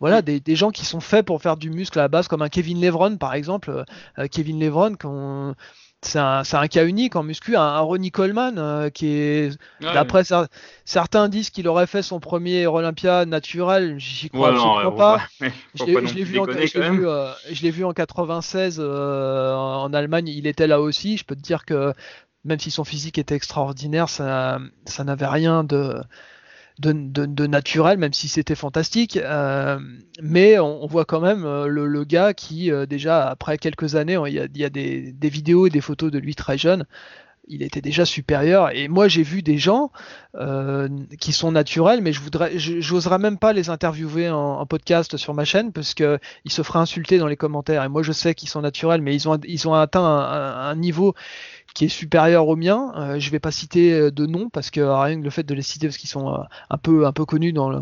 voilà, 0.00 0.22
des, 0.22 0.40
des, 0.40 0.56
gens 0.56 0.70
qui 0.70 0.84
sont 0.84 1.00
faits 1.00 1.24
pour 1.26 1.40
faire 1.40 1.56
du 1.56 1.70
muscle 1.70 1.98
à 1.98 2.02
la 2.02 2.08
base, 2.08 2.28
comme 2.28 2.42
un 2.42 2.48
Kevin 2.48 2.80
Levron 2.80 3.16
par 3.16 3.34
exemple. 3.34 3.84
Kevin 4.30 4.60
Levron, 4.60 4.94
qu'on 4.96 5.54
c'est 6.02 6.18
un, 6.18 6.42
un, 6.50 6.68
cas 6.68 6.86
unique 6.86 7.14
en 7.14 7.22
muscu, 7.22 7.56
un, 7.56 7.78
Ronnie 7.80 8.10
Coleman 8.10 8.54
euh, 8.58 8.88
qui 8.88 9.08
est, 9.08 9.58
d'après 9.80 10.22
certains 10.84 11.28
disent 11.28 11.50
qu'il 11.50 11.68
aurait 11.68 11.86
fait 11.86 12.02
son 12.02 12.20
premier 12.20 12.66
Olympia 12.66 13.26
naturel, 13.26 13.98
j'y 13.98 14.30
crois, 14.30 14.54
crois 14.54 14.96
pas. 14.96 15.20
je 15.74 15.84
l'ai 15.84 16.24
vu, 16.24 16.40
euh, 17.06 17.32
vu, 17.50 17.84
en 17.84 17.92
96 17.92 18.78
euh, 18.80 19.54
en 19.54 19.92
Allemagne, 19.92 20.28
il 20.28 20.46
était 20.46 20.66
là 20.66 20.80
aussi. 20.80 21.18
Je 21.18 21.24
peux 21.24 21.36
te 21.36 21.42
dire 21.42 21.66
que 21.66 21.92
même 22.44 22.58
si 22.58 22.70
son 22.70 22.84
physique 22.84 23.18
était 23.18 23.34
extraordinaire, 23.34 24.08
ça, 24.08 24.58
ça 24.86 25.04
n'avait 25.04 25.26
rien 25.26 25.64
de 25.64 26.00
de, 26.80 27.46
naturel, 27.46 27.98
même 27.98 28.12
si 28.12 28.28
c'était 28.28 28.54
fantastique. 28.54 29.16
Euh, 29.16 29.78
mais 30.22 30.58
on, 30.58 30.86
voit 30.86 31.04
quand 31.04 31.20
même 31.20 31.44
euh, 31.44 31.66
le, 31.66 32.04
gars 32.04 32.34
qui, 32.34 32.72
euh, 32.72 32.86
déjà, 32.86 33.28
après 33.28 33.58
quelques 33.58 33.94
années, 33.94 34.18
il 34.26 34.34
y 34.34 34.64
a, 34.64 34.70
des, 34.70 35.14
vidéos 35.22 35.66
et 35.66 35.70
des 35.70 35.80
photos 35.80 36.10
de 36.10 36.18
lui 36.18 36.34
très 36.34 36.58
jeune. 36.58 36.86
Il 37.52 37.62
était 37.62 37.80
déjà 37.80 38.04
supérieur. 38.04 38.70
Et 38.74 38.88
moi, 38.88 39.08
j'ai 39.08 39.22
vu 39.22 39.42
des 39.42 39.58
gens 39.58 39.90
qui 41.18 41.32
sont 41.32 41.50
naturels, 41.50 42.00
mais 42.00 42.12
je 42.12 42.20
voudrais, 42.20 42.56
j'oserais 42.56 43.18
même 43.18 43.38
pas 43.38 43.52
les 43.52 43.68
interviewer 43.68 44.30
en, 44.30 44.64
podcast 44.66 45.16
sur 45.16 45.34
ma 45.34 45.44
chaîne 45.44 45.72
parce 45.72 45.94
que 45.94 46.20
ils 46.44 46.52
se 46.52 46.62
feraient 46.62 46.78
insulter 46.78 47.18
dans 47.18 47.26
les 47.26 47.36
commentaires. 47.36 47.82
Et 47.82 47.88
moi, 47.88 48.02
je 48.02 48.12
sais 48.12 48.34
qu'ils 48.34 48.48
sont 48.48 48.60
naturels, 48.60 49.02
mais 49.02 49.14
ils 49.16 49.68
ont, 49.68 49.74
atteint 49.74 50.04
un 50.04 50.76
niveau 50.76 51.14
qui 51.74 51.84
est 51.86 51.88
supérieur 51.88 52.48
au 52.48 52.56
mien. 52.56 52.92
Euh, 52.96 53.18
je 53.18 53.30
vais 53.30 53.38
pas 53.38 53.50
citer 53.50 53.92
euh, 53.92 54.10
de 54.10 54.26
nom 54.26 54.48
parce 54.48 54.70
que 54.70 54.80
rien 54.80 55.18
que 55.18 55.24
le 55.24 55.30
fait 55.30 55.42
de 55.42 55.54
les 55.54 55.62
citer 55.62 55.86
parce 55.86 55.96
qu'ils 55.96 56.08
sont 56.08 56.28
euh, 56.28 56.38
un 56.70 56.78
peu 56.78 57.06
un 57.06 57.12
peu 57.12 57.24
connus 57.24 57.52
dans 57.52 57.70
le 57.70 57.80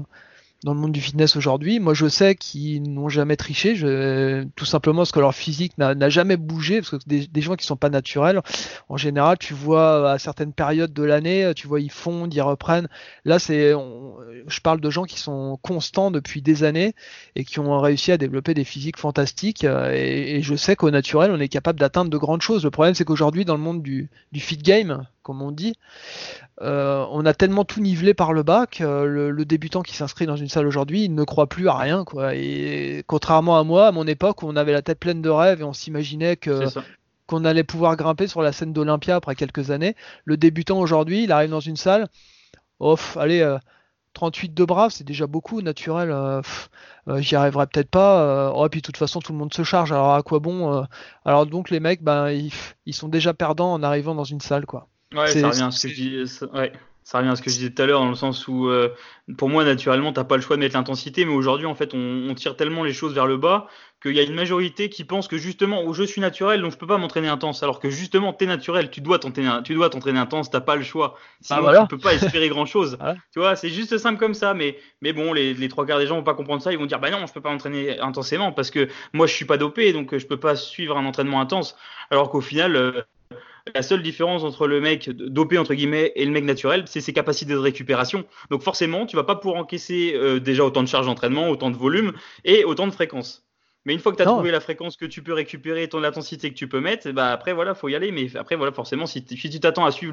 dans 0.65 0.75
le 0.75 0.81
monde 0.81 0.93
du 0.93 1.01
fitness 1.01 1.37
aujourd'hui. 1.37 1.79
Moi, 1.79 1.95
je 1.95 2.09
sais 2.09 2.35
qu'ils 2.35 2.83
n'ont 2.83 3.09
jamais 3.09 3.37
triché, 3.37 3.77
je, 3.77 4.45
tout 4.57 4.65
simplement 4.65 4.99
parce 4.99 5.13
que 5.13 5.21
leur 5.21 5.35
physique 5.35 5.79
n'a 5.79 6.09
jamais 6.09 6.37
bougé, 6.37 6.81
parce 6.81 6.91
que 6.91 6.97
des, 7.07 7.41
gens 7.41 7.55
qui 7.55 7.65
sont 7.65 7.77
pas 7.77 7.91
naturels, 7.91 8.41
en 8.89 8.97
général, 8.97 9.39
tu 9.39 9.55
vois 9.55 10.11
à 10.11 10.19
certaines 10.19 10.53
périodes 10.53 10.93
de 10.93 11.03
l'année, 11.05 11.53
tu 11.55 11.69
vois, 11.69 11.81
ils 11.81 11.93
fondent, 11.93 12.35
ils 12.35 12.41
reprennent. 12.41 12.89
Là, 13.25 13.39
c'est, 13.39 13.73
je 14.47 14.61
parle 14.61 14.81
de 14.81 14.91
gens 14.91 15.05
qui 15.05 15.21
sont 15.21 15.59
constants 15.63 16.11
depuis 16.11 16.43
des 16.43 16.65
années 16.65 16.95
et 17.37 17.45
qui 17.45 17.61
ont 17.61 17.79
réussi 17.79 18.11
à 18.11 18.19
développer 18.19 18.55
des 18.55 18.65
physiques 18.65 18.99
fantastiques. 18.99 19.63
Et, 19.65 20.37
et 20.37 20.43
je 20.43 20.57
sais 20.57 20.75
qu'au 20.75 20.91
naturel, 20.91 21.31
on 21.31 21.39
est 21.39 21.49
capable 21.49 21.79
d'atteindre 21.79 22.11
de 22.11 22.19
grandes 22.19 22.43
choses. 22.43 22.65
Le 22.65 22.71
problème, 22.71 22.95
c'est 22.95 23.05
qu'aujourd'hui, 23.05 23.45
dans 23.45 23.57
le 23.57 23.63
monde 23.63 23.83
du, 23.83 24.11
du 24.33 24.41
fit 24.41 24.57
game, 24.57 25.07
comme 25.29 25.43
on 25.43 25.53
dit, 25.53 25.75
euh, 26.63 27.05
on 27.11 27.27
a 27.27 27.35
tellement 27.35 27.67
tout 27.67 27.83
nivelé 27.83 28.15
par 28.15 28.33
le 28.33 28.43
bas 28.43 28.67
que 28.67 28.83
le, 28.83 29.45
débutant 29.45 29.83
qui 29.83 29.95
s'inscrit 29.95 30.25
dans 30.25 30.37
une 30.37 30.49
salle 30.49 30.67
aujourd'hui, 30.67 31.05
il 31.05 31.15
ne 31.15 31.23
croit 31.23 31.49
plus 31.49 31.69
à 31.69 31.75
rien. 31.75 32.05
Quoi. 32.05 32.35
Et 32.35 33.05
contrairement 33.07 33.59
à 33.59 33.63
moi, 33.63 33.89
à 33.89 33.93
mon 33.93 34.07
époque, 34.07 34.43
où 34.43 34.47
on 34.49 34.57
avait 34.57 34.73
la 34.73 34.81
tête 34.81 34.99
pleine 34.99 35.21
de 35.21 35.29
rêves 35.29 35.61
et 35.61 35.65
on 35.65 35.75
s'imaginait 35.75 36.37
que 36.37 36.65
qu'on 37.27 37.45
allait 37.45 37.63
pouvoir 37.63 37.95
grimper 37.97 38.27
sur 38.27 38.41
la 38.41 38.53
scène 38.53 38.73
d'Olympia 38.73 39.17
après 39.17 39.35
quelques 39.35 39.71
années, 39.71 39.97
le 40.25 40.39
débutant 40.39 40.79
aujourd'hui, 40.79 41.25
il 41.25 41.31
arrive 41.31 41.51
dans 41.51 41.61
une 41.61 41.77
salle, 41.77 42.09
off, 42.81 43.19
allez, 43.19 43.47
38 44.15 44.49
euh, 44.49 44.55
de 44.55 44.65
braves, 44.65 44.93
c'est 44.93 45.05
déjà 45.05 45.27
beaucoup, 45.27 45.61
naturel, 45.61 46.11
euh, 46.11 46.41
j'y 47.19 47.37
arriverai 47.37 47.67
peut-être 47.67 47.91
pas. 47.91 48.51
oh, 48.55 48.65
et 48.65 48.71
puis 48.71 48.81
de 48.81 48.87
toute 48.87 48.97
façon, 48.97 49.21
tout 49.21 49.33
le 49.33 49.39
monde 49.39 49.53
se 49.53 49.63
charge, 49.63 49.93
alors 49.93 50.15
à 50.15 50.23
quoi 50.23 50.39
bon 50.39 50.87
Alors 51.27 51.45
donc 51.45 51.69
les 51.69 51.81
mecs, 51.81 52.03
ben, 52.03 52.31
ils, 52.31 52.51
ils 52.87 52.95
sont 52.95 53.09
déjà 53.09 53.35
perdants 53.35 53.75
en 53.75 53.83
arrivant 53.83 54.15
dans 54.15 54.25
une 54.25 54.41
salle, 54.41 54.65
quoi. 54.65 54.89
Ouais, 55.15 55.29
ça 55.29 55.49
revient, 55.49 55.63
à 55.63 55.71
ce 55.71 55.87
que 55.87 55.93
je 55.93 55.95
dis, 55.95 56.47
ouais, 56.53 56.73
ça 57.03 57.19
revient 57.19 57.31
à 57.31 57.37
ce 57.37 57.41
que 57.41 57.49
je 57.49 57.57
disais 57.57 57.71
tout 57.71 57.81
à 57.81 57.87
l'heure, 57.87 58.01
dans 58.01 58.11
le 58.11 58.15
sens 58.15 58.47
où, 58.49 58.69
euh, 58.69 58.91
pour 59.39 59.49
moi, 59.49 59.65
naturellement, 59.65 60.13
t'as 60.13 60.25
pas 60.25 60.37
le 60.37 60.43
choix 60.43 60.57
de 60.57 60.61
mettre 60.61 60.77
l'intensité, 60.77 61.25
mais 61.25 61.33
aujourd'hui, 61.33 61.65
en 61.65 61.75
fait, 61.75 61.95
on, 61.95 62.29
on, 62.29 62.35
tire 62.35 62.55
tellement 62.55 62.85
les 62.85 62.93
choses 62.93 63.15
vers 63.15 63.27
le 63.27 63.39
bas 63.39 63.67
qu'il 64.03 64.13
y 64.13 64.21
a 64.21 64.23
une 64.23 64.35
majorité 64.35 64.91
qui 64.91 65.05
pense 65.05 65.27
que 65.27 65.39
justement, 65.39 65.83
oh, 65.87 65.95
je 65.95 66.03
suis 66.03 66.21
naturel, 66.21 66.61
donc 66.61 66.73
je 66.73 66.77
peux 66.77 66.87
pas 66.87 66.99
m'entraîner 66.99 67.29
intense, 67.29 67.63
alors 67.63 67.81
que 67.81 67.89
justement, 67.89 68.35
t'es 68.35 68.45
naturel, 68.45 68.91
tu 68.91 69.01
dois 69.01 69.19
t'entraîner, 69.19 69.51
tu 69.65 69.75
dois 69.75 69.89
t'entraîner 69.89 70.19
intense, 70.19 70.51
t'as 70.51 70.61
pas 70.61 70.77
le 70.77 70.83
choix. 70.83 71.17
Bah, 71.49 71.57
Sinon, 71.57 71.87
tu 71.87 71.97
peux 71.97 71.99
pas 71.99 72.13
espérer 72.13 72.51
grand 72.51 72.67
chose. 72.67 72.99
Tu 73.33 73.41
vois, 73.41 73.57
c'est 73.57 73.71
juste 73.71 73.97
simple 73.97 74.19
comme 74.19 74.35
ça, 74.35 74.53
mais, 74.53 74.79
mais 75.01 75.15
bon, 75.15 75.33
les, 75.33 75.55
les 75.55 75.69
trois 75.69 75.87
quarts 75.87 75.99
des 75.99 76.07
gens 76.07 76.17
vont 76.17 76.23
pas 76.23 76.35
comprendre 76.35 76.63
ça, 76.63 76.73
ils 76.73 76.79
vont 76.79 76.87
dire, 76.87 77.01
bah 77.01 77.11
non, 77.11 77.27
je 77.27 77.33
peux 77.33 77.41
pas 77.41 77.51
m'entraîner 77.51 77.99
intensément 77.99 78.53
parce 78.53 78.71
que 78.71 78.89
moi, 79.15 79.27
je 79.27 79.33
suis 79.33 79.47
pas 79.47 79.57
dopé, 79.57 79.95
donc 79.95 80.17
je 80.17 80.27
peux 80.27 80.39
pas 80.39 80.57
suivre 80.57 80.99
un 80.99 81.07
entraînement 81.07 81.41
intense, 81.41 81.77
alors 82.11 82.31
qu'au 82.31 82.41
final, 82.41 82.77
euh, 82.77 83.03
la 83.75 83.83
seule 83.83 84.03
différence 84.03 84.43
entre 84.45 84.67
le 84.67 84.81
mec 84.81 85.11
dopé 85.11 85.59
entre 85.59 85.75
guillemets 85.75 86.13
et 86.17 86.25
le 86.25 86.31
mec 86.31 86.45
naturel, 86.45 86.85
c'est 86.87 87.01
ses 87.01 87.13
capacités 87.13 87.53
de 87.53 87.59
récupération. 87.59 88.25
Donc 88.51 88.63
forcément, 88.63 89.07
tu 89.07 89.17
vas 89.17 89.25
pas 89.25 89.37
pouvoir 89.37 89.61
encaisser 89.61 90.13
euh, 90.15 90.41
déjà 90.41 90.65
autant 90.65 90.83
de 90.83 90.89
charges 90.89 91.07
d'entraînement, 91.07 91.49
autant 91.49 91.71
de 91.71 91.77
volume 91.77 92.13
et 92.45 92.65
autant 92.65 92.87
de 92.87 92.93
fréquence. 92.93 93.49
Mais 93.85 93.95
une 93.95 94.01
fois 94.01 94.13
que 94.13 94.17
tu 94.17 94.23
as 94.23 94.27
trouvé 94.27 94.51
la 94.51 94.61
fréquence 94.61 94.97
que 94.97 95.07
tu 95.07 95.23
peux 95.23 95.33
récupérer, 95.33 95.89
ton 95.89 96.05
intensité 96.05 96.51
que 96.51 96.55
tu 96.55 96.69
peux 96.69 96.81
mettre, 96.81 97.11
bah 97.13 97.29
après 97.29 97.55
voilà, 97.55 97.75
faut 97.75 97.89
y 97.89 97.95
aller. 97.95 98.13
Mais 98.13 98.37
après 98.37 98.57
voilà, 98.57 98.73
forcément, 98.73 99.07
si, 99.07 99.25
tu 99.25 99.61
t'attends 99.61 99.87
à 99.87 99.91
suivre 99.91 100.13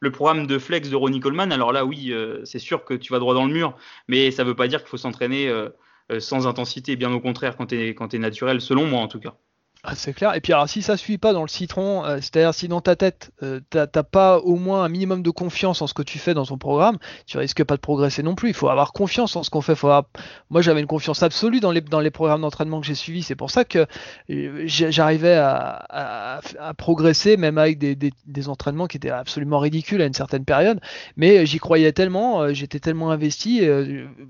le, 0.00 0.10
programme 0.10 0.46
de 0.46 0.58
flex 0.58 0.90
de 0.90 0.96
Ronnie 0.96 1.20
Coleman, 1.20 1.50
alors 1.50 1.72
là 1.72 1.86
oui, 1.86 2.12
euh, 2.12 2.44
c'est 2.44 2.58
sûr 2.58 2.84
que 2.84 2.92
tu 2.92 3.12
vas 3.12 3.18
droit 3.18 3.32
dans 3.32 3.46
le 3.46 3.52
mur. 3.52 3.76
Mais 4.08 4.30
ça 4.30 4.44
veut 4.44 4.56
pas 4.56 4.68
dire 4.68 4.80
qu'il 4.80 4.88
faut 4.88 4.98
s'entraîner 4.98 5.48
euh, 5.48 5.70
sans 6.18 6.46
intensité. 6.46 6.96
Bien 6.96 7.12
au 7.14 7.20
contraire, 7.20 7.56
quand 7.56 7.68
tu 7.68 7.76
es, 7.76 7.96
es 8.12 8.18
naturel, 8.18 8.60
selon 8.60 8.86
moi 8.86 9.00
en 9.00 9.08
tout 9.08 9.20
cas. 9.20 9.38
Ah, 9.86 9.94
c'est 9.94 10.14
clair. 10.14 10.34
Et 10.34 10.40
puis 10.40 10.54
alors 10.54 10.66
si 10.66 10.80
ça 10.80 10.96
suit 10.96 11.18
pas 11.18 11.34
dans 11.34 11.42
le 11.42 11.48
citron, 11.48 12.06
euh, 12.06 12.16
c'est-à-dire 12.16 12.54
si 12.54 12.68
dans 12.68 12.80
ta 12.80 12.96
tête 12.96 13.32
euh, 13.42 13.60
t'as 13.68 13.86
pas 13.86 14.38
au 14.38 14.56
moins 14.56 14.82
un 14.82 14.88
minimum 14.88 15.22
de 15.22 15.28
confiance 15.28 15.82
en 15.82 15.86
ce 15.86 15.92
que 15.92 16.00
tu 16.00 16.18
fais 16.18 16.32
dans 16.32 16.46
ton 16.46 16.56
programme, 16.56 16.96
tu 17.26 17.36
risques 17.36 17.62
pas 17.64 17.76
de 17.76 17.82
progresser 17.82 18.22
non 18.22 18.34
plus. 18.34 18.48
Il 18.48 18.54
faut 18.54 18.70
avoir 18.70 18.94
confiance 18.94 19.36
en 19.36 19.42
ce 19.42 19.50
qu'on 19.50 19.60
fait. 19.60 19.74
Moi 19.82 20.62
j'avais 20.62 20.80
une 20.80 20.86
confiance 20.86 21.22
absolue 21.22 21.60
dans 21.60 21.70
les 21.70 22.10
programmes 22.10 22.40
d'entraînement 22.40 22.80
que 22.80 22.86
j'ai 22.86 22.94
suivis. 22.94 23.22
C'est 23.22 23.34
pour 23.34 23.50
ça 23.50 23.66
que 23.66 23.86
euh, 24.30 24.62
j'arrivais 24.64 25.34
à, 25.36 26.40
progresser 26.78 27.36
même 27.36 27.58
avec 27.58 27.78
des, 27.78 28.48
entraînements 28.48 28.86
qui 28.86 28.96
étaient 28.96 29.10
absolument 29.10 29.58
ridicules 29.58 30.00
à 30.00 30.06
une 30.06 30.14
certaine 30.14 30.46
période. 30.46 30.80
Mais 31.18 31.44
j'y 31.44 31.58
croyais 31.58 31.92
tellement, 31.92 32.54
j'étais 32.54 32.80
tellement 32.80 33.10
investi. 33.10 33.60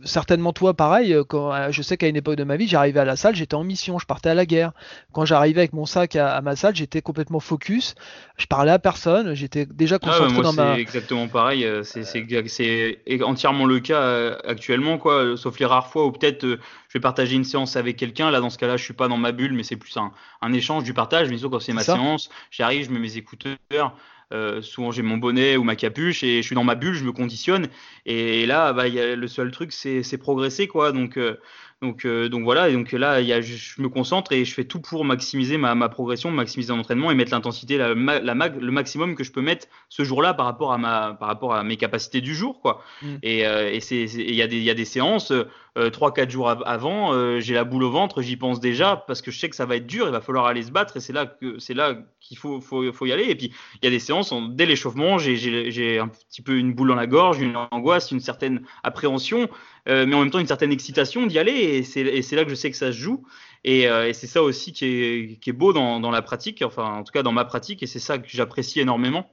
certainement 0.04 0.52
toi 0.52 0.74
pareil. 0.74 1.16
Quand, 1.28 1.70
je 1.70 1.82
sais 1.82 1.96
qu'à 1.96 2.08
une 2.08 2.16
époque 2.16 2.36
de 2.36 2.44
ma 2.44 2.56
vie 2.56 2.66
j'arrivais 2.66 3.00
à 3.00 3.04
la 3.04 3.14
salle, 3.14 3.36
j'étais 3.36 3.54
en 3.54 3.62
mission, 3.62 4.00
je 4.00 4.06
partais 4.06 4.30
à 4.30 4.34
la 4.34 4.46
guerre. 4.46 4.72
Quand 5.12 5.24
j'arrivais 5.24 5.43
j'arrivais 5.44 5.60
avec 5.60 5.74
mon 5.74 5.84
sac 5.84 6.16
à, 6.16 6.40
ma 6.40 6.56
salle, 6.56 6.74
j'étais 6.74 7.02
complètement 7.02 7.40
focus, 7.40 7.94
je 8.38 8.46
parlais 8.46 8.72
à 8.72 8.78
personne, 8.78 9.34
j'étais 9.34 9.66
déjà 9.66 9.96
ah 9.96 10.06
concentré 10.06 10.42
dans 10.42 10.52
ma. 10.54 10.74
C'est 10.74 10.80
exactement 10.80 11.28
pareil, 11.28 11.66
euh, 11.66 11.82
c'est 11.82 13.22
entièrement 13.22 13.66
le 13.66 13.80
cas 13.80 14.00
euh, 14.00 14.38
actuellement, 14.46 14.96
quoi, 14.96 15.36
sauf 15.36 15.58
les 15.58 15.66
rares 15.66 15.88
fois 15.88 16.06
où 16.06 16.12
peut-être 16.12 16.46
je 16.46 16.58
vais 16.94 17.00
partager 17.00 17.36
une 17.36 17.44
séance 17.44 17.76
avec 17.76 17.96
quelqu'un. 17.96 18.30
Là, 18.30 18.40
dans 18.40 18.50
ce 18.50 18.56
cas-là, 18.56 18.78
je 18.78 18.84
suis 18.84 18.94
pas 18.94 19.08
dans 19.08 19.18
ma 19.18 19.32
bulle, 19.32 19.52
mais 19.52 19.64
c'est 19.64 19.76
plus 19.76 19.96
un, 19.98 20.12
un, 20.40 20.52
échange 20.54 20.84
du 20.84 20.94
partage. 20.94 21.28
Mais 21.28 21.38
quand 21.38 21.60
c'est 21.60 21.74
ma 21.74 21.82
séance, 21.82 22.30
j'arrive, 22.50 22.86
je 22.86 22.90
mets 22.90 23.00
mes 23.00 23.18
écouteurs. 23.18 23.94
Euh, 24.32 24.62
souvent 24.62 24.90
j'ai 24.90 25.02
mon 25.02 25.18
bonnet 25.18 25.56
ou 25.56 25.64
ma 25.64 25.76
capuche 25.76 26.24
et 26.24 26.40
je 26.40 26.46
suis 26.46 26.54
dans 26.54 26.64
ma 26.64 26.74
bulle, 26.74 26.94
je 26.94 27.04
me 27.04 27.12
conditionne. 27.12 27.68
Et, 28.06 28.46
là, 28.46 28.72
bah, 28.72 28.88
y 28.88 28.98
a, 28.98 29.14
le 29.14 29.28
seul 29.28 29.50
truc, 29.50 29.72
c'est 29.72 30.18
progresser, 30.18 30.66
quoi. 30.66 30.92
Donc, 30.92 31.16
euh, 31.16 31.36
donc, 31.82 32.06
euh, 32.06 32.28
donc 32.28 32.44
voilà, 32.44 32.68
et 32.68 32.72
donc 32.72 32.92
là, 32.92 33.20
y 33.20 33.32
a, 33.32 33.40
je, 33.40 33.80
me 33.82 33.88
concentre 33.88 34.32
et 34.32 34.44
je 34.44 34.54
fais 34.54 34.64
tout 34.64 34.80
pour 34.80 35.04
maximiser 35.04 35.58
ma, 35.58 35.74
ma 35.74 35.88
progression, 35.88 36.30
maximiser 36.30 36.72
l'entraînement 36.72 37.10
et 37.10 37.14
mettre 37.14 37.32
l'intensité, 37.32 37.76
la, 37.76 37.94
la 37.94 38.34
mag, 38.34 38.60
le 38.60 38.72
maximum 38.72 39.14
que 39.14 39.24
je 39.24 39.32
peux 39.32 39.42
mettre 39.42 39.66
ce 39.88 40.02
jour-là 40.04 40.34
par 40.34 40.46
rapport 40.46 40.72
à 40.72 40.78
ma, 40.78 41.14
par 41.14 41.28
rapport 41.28 41.54
à 41.54 41.62
mes 41.62 41.76
capacités 41.76 42.20
du 42.20 42.34
jour, 42.34 42.60
quoi. 42.60 42.82
Mm. 43.02 43.14
Et, 43.22 43.46
euh, 43.46 43.70
et 43.70 43.80
c'est, 43.80 44.04
il 44.04 44.34
y 44.34 44.42
a 44.42 44.46
des, 44.46 44.56
il 44.56 44.62
y 44.62 44.70
a 44.70 44.74
des 44.74 44.84
séances, 44.84 45.30
euh, 45.30 45.44
trois, 45.74 46.10
4 46.10 46.14
quatre 46.14 46.30
jours 46.30 46.48
avant, 46.48 47.12
euh, 47.12 47.40
j'ai 47.40 47.54
la 47.54 47.64
boule 47.64 47.82
au 47.82 47.90
ventre, 47.90 48.22
j'y 48.22 48.36
pense 48.36 48.60
déjà 48.60 48.96
parce 48.96 49.22
que 49.22 49.30
je 49.30 49.38
sais 49.38 49.48
que 49.48 49.56
ça 49.56 49.66
va 49.66 49.76
être 49.76 49.86
dur, 49.86 50.06
il 50.06 50.12
va 50.12 50.20
falloir 50.20 50.46
aller 50.46 50.62
se 50.62 50.70
battre 50.70 50.96
et 50.96 51.00
c'est 51.00 51.12
là 51.12 51.26
que, 51.26 51.58
c'est 51.58 51.74
là 51.74 51.96
qu'il 52.20 52.38
faut, 52.38 52.60
faut, 52.60 52.92
faut 52.92 53.06
y 53.06 53.12
aller. 53.12 53.24
Et 53.24 53.34
puis, 53.34 53.52
il 53.82 53.84
y 53.84 53.88
a 53.88 53.90
des 53.90 53.98
séances, 53.98 54.32
dès 54.50 54.66
l'échauffement, 54.66 55.18
j'ai, 55.18 55.98
un 55.98 56.08
petit 56.08 56.42
peu 56.42 56.56
une 56.56 56.72
boule 56.74 56.88
dans 56.88 56.94
la 56.94 57.06
gorge, 57.06 57.40
une 57.40 57.56
angoisse, 57.70 58.12
une 58.12 58.20
certaine 58.20 58.62
appréhension. 58.82 59.48
Euh, 59.86 60.06
mais 60.06 60.14
en 60.14 60.20
même 60.20 60.30
temps 60.30 60.38
une 60.38 60.46
certaine 60.46 60.72
excitation 60.72 61.26
d'y 61.26 61.38
aller. 61.38 61.52
Et 61.52 61.82
c'est 61.82 62.36
là 62.36 62.44
que 62.44 62.50
je 62.50 62.54
sais 62.54 62.70
que 62.70 62.76
ça 62.76 62.92
se 62.92 62.96
joue. 62.96 63.24
Et, 63.64 63.88
euh, 63.88 64.08
et 64.08 64.12
c'est 64.12 64.26
ça 64.26 64.42
aussi 64.42 64.72
qui 64.72 64.84
est, 64.84 65.40
qui 65.40 65.50
est 65.50 65.54
beau 65.54 65.72
dans, 65.72 65.98
dans, 66.00 66.10
la 66.10 66.22
pratique, 66.22 66.62
enfin 66.62 66.98
en 66.98 67.02
tout 67.02 67.12
cas 67.12 67.22
dans 67.22 67.32
ma 67.32 67.44
pratique, 67.46 67.82
et 67.82 67.86
c'est 67.86 67.98
ça 67.98 68.18
que 68.18 68.28
j'apprécie 68.28 68.80
énormément. 68.80 69.30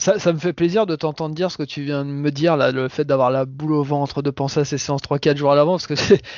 Ça, 0.00 0.18
ça, 0.18 0.32
me 0.32 0.38
fait 0.38 0.54
plaisir 0.54 0.86
de 0.86 0.96
t'entendre 0.96 1.34
dire 1.34 1.50
ce 1.50 1.58
que 1.58 1.62
tu 1.62 1.82
viens 1.82 2.06
de 2.06 2.10
me 2.10 2.30
dire, 2.30 2.56
là, 2.56 2.72
le 2.72 2.88
fait 2.88 3.04
d'avoir 3.04 3.30
la 3.30 3.44
boule 3.44 3.74
au 3.74 3.82
ventre, 3.82 4.22
de 4.22 4.30
penser 4.30 4.60
à 4.60 4.64
ces 4.64 4.78
séances 4.78 5.02
3-4 5.02 5.36
jours 5.36 5.52
à 5.52 5.54
l'avant, 5.54 5.72
parce 5.72 5.86
que 5.86 5.94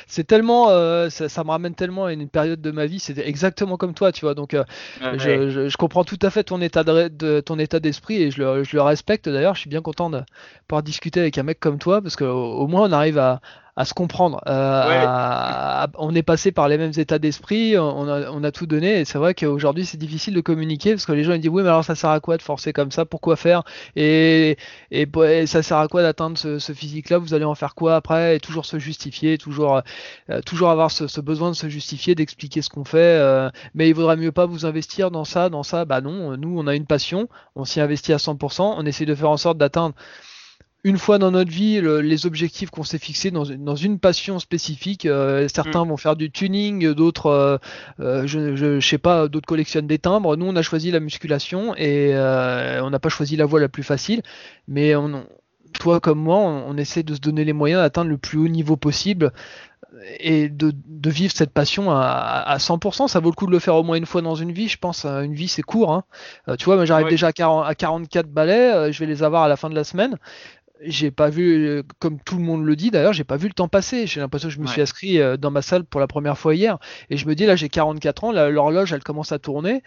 c'est 0.08 0.24
tellement, 0.24 0.70
euh, 0.70 1.08
ça, 1.10 1.28
ça, 1.28 1.44
me 1.44 1.50
ramène 1.50 1.76
tellement 1.76 2.06
à 2.06 2.12
une 2.12 2.28
période 2.28 2.60
de 2.60 2.70
ma 2.72 2.86
vie, 2.86 2.98
c'était 2.98 3.28
exactement 3.28 3.76
comme 3.76 3.94
toi, 3.94 4.10
tu 4.10 4.24
vois. 4.24 4.34
Donc, 4.34 4.54
euh, 4.54 4.64
je, 5.00 5.48
je, 5.48 5.68
je, 5.68 5.76
comprends 5.76 6.02
tout 6.02 6.18
à 6.22 6.30
fait 6.30 6.42
ton 6.42 6.60
état 6.60 6.82
de, 6.82 7.06
de 7.06 7.38
ton 7.38 7.56
état 7.60 7.78
d'esprit 7.78 8.20
et 8.20 8.30
je 8.32 8.42
le, 8.42 8.64
je 8.64 8.74
le 8.74 8.82
respecte 8.82 9.28
d'ailleurs. 9.28 9.54
Je 9.54 9.60
suis 9.60 9.70
bien 9.70 9.80
content 9.80 10.10
de 10.10 10.22
pouvoir 10.66 10.82
discuter 10.82 11.20
avec 11.20 11.38
un 11.38 11.44
mec 11.44 11.60
comme 11.60 11.78
toi, 11.78 12.02
parce 12.02 12.16
qu'au 12.16 12.26
au 12.26 12.66
moins 12.66 12.88
on 12.88 12.92
arrive 12.92 13.18
à, 13.18 13.40
à 13.74 13.86
se 13.86 13.94
comprendre. 13.94 14.40
Euh, 14.48 15.86
on 15.96 16.14
est 16.14 16.22
passé 16.22 16.52
par 16.52 16.68
les 16.68 16.76
mêmes 16.76 16.92
états 16.96 17.18
d'esprit, 17.18 17.78
on 17.78 18.06
a, 18.06 18.30
on 18.30 18.44
a, 18.44 18.52
tout 18.52 18.66
donné, 18.66 19.00
et 19.00 19.04
c'est 19.06 19.16
vrai 19.16 19.34
qu'aujourd'hui 19.34 19.86
c'est 19.86 19.96
difficile 19.96 20.34
de 20.34 20.42
communiquer 20.42 20.90
parce 20.90 21.06
que 21.06 21.12
les 21.12 21.24
gens 21.24 21.32
ils 21.32 21.40
disent 21.40 21.50
oui 21.50 21.62
mais 21.62 21.70
alors 21.70 21.84
ça 21.84 21.94
sert 21.94 22.10
à 22.10 22.20
quoi 22.20 22.36
de 22.36 22.42
forcer 22.42 22.74
comme 22.74 22.90
ça, 22.90 23.06
pourquoi 23.06 23.36
faire? 23.36 23.62
Et, 23.96 24.58
et, 24.90 25.06
ça 25.46 25.62
sert 25.62 25.78
à 25.78 25.88
quoi 25.88 26.02
d'atteindre 26.02 26.36
ce, 26.36 26.58
ce 26.58 26.72
physique-là, 26.74 27.16
vous 27.16 27.32
allez 27.32 27.46
en 27.46 27.54
faire 27.54 27.74
quoi 27.74 27.96
après, 27.96 28.36
et 28.36 28.40
toujours 28.40 28.66
se 28.66 28.78
justifier, 28.78 29.38
toujours, 29.38 29.80
euh, 30.28 30.40
toujours 30.42 30.68
avoir 30.68 30.90
ce, 30.90 31.06
ce, 31.06 31.22
besoin 31.22 31.50
de 31.50 31.56
se 31.56 31.68
justifier, 31.70 32.14
d'expliquer 32.14 32.60
ce 32.60 32.68
qu'on 32.68 32.84
fait, 32.84 32.98
euh, 32.98 33.48
mais 33.74 33.88
il 33.88 33.94
vaudrait 33.94 34.16
mieux 34.16 34.32
pas 34.32 34.44
vous 34.44 34.66
investir 34.66 35.10
dans 35.10 35.24
ça, 35.24 35.48
dans 35.48 35.62
ça, 35.62 35.86
bah 35.86 36.02
non, 36.02 36.36
nous 36.36 36.58
on 36.58 36.66
a 36.66 36.74
une 36.74 36.86
passion, 36.86 37.28
on 37.56 37.64
s'y 37.64 37.80
investit 37.80 38.12
à 38.12 38.18
100%, 38.18 38.74
on 38.76 38.84
essaie 38.84 39.06
de 39.06 39.14
faire 39.14 39.30
en 39.30 39.38
sorte 39.38 39.56
d'atteindre 39.56 39.94
une 40.84 40.98
fois 40.98 41.18
dans 41.18 41.30
notre 41.30 41.50
vie 41.50 41.80
les 41.80 42.26
objectifs 42.26 42.70
qu'on 42.70 42.82
s'est 42.82 42.98
fixés 42.98 43.30
dans, 43.30 43.44
dans, 43.44 43.76
une 43.76 43.98
passion 43.98 44.38
spécifique. 44.38 45.06
Euh, 45.06 45.46
certains 45.52 45.84
mm. 45.84 45.88
vont 45.88 45.96
faire 45.96 46.16
du 46.16 46.30
tuning, 46.30 46.92
d'autres, 46.92 47.26
euh, 47.26 47.58
euh, 48.00 48.26
je, 48.26 48.56
je, 48.56 48.80
sais 48.80 48.98
pas, 48.98 49.28
d'autres 49.28 49.46
collectionnent 49.46 49.86
des 49.86 49.98
timbres. 49.98 50.36
Nous, 50.36 50.46
on 50.46 50.56
a 50.56 50.62
choisi 50.62 50.90
la 50.90 51.00
musculation 51.00 51.74
et 51.76 52.12
on 52.14 52.90
n'a 52.90 52.98
pas 52.98 53.08
choisi 53.08 53.36
la 53.36 53.46
voie 53.46 53.60
la 53.60 53.68
plus 53.68 53.84
facile, 53.84 54.22
mais 54.66 54.96
on, 54.96 55.24
toi 55.78 56.00
comme 56.00 56.18
moi, 56.18 56.38
on, 56.38 56.76
essaie 56.76 57.04
de 57.04 57.14
se 57.14 57.20
donner 57.20 57.44
les 57.44 57.52
moyens 57.52 57.80
d'atteindre 57.80 58.10
le 58.10 58.18
plus 58.18 58.38
haut 58.38 58.48
niveau 58.48 58.76
possible 58.76 59.32
et 60.18 60.48
de, 60.48 60.72
de 60.74 61.10
vivre 61.10 61.32
cette 61.36 61.52
passion 61.52 61.92
à, 61.92 62.00
à, 62.00 62.56
100%. 62.56 63.06
Ça 63.06 63.20
vaut 63.20 63.30
le 63.30 63.34
coup 63.34 63.46
de 63.46 63.52
le 63.52 63.58
faire 63.60 63.76
au 63.76 63.84
moins 63.84 63.96
une 63.96 64.06
fois 64.06 64.22
dans 64.22 64.34
une 64.34 64.50
vie, 64.50 64.66
je 64.66 64.78
pense. 64.78 65.04
Une 65.04 65.34
vie, 65.34 65.48
c'est 65.48 65.62
court. 65.62 65.92
Hein. 65.92 66.04
tu 66.58 66.64
vois, 66.64 66.84
j'arrive 66.84 67.08
déjà 67.08 67.28
à, 67.28 67.32
40, 67.32 67.66
à 67.68 67.74
44 67.74 68.26
balais, 68.26 68.92
je 68.92 68.98
vais 68.98 69.06
les 69.06 69.22
avoir 69.22 69.44
à 69.44 69.48
la 69.48 69.56
fin 69.56 69.70
de 69.70 69.76
la 69.76 69.84
semaine 69.84 70.18
j'ai 70.84 71.10
pas 71.10 71.30
vu, 71.30 71.66
euh, 71.66 71.82
comme 71.98 72.18
tout 72.20 72.36
le 72.36 72.42
monde 72.42 72.64
le 72.64 72.76
dit 72.76 72.90
d'ailleurs, 72.90 73.12
j'ai 73.12 73.24
pas 73.24 73.36
vu 73.36 73.48
le 73.48 73.54
temps 73.54 73.68
passer. 73.68 74.06
J'ai 74.06 74.20
l'impression 74.20 74.48
que 74.48 74.54
je 74.54 74.60
me 74.60 74.66
suis 74.66 74.80
inscrit 74.80 75.20
euh, 75.20 75.36
dans 75.36 75.50
ma 75.50 75.62
salle 75.62 75.84
pour 75.84 76.00
la 76.00 76.06
première 76.06 76.38
fois 76.38 76.54
hier. 76.54 76.78
Et 77.10 77.16
je 77.16 77.26
me 77.26 77.34
dis, 77.34 77.46
là, 77.46 77.56
j'ai 77.56 77.68
44 77.68 78.24
ans, 78.24 78.32
l'horloge, 78.32 78.92
elle 78.92 79.02
commence 79.02 79.32
à 79.32 79.38
tourner. 79.38 79.82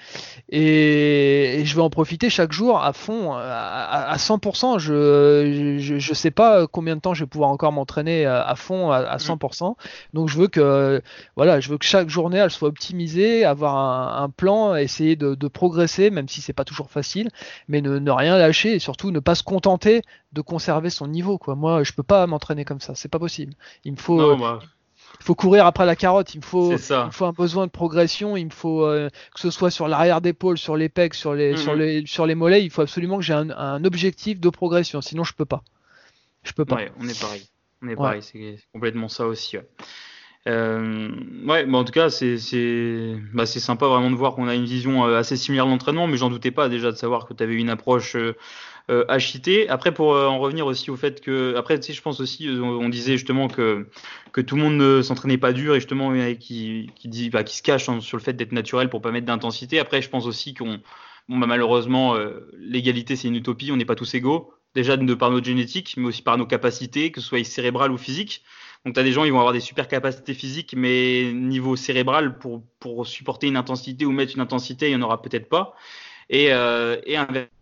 Et, 0.50 1.64
je 1.66 1.76
vais 1.76 1.82
en 1.82 1.90
profiter 1.90 2.30
chaque 2.30 2.52
jour 2.52 2.84
à 2.84 2.94
fond, 2.94 3.34
à, 3.34 4.16
100%. 4.18 4.80
Je, 4.80 5.78
je, 5.80 6.00
je, 6.00 6.14
sais 6.14 6.32
pas 6.32 6.68
combien 6.68 6.96
de 6.96 7.02
temps 7.02 7.14
je 7.14 7.24
vais 7.24 7.30
pouvoir 7.30 7.50
encore 7.50 7.72
m'entraîner 7.72 8.26
à, 8.26 8.56
fond, 8.56 8.92
à, 8.92 9.18
100%. 9.18 9.72
Mm. 9.72 9.76
Donc 10.14 10.30
je 10.30 10.38
veux 10.38 10.48
que, 10.48 11.02
voilà, 11.36 11.60
je 11.60 11.70
veux 11.70 11.78
que 11.78 11.86
chaque 11.86 12.10
journée, 12.10 12.38
elle 12.38 12.52
soit 12.52 12.70
optimisée, 12.70 13.46
avoir 13.46 13.76
un, 13.76 14.30
plan, 14.30 14.76
essayer 14.76 15.16
de, 15.16 15.36
de, 15.36 15.48
progresser, 15.48 16.10
même 16.10 16.28
si 16.28 16.42
c'est 16.42 16.54
pas 16.54 16.66
toujours 16.66 16.90
facile, 16.90 17.30
mais 17.68 17.82
ne, 17.82 18.00
ne 18.00 18.12
rien 18.12 18.38
lâcher 18.38 18.74
et 18.74 18.80
surtout 18.80 19.12
ne 19.12 19.20
pas 19.20 19.36
se 19.36 19.44
contenter 19.44 20.02
de 20.36 20.42
conserver 20.42 20.85
son 20.90 21.08
niveau. 21.08 21.38
Quoi. 21.38 21.56
Moi, 21.56 21.84
je 21.84 21.94
peux 21.94 22.04
pas 22.04 22.26
m'entraîner 22.28 22.66
comme 22.66 22.80
ça, 22.80 22.96
c'est 22.96 23.10
pas 23.10 23.20
possible. 23.20 23.54
Il 23.84 23.94
me 23.94 23.98
faut, 23.98 24.22
euh, 24.22 24.36
bah. 24.36 24.60
il 25.20 25.24
faut 25.24 25.36
courir 25.36 25.66
après 25.66 25.86
la 25.86 25.96
carotte. 25.96 26.34
Il 26.34 26.40
me 26.40 26.44
faut, 26.44 26.74
il 26.74 27.12
faut 27.12 27.26
un 27.26 27.32
besoin 27.32 27.66
de 27.66 27.72
progression. 27.72 28.38
Il 28.38 28.46
me 28.46 28.52
faut 28.52 28.86
euh, 28.86 29.10
que 29.34 29.40
ce 29.40 29.52
soit 29.52 29.72
sur 29.72 29.88
l'arrière 29.88 30.22
d'épaule, 30.22 30.58
sur 30.58 30.76
les 30.76 30.90
pecs, 30.90 31.14
sur 31.14 31.34
les, 31.34 31.58
sur 31.58 31.74
mhm. 31.74 31.80
les, 31.80 32.06
sur 32.06 32.26
les 32.26 32.36
mollets. 32.36 32.64
Il 32.64 32.70
faut 32.70 32.82
absolument 32.82 33.18
que 33.18 33.24
j'ai 33.24 33.34
un, 33.34 33.84
objectif 33.86 34.40
de 34.40 34.50
progression. 34.50 35.02
Sinon, 35.02 35.24
je 35.24 35.34
peux 35.34 35.46
pas. 35.46 35.64
Je 36.44 36.54
peux 36.54 36.66
pas. 36.66 36.76
Ouais, 36.76 36.92
on 37.00 37.08
est 37.08 37.20
pareil. 37.20 37.48
On 37.82 37.88
est 37.88 37.96
pareil. 37.96 38.22
C'est 38.22 38.58
complètement 38.74 39.08
ça 39.08 39.28
aussi. 39.28 39.58
Ouais. 39.58 39.68
Euh, 40.48 41.10
ouais, 41.48 41.66
en 41.74 41.84
tout 41.84 41.92
cas, 41.92 42.10
c'est 42.10 42.38
bah, 43.34 43.46
sympa 43.46 43.88
vraiment 43.88 44.12
de 44.12 44.16
voir 44.16 44.36
qu'on 44.36 44.48
a 44.48 44.54
une 44.54 44.66
vision 44.66 45.04
assez 45.04 45.38
similaire 45.38 45.66
de 45.66 45.72
l'entraînement, 45.72 46.08
mais 46.08 46.18
j'en 46.18 46.30
doutais 46.30 46.52
pas 46.52 46.70
déjà 46.70 46.92
de 46.92 46.98
savoir 46.98 47.26
que 47.26 47.34
tu 47.34 47.44
avais 47.44 47.56
une 47.56 47.70
approche 47.70 48.16
euh, 48.90 49.06
Après, 49.70 49.94
pour 49.94 50.14
euh, 50.14 50.28
en 50.28 50.40
revenir 50.40 50.66
aussi 50.66 50.92
au 50.92 50.96
fait 50.96 51.22
que, 51.22 51.56
après, 51.56 51.80
tu 51.80 51.94
je 51.94 52.02
pense 52.02 52.20
aussi, 52.20 52.48
euh, 52.48 52.62
on, 52.62 52.90
disait 52.90 53.18
justement 53.18 53.48
que 53.48 53.88
que 54.32 54.42
tout 54.42 54.56
le 54.56 54.62
monde 54.64 54.78
ne 54.78 55.02
s'entraînait 55.02 55.38
pas 55.38 55.54
dur 55.54 55.76
et 55.76 55.80
justement 55.80 56.14
qui 56.40 56.92
bah, 57.32 57.44
qui 57.44 57.58
se 57.58 57.64
cache 57.64 57.86
sur 58.00 58.18
le 58.18 58.24
fait 58.24 58.34
d'être 58.34 58.52
naturel 58.52 58.90
pour 58.90 59.02
pas 59.02 59.12
mettre 59.12 59.26
d'intensité. 59.26 59.80
Après, 59.80 60.02
je 60.02 60.10
pense 60.10 60.26
aussi 60.26 60.54
qu'on 60.54 60.80
Bon, 61.28 61.40
bah, 61.40 61.48
malheureusement, 61.48 62.16
euh, 62.16 62.52
l'égalité, 62.58 63.16
c'est 63.16 63.28
une 63.28 63.36
utopie, 63.36 63.72
on 63.72 63.78
n'est 63.78 63.86
pas 63.86 63.96
tous 63.96 64.14
égaux. 64.14 64.54
Déjà 64.76 64.98
de 64.98 65.14
par 65.14 65.32
notre 65.32 65.46
génétique, 65.46 65.96
mais 65.98 66.06
aussi 66.08 66.22
par 66.22 66.38
nos 66.38 66.46
capacités, 66.46 67.12
que 67.12 67.22
ce 67.22 67.28
soit 67.28 67.44
cérébrales 67.44 67.92
ou 67.92 67.98
physiques. 67.98 68.44
Donc, 68.86 68.94
tu 68.94 69.00
as 69.00 69.04
des 69.04 69.12
gens, 69.14 69.24
ils 69.24 69.32
vont 69.32 69.40
avoir 69.40 69.54
des 69.54 69.62
super 69.62 69.88
capacités 69.88 70.34
physiques, 70.34 70.76
mais 70.78 71.32
niveau 71.34 71.76
cérébral, 71.76 72.38
pour, 72.38 72.64
pour 72.80 73.08
supporter 73.08 73.48
une 73.48 73.58
intensité 73.58 74.06
ou 74.06 74.12
mettre 74.12 74.34
une 74.36 74.42
intensité, 74.42 74.88
il 74.88 74.98
n'y 74.98 75.04
en 75.04 75.06
aura 75.06 75.22
peut-être 75.22 75.50
pas. 75.50 75.76
Et, 76.30 76.46
et 76.46 77.18
inversement, 77.18 77.55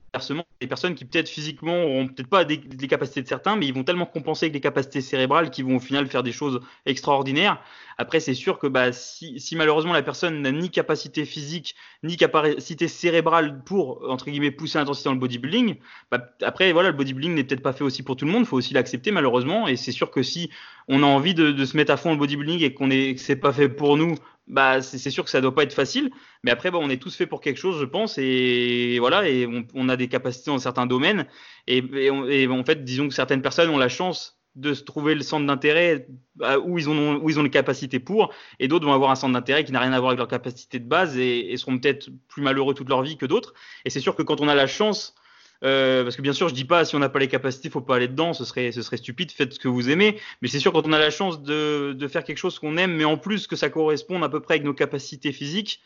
des 0.62 0.68
personnes 0.68 0.94
qui 0.94 1.06
peut-être 1.06 1.28
physiquement 1.28 1.86
auront 1.86 2.08
peut-être 2.08 2.28
pas 2.28 2.46
des, 2.46 2.62
les 2.80 2.88
capacités 2.88 3.24
de 3.24 3.28
certains, 3.28 3.56
mais 3.56 3.66
ils 3.66 3.74
vont 3.74 3.84
tellement 3.84 4.06
compenser 4.06 4.46
avec 4.46 4.54
des 4.54 4.60
capacités 4.60 5.02
cérébrales 5.02 5.50
qui 5.50 5.64
vont 5.64 5.78
au 5.78 5.80
final 5.80 6.08
faire 6.08 6.22
des 6.22 6.32
choses 6.32 6.60
extraordinaires. 6.86 7.60
Après, 7.98 8.20
c'est 8.20 8.36
sûr 8.36 8.60
que 8.60 8.68
bah, 8.68 8.92
si, 8.92 9.40
malheureusement 9.56 9.94
la 9.94 10.04
personne 10.04 10.42
n'a 10.42 10.52
ni 10.52 10.70
capacité 10.70 11.26
physique 11.26 11.76
ni 12.04 12.16
capacité 12.16 12.88
cérébrale 12.88 13.64
pour 13.64 14.08
entre 14.10 14.30
guillemets 14.30 14.52
pousser 14.52 14.78
l'intensité 14.78 15.10
dans 15.10 15.14
le 15.14 15.20
bodybuilding, 15.20 15.78
bah, 16.12 16.24
après 16.44 16.72
voilà, 16.74 16.90
le 16.90 16.98
bodybuilding 16.98 17.34
n'est 17.34 17.44
peut-être 17.44 17.64
pas 17.64 17.74
fait 17.74 17.84
aussi 17.84 18.04
pour 18.04 18.16
tout 18.16 18.26
le 18.26 18.32
monde. 18.32 18.44
Il 18.44 18.48
faut 18.48 18.58
aussi 18.58 18.74
l'accepter 18.76 19.10
malheureusement. 19.12 19.68
Et 19.68 19.76
c'est 19.76 19.92
sûr 19.92 20.12
que 20.12 20.22
si 20.22 20.52
on 20.88 21.02
a 21.02 21.08
envie 21.08 21.34
de, 21.34 21.52
de 21.52 21.66
se 21.66 21.76
mettre 21.76 21.92
à 21.92 21.98
fond 21.98 22.10
dans 22.10 22.14
le 22.14 22.20
bodybuilding 22.20 22.62
et 22.62 22.74
qu'on 22.74 22.92
est 22.92 23.16
que 23.16 23.22
c'est 23.22 23.36
pas 23.36 23.54
fait 23.54 23.70
pour 23.70 23.98
nous 23.98 24.16
bah 24.48 24.82
c'est 24.82 25.10
sûr 25.10 25.24
que 25.24 25.30
ça 25.30 25.42
doit 25.42 25.56
pas 25.56 25.64
être 25.64 25.74
facile, 25.74 26.12
mais 26.44 26.52
après 26.52 26.70
on 26.74 26.90
est 26.90 27.02
tous 27.02 27.16
faits 27.16 27.30
pour 27.30 27.42
quelque 27.42 27.58
chose, 27.58 27.80
je 27.80 27.86
pense, 27.86 28.18
et 28.18 28.98
voilà, 29.00 29.28
et 29.28 29.48
on, 29.74 29.90
a 29.90 29.96
des 29.96 30.08
capacités 30.10 30.52
dans 30.52 30.60
certains 30.60 30.86
domaines, 30.86 31.28
et, 31.68 32.10
en 32.10 32.64
fait, 32.66 32.84
disons 32.84 33.08
que 33.08 33.14
certaines 33.14 33.42
personnes 33.42 33.70
ont 33.70 33.78
la 33.78 33.90
chance 33.90 34.40
de 34.56 34.74
se 34.74 34.84
trouver 34.84 35.16
le 35.16 35.22
centre 35.22 35.48
d'intérêt 35.48 36.08
bah, 36.36 36.60
où 36.60 36.78
ils 36.78 36.88
ont 36.88 37.16
où 37.16 37.30
ils 37.30 37.40
ont 37.40 37.44
les 37.44 37.50
capacités 37.50 38.00
pour, 38.00 38.34
et 38.60 38.68
d'autres 38.68 38.86
vont 38.86 38.94
avoir 38.94 39.10
un 39.12 39.16
centre 39.16 39.34
d'intérêt 39.34 39.64
qui 39.64 39.72
n'a 39.72 39.80
rien 39.80 39.94
à 39.94 40.00
voir 40.00 40.12
avec 40.12 40.20
leur 40.20 40.28
capacité 40.28 40.80
de 40.80 40.88
base 40.88 41.18
et 41.18 41.56
seront 41.58 41.80
peut-être 41.80 42.10
plus 42.28 42.44
malheureux 42.44 42.74
toute 42.74 42.90
leur 42.90 43.02
vie 43.02 43.18
que 43.18 43.26
d'autres. 43.26 43.54
Et 43.86 43.90
c'est 43.90 44.00
sûr 44.00 44.16
que 44.16 44.22
quand 44.22 44.42
on 44.42 44.48
a 44.48 44.56
la 44.56 44.68
chance 44.68 45.16
euh, 45.64 46.04
parce 46.04 46.16
que 46.16 46.22
bien 46.22 46.34
sûr, 46.34 46.50
je 46.50 46.54
dis 46.54 46.66
pas 46.66 46.84
si 46.86 46.96
on 46.96 47.00
n'a 47.00 47.10
pas 47.10 47.20
les 47.20 47.28
capacités, 47.28 47.70
faut 47.70 47.82
pas 47.82 47.96
aller 47.96 48.08
dedans, 48.08 48.34
ce 48.34 48.44
serait, 48.44 48.72
ce 48.72 48.82
serait 48.82 48.98
stupide. 48.98 49.32
Faites 49.32 49.54
ce 49.54 49.60
que 49.60 49.68
vous 49.68 49.90
aimez, 49.90 50.20
mais 50.42 50.48
c'est 50.48 50.60
sûr 50.60 50.74
quand 50.74 50.86
on 50.86 50.94
a 50.94 51.00
la 51.00 51.10
chance 51.10 51.42
de, 51.42 51.94
de 51.94 52.08
faire 52.08 52.24
quelque 52.24 52.38
chose 52.38 52.60
qu'on 52.60 52.78
aime, 52.78 52.94
mais 52.94 53.06
en 53.06 53.18
plus 53.18 53.48
que 53.48 53.56
ça 53.56 53.70
corresponde 53.70 54.24
à 54.24 54.30
peu 54.30 54.42
près 54.42 54.56
avec 54.56 54.66
nos 54.66 54.74
capacités 54.74 55.32
physiques, 55.32 55.82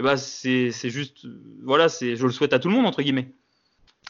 eh 0.00 0.02
ben 0.02 0.16
c'est, 0.16 0.70
juste, 0.84 1.26
voilà, 1.64 1.88
c'est, 1.88 2.16
je 2.16 2.24
le 2.24 2.32
souhaite 2.32 2.52
à 2.52 2.58
tout 2.58 2.68
le 2.68 2.74
monde 2.74 2.86
entre 2.86 3.02
guillemets. 3.02 3.28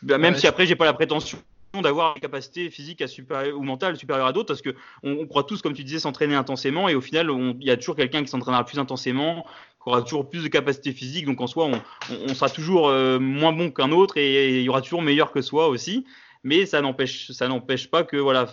Ben, 0.03 0.19
même 0.19 0.37
si 0.37 0.47
après 0.47 0.66
j'ai 0.66 0.77
pas 0.77 0.85
la 0.85 0.93
prétention 0.93 1.39
d'avoir 1.83 2.14
des 2.14 2.21
capacités 2.21 2.71
physiques 2.71 3.03
à 3.03 3.49
ou 3.55 3.62
mentales 3.62 3.97
supérieures 3.97 4.27
à 4.27 4.33
d'autres 4.33 4.47
parce 4.49 4.62
que 4.62 4.75
on, 5.03 5.12
on, 5.12 5.27
croit 5.27 5.45
tous 5.45 5.61
comme 5.61 5.75
tu 5.75 5.85
disais 5.85 5.99
s'entraîner 5.99 6.35
intensément 6.35 6.89
et 6.89 6.95
au 6.95 7.01
final 7.01 7.31
il 7.61 7.66
y 7.66 7.71
a 7.71 7.77
toujours 7.77 7.95
quelqu'un 7.95 8.23
qui 8.23 8.29
s'entraînera 8.29 8.64
plus 8.64 8.79
intensément 8.79 9.45
aura 9.89 10.03
toujours 10.03 10.28
plus 10.28 10.43
de 10.43 10.49
capacité 10.49 10.93
physique. 10.93 11.26
Donc 11.26 11.41
en 11.41 11.47
soi, 11.47 11.66
on, 11.66 11.80
on 12.28 12.34
sera 12.34 12.49
toujours 12.49 12.91
moins 13.20 13.53
bon 13.53 13.70
qu'un 13.70 13.91
autre 13.93 14.16
et 14.16 14.59
il 14.59 14.62
y 14.62 14.68
aura 14.68 14.82
toujours 14.82 15.03
meilleur 15.03 15.32
que 15.32 15.43
soi 15.43 15.68
aussi 15.68 16.05
mais 16.45 16.66
ça 16.66 16.80
n'empêche 16.80 17.32
ça 17.32 17.49
n'empêche 17.49 17.91
pas 17.91 18.05
que 18.05 18.16
voilà 18.16 18.47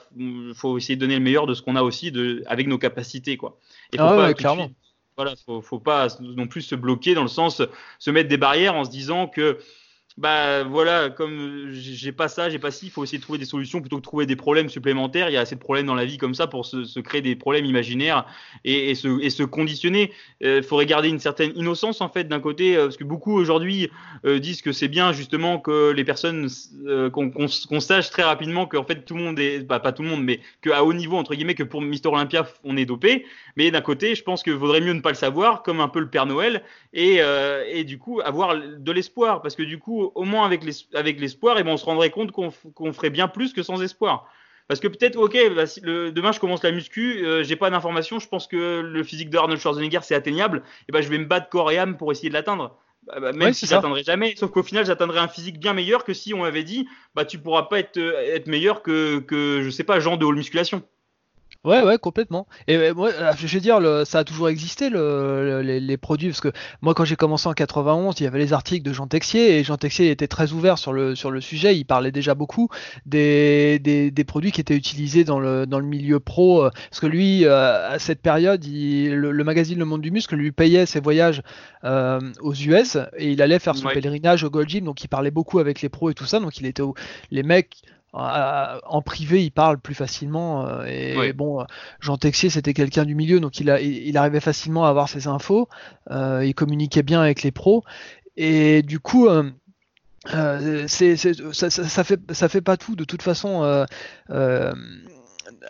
faut 0.55 0.77
essayer 0.77 0.95
de 0.95 1.01
donner 1.01 1.15
le 1.15 1.23
meilleur 1.23 1.45
de 1.45 1.53
ce 1.53 1.61
qu'on 1.61 1.75
a 1.75 1.83
aussi 1.83 2.11
de 2.11 2.43
avec 2.47 2.67
nos 2.67 2.77
capacités 2.77 3.38
quoi 3.38 3.59
et 3.93 3.97
faut 3.97 4.03
ah 4.03 4.15
pas 4.15 4.33
clairement 4.33 4.71
voilà 5.15 5.33
faut, 5.45 5.61
faut 5.61 5.79
pas 5.79 6.07
non 6.19 6.47
plus 6.47 6.61
se 6.61 6.75
bloquer 6.75 7.13
dans 7.13 7.21
le 7.21 7.27
sens 7.27 7.61
se 7.99 8.11
mettre 8.11 8.29
des 8.29 8.38
barrières 8.38 8.75
en 8.75 8.83
se 8.83 8.89
disant 8.89 9.27
que 9.27 9.59
bah 10.18 10.63
voilà, 10.63 11.09
comme 11.09 11.72
j'ai 11.74 12.13
pas 12.13 12.30
ça, 12.30 12.49
j'ai 12.49 12.57
pas 12.57 12.72
ci, 12.72 12.86
il 12.86 12.89
faut 12.89 13.03
essayer 13.03 13.18
de 13.18 13.24
trouver 13.24 13.38
des 13.38 13.43
solutions 13.43 13.82
plutôt 13.82 13.97
que 13.97 14.01
de 14.01 14.05
trouver 14.05 14.26
des 14.26 14.38
problèmes 14.38 14.70
supplémentaires. 14.70 15.30
Il 15.30 15.34
y 15.34 15.38
a 15.38 15.41
assez 15.41 15.55
de 15.55 15.59
problèmes 15.59 15.88
dans 15.88 15.93
la 15.93 16.05
vie 16.05 16.18
comme 16.18 16.34
ça 16.34 16.47
pour 16.47 16.66
se, 16.66 16.99
créer 17.01 17.22
des 17.22 17.36
problèmes 17.36 17.66
imaginaires 17.66 18.26
et, 18.63 18.95
se, 18.95 19.22
et 19.22 19.30
se, 19.30 19.43
conditionner. 19.43 20.13
Il 20.39 20.47
euh, 20.47 20.61
faudrait 20.63 20.86
garder 20.86 21.09
une 21.09 21.20
certaine 21.20 21.51
innocence 21.57 21.99
en 21.99 22.07
fait 22.07 22.30
d'un 22.30 22.39
côté, 22.39 22.78
euh, 22.78 22.86
parce 22.86 22.95
que 22.95 23.03
beaucoup 23.03 23.34
aujourd'hui 23.34 23.89
euh, 24.26 24.39
disent 24.39 24.61
que 24.61 24.72
c'est 24.72 24.88
bien 24.88 25.11
justement 25.11 25.59
que 25.59 25.91
les 25.91 26.05
personnes 26.05 26.47
qu'on 27.11 27.80
sache 27.82 28.09
très 28.09 28.24
rapidement 28.24 28.68
qu'en 28.68 28.86
fait 28.86 29.03
tout 29.03 29.18
le 29.18 29.24
monde 29.24 29.38
est, 29.38 29.59
bah, 29.59 29.82
pas 29.82 29.91
tout 29.91 30.03
le 30.03 30.07
monde, 30.07 30.24
mais 30.24 30.39
qu'à 30.61 30.86
haut 30.86 30.93
niveau 30.93 31.18
entre 31.18 31.36
guillemets 31.36 31.55
que 31.55 31.63
pour 31.63 31.82
Mister 31.82 32.07
Olympia 32.07 32.47
on 32.63 32.78
est 32.78 32.86
dopé. 32.86 33.26
Mais 33.57 33.70
d'un 33.70 33.82
côté, 33.82 34.16
je 34.16 34.24
pense 34.24 34.43
que 34.43 34.51
vaudrait 34.51 34.82
mieux 34.82 34.93
ne 34.93 35.01
pas 35.01 35.09
le 35.09 35.16
savoir, 35.16 35.61
comme 35.61 35.82
un 35.82 35.88
peu 35.89 35.99
le 35.99 36.09
Père 36.09 36.26
Noël, 36.26 36.63
et, 36.93 37.20
et 37.72 37.84
du 37.84 37.97
coup 37.97 38.22
avoir 38.22 38.57
de 38.57 38.91
l'espoir, 38.91 39.41
parce 39.41 39.55
que 39.55 39.63
du 39.63 39.78
coup 39.78 40.05
au 40.14 40.24
moins 40.24 40.45
avec 40.45 41.20
l'espoir, 41.20 41.58
et 41.58 41.64
ben 41.64 41.72
on 41.72 41.78
se 41.78 41.86
rendrait 41.86 42.12
compte 42.12 42.32
qu'on 42.32 42.93
ferait 42.93 43.10
bien 43.10 43.28
plus 43.28 43.53
que 43.53 43.64
sans 43.64 43.82
espoir. 43.82 44.30
Parce 44.68 44.80
que 44.80 44.88
peut-être, 44.88 45.18
ok, 45.18 45.38
bah, 45.56 45.66
demain 46.12 46.32
je 46.32 46.39
commence 46.39 46.64
la 46.64 46.72
muscu, 46.72 47.24
euh, 47.24 47.43
j'ai 47.43 47.56
pas 47.56 47.70
d'informations, 47.70 48.20
je 48.20 48.28
pense 48.28 48.47
que 48.47 48.82
le 48.82 49.03
physique 49.03 49.30
de 49.30 49.38
Arnold 49.38 49.60
Schwarzenegger 49.60 49.99
c'est 50.01 50.16
atteignable, 50.16 50.64
et 50.89 50.91
ben 50.91 51.01
je 51.01 51.10
vais 51.10 51.20
me 51.20 51.26
battre 51.26 51.49
corps 51.49 51.72
et 51.72 51.78
âme 51.78 51.97
pour 51.97 52.12
essayer 52.12 52.30
de 52.30 52.34
l'atteindre. 52.34 52.78
Bah, 53.06 53.20
bah, 53.20 53.32
même 53.32 53.53
si 53.53 53.68
j'atteindrai 53.68 54.03
jamais, 54.03 54.36
sauf 54.36 54.49
qu'au 54.49 54.64
final 54.64 54.84
j'atteindrai 54.84 55.20
un 55.20 55.28
physique 55.28 55.60
bien 55.60 55.74
meilleur 55.74 56.03
que 56.03 56.14
si 56.14 56.34
on 56.34 56.39
m'avait 56.39 56.64
dit, 56.64 56.88
bah 57.14 57.26
tu 57.26 57.38
pourras 57.38 57.64
pas 57.64 57.80
être, 57.80 57.97
être 57.97 58.47
meilleur 58.47 58.82
que, 58.82 59.20
que 59.20 59.62
je 59.62 59.70
sais 59.70 59.84
pas, 59.84 59.99
Jean 59.99 60.18
de 60.18 60.26
haute 60.26 60.36
musculation. 60.36 60.82
Ouais, 61.66 61.82
ouais, 61.82 61.97
complètement. 61.97 62.47
Et 62.68 62.76
euh, 62.76 62.93
moi, 62.93 63.09
euh, 63.09 63.32
je 63.36 63.47
veux 63.47 63.59
dire, 63.59 63.80
ça 64.05 64.20
a 64.20 64.24
toujours 64.24 64.49
existé 64.49 64.91
le, 64.91 65.61
les, 65.63 65.97
produits, 65.97 66.28
parce 66.28 66.39
que 66.39 66.51
moi, 66.84 66.93
quand 66.93 67.05
j'ai 67.05 67.16
commencé 67.16 67.49
en 67.49 67.53
91, 67.53 68.20
il 68.20 68.24
y 68.24 68.28
avait 68.28 68.38
les 68.38 68.53
articles 68.53 68.88
de 68.88 68.93
Jean 68.93 69.07
Texier, 69.07 69.57
et 69.57 69.63
Jean 69.63 69.76
Texier 69.76 70.11
était 70.11 70.28
très 70.28 70.51
ouvert 70.51 70.78
sur 70.78 70.93
le 70.93 71.16
sur 71.16 71.32
le 71.32 71.41
sujet. 71.41 71.76
Il 71.76 71.86
parlait 71.86 72.11
déjà 72.11 72.36
beaucoup 72.36 72.70
des, 73.07 73.80
des, 73.80 74.11
des 74.11 74.24
produits 74.24 74.51
qui 74.51 74.61
étaient 74.61 74.76
utilisés 74.76 75.24
dans 75.24 75.39
le 75.39 75.66
dans 75.66 75.80
le 75.80 75.88
milieu 75.88 76.20
pro, 76.20 76.66
euh, 76.66 76.70
parce 76.91 76.99
que 76.99 77.07
lui, 77.07 77.45
à 77.47 77.97
cette 77.97 78.22
période, 78.22 78.63
il, 78.63 79.16
le, 79.16 79.43
magazine 79.43 79.80
Le 79.80 79.86
Monde 79.86 80.01
du 80.01 80.11
Muscle 80.11 80.36
lui 80.36 80.51
payait 80.51 80.86
ses 80.86 80.99
voyages 80.99 81.41
aux 81.84 82.53
US, 82.53 82.97
et 83.18 83.32
il 83.32 83.41
allait 83.41 83.59
faire 83.59 83.76
son 83.76 83.89
pèlerinage 83.89 84.43
au 84.43 84.51
Gold 84.51 84.70
Gym, 84.70 84.86
donc 84.86 85.03
il 85.03 85.07
parlait 85.07 85.32
beaucoup 85.32 85.57
avec 85.57 85.82
les 85.82 85.89
pros 85.89 86.11
et 86.11 86.13
tout 86.13 86.26
ça, 86.26 86.39
donc 86.39 86.59
il 86.59 86.68
était 86.68 86.84
les 87.32 87.43
mecs 87.43 87.78
en 88.16 89.01
privé, 89.01 89.43
il 89.43 89.51
parle 89.51 89.78
plus 89.78 89.93
facilement. 89.93 90.68
Euh, 90.68 90.86
et 90.86 91.34
bon, 91.34 91.61
euh, 91.61 91.66
Jean 91.99 92.18
Texier, 92.18 92.49
c'était 92.49 92.74
quelqu'un 92.74 93.03
du 93.05 93.16
milieu, 93.16 93.39
donc 93.39 93.59
il, 93.59 93.70
a, 93.70 93.82
il, 93.82 94.18
arrivait 94.18 94.39
facilement 94.39 94.86
à 94.86 94.89
avoir 94.89 95.09
ses 95.09 95.28
infos. 95.28 95.68
Euh, 96.11 96.45
il 96.45 96.55
communiquait 96.55 97.03
bien 97.03 97.22
avec 97.22 97.43
les 97.43 97.51
pros. 97.51 97.84
Et 98.38 98.82
du 98.84 98.99
coup, 98.99 99.28
c'est, 100.88 101.16
ça, 101.16 101.70
ça, 101.70 102.03
fait, 102.03 102.20
ça 102.32 102.49
fait 102.49 102.61
pas 102.61 102.78
tout. 102.78 102.95
De 102.95 103.03
toute 103.03 103.22
façon, 103.22 103.63
à, 103.63 104.74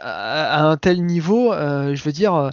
à, 0.01 0.63
un 0.63 0.77
tel 0.77 1.03
niveau, 1.03 1.51
je 1.53 2.03
veux 2.03 2.11
dire 2.11 2.51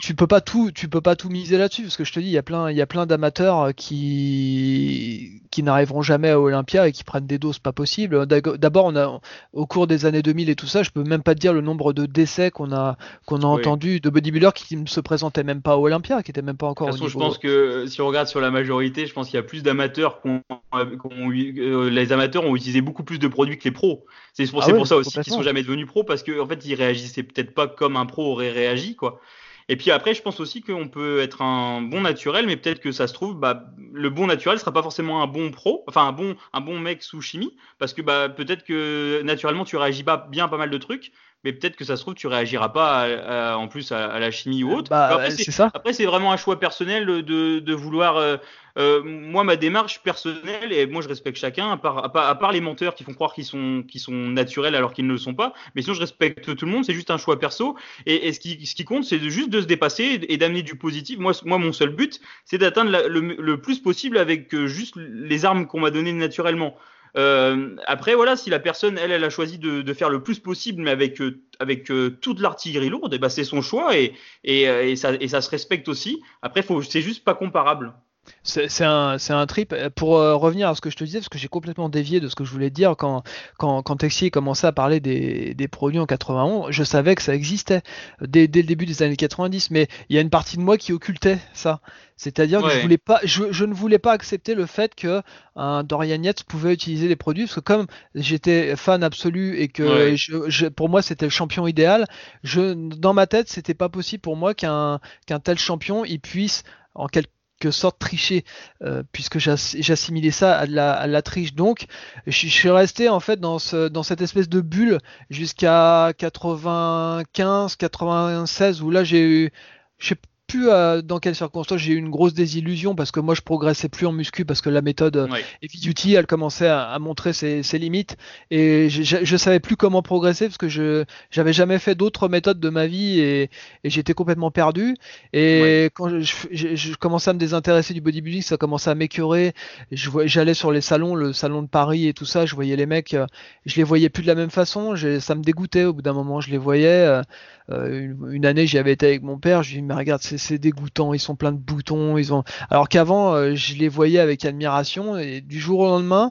tu 0.00 0.14
peux 0.14 0.26
pas 0.26 0.40
tout, 0.40 0.70
tu 0.72 0.88
peux 0.88 1.00
pas 1.00 1.16
tout 1.16 1.28
miser 1.28 1.58
là-dessus 1.58 1.82
parce 1.82 1.96
que 1.96 2.04
je 2.04 2.12
te 2.12 2.20
dis, 2.20 2.26
il 2.26 2.32
y 2.32 2.38
a 2.38 2.42
plein, 2.42 2.70
il 2.70 2.76
y 2.76 2.82
a 2.82 2.86
plein 2.86 3.06
d'amateurs 3.06 3.74
qui 3.74 5.42
qui 5.50 5.62
n'arriveront 5.62 6.02
jamais 6.02 6.30
à 6.30 6.40
Olympia 6.40 6.86
et 6.86 6.92
qui 6.92 7.02
prennent 7.02 7.26
des 7.26 7.38
doses 7.38 7.58
pas 7.58 7.72
possibles. 7.72 8.26
D'abord, 8.26 8.84
on 8.84 8.96
a 8.96 9.20
au 9.52 9.66
cours 9.66 9.86
des 9.86 10.04
années 10.04 10.22
2000 10.22 10.50
et 10.50 10.54
tout 10.54 10.66
ça, 10.66 10.82
je 10.82 10.90
peux 10.90 11.02
même 11.02 11.22
pas 11.22 11.34
te 11.34 11.40
dire 11.40 11.54
le 11.54 11.62
nombre 11.62 11.92
de 11.92 12.04
décès 12.04 12.50
qu'on 12.50 12.72
a 12.72 12.96
qu'on 13.24 13.40
a 13.40 13.46
entendu 13.46 14.00
de 14.00 14.10
bodybuilders 14.10 14.52
qui 14.52 14.76
ne 14.76 14.86
se 14.86 15.00
présentaient 15.00 15.44
même 15.44 15.62
pas 15.62 15.72
à 15.72 15.76
Olympia, 15.76 16.22
qui 16.22 16.30
étaient 16.30 16.42
même 16.42 16.56
pas 16.56 16.66
encore. 16.66 16.88
De 16.88 16.92
toute 16.92 17.00
façon, 17.00 17.08
je 17.08 17.18
pense 17.18 17.38
que 17.38 17.86
si 17.86 18.00
on 18.00 18.06
regarde 18.06 18.28
sur 18.28 18.40
la 18.40 18.50
majorité, 18.50 19.06
je 19.06 19.12
pense 19.12 19.28
qu'il 19.28 19.36
y 19.36 19.40
a 19.40 19.42
plus 19.42 19.62
d'amateurs 19.62 20.20
qu'on, 20.20 20.42
euh, 20.74 21.90
les 21.90 22.12
amateurs 22.12 22.44
ont 22.44 22.54
utilisé 22.54 22.80
beaucoup 22.80 23.04
plus 23.04 23.18
de 23.18 23.28
produits 23.28 23.58
que 23.58 23.64
les 23.64 23.70
pros. 23.70 24.04
C'est 24.34 24.50
pour, 24.50 24.62
ah 24.62 24.72
pour 24.72 24.86
ça 24.86 24.96
aussi 24.96 25.18
qu'ils 25.20 25.32
sont 25.32 25.42
jamais 25.42 25.62
devenus 25.62 25.86
pros 25.86 26.04
parce 26.04 26.22
qu'en 26.22 26.40
en 26.40 26.46
fait, 26.46 26.64
ils 26.66 26.74
réagissaient 26.74 27.22
peut-être 27.22 27.54
pas 27.54 27.66
comme 27.66 27.96
un 27.96 28.06
pro 28.06 28.32
aurait 28.32 28.50
réagi, 28.50 28.94
quoi. 28.94 29.20
Et 29.68 29.76
puis 29.76 29.90
après, 29.90 30.14
je 30.14 30.22
pense 30.22 30.38
aussi 30.38 30.62
qu'on 30.62 30.88
peut 30.88 31.20
être 31.20 31.42
un 31.42 31.80
bon 31.82 32.00
naturel, 32.00 32.46
mais 32.46 32.56
peut-être 32.56 32.80
que 32.80 32.92
ça 32.92 33.08
se 33.08 33.14
trouve, 33.14 33.34
bah, 33.34 33.64
le 33.92 34.10
bon 34.10 34.28
naturel 34.28 34.58
sera 34.60 34.72
pas 34.72 34.82
forcément 34.82 35.22
un 35.22 35.26
bon 35.26 35.50
pro, 35.50 35.84
enfin 35.88 36.06
un 36.06 36.12
bon, 36.12 36.36
un 36.52 36.60
bon 36.60 36.78
mec 36.78 37.02
sous 37.02 37.20
chimie, 37.20 37.56
parce 37.78 37.92
que 37.92 38.00
bah, 38.00 38.28
peut-être 38.28 38.64
que 38.64 39.22
naturellement 39.22 39.64
tu 39.64 39.76
réagis 39.76 40.04
pas 40.04 40.28
bien 40.30 40.46
pas 40.46 40.56
mal 40.56 40.70
de 40.70 40.78
trucs, 40.78 41.10
mais 41.42 41.52
peut-être 41.52 41.74
que 41.76 41.84
ça 41.84 41.96
se 41.96 42.02
trouve 42.02 42.14
tu 42.14 42.28
réagiras 42.28 42.68
pas 42.68 43.56
en 43.56 43.66
plus 43.66 43.90
à, 43.90 44.18
la 44.20 44.30
chimie 44.30 44.62
ou 44.62 44.72
autre. 44.72 44.90
Bah, 44.90 45.06
après, 45.06 45.30
c'est 45.30 45.50
ça. 45.50 45.70
Après, 45.74 45.92
c'est 45.92 46.06
vraiment 46.06 46.32
un 46.32 46.36
choix 46.36 46.60
personnel 46.60 47.06
de, 47.06 47.58
de 47.58 47.74
vouloir. 47.74 48.16
Euh, 48.16 48.36
euh, 48.76 49.02
moi, 49.04 49.44
ma 49.44 49.56
démarche 49.56 50.02
personnelle, 50.02 50.72
et 50.72 50.86
moi 50.86 51.02
je 51.02 51.08
respecte 51.08 51.38
chacun, 51.38 51.70
à 51.70 51.76
part, 51.76 52.04
à 52.04 52.34
part, 52.38 52.52
les 52.52 52.60
menteurs 52.60 52.94
qui 52.94 53.04
font 53.04 53.14
croire 53.14 53.34
qu'ils 53.34 53.44
sont, 53.44 53.82
qu'ils 53.86 54.00
sont 54.00 54.12
naturels 54.12 54.74
alors 54.74 54.92
qu'ils 54.92 55.06
ne 55.06 55.12
le 55.12 55.18
sont 55.18 55.34
pas, 55.34 55.54
mais 55.74 55.82
sinon 55.82 55.94
je 55.94 56.00
respecte 56.00 56.54
tout 56.54 56.66
le 56.66 56.72
monde, 56.72 56.84
c'est 56.84 56.94
juste 56.94 57.10
un 57.10 57.18
choix 57.18 57.38
perso. 57.38 57.76
Et, 58.04 58.32
ce, 58.32 58.40
qui, 58.40 58.66
ce 58.66 58.74
qui 58.74 58.84
compte, 58.84 59.04
c'est 59.04 59.18
juste 59.30 59.50
de 59.50 59.60
se 59.60 59.66
dépasser 59.66 60.20
et 60.28 60.36
d'amener 60.36 60.62
du 60.62 60.76
positif. 60.76 61.18
Moi, 61.18 61.32
moi, 61.44 61.58
mon 61.58 61.72
seul 61.72 61.90
but, 61.90 62.20
c'est 62.44 62.58
d'atteindre 62.58 63.06
le, 63.08 63.60
plus 63.60 63.80
possible 63.80 64.18
avec 64.18 64.54
euh, 64.54 64.66
juste 64.66 64.96
les 64.96 65.44
armes 65.44 65.66
qu'on 65.66 65.80
m'a 65.80 65.90
données 65.90 66.12
naturellement. 66.12 66.76
Euh, 67.16 67.76
après, 67.86 68.14
voilà, 68.14 68.36
si 68.36 68.50
la 68.50 68.58
personne, 68.58 68.98
elle, 68.98 69.10
elle 69.10 69.24
a 69.24 69.30
choisi 69.30 69.58
de, 69.58 69.80
de 69.80 69.94
faire 69.94 70.10
le 70.10 70.22
plus 70.22 70.38
possible, 70.38 70.82
mais 70.82 70.90
avec, 70.90 71.20
euh, 71.20 71.40
avec 71.58 71.90
euh, 71.90 72.10
toute 72.20 72.40
l'artillerie 72.40 72.90
lourde, 72.90 73.14
eh 73.14 73.18
ben 73.18 73.30
c'est 73.30 73.44
son 73.44 73.62
choix 73.62 73.96
et, 73.96 74.12
et, 74.44 74.62
et, 74.62 74.96
ça, 74.96 75.14
et 75.14 75.28
ça 75.28 75.40
se 75.40 75.48
respecte 75.48 75.88
aussi. 75.88 76.22
Après, 76.42 76.64
c'est 76.88 77.00
juste 77.00 77.24
pas 77.24 77.34
comparable. 77.34 77.94
C'est 78.42 78.84
un, 78.84 79.16
un, 79.28 79.46
trip. 79.46 79.74
Pour 79.94 80.18
euh, 80.18 80.36
revenir 80.36 80.68
à 80.68 80.74
ce 80.74 80.80
que 80.80 80.90
je 80.90 80.96
te 80.96 81.04
disais, 81.04 81.18
parce 81.18 81.28
que 81.28 81.38
j'ai 81.38 81.48
complètement 81.48 81.88
dévié 81.88 82.20
de 82.20 82.28
ce 82.28 82.34
que 82.34 82.44
je 82.44 82.50
voulais 82.50 82.70
dire 82.70 82.96
quand, 82.96 83.22
quand, 83.58 83.82
quand 83.82 83.96
Texier 83.96 84.30
commençait 84.30 84.66
à 84.66 84.72
parler 84.72 85.00
des, 85.00 85.54
des, 85.54 85.68
produits 85.68 85.98
en 85.98 86.06
91, 86.06 86.70
je 86.70 86.84
savais 86.84 87.14
que 87.14 87.22
ça 87.22 87.34
existait 87.34 87.82
dès, 88.20 88.46
dès, 88.48 88.62
le 88.62 88.68
début 88.68 88.86
des 88.86 89.02
années 89.02 89.16
90, 89.16 89.70
mais 89.70 89.88
il 90.08 90.16
y 90.16 90.18
a 90.18 90.22
une 90.22 90.30
partie 90.30 90.56
de 90.56 90.62
moi 90.62 90.76
qui 90.78 90.92
occultait 90.92 91.38
ça. 91.54 91.80
C'est-à-dire 92.16 92.62
que 92.62 92.70
je, 92.70 92.80
voulais 92.80 92.98
pas, 92.98 93.20
je, 93.24 93.52
je, 93.52 93.64
ne 93.64 93.74
voulais 93.74 93.98
pas 93.98 94.12
accepter 94.12 94.54
le 94.54 94.64
fait 94.64 94.94
que 94.94 95.22
un 95.54 95.84
Dorian 95.84 96.22
Yates 96.22 96.44
pouvait 96.44 96.72
utiliser 96.72 97.08
les 97.08 97.16
produits, 97.16 97.44
parce 97.44 97.56
que 97.56 97.60
comme 97.60 97.86
j'étais 98.14 98.74
fan 98.76 99.02
absolu 99.02 99.58
et 99.58 99.68
que 99.68 100.16
je, 100.16 100.66
pour 100.68 100.88
moi 100.88 101.02
c'était 101.02 101.26
le 101.26 101.30
champion 101.30 101.66
idéal, 101.66 102.06
je, 102.42 102.72
dans 102.72 103.12
ma 103.12 103.26
tête 103.26 103.48
c'était 103.48 103.74
pas 103.74 103.90
possible 103.90 104.22
pour 104.22 104.36
moi 104.36 104.54
qu'un 104.54 104.98
qu'un 105.26 105.40
tel 105.40 105.58
champion 105.58 106.04
il 106.06 106.20
puisse 106.20 106.62
en 106.94 107.06
quelque 107.06 107.28
que 107.60 107.70
sorte 107.70 107.98
tricher, 107.98 108.44
euh, 108.82 109.02
puisque 109.12 109.38
j'assimilais 109.38 110.30
ça 110.30 110.56
à 110.58 110.66
la, 110.66 111.06
la, 111.06 111.22
triche. 111.22 111.54
Donc, 111.54 111.86
je, 112.26 112.48
suis 112.48 112.70
resté 112.70 113.08
en 113.08 113.20
fait 113.20 113.40
dans, 113.40 113.58
ce, 113.58 113.88
dans 113.88 114.02
cette 114.02 114.20
espèce 114.20 114.48
de 114.48 114.60
bulle 114.60 114.98
jusqu'à 115.30 116.12
95, 116.18 117.76
96, 117.76 118.82
où 118.82 118.90
là 118.90 119.04
j'ai 119.04 119.22
eu, 119.22 119.52
je 119.98 120.08
sais 120.08 120.16
plus 120.46 120.68
euh, 120.68 121.02
dans 121.02 121.18
quelles 121.18 121.34
circonstances 121.34 121.80
j'ai 121.80 121.92
eu 121.92 121.96
une 121.96 122.10
grosse 122.10 122.34
désillusion 122.34 122.94
parce 122.94 123.10
que 123.10 123.20
moi 123.20 123.34
je 123.34 123.40
progressais 123.40 123.88
plus 123.88 124.06
en 124.06 124.12
muscu 124.12 124.44
parce 124.44 124.60
que 124.60 124.70
la 124.70 124.82
méthode 124.82 125.16
euh, 125.16 125.26
Duty 125.62 126.14
elle 126.14 126.26
commençait 126.26 126.68
à, 126.68 126.98
montrer 126.98 127.32
ses, 127.32 127.62
limites. 127.78 128.16
Et 128.50 128.88
je, 128.88 129.02
je, 129.02 129.36
savais 129.36 129.60
plus 129.60 129.76
comment 129.76 130.02
progresser 130.02 130.46
parce 130.46 130.58
que 130.58 130.68
je 130.68 131.04
j'avais 131.30 131.52
jamais 131.52 131.78
fait 131.78 131.94
d'autres 131.94 132.28
méthodes 132.28 132.60
de 132.60 132.68
ma 132.68 132.86
vie 132.86 133.20
et, 133.20 133.50
j'étais 133.84 134.14
complètement 134.14 134.50
perdu. 134.50 134.96
Et 135.32 135.90
quand 135.94 136.20
je, 136.20 136.34
je, 136.52 136.94
commençais 136.96 137.30
à 137.30 137.34
me 137.34 137.38
désintéresser 137.38 137.94
du 137.94 138.00
bodybuilding 138.00 138.42
ça 138.42 138.56
commençait 138.56 138.90
à 138.90 138.94
m'écœurer 138.94 139.52
j'allais 139.92 140.54
sur 140.54 140.72
les 140.72 140.80
salons 140.80 141.14
le 141.14 141.32
salon 141.32 141.62
de 141.62 141.68
Paris 141.68 142.06
et 142.06 142.14
tout 142.14 142.24
ça 142.24 142.46
je 142.46 142.54
voyais 142.54 142.76
les 142.76 142.86
mecs 142.86 143.14
euh, 143.14 143.26
je 143.64 143.76
les 143.76 143.82
voyais 143.82 144.08
plus 144.08 144.22
de 144.22 144.28
la 144.28 144.34
même 144.34 144.50
façon. 144.50 144.94
Ça 145.20 145.34
me 145.34 145.42
dégoûtait. 145.42 145.84
Au 145.84 145.92
bout 145.92 146.02
d'un 146.02 146.12
moment 146.12 146.40
je 146.40 146.50
les 146.50 146.58
voyais 146.58 147.22
euh, 147.70 148.14
une, 148.30 148.46
année, 148.46 148.66
j'y 148.66 148.78
avais 148.78 148.92
été 148.92 149.06
avec 149.06 149.22
mon 149.22 149.38
père. 149.38 149.62
Je 149.62 149.70
lui 149.70 149.78
ai 149.78 149.80
dit, 149.80 149.86
mais 149.86 149.94
regarde, 149.94 150.22
c'est 150.22 150.35
dégoûtant. 150.58 151.14
Ils 151.14 151.20
sont 151.20 151.36
pleins 151.36 151.52
de 151.52 151.58
boutons. 151.58 152.16
Ils 152.16 152.32
ont. 152.32 152.44
Alors 152.70 152.88
qu'avant, 152.88 153.34
euh, 153.34 153.54
je 153.54 153.74
les 153.74 153.88
voyais 153.88 154.18
avec 154.18 154.44
admiration. 154.44 155.18
Et 155.18 155.40
du 155.40 155.58
jour 155.58 155.80
au 155.80 155.86
lendemain, 155.86 156.30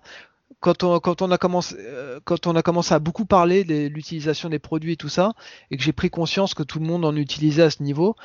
quand 0.60 0.84
on, 0.84 1.00
quand 1.00 1.22
on, 1.22 1.32
a 1.32 1.38
commencé, 1.38 1.76
euh, 1.80 2.20
quand 2.24 2.48
on 2.48 2.56
a 2.56 2.62
commencé 2.62 2.94
à 2.94 3.00
beaucoup 3.00 3.26
parler 3.26 3.64
de 3.64 3.88
l'utilisation 3.88 4.50
des 4.50 4.60
produits 4.60 4.94
et 4.94 4.98
tout 4.98 5.10
ça, 5.10 5.34
et 5.70 5.78
que 5.78 5.84
j'ai 5.84 5.94
pris 5.94 6.10
conscience 6.10 6.54
que 6.54 6.64
tout 6.64 6.80
le 6.80 6.86
monde 6.86 7.06
en 7.06 7.16
utilisait 7.16 7.64
à 7.64 7.70
ce 7.70 7.84
niveau, 7.84 8.16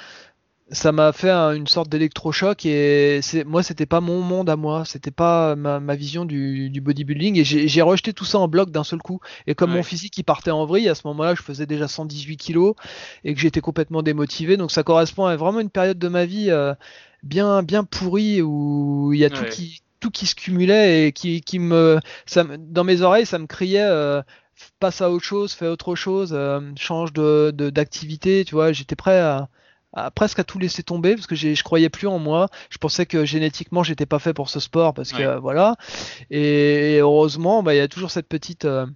ça 0.73 0.93
m'a 0.93 1.12
fait 1.12 1.31
une 1.31 1.66
sorte 1.66 1.89
d'électrochoc 1.89 2.64
et 2.64 3.21
c'est 3.23 3.45
moi 3.45 3.62
c'était 3.62 3.87
pas 3.87 4.01
mon 4.01 4.21
monde 4.21 4.49
à 4.49 4.57
moi. 4.57 4.85
C'était 4.85 5.11
pas 5.11 5.57
ma, 5.57 5.95
vision 5.97 6.25
du, 6.25 6.81
bodybuilding 6.81 7.39
et 7.39 7.45
j'ai 7.45 7.83
rejeté 7.83 8.12
tout 8.12 8.25
ça 8.25 8.39
en 8.39 8.49
bloc 8.49 8.71
d'un 8.71 8.85
seul 8.85 9.01
coup. 9.01 9.21
Et 9.47 9.55
comme 9.55 9.73
mon 9.73 9.83
physique 9.83 10.16
il 10.18 10.25
partait 10.25 10.51
en 10.51 10.66
vrille 10.66 10.89
à 10.89 10.95
ce 10.95 11.07
moment-là 11.07 11.35
je 11.35 11.43
faisais 11.43 11.66
déjà 11.66 11.89
118 11.89 12.37
kilos 12.37 12.75
et 13.25 13.35
que 13.35 13.41
j'étais 13.41 13.61
complètement 13.61 14.03
démotivé. 14.03 14.57
Donc 14.57 14.71
ça 14.71 14.83
correspond 14.83 15.27
à 15.27 15.37
vraiment 15.37 15.61
une 15.61 15.71
période 15.71 15.99
de 15.99 16.09
ma 16.09 16.25
vie 16.25 16.51
euh, 16.51 16.75
bien 17.23 17.62
bien 17.62 17.85
pourrie 17.85 18.41
où 18.43 19.12
il 19.12 19.18
y 19.18 19.25
a 19.25 19.31
tout 19.31 19.45
qui 19.45 19.83
tout 19.99 20.11
qui 20.11 20.27
se 20.27 20.35
cumulait 20.35 21.09
et 21.09 21.12
qui, 21.12 21.43
qui 21.43 21.59
me 21.59 21.99
ça, 22.27 22.45
dans 22.59 22.85
mes 22.85 23.03
oreilles 23.03 23.27
ça 23.27 23.39
me 23.39 23.47
criait 23.47 23.83
euh, 23.83 24.23
passe 24.79 25.03
à 25.03 25.11
autre 25.11 25.25
chose 25.25 25.53
fais 25.53 25.66
autre 25.66 25.95
chose 25.95 26.31
euh, 26.33 26.61
change 26.77 27.12
de 27.12 27.51
d'activité 27.51 28.45
tu 28.45 28.55
vois. 28.55 28.73
J'étais 28.73 28.97
prêt 28.97 29.18
à 29.18 29.49
presque 30.14 30.38
à 30.38 30.45
tout 30.45 30.59
laisser 30.59 30.82
tomber 30.82 31.14
parce 31.14 31.26
que 31.26 31.34
je 31.34 31.62
croyais 31.62 31.88
plus 31.88 32.07
en 32.07 32.18
moi. 32.18 32.49
Je 32.70 32.78
pensais 32.78 33.07
que 33.07 33.24
génétiquement 33.24 33.82
j'étais 33.82 34.07
pas 34.07 34.18
fait 34.18 34.34
pour 34.34 34.49
ce 34.49 34.61
sport 34.61 34.95
parce 34.95 35.12
que 35.12 35.38
voilà. 35.38 35.76
Et, 36.30 36.99
heureusement, 37.01 37.62
bah, 37.62 37.74
il 37.74 37.78
y 37.78 37.80
a 37.80 37.88
toujours 37.88 38.11
cette 38.11 38.28
petite 38.28 38.64
euh, 38.64 38.86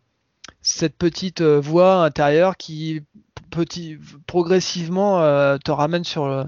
cette 0.63 0.97
petite 0.97 1.41
euh, 1.41 1.61
voix 1.61 2.05
intérieure 2.05 2.57
qui 2.57 3.03
petit 3.51 3.99
progressivement 4.27 5.23
euh, 5.23 5.59
te 5.59 5.71
ramène 5.71 6.05
sur 6.05 6.47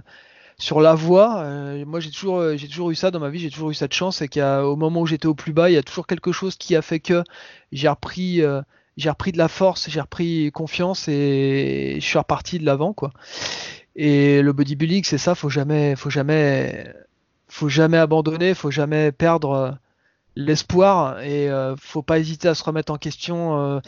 sur 0.59 0.81
la 0.81 0.95
voie. 0.95 1.45
moi 1.85 2.01
j'ai 2.01 2.11
toujours 2.11 2.57
j'ai 2.57 2.69
toujours 2.69 2.91
eu 2.91 2.95
ça 2.95 3.11
dans 3.11 3.21
ma 3.21 3.29
vie, 3.29 3.39
j'ai 3.41 3.51
toujours 3.51 3.71
eu 3.71 3.75
cette 3.75 3.93
chance 3.93 4.23
et 4.23 4.29
qu'au 4.29 4.77
moment 4.77 5.03
où 5.03 5.07
j'étais 5.07 5.27
au 5.27 5.35
plus 5.35 5.53
bas, 5.53 5.71
il 5.71 5.75
y 5.75 5.77
a 5.77 5.83
toujours 5.83 6.07
quelque 6.07 6.33
chose 6.33 6.57
qui 6.57 6.75
a 6.77 6.83
fait 6.83 7.01
que 7.01 7.23
j'ai 7.73 7.89
repris 7.89 8.43
j'ai 8.97 9.11
repris 9.11 9.33
de 9.33 9.39
la 9.39 9.49
force, 9.49 9.91
j'ai 9.91 10.01
repris 10.01 10.51
confiance 10.53 11.09
et 11.09 11.99
je 12.01 12.05
suis 12.05 12.19
reparti 12.19 12.59
de 12.59 12.65
l'avant 12.65 12.95
quoi. 12.95 13.13
Et 13.97 14.43
le 14.43 14.53
bodybuilding, 14.53 15.05
c'est 15.05 15.19
ça, 15.19 15.35
faut 15.35 15.49
jamais, 15.49 15.97
faut 15.97 16.11
jamais, 16.11 16.93
faut 17.49 17.69
jamais 17.71 17.97
abandonner, 17.97 18.55
faut 18.55 18.71
jamais 18.71 19.11
perdre 19.11 19.51
euh, 19.53 19.71
l'espoir 20.37 21.21
et 21.23 21.51
euh, 21.51 21.77
faut 21.77 22.03
pas 22.03 22.19
hésiter 22.19 22.49
à 22.49 22.55
se 22.55 22.63
remettre 22.65 22.93
en 22.93 22.99
question. 22.99 23.59
Euh. 23.59 23.81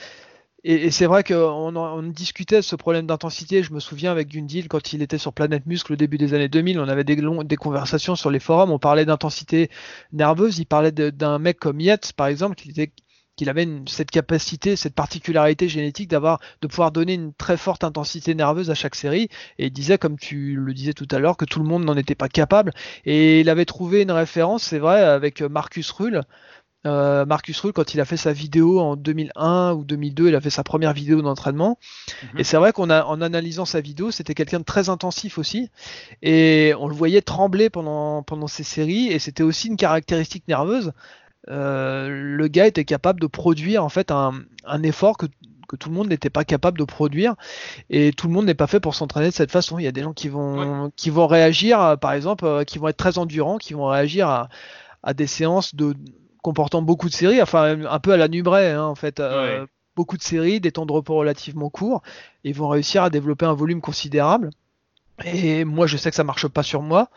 et, 0.65 0.91
c'est 0.91 1.07
vrai 1.07 1.25
qu'on 1.25 1.77
on 1.77 2.03
discutait 2.05 2.57
de 2.57 2.63
ce 2.63 2.77
problème 2.77 3.07
d'intensité. 3.07 3.63
Je 3.63 3.73
me 3.75 3.81
souviens 3.81 4.11
avec 4.11 4.29
Gundil 4.29 4.69
quand 4.69 4.95
il 4.95 5.03
était 5.03 5.19
sur 5.19 5.35
Planète 5.35 5.67
Muscle 5.67 5.93
au 5.93 5.97
début 5.97 6.19
des 6.19 6.35
années 6.35 6.49
2000, 6.49 6.81
on 6.81 6.89
avait 6.89 7.05
des, 7.05 7.17
des 7.17 7.57
conversations 7.57 8.17
sur 8.17 8.31
les 8.31 8.41
forums. 8.41 8.71
On 8.71 8.79
parlait 8.79 9.05
d'intensité 9.05 9.71
nerveuse. 10.13 10.59
Il 10.59 10.67
parlait 10.67 10.93
d'un 10.93 11.39
mec 11.39 11.59
comme 11.59 11.81
Yates, 11.81 12.15
par 12.15 12.29
exemple, 12.29 12.57
qui 12.57 12.71
était 12.71 12.93
qu'il 13.39 13.49
avait 13.49 13.69
cette 13.87 14.11
capacité, 14.11 14.75
cette 14.75 14.95
particularité 14.95 15.69
génétique 15.69 16.09
d'avoir, 16.09 16.41
de 16.61 16.67
pouvoir 16.67 16.91
donner 16.91 17.15
une 17.15 17.33
très 17.33 17.57
forte 17.57 17.85
intensité 17.85 18.35
nerveuse 18.35 18.69
à 18.69 18.75
chaque 18.75 18.97
série. 18.97 19.29
Et 19.59 19.67
il 19.67 19.73
disait, 19.73 19.97
comme 19.97 20.19
tu 20.19 20.57
le 20.57 20.75
disais 20.75 20.93
tout 20.93 21.07
à 21.13 21.21
l'heure, 21.21 21.37
que 21.37 21.45
tout 21.45 21.61
le 21.61 21.65
monde 21.65 21.85
n'en 21.85 21.97
était 21.97 22.17
pas 22.17 22.29
capable. 22.29 22.73
Et 23.05 23.41
il 23.41 23.49
avait 23.49 23.65
trouvé 23.65 24.03
une 24.03 24.11
référence, 24.11 24.65
c'est 24.65 24.81
vrai, 24.81 25.01
avec 25.01 25.41
Marcus 25.41 25.89
Rull. 25.93 26.23
Euh, 26.85 27.25
Marcus 27.27 27.61
Rull, 27.61 27.73
quand 27.73 27.95
il 27.95 28.01
a 28.01 28.05
fait 28.05 28.17
sa 28.17 28.33
vidéo 28.33 28.81
en 28.81 28.97
2001 28.97 29.75
ou 29.75 29.85
2002, 29.85 30.29
il 30.29 30.35
a 30.35 30.41
fait 30.41 30.51
sa 30.51 30.65
première 30.65 30.93
vidéo 30.93 31.23
d'entraînement. 31.23 31.79
Mhm. 32.33 32.41
Et 32.41 32.45
c'est 32.45 32.57
vrai 32.57 32.73
qu'on 32.73 32.91
a, 32.91 33.05
en 33.05 33.21
analysant 33.21 33.67
sa 33.67 33.81
vidéo, 33.81 34.11
c'était 34.11 34.35
quelqu'un 34.35 34.59
de 34.59 34.65
très 34.65 34.89
intensif 34.89 35.39
aussi. 35.39 35.71
Et 36.23 36.73
on 36.81 36.89
le 36.89 36.95
voyait 36.95 37.23
trembler 37.23 37.71
pendant, 37.71 38.25
pendant 38.25 38.49
ses 38.49 38.65
séries. 38.65 39.13
Et 39.13 39.21
c'était 39.21 39.45
aussi 39.45 39.69
une 39.69 39.77
caractéristique 39.77 40.49
nerveuse. 40.49 40.93
Euh, 41.49 42.09
le 42.09 42.49
gars 42.49 42.67
était 42.67 42.85
capable 42.85 43.21
de 43.21 43.27
produire 43.27 43.85
en 43.85 43.89
fait 43.89 44.11
un, 44.11 44.33
effort 44.83 45.17
que, 45.17 45.27
tout 45.79 45.91
le 45.91 45.95
monde 45.95 46.09
n'était 46.09 46.31
pas 46.31 46.45
capable 46.45 46.79
de 46.79 46.85
produire 46.85 47.35
et 47.91 48.13
tout 48.13 48.27
le 48.27 48.33
monde 48.33 48.47
n'est 48.47 48.55
pas 48.55 48.67
fait 48.67 48.81
pour 48.81 48.95
s'entraîner 48.95 49.29
de 49.29 49.35
cette 49.35 49.51
façon. 49.51 49.79
Il 49.79 49.85
y 49.85 49.87
a 49.87 49.93
des 49.93 50.03
gens 50.03 50.15
qui 50.15 50.29
vont 50.29 50.91
qui 50.97 51.11
vont 51.11 51.27
réagir, 51.27 51.81
euh, 51.81 51.97
par 51.97 52.13
exemple, 52.13 52.45
euh, 52.45 52.65
qui 52.65 52.79
vont 52.79 52.89
être 52.89 52.97
très 52.97 53.19
endurants, 53.19 53.59
qui 53.59 53.75
vont 53.75 53.87
réagir 53.87 54.29
à, 54.29 54.49
des 55.15 55.27
séances 55.27 55.75
de 55.75 55.95
comportant 56.43 56.83
beaucoup 56.83 57.09
de 57.09 57.15
séries, 57.15 57.41
enfin 57.41 57.85
un 57.87 57.99
peu 58.01 58.13
à 58.13 58.17
la 58.17 58.29
Nubray 58.29 58.71
hein, 58.71 58.85
en 58.85 58.95
fait. 58.95 59.23
beaucoup 59.97 60.17
de 60.17 60.23
séries, 60.23 60.61
des 60.61 60.73
temps 60.73 60.87
de 60.87 60.93
repos 60.93 61.17
relativement 61.17 61.71
courts, 61.71 62.03
et 62.45 62.53
vont 62.53 62.69
réussir 62.69 63.03
à 63.03 63.11
développer 63.11 63.47
un 63.47 63.55
volume 63.55 63.81
considérable. 63.81 64.51
Et 65.25 65.65
moi, 65.65 65.87
je 65.87 65.97
sais 65.97 66.11
que 66.11 66.17
ça 66.17 66.25
marche 66.25 66.47
pas 66.47 66.63
sur 66.63 66.83
moi. 66.83 67.11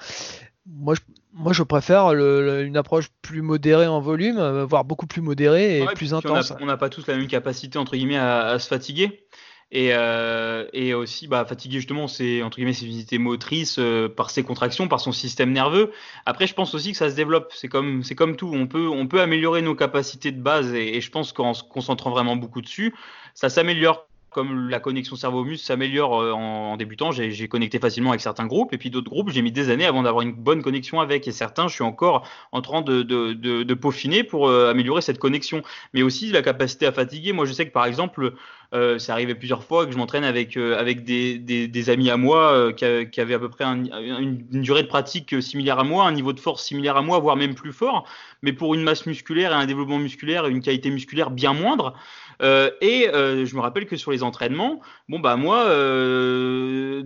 Moi, 0.66 0.96
je, 0.96 1.02
moi, 1.34 1.54
je 1.54 1.64
préfère 1.64 2.12
une 2.12 2.78
approche 2.78 3.08
plus 3.22 3.42
modérée 3.42 3.88
en 3.88 4.02
volume, 4.02 4.38
euh, 4.38 4.66
voire 4.66 4.84
beaucoup 4.84 5.08
plus 5.08 5.22
modérée 5.22 5.80
et 5.80 5.86
plus 5.96 6.14
intense. 6.14 6.54
On 6.60 6.66
n'a 6.66 6.78
pas 6.78 6.90
tous 6.90 7.08
la 7.08 7.16
même 7.16 7.28
capacité 7.28 7.78
entre 7.78 7.94
guillemets 7.94 8.18
à, 8.18 8.58
se 8.60 8.68
fatiguer. 8.68 9.26
Et, 9.74 9.92
euh, 9.94 10.68
et, 10.74 10.94
aussi 10.94 11.30
bah, 11.30 11.46
fatiguer 11.46 11.78
justement 11.78 12.10
c'est 12.10 12.42
entre 12.42 12.58
guillemets 12.58 12.74
ses 12.74 13.18
motrices 13.18 13.78
euh, 13.80 14.10
par 14.10 14.30
ses 14.30 14.44
contractions 14.44 14.90
par 14.90 15.00
son 15.00 15.14
système 15.14 15.54
nerveux 15.54 15.94
après 16.26 16.46
je 16.46 16.54
pense 16.54 16.76
aussi 16.76 16.92
que 16.92 16.98
ça 16.98 17.10
se 17.10 17.16
développe 17.16 17.54
c'est 17.56 17.70
comme 17.70 18.04
c'est 18.04 18.14
comme 18.14 18.36
tout 18.36 18.52
on 18.54 18.68
peut 18.68 18.90
on 18.90 19.08
peut 19.08 19.22
améliorer 19.22 19.62
nos 19.62 19.74
capacités 19.74 20.34
de 20.34 20.42
base 20.42 20.74
et, 20.74 20.98
et 20.98 21.00
je 21.00 21.10
pense 21.10 21.32
qu'en 21.32 21.54
se 21.54 21.64
concentrant 21.64 22.10
vraiment 22.10 22.36
beaucoup 22.36 22.62
dessus 22.62 22.94
ça 23.34 23.48
s'améliore 23.48 24.10
comme 24.32 24.70
la 24.70 24.80
connexion 24.80 25.18
cerveau-muscle 25.18 25.64
s'améliore 25.64 26.20
euh, 26.20 26.32
en, 26.32 26.78
débutant, 26.78 27.12
j'ai 27.12 27.48
connecté 27.50 27.80
facilement 27.80 28.12
avec 28.12 28.22
certains 28.22 28.48
groupes, 28.48 28.74
et 28.74 28.78
puis 28.78 28.90
d'autres 28.90 29.10
groupes, 29.10 29.30
j'ai 29.30 29.42
mis 29.42 29.52
des 29.52 29.70
années 29.70 29.86
avant 29.86 30.04
d'avoir 30.04 30.24
une 30.24 30.32
bonne 30.32 30.64
connexion 30.64 31.02
avec, 31.02 31.28
et 31.28 31.32
certains, 31.34 31.68
je 31.68 31.74
suis 31.74 31.84
encore 31.84 32.26
en 32.54 32.62
train 32.62 32.82
de, 32.82 33.74
peaufiner 33.74 34.24
pour 34.24 34.48
euh, 34.48 34.72
améliorer 34.72 35.02
cette 35.02 35.20
connexion. 35.20 35.62
Mais 35.94 36.02
aussi 36.02 36.32
la 36.32 36.42
capacité 36.42 36.86
à 36.86 36.92
fatiguer. 36.92 37.34
Moi, 37.34 37.46
je 37.46 37.52
sais 37.52 37.66
que 37.66 37.72
par 37.72 37.86
exemple, 37.86 38.34
euh, 38.74 38.98
c'est 39.00 39.12
arrivé 39.12 39.36
plusieurs 39.36 39.64
fois 39.64 39.86
que 39.86 39.92
je 39.92 39.98
m'entraîne 39.98 40.24
avec, 40.24 40.56
euh, 40.56 40.82
des, 40.94 41.90
amis 41.90 42.10
à 42.10 42.16
moi 42.16 42.72
qui, 42.74 42.86
avaient 42.86 43.34
à 43.34 43.40
peu 43.40 43.50
près 43.50 43.66
une, 43.66 44.38
durée 44.50 44.84
de 44.84 44.88
pratique 44.88 45.42
similaire 45.42 45.80
à 45.80 45.84
moi, 45.84 46.06
un 46.06 46.14
niveau 46.14 46.32
de 46.32 46.40
force 46.40 46.64
similaire 46.64 46.96
à 46.96 47.02
moi, 47.02 47.20
voire 47.20 47.36
même 47.36 47.54
plus 47.54 47.74
fort, 47.74 48.08
mais 48.42 48.54
pour 48.54 48.76
une 48.76 48.84
masse 48.84 49.06
musculaire 49.06 49.52
et 49.52 49.56
un 49.56 49.66
développement 49.66 50.00
musculaire 50.00 50.46
et 50.46 50.52
une 50.52 50.62
qualité 50.62 50.90
musculaire 50.90 51.32
bien 51.32 51.54
moindre. 51.54 51.96
Euh, 52.42 52.72
et 52.82 53.10
euh, 53.10 53.46
je 53.46 53.56
me 53.56 53.62
rappelle 53.62 53.86
que 53.86 53.96
sur 53.96 54.12
les 54.12 54.24
entraînements, 54.24 54.82
bon 55.10 55.20
bah 55.20 55.36
moi, 55.36 55.66
euh, 55.66 57.04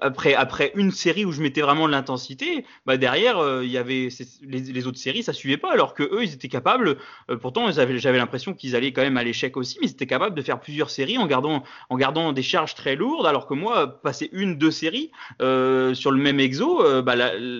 après 0.00 0.34
après 0.34 0.72
une 0.74 0.90
série 0.90 1.24
où 1.24 1.32
je 1.32 1.42
mettais 1.42 1.60
vraiment 1.60 1.86
de 1.86 1.92
l'intensité, 1.92 2.64
bah 2.86 2.96
derrière 2.96 3.62
il 3.62 3.70
y 3.70 3.76
avait 3.76 4.08
les, 4.42 4.86
autres 4.86 4.98
séries, 4.98 5.22
ça 5.22 5.32
suivait 5.32 5.56
pas, 5.56 5.72
alors 5.72 5.94
que 5.94 6.02
eux 6.02 6.22
ils 6.22 6.32
étaient 6.32 6.48
capables. 6.48 6.96
pourtant 7.40 7.70
j'avais 7.70 8.18
l'impression 8.18 8.54
qu'ils 8.54 8.74
allaient 8.76 8.92
quand 8.92 9.02
même 9.02 9.16
à 9.16 9.24
l'échec 9.24 9.56
aussi, 9.56 9.78
mais 9.80 9.88
ils 9.88 9.92
étaient 9.92 10.06
capables 10.06 10.34
de 10.34 10.42
faire 10.42 10.60
plusieurs 10.60 10.90
séries 10.90 11.18
en 11.18 11.26
gardant 11.26 11.62
en 11.90 11.96
gardant 11.96 12.32
des 12.32 12.42
charges 12.42 12.74
très 12.74 12.96
lourdes, 12.96 13.26
alors 13.26 13.46
que 13.46 13.54
moi 13.54 14.00
passer 14.02 14.30
une 14.32 14.56
deux 14.56 14.70
séries 14.70 15.10
sur 15.40 16.10
le 16.10 16.18
même 16.18 16.40
exo, 16.40 17.02
bah 17.02 17.14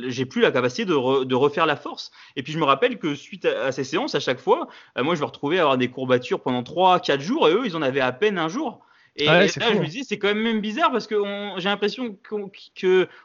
j'ai 0.08 0.24
plus 0.24 0.40
la 0.40 0.50
capacité 0.50 0.84
de, 0.86 1.24
de 1.24 1.34
refaire 1.34 1.66
la 1.66 1.76
force. 1.76 2.10
Et 2.36 2.42
puis 2.42 2.52
je 2.52 2.58
me 2.58 2.64
rappelle 2.64 2.98
que 2.98 3.14
suite 3.14 3.44
à, 3.44 3.66
à 3.66 3.72
ces 3.72 3.84
séances, 3.84 4.14
à 4.14 4.20
chaque 4.20 4.40
fois, 4.40 4.68
moi 4.96 5.14
je 5.14 5.20
me 5.20 5.26
retrouvais 5.26 5.58
à 5.58 5.62
avoir 5.62 5.78
des 5.78 5.88
courbatures 5.88 6.40
pendant 6.40 6.62
3 6.62 7.01
4 7.02 7.20
jours 7.20 7.48
et 7.48 7.52
eux, 7.52 7.62
ils 7.66 7.76
en 7.76 7.82
avaient 7.82 8.00
à 8.00 8.12
peine 8.12 8.38
un 8.38 8.48
jour. 8.48 8.80
Et, 9.16 9.26
là, 9.26 9.46
je 9.46 9.60
me 9.60 9.84
hein. 9.84 9.88
dis, 9.88 10.04
c'est 10.04 10.18
quand 10.18 10.34
même 10.34 10.60
bizarre 10.60 10.90
parce 10.90 11.06
que 11.06 11.16
j'ai 11.58 11.68
l'impression 11.68 12.16
qu'on 12.26 12.50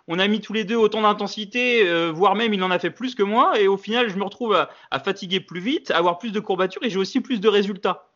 on 0.07 0.19
a 0.19 0.27
mis 0.27 0.41
tous 0.41 0.51
les 0.51 0.65
deux 0.65 0.75
autant 0.75 1.01
d'intensité, 1.01 1.87
euh, 1.87 2.11
voire 2.11 2.35
même 2.35 2.53
il 2.53 2.61
en 2.61 2.71
a 2.71 2.79
fait 2.79 2.89
plus 2.89 3.15
que 3.15 3.23
moi. 3.23 3.59
Et 3.59 3.69
au 3.69 3.77
final, 3.77 4.09
je 4.09 4.17
me 4.17 4.23
retrouve 4.23 4.53
à, 4.53 4.69
à 4.91 4.99
fatiguer 4.99 5.39
plus 5.39 5.61
vite, 5.61 5.91
à 5.91 5.97
avoir 5.97 6.17
plus 6.17 6.33
de 6.33 6.41
courbatures 6.41 6.83
et 6.83 6.89
j'ai 6.89 6.99
aussi 6.99 7.21
plus 7.21 7.39
de 7.39 7.47
résultats. 7.47 8.06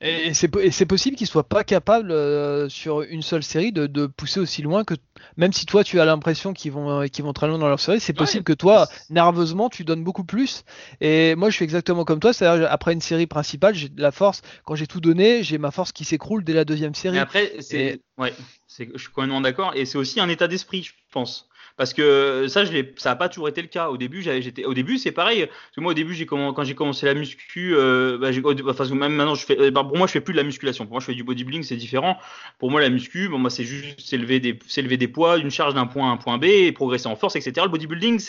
Et 0.00 0.32
c'est 0.32 0.86
possible 0.86 1.16
qu'ils 1.16 1.26
soient 1.26 1.48
pas 1.48 1.64
capables 1.64 2.12
euh, 2.12 2.68
sur 2.68 3.02
une 3.02 3.22
seule 3.22 3.42
série 3.42 3.72
de, 3.72 4.06
pousser 4.06 4.38
aussi 4.38 4.62
loin 4.62 4.84
que 4.84 4.94
même 5.36 5.52
si 5.52 5.66
toi 5.66 5.82
tu 5.82 5.98
as 5.98 6.04
l'impression 6.04 6.52
qu'ils 6.52 6.70
vont 6.70 7.02
euh, 7.02 7.06
qu'ils 7.06 7.24
vont 7.24 7.32
très 7.32 7.48
loin 7.48 7.58
dans 7.58 7.68
leur 7.68 7.80
série, 7.80 7.98
c'est 7.98 8.12
possible 8.12 8.44
que 8.44 8.52
toi 8.52 8.86
nerveusement 9.10 9.68
tu 9.68 9.84
donnes 9.84 10.04
beaucoup 10.04 10.22
plus. 10.22 10.64
Et 11.00 11.34
moi 11.34 11.50
je 11.50 11.56
suis 11.56 11.64
exactement 11.64 12.04
comme 12.04 12.20
toi, 12.20 12.32
c'est-à-dire 12.32 12.68
après 12.70 12.92
une 12.92 13.00
série 13.00 13.26
principale, 13.26 13.74
j'ai 13.74 13.88
de 13.88 14.00
la 14.00 14.12
force 14.12 14.42
quand 14.64 14.76
j'ai 14.76 14.86
tout 14.86 15.00
donné, 15.00 15.42
j'ai 15.42 15.58
ma 15.58 15.72
force 15.72 15.90
qui 15.90 16.04
s'écroule 16.04 16.44
dès 16.44 16.52
la 16.52 16.64
deuxième 16.64 16.94
série. 16.94 17.16
Mais 17.16 17.20
après 17.20 17.54
c'est 17.58 18.00
ouais, 18.18 18.32
je 18.68 18.84
suis 18.96 19.10
complètement 19.12 19.40
d'accord 19.40 19.72
et 19.74 19.84
c'est 19.84 19.98
aussi 19.98 20.20
un 20.20 20.28
état 20.28 20.46
d'esprit, 20.46 20.84
je 20.84 20.92
pense. 21.10 21.47
Parce 21.78 21.94
que 21.94 22.46
ça, 22.48 22.64
ça 22.96 23.10
n'a 23.10 23.16
pas 23.16 23.28
toujours 23.28 23.48
été 23.48 23.62
le 23.62 23.68
cas. 23.68 23.88
Au 23.88 23.96
début, 23.96 24.20
j'étais, 24.20 24.64
au 24.64 24.74
début, 24.74 24.98
c'est 24.98 25.12
pareil. 25.12 25.48
Moi, 25.76 25.92
au 25.92 25.94
début, 25.94 26.26
quand 26.26 26.64
j'ai 26.64 26.74
commencé 26.74 27.06
la 27.06 27.14
muscu, 27.14 27.74
euh, 27.74 28.18
bah, 28.18 28.30
même 28.32 29.14
maintenant, 29.14 29.36
fais, 29.36 29.70
bah, 29.70 29.84
pour 29.84 29.96
moi, 29.96 30.08
je 30.08 30.12
fais 30.12 30.20
plus 30.20 30.32
de 30.34 30.38
la 30.38 30.42
musculation. 30.42 30.84
Pour 30.84 30.94
moi, 30.94 31.00
je 31.00 31.06
fais 31.06 31.14
du 31.14 31.22
bodybuilding, 31.22 31.62
c'est 31.62 31.76
différent. 31.76 32.18
Pour 32.58 32.72
moi, 32.72 32.80
la 32.80 32.90
muscu, 32.90 33.30
c'est 33.48 33.64
juste 33.64 34.00
s'élever 34.00 34.40
des, 34.40 35.08
poids, 35.08 35.38
d'une 35.38 35.52
charge 35.52 35.74
d'un 35.74 35.86
point 35.86 36.10
à 36.10 36.12
un 36.12 36.16
point 36.16 36.36
B, 36.36 36.72
progresser 36.74 37.06
en 37.06 37.14
force, 37.14 37.36
etc. 37.36 37.52
Le 37.62 37.68
bodybuilding, 37.70 38.20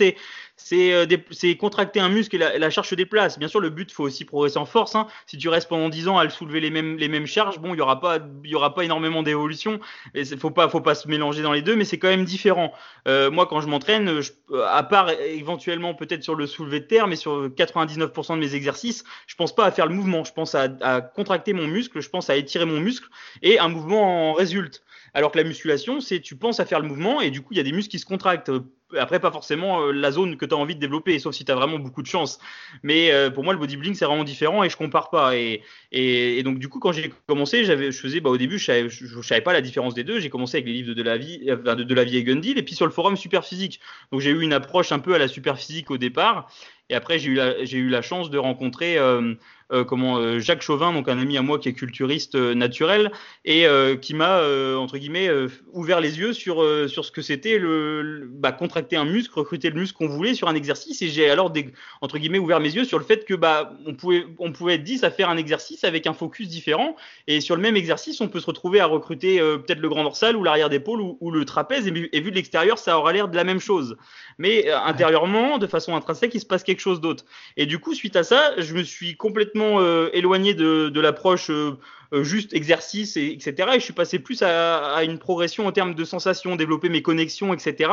euh, 0.71 1.05
c'est 1.31 1.55
contracter 1.55 1.99
un 1.99 2.09
muscle 2.09 2.35
et 2.35 2.59
la, 2.59 2.69
charge 2.69 2.89
se 2.89 2.95
déplace. 2.95 3.39
Bien 3.39 3.47
sûr, 3.47 3.59
le 3.59 3.69
but, 3.69 3.91
faut 3.91 4.03
aussi 4.03 4.25
progresser 4.25 4.57
en 4.57 4.65
force. 4.65 4.95
Hein. 4.95 5.07
Si 5.25 5.37
tu 5.37 5.49
restes 5.49 5.69
pendant 5.69 5.89
10 5.89 6.07
ans 6.07 6.17
à 6.19 6.23
le 6.23 6.29
soulever 6.29 6.59
les 6.59 6.69
mêmes, 6.69 7.25
charges, 7.25 7.59
bon, 7.59 7.73
il 7.73 7.77
y 7.77 7.81
aura 7.81 7.99
pas, 7.99 8.19
il 8.43 8.83
énormément 8.83 9.23
d'évolution. 9.23 9.79
Et 10.13 10.23
faut 10.37 10.51
pas, 10.51 10.69
faut 10.69 10.81
pas 10.81 10.95
se 10.95 11.07
mélanger 11.07 11.41
dans 11.41 11.53
les 11.53 11.61
deux, 11.61 11.75
mais 11.75 11.85
c'est 11.85 11.97
quand 11.97 12.09
même 12.09 12.25
différent. 12.25 12.73
Euh, 13.07 13.31
quand 13.47 13.61
je 13.61 13.67
m'entraîne, 13.67 14.21
à 14.67 14.83
part 14.83 15.09
éventuellement 15.11 15.93
peut-être 15.93 16.23
sur 16.23 16.35
le 16.35 16.47
soulevé 16.47 16.79
de 16.79 16.85
terre, 16.85 17.07
mais 17.07 17.15
sur 17.15 17.49
99% 17.49 18.35
de 18.35 18.39
mes 18.39 18.55
exercices, 18.55 19.03
je 19.27 19.35
pense 19.35 19.53
pas 19.53 19.65
à 19.65 19.71
faire 19.71 19.87
le 19.87 19.93
mouvement. 19.93 20.23
Je 20.23 20.33
pense 20.33 20.55
à, 20.55 20.67
à 20.81 21.01
contracter 21.01 21.53
mon 21.53 21.67
muscle, 21.67 22.01
je 22.01 22.09
pense 22.09 22.29
à 22.29 22.35
étirer 22.35 22.65
mon 22.65 22.79
muscle 22.79 23.07
et 23.41 23.59
un 23.59 23.69
mouvement 23.69 24.31
en 24.31 24.33
résulte. 24.33 24.83
Alors 25.13 25.31
que 25.31 25.37
la 25.37 25.43
musculation, 25.43 26.01
c'est 26.01 26.19
tu 26.19 26.35
penses 26.35 26.59
à 26.59 26.65
faire 26.65 26.79
le 26.79 26.87
mouvement 26.87 27.21
et 27.21 27.31
du 27.31 27.41
coup, 27.41 27.53
il 27.53 27.57
y 27.57 27.59
a 27.59 27.63
des 27.63 27.71
muscles 27.71 27.91
qui 27.91 27.99
se 27.99 28.05
contractent. 28.05 28.51
Après, 28.97 29.19
pas 29.19 29.31
forcément 29.31 29.81
euh, 29.81 29.91
la 29.91 30.11
zone 30.11 30.35
que 30.37 30.45
tu 30.45 30.53
as 30.53 30.57
envie 30.57 30.75
de 30.75 30.79
développer, 30.79 31.19
sauf 31.19 31.35
si 31.35 31.45
tu 31.45 31.51
as 31.51 31.55
vraiment 31.55 31.79
beaucoup 31.79 32.01
de 32.01 32.07
chance. 32.07 32.39
Mais 32.83 33.11
euh, 33.11 33.29
pour 33.29 33.43
moi, 33.43 33.53
le 33.53 33.59
bodybuilding, 33.59 33.93
c'est 33.93 34.05
vraiment 34.05 34.23
différent 34.23 34.63
et 34.63 34.69
je 34.69 34.77
compare 34.77 35.09
pas. 35.09 35.35
Et, 35.35 35.61
et, 35.91 36.41
donc, 36.43 36.59
du 36.59 36.69
coup, 36.69 36.79
quand 36.79 36.91
j'ai 36.91 37.11
commencé, 37.27 37.65
j'avais, 37.65 37.91
je 37.91 37.99
faisais, 37.99 38.19
bah, 38.19 38.29
au 38.29 38.37
début, 38.37 38.57
je 38.57 38.65
savais, 38.65 38.89
je, 38.89 39.21
savais 39.21 39.41
pas 39.41 39.53
la 39.53 39.61
différence 39.61 39.93
des 39.93 40.03
deux. 40.03 40.19
J'ai 40.19 40.29
commencé 40.29 40.57
avec 40.57 40.67
les 40.67 40.73
livres 40.73 40.93
de, 40.93 41.03
la 41.03 41.17
vie, 41.17 41.39
de, 41.39 41.83
de 41.83 41.93
la 41.93 42.03
vie 42.03 42.17
et 42.17 42.23
Gundil, 42.23 42.57
et 42.57 42.63
puis 42.63 42.75
sur 42.75 42.85
le 42.85 42.91
forum 42.91 43.15
Superphysique. 43.15 43.79
Donc, 44.11 44.21
j'ai 44.21 44.31
eu 44.31 44.41
une 44.41 44.53
approche 44.53 44.91
un 44.91 44.99
peu 44.99 45.13
à 45.13 45.17
la 45.17 45.27
Superphysique 45.27 45.91
au 45.91 45.97
départ. 45.97 46.49
Et 46.89 46.95
après, 46.95 47.19
j'ai 47.19 47.29
eu, 47.29 47.35
la, 47.35 47.63
j'ai 47.65 47.77
eu 47.77 47.89
la 47.89 48.01
chance 48.01 48.29
de 48.29 48.37
rencontrer 48.37 48.97
euh, 48.97 49.21
euh, 49.21 49.35
comment 49.87 50.17
euh, 50.17 50.39
Jacques 50.39 50.63
Chauvin, 50.63 50.91
donc 50.91 51.07
un 51.07 51.19
ami 51.19 51.37
à 51.37 51.41
moi 51.41 51.59
qui 51.59 51.69
est 51.69 51.73
culturiste 51.73 52.35
euh, 52.35 52.55
naturel 52.55 53.11
et 53.45 53.65
qui 54.01 54.13
m'a 54.13 54.41
entre 54.77 54.97
guillemets 54.97 55.29
ouvert 55.73 55.99
les 55.99 56.19
yeux 56.19 56.33
sur 56.33 56.63
sur 56.89 57.05
ce 57.05 57.11
que 57.11 57.21
c'était 57.21 57.57
le, 57.57 58.27
bah, 58.31 58.51
contracter 58.51 58.95
un 58.95 59.05
muscle, 59.05 59.33
recruter 59.33 59.69
le 59.69 59.79
muscle 59.79 59.97
qu'on 59.97 60.07
voulait 60.07 60.33
sur 60.33 60.47
un 60.47 60.55
exercice 60.55 61.01
et 61.01 61.07
j'ai 61.07 61.29
alors 61.29 61.49
des, 61.49 61.71
entre 62.01 62.17
guillemets 62.17 62.39
ouvert 62.39 62.59
mes 62.59 62.73
yeux 62.73 62.83
sur 62.83 62.99
le 62.99 63.05
fait 63.05 63.25
que 63.25 63.33
bah 63.33 63.73
on 63.85 63.95
pouvait 63.95 64.25
on 64.39 64.51
pouvait 64.51 64.75
être 64.75 64.83
10 64.83 65.03
à 65.03 65.11
faire 65.11 65.29
un 65.29 65.37
exercice 65.37 65.83
avec 65.83 66.07
un 66.07 66.13
focus 66.13 66.47
différent 66.47 66.95
et 67.27 67.41
sur 67.41 67.55
le 67.55 67.61
même 67.61 67.75
exercice 67.75 68.21
on 68.21 68.27
peut 68.27 68.39
se 68.39 68.45
retrouver 68.45 68.79
à 68.79 68.85
recruter 68.85 69.39
peut-être 69.39 69.79
le 69.79 69.89
grand 69.89 70.03
dorsal 70.03 70.35
ou 70.35 70.43
l'arrière 70.43 70.69
d'épaule 70.69 71.01
ou, 71.01 71.17
ou, 71.21 71.31
le 71.31 71.45
trapèze 71.45 71.87
et 71.87 71.91
vu 71.91 72.31
de 72.31 72.35
l'extérieur 72.35 72.77
ça 72.77 72.97
aura 72.97 73.13
l'air 73.13 73.27
de 73.27 73.35
la 73.35 73.43
même 73.43 73.59
chose. 73.59 73.97
Mais 74.37 74.69
intérieurement 74.71 75.57
de 75.57 75.67
façon 75.67 75.95
intrinsèque 75.95 76.35
il 76.35 76.39
se 76.39 76.45
passe 76.45 76.63
quelque 76.63 76.81
chose 76.81 77.01
d'autre. 77.01 77.25
Et 77.57 77.65
du 77.65 77.79
coup 77.79 77.93
suite 77.93 78.15
à 78.15 78.23
ça 78.23 78.53
je 78.57 78.73
me 78.73 78.83
suis 78.83 79.15
complètement 79.15 79.58
euh, 79.61 80.09
éloigné 80.13 80.53
de, 80.53 80.99
l'approche 80.99 81.49
euh, 81.49 81.77
euh, 82.13 82.23
juste 82.23 82.53
exercice, 82.53 83.17
et, 83.17 83.31
etc. 83.31 83.69
Et 83.73 83.79
je 83.79 83.83
suis 83.83 83.93
passé 83.93 84.19
plus 84.19 84.41
à, 84.41 85.03
une 85.03 85.19
progression 85.19 85.67
en 85.67 85.71
termes 85.71 85.95
de 85.95 86.03
sensations, 86.03 86.55
développer 86.55 86.89
mes 86.89 87.01
connexions, 87.01 87.53
etc. 87.53 87.91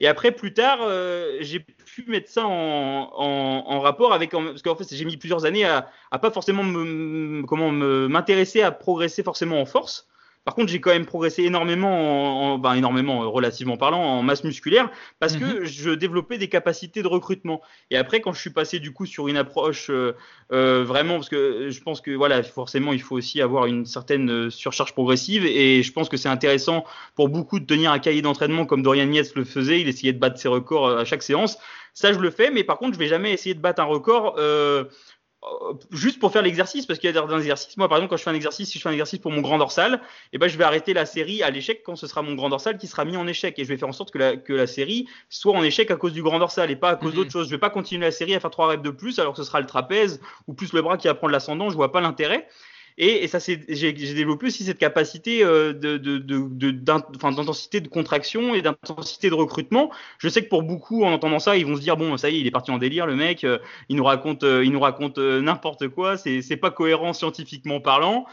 Et 0.00 0.08
après, 0.08 0.32
plus 0.32 0.52
tard, 0.52 0.80
j'ai 1.40 1.60
pu 1.60 2.04
mettre 2.06 2.28
ça 2.28 2.44
en, 2.46 3.80
rapport 3.80 4.12
avec. 4.12 4.32
Parce 4.32 4.62
qu'en 4.62 4.76
fait, 4.76 4.84
j'ai 4.94 5.04
mis 5.06 5.16
plusieurs 5.16 5.46
années 5.46 5.64
à, 5.64 5.88
à 6.10 6.18
pas 6.18 6.30
forcément 6.30 6.64
m'intéresser 6.64 8.60
à 8.60 8.72
progresser 8.72 9.22
forcément 9.22 9.60
en 9.60 9.64
force. 9.64 10.06
Par 10.46 10.54
contre, 10.54 10.70
j'ai 10.70 10.80
quand 10.80 10.92
même 10.92 11.06
progressé 11.06 11.42
énormément, 11.42 12.52
en, 12.52 12.58
ben 12.58 12.74
énormément, 12.74 13.24
euh, 13.24 13.26
relativement 13.26 13.76
parlant, 13.76 14.00
en 14.00 14.22
masse 14.22 14.44
musculaire, 14.44 14.88
parce 15.18 15.36
que 15.36 15.44
mhm. 15.44 15.64
je 15.64 15.90
développais 15.90 16.38
des 16.38 16.48
capacités 16.48 17.02
de 17.02 17.08
recrutement. 17.08 17.62
Et 17.90 17.96
après, 17.96 18.20
quand 18.20 18.32
je 18.32 18.40
suis 18.40 18.50
passé 18.50 18.78
du 18.78 18.92
coup 18.92 19.06
sur 19.06 19.26
une 19.26 19.36
approche 19.36 19.90
euh, 19.90 20.12
euh, 20.52 20.84
vraiment, 20.84 21.14
parce 21.14 21.28
que 21.28 21.68
je 21.70 21.80
pense 21.82 22.00
que 22.00 22.12
voilà, 22.12 22.44
forcément, 22.44 22.92
il 22.92 23.02
faut 23.02 23.16
aussi 23.16 23.42
avoir 23.42 23.66
une 23.66 23.86
certaine 23.86 24.48
surcharge 24.48 24.92
progressive, 24.92 25.44
et 25.44 25.82
je 25.82 25.92
pense 25.92 26.08
que 26.08 26.16
c'est 26.16 26.28
intéressant 26.28 26.84
pour 27.16 27.28
beaucoup 27.28 27.58
de 27.58 27.66
tenir 27.66 27.90
un 27.90 27.98
cahier 27.98 28.22
d'entraînement 28.22 28.66
comme 28.66 28.82
Dorian 28.82 29.10
Yates 29.10 29.34
le 29.34 29.42
faisait. 29.42 29.80
Il 29.80 29.88
essayait 29.88 30.12
de 30.12 30.20
battre 30.20 30.38
ses 30.38 30.46
records 30.46 30.90
à 30.90 31.04
chaque 31.04 31.24
séance. 31.24 31.58
Ça, 31.96 32.12
je 32.12 32.18
le 32.18 32.30
fais, 32.30 32.50
mais 32.50 32.62
par 32.62 32.76
contre, 32.76 32.92
je 32.92 32.98
vais 32.98 33.08
jamais 33.08 33.32
essayer 33.32 33.54
de 33.54 33.60
battre 33.60 33.80
un 33.80 33.86
record 33.86 34.36
euh, 34.36 34.84
juste 35.90 36.18
pour 36.18 36.32
faire 36.32 36.42
l'exercice, 36.42 36.86
parce 36.86 36.98
qu'il 36.98 37.12
y 37.12 37.16
a 37.16 37.26
des 37.26 37.34
exercices. 37.34 37.76
Moi, 37.76 37.88
par 37.88 37.98
exemple, 37.98 38.10
quand 38.10 38.16
je 38.16 38.22
fais 38.22 38.30
un 38.30 38.34
exercice, 38.34 38.70
si 38.70 38.78
je 38.78 38.82
fais 38.82 38.88
un 38.88 38.92
exercice 38.92 39.18
pour 39.18 39.30
mon 39.30 39.40
grand 39.40 39.58
dorsal, 39.58 40.00
eh 40.32 40.38
ben, 40.38 40.48
je 40.48 40.56
vais 40.56 40.64
arrêter 40.64 40.94
la 40.94 41.06
série 41.06 41.42
à 41.42 41.50
l'échec 41.50 41.82
quand 41.84 41.96
ce 41.96 42.06
sera 42.06 42.22
mon 42.22 42.34
grand 42.34 42.48
dorsal 42.48 42.78
qui 42.78 42.86
sera 42.86 43.04
mis 43.04 43.16
en 43.16 43.26
échec. 43.26 43.58
Et 43.58 43.64
je 43.64 43.68
vais 43.68 43.76
faire 43.76 43.88
en 43.88 43.92
sorte 43.92 44.10
que 44.10 44.18
la, 44.18 44.36
que 44.36 44.52
la 44.52 44.66
série 44.66 45.08
soit 45.28 45.54
en 45.54 45.62
échec 45.62 45.90
à 45.90 45.96
cause 45.96 46.12
du 46.12 46.22
grand 46.22 46.38
dorsal 46.38 46.70
et 46.70 46.76
pas 46.76 46.90
à 46.90 46.96
cause 46.96 47.10
mhm. 47.10 47.16
d'autre 47.16 47.30
chose. 47.30 47.46
Je 47.46 47.52
vais 47.52 47.58
pas 47.58 47.70
continuer 47.70 48.06
la 48.06 48.12
série 48.12 48.34
à 48.34 48.40
faire 48.40 48.50
trois 48.50 48.68
reps 48.68 48.82
de 48.82 48.90
plus 48.90 49.18
alors 49.18 49.32
que 49.32 49.38
ce 49.38 49.44
sera 49.44 49.60
le 49.60 49.66
trapèze 49.66 50.20
ou 50.46 50.54
plus 50.54 50.72
le 50.72 50.82
bras 50.82 50.96
qui 50.96 51.06
va 51.06 51.14
prendre 51.14 51.32
l'ascendant. 51.32 51.70
Je 51.70 51.76
vois 51.76 51.92
pas 51.92 52.00
l'intérêt. 52.00 52.48
Et, 52.98 53.28
ça, 53.28 53.40
c'est, 53.40 53.60
j'ai, 53.68 53.92
développé 53.92 54.46
aussi 54.46 54.64
cette 54.64 54.78
capacité 54.78 55.44
euh, 55.44 55.74
de, 55.74 55.98
de, 55.98 56.18
de, 56.18 56.70
d'intensité 56.70 57.80
de 57.80 57.88
contraction 57.88 58.54
et 58.54 58.62
d'intensité 58.62 59.28
de 59.28 59.34
recrutement. 59.34 59.90
Je 60.18 60.28
sais 60.28 60.42
que 60.42 60.48
pour 60.48 60.62
beaucoup, 60.62 61.04
en 61.04 61.12
entendant 61.12 61.38
ça, 61.38 61.58
ils 61.58 61.66
vont 61.66 61.76
se 61.76 61.82
dire 61.82 61.98
bon, 61.98 62.16
ça 62.16 62.30
y 62.30 62.36
est, 62.36 62.40
il 62.40 62.46
est 62.46 62.50
parti 62.50 62.70
en 62.70 62.78
délire, 62.78 63.06
le 63.06 63.14
mec. 63.14 63.44
Euh, 63.44 63.58
il 63.90 63.96
nous 63.96 64.04
raconte, 64.04 64.44
euh, 64.44 64.64
il 64.64 64.72
nous 64.72 64.80
raconte 64.80 65.18
n'importe 65.18 65.88
quoi. 65.88 66.16
C'est, 66.16 66.56
pas 66.56 66.70
cohérent 66.70 67.12
scientifiquement 67.12 67.80
parlant. 67.80 68.24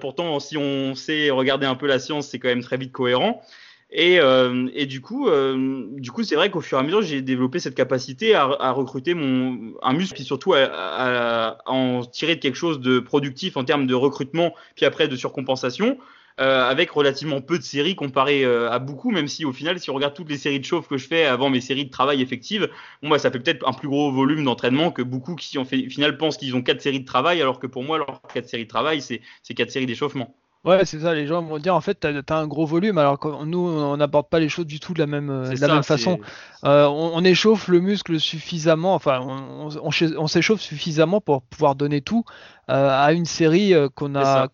pourtant, 0.00 0.40
si 0.40 0.56
on 0.56 0.96
sait 0.96 1.30
regarder 1.30 1.66
un 1.66 1.76
peu 1.76 1.86
la 1.86 2.00
science, 2.00 2.26
c'est 2.28 2.40
quand 2.40 2.48
même 2.48 2.62
très 2.62 2.76
vite 2.76 2.90
cohérent. 2.90 3.42
Et, 3.90 4.18
euh, 4.18 4.68
et, 4.74 4.86
du 4.86 5.00
coup, 5.00 5.28
euh, 5.28 5.86
du 5.92 6.10
coup, 6.10 6.24
c'est 6.24 6.34
vrai 6.34 6.50
qu'au 6.50 6.60
fur 6.60 6.78
et 6.78 6.80
à 6.80 6.84
mesure, 6.84 7.02
j'ai 7.02 7.22
développé 7.22 7.60
cette 7.60 7.76
capacité 7.76 8.34
à, 8.34 8.72
recruter 8.72 9.14
mon 9.14 9.74
un 9.80 9.92
muscle, 9.92 10.14
puis 10.14 10.24
surtout 10.24 10.54
à, 10.54 11.58
en 11.66 12.04
tirer 12.04 12.38
quelque 12.40 12.56
chose 12.56 12.80
de 12.80 12.98
productif 12.98 13.56
en 13.56 13.64
termes 13.64 13.86
de 13.86 13.94
recrutement, 13.94 14.54
puis 14.74 14.84
après 14.86 15.06
de 15.06 15.14
surcompensation, 15.14 15.98
euh, 16.40 16.68
avec 16.68 16.90
relativement 16.90 17.40
peu 17.40 17.58
de 17.58 17.62
séries 17.62 17.94
comparé 17.94 18.44
à 18.44 18.78
beaucoup, 18.80 19.12
même 19.12 19.28
si 19.28 19.44
au 19.44 19.52
final, 19.52 19.78
si 19.78 19.88
on 19.88 19.94
regarde 19.94 20.14
toutes 20.14 20.30
les 20.30 20.38
séries 20.38 20.60
de 20.60 20.64
chauffe 20.64 20.88
que 20.88 20.98
je 20.98 21.06
fais 21.06 21.24
avant 21.24 21.48
mes 21.48 21.60
séries 21.60 21.86
de 21.86 21.90
travail 21.90 22.20
effectives, 22.20 22.68
bon 23.02 23.08
bah 23.08 23.20
ça 23.20 23.30
fait 23.30 23.38
peut-être 23.38 23.66
un 23.68 23.72
plus 23.72 23.88
gros 23.88 24.10
volume 24.10 24.44
d'entraînement 24.44 24.90
que 24.90 25.02
beaucoup 25.02 25.36
qui 25.36 25.58
en 25.58 25.64
fait, 25.64 25.86
au 25.86 25.90
final 25.90 26.18
pensent 26.18 26.36
qu'ils 26.38 26.56
ont 26.56 26.62
quatre 26.62 26.82
séries 26.82 27.00
de 27.00 27.06
travail, 27.06 27.40
alors 27.40 27.60
que 27.60 27.68
pour 27.68 27.84
moi, 27.84 27.98
leurs 27.98 28.20
quatre 28.34 28.48
séries 28.48 28.64
de 28.64 28.68
travail, 28.68 29.00
c'est 29.00 29.20
quatre 29.54 29.70
séries 29.70 29.86
d'échauffement. 29.86 30.34
Ouais, 30.66 30.84
c'est 30.84 30.98
ça, 30.98 31.14
les 31.14 31.28
gens 31.28 31.42
vont 31.42 31.58
dire 31.58 31.76
en 31.76 31.80
fait, 31.80 32.00
tu 32.00 32.08
as, 32.08 32.36
un 32.36 32.46
gros 32.48 32.66
volume, 32.66 32.98
alors 32.98 33.20
que 33.20 33.44
nous, 33.44 33.60
on 33.60 33.96
n'aborde 33.96 34.28
pas 34.28 34.40
les 34.40 34.48
choses 34.48 34.66
du 34.66 34.80
tout 34.80 34.94
de 34.94 34.98
la 34.98 35.06
même, 35.06 35.30
euh, 35.30 35.54
la 35.60 35.68
même 35.68 35.84
façon. 35.84 36.18
Euh, 36.64 36.86
on, 36.88 37.22
échauffe 37.22 37.68
le 37.68 37.78
muscle 37.78 38.18
suffisamment, 38.18 38.94
enfin, 38.94 39.20
on, 39.20 39.68
on, 39.80 40.26
s'échauffe 40.26 40.60
suffisamment 40.60 41.20
pour 41.20 41.42
pouvoir 41.42 41.76
donner 41.76 42.00
tout 42.00 42.24
euh, 42.68 42.90
à 42.90 43.12
une 43.12 43.26
série 43.26 43.74
qu'on 43.94 44.16
a, 44.16 44.48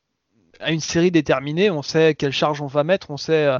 à 0.62 0.70
une 0.70 0.80
série 0.80 1.10
déterminée, 1.10 1.70
on 1.70 1.82
sait 1.82 2.14
quelle 2.14 2.32
charge 2.32 2.62
on 2.62 2.66
va 2.66 2.84
mettre, 2.84 3.10
on 3.10 3.16
sait 3.16 3.46
euh, 3.46 3.58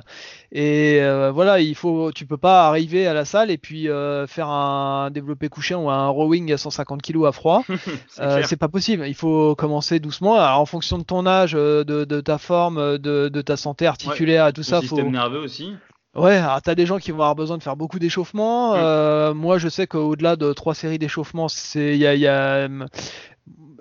et 0.53 0.99
euh, 1.01 1.31
voilà, 1.33 1.61
il 1.61 1.75
faut, 1.75 2.13
tu 2.13 2.27
peux 2.27 2.37
pas 2.37 2.69
arriver 2.69 3.07
à 3.07 3.15
la 3.15 3.25
salle 3.25 3.51
et 3.51 3.59
puis 3.59 3.89
euh, 3.89 4.27
faire 4.27 4.49
un 4.49 5.11
développé 5.11 5.49
couché 5.49 5.75
ou 5.75 5.91
un 5.91 6.09
rowing 6.09 6.53
à 6.53 6.59
150 6.59 7.03
kg 7.03 7.27
à 7.27 7.33
froid, 7.33 7.65
c'est 8.09 8.57
pas 8.57 8.69
possible. 8.69 9.07
Il 9.07 9.15
faut 9.15 9.55
commencer 9.55 9.99
doucement. 10.01 10.35
Alors, 10.35 10.61
en 10.61 10.67
fonction 10.67 10.99
de 10.99 11.05
ton 11.05 11.27
âge, 11.27 11.53
de, 11.53 12.21
ta 12.21 12.39
forme, 12.39 12.99
de, 12.99 13.43
ta 13.43 13.57
santé 13.57 13.87
articulaire 13.87 14.49
et 14.49 14.53
tout 14.53 14.63
ça, 14.63 14.81
système 14.81 15.11
nerveux 15.11 15.41
aussi. 15.41 15.73
Ouais, 16.15 16.37
alors 16.37 16.61
t'as 16.61 16.75
des 16.75 16.85
gens 16.85 16.99
qui 16.99 17.11
vont 17.11 17.21
avoir 17.21 17.35
besoin 17.35 17.57
de 17.57 17.63
faire 17.63 17.77
beaucoup 17.77 17.99
d'échauffement. 17.99 18.75
Mm. 18.75 19.33
moi, 19.33 19.57
je 19.57 19.69
sais 19.69 19.87
qu'au-delà 19.87 20.37
de 20.37 20.53
trois 20.53 20.75
séries 20.75 20.99
d'échauffement, 20.99 21.49
c'est 21.49 21.95
il 21.95 22.01
y 22.01 22.07
a, 22.07 22.15
y 22.15 22.27
a 22.27 22.69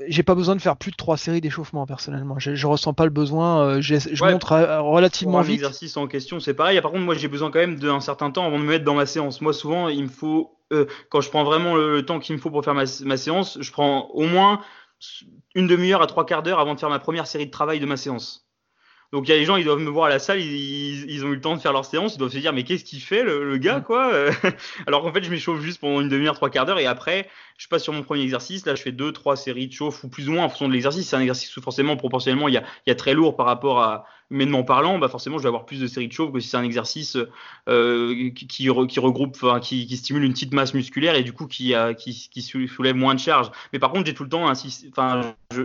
j'ai 0.08 0.24
pas 0.24 0.36
besoin 0.36 0.56
de 0.56 0.62
faire 0.62 0.78
plus 0.78 0.92
de 0.92 0.96
trois 0.96 1.18
séries 1.18 1.42
d'échauffement 1.42 1.86
personnellement. 1.86 2.40
Je, 2.40 2.56
je 2.56 2.68
ressens 2.68 2.94
pas 2.94 3.06
le 3.06 3.12
besoin. 3.12 3.66
Euh, 3.66 3.82
je 3.82 4.24
montre 4.24 4.54
relativement 4.80 5.34
Pour 5.34 5.40
un 5.42 5.44
vite. 5.44 5.62
L'exercice 5.62 5.98
en 5.98 6.08
question, 6.08 6.40
c'est 6.40 6.54
pareil. 6.54 6.80
Par 6.82 6.92
contre, 6.92 7.04
moi, 7.04 7.16
j'ai 7.16 7.28
besoin 7.28 7.52
quand 7.52 7.60
même 7.60 7.80
d'un 7.80 8.00
certain 8.00 8.32
temps 8.32 8.46
avant 8.46 8.58
de 8.58 8.64
me 8.64 8.70
mettre 8.70 8.86
dans 8.86 8.96
ma 8.96 9.06
séance. 9.06 9.42
Moi, 9.42 9.54
souvent, 9.54 9.88
il 9.90 10.04
me 10.04 10.10
faut 10.10 10.58
euh, 10.72 10.86
quand 11.10 11.22
je 11.22 11.30
prends 11.30 11.44
vraiment 11.44 11.76
le, 11.76 12.04
temps 12.06 12.20
qu'il 12.20 12.36
me 12.36 12.42
faut 12.42 12.50
pour 12.50 12.64
faire 12.64 12.74
ma, 12.74 12.84
ma, 13.04 13.18
séance, 13.18 13.58
je 13.60 13.72
prends 13.72 14.08
au 14.12 14.26
moins 14.26 14.62
une 15.56 15.68
demi-heure 15.68 16.02
à 16.02 16.08
trois 16.08 16.26
quarts 16.26 16.44
d'heure 16.44 16.60
avant 16.60 16.76
de 16.76 16.80
faire 16.80 16.90
ma 16.90 17.00
première 17.00 17.28
série 17.28 17.46
de 17.46 17.52
travail 17.52 17.80
de 17.80 17.86
ma 17.86 17.98
séance. 17.98 18.48
Donc 19.12 19.28
il 19.28 19.32
y 19.32 19.34
a 19.34 19.38
des 19.38 19.46
gens, 19.46 19.58
ils 19.58 19.66
doivent 19.66 19.80
me 19.80 19.90
voir 19.90 20.06
à 20.06 20.10
la 20.10 20.20
salle, 20.20 20.40
ils, 20.40 21.10
ils, 21.10 21.26
ont 21.26 21.30
eu 21.30 21.36
le 21.36 21.42
temps 21.42 21.56
de 21.56 21.62
faire 21.62 21.74
leur 21.74 21.84
séance, 21.84 22.16
ils 22.16 22.18
doivent 22.18 22.32
se 22.32 22.38
dire 22.38 22.54
mais 22.54 22.64
qu'est-ce 22.64 22.86
qu'il 22.86 23.02
fait 23.02 23.24
le, 23.24 23.44
le, 23.44 23.58
gars 23.58 23.82
quoi 23.82 24.12
Alors 24.88 25.02
qu'en 25.02 25.12
fait 25.12 25.24
je 25.24 25.30
m'échauffe 25.30 25.62
juste 25.62 25.82
pendant 25.82 26.00
une 26.00 26.08
demi-heure, 26.08 26.36
trois 26.36 26.50
quarts 26.50 26.66
d'heure 26.66 26.80
et 26.80 26.86
après 26.86 27.28
je 27.58 27.68
passe 27.68 27.84
sur 27.84 27.92
mon 27.92 28.04
premier 28.04 28.22
exercice. 28.22 28.66
Là 28.66 28.76
je 28.76 28.82
fais 28.82 28.94
deux, 28.94 29.12
trois 29.12 29.36
séries 29.36 29.68
de 29.68 29.74
chauffe 29.74 30.04
ou 30.04 30.10
plus 30.10 30.30
ou 30.30 30.34
moins 30.34 30.46
en 30.46 30.50
fonction 30.50 30.70
de 30.70 30.74
l'exercice. 30.74 31.10
C'est 31.10 31.18
un 31.18 31.22
exercice 31.22 31.56
où 31.58 31.62
forcément 31.62 31.98
proportionnellement 31.98 32.48
il 32.48 32.54
y 32.54 32.58
a, 32.58 32.64
il 32.86 32.90
y 32.90 32.92
a 32.92 32.96
très 32.96 33.14
lourd 33.14 33.36
par 33.36 33.48
rapport 33.48 33.82
à, 33.82 34.06
humainement 34.32 34.64
parlant, 34.64 34.98
bah 34.98 35.10
forcément, 35.10 35.38
je 35.38 35.44
vais 35.44 35.50
avoir 35.50 35.66
plus 35.66 35.80
de 35.80 35.88
séries 35.88 36.08
de 36.08 36.14
chauffe 36.14 36.32
que 36.32 36.40
si 36.40 36.48
c'est 36.48 36.58
un 36.58 36.64
exercice 36.64 37.18
euh, 37.70 38.30
qui, 38.32 38.70
regroupe, 38.70 39.38
qui, 39.62 39.98
stimule 39.98 40.24
une 40.24 40.32
petite 40.32 40.54
masse 40.54 40.74
musculaire 40.74 41.16
et 41.16 41.24
du 41.24 41.34
coup 41.34 41.48
qui, 41.48 41.74
soulève 42.42 42.96
moins 42.96 43.14
de 43.14 43.20
charge. 43.20 43.52
Mais 43.74 43.80
par 43.80 43.92
contre, 43.92 44.06
j'ai 44.08 44.14
tout 44.14 44.24
le 44.24 44.30
temps, 44.30 44.50
enfin, 44.50 45.34
je, 45.54 45.64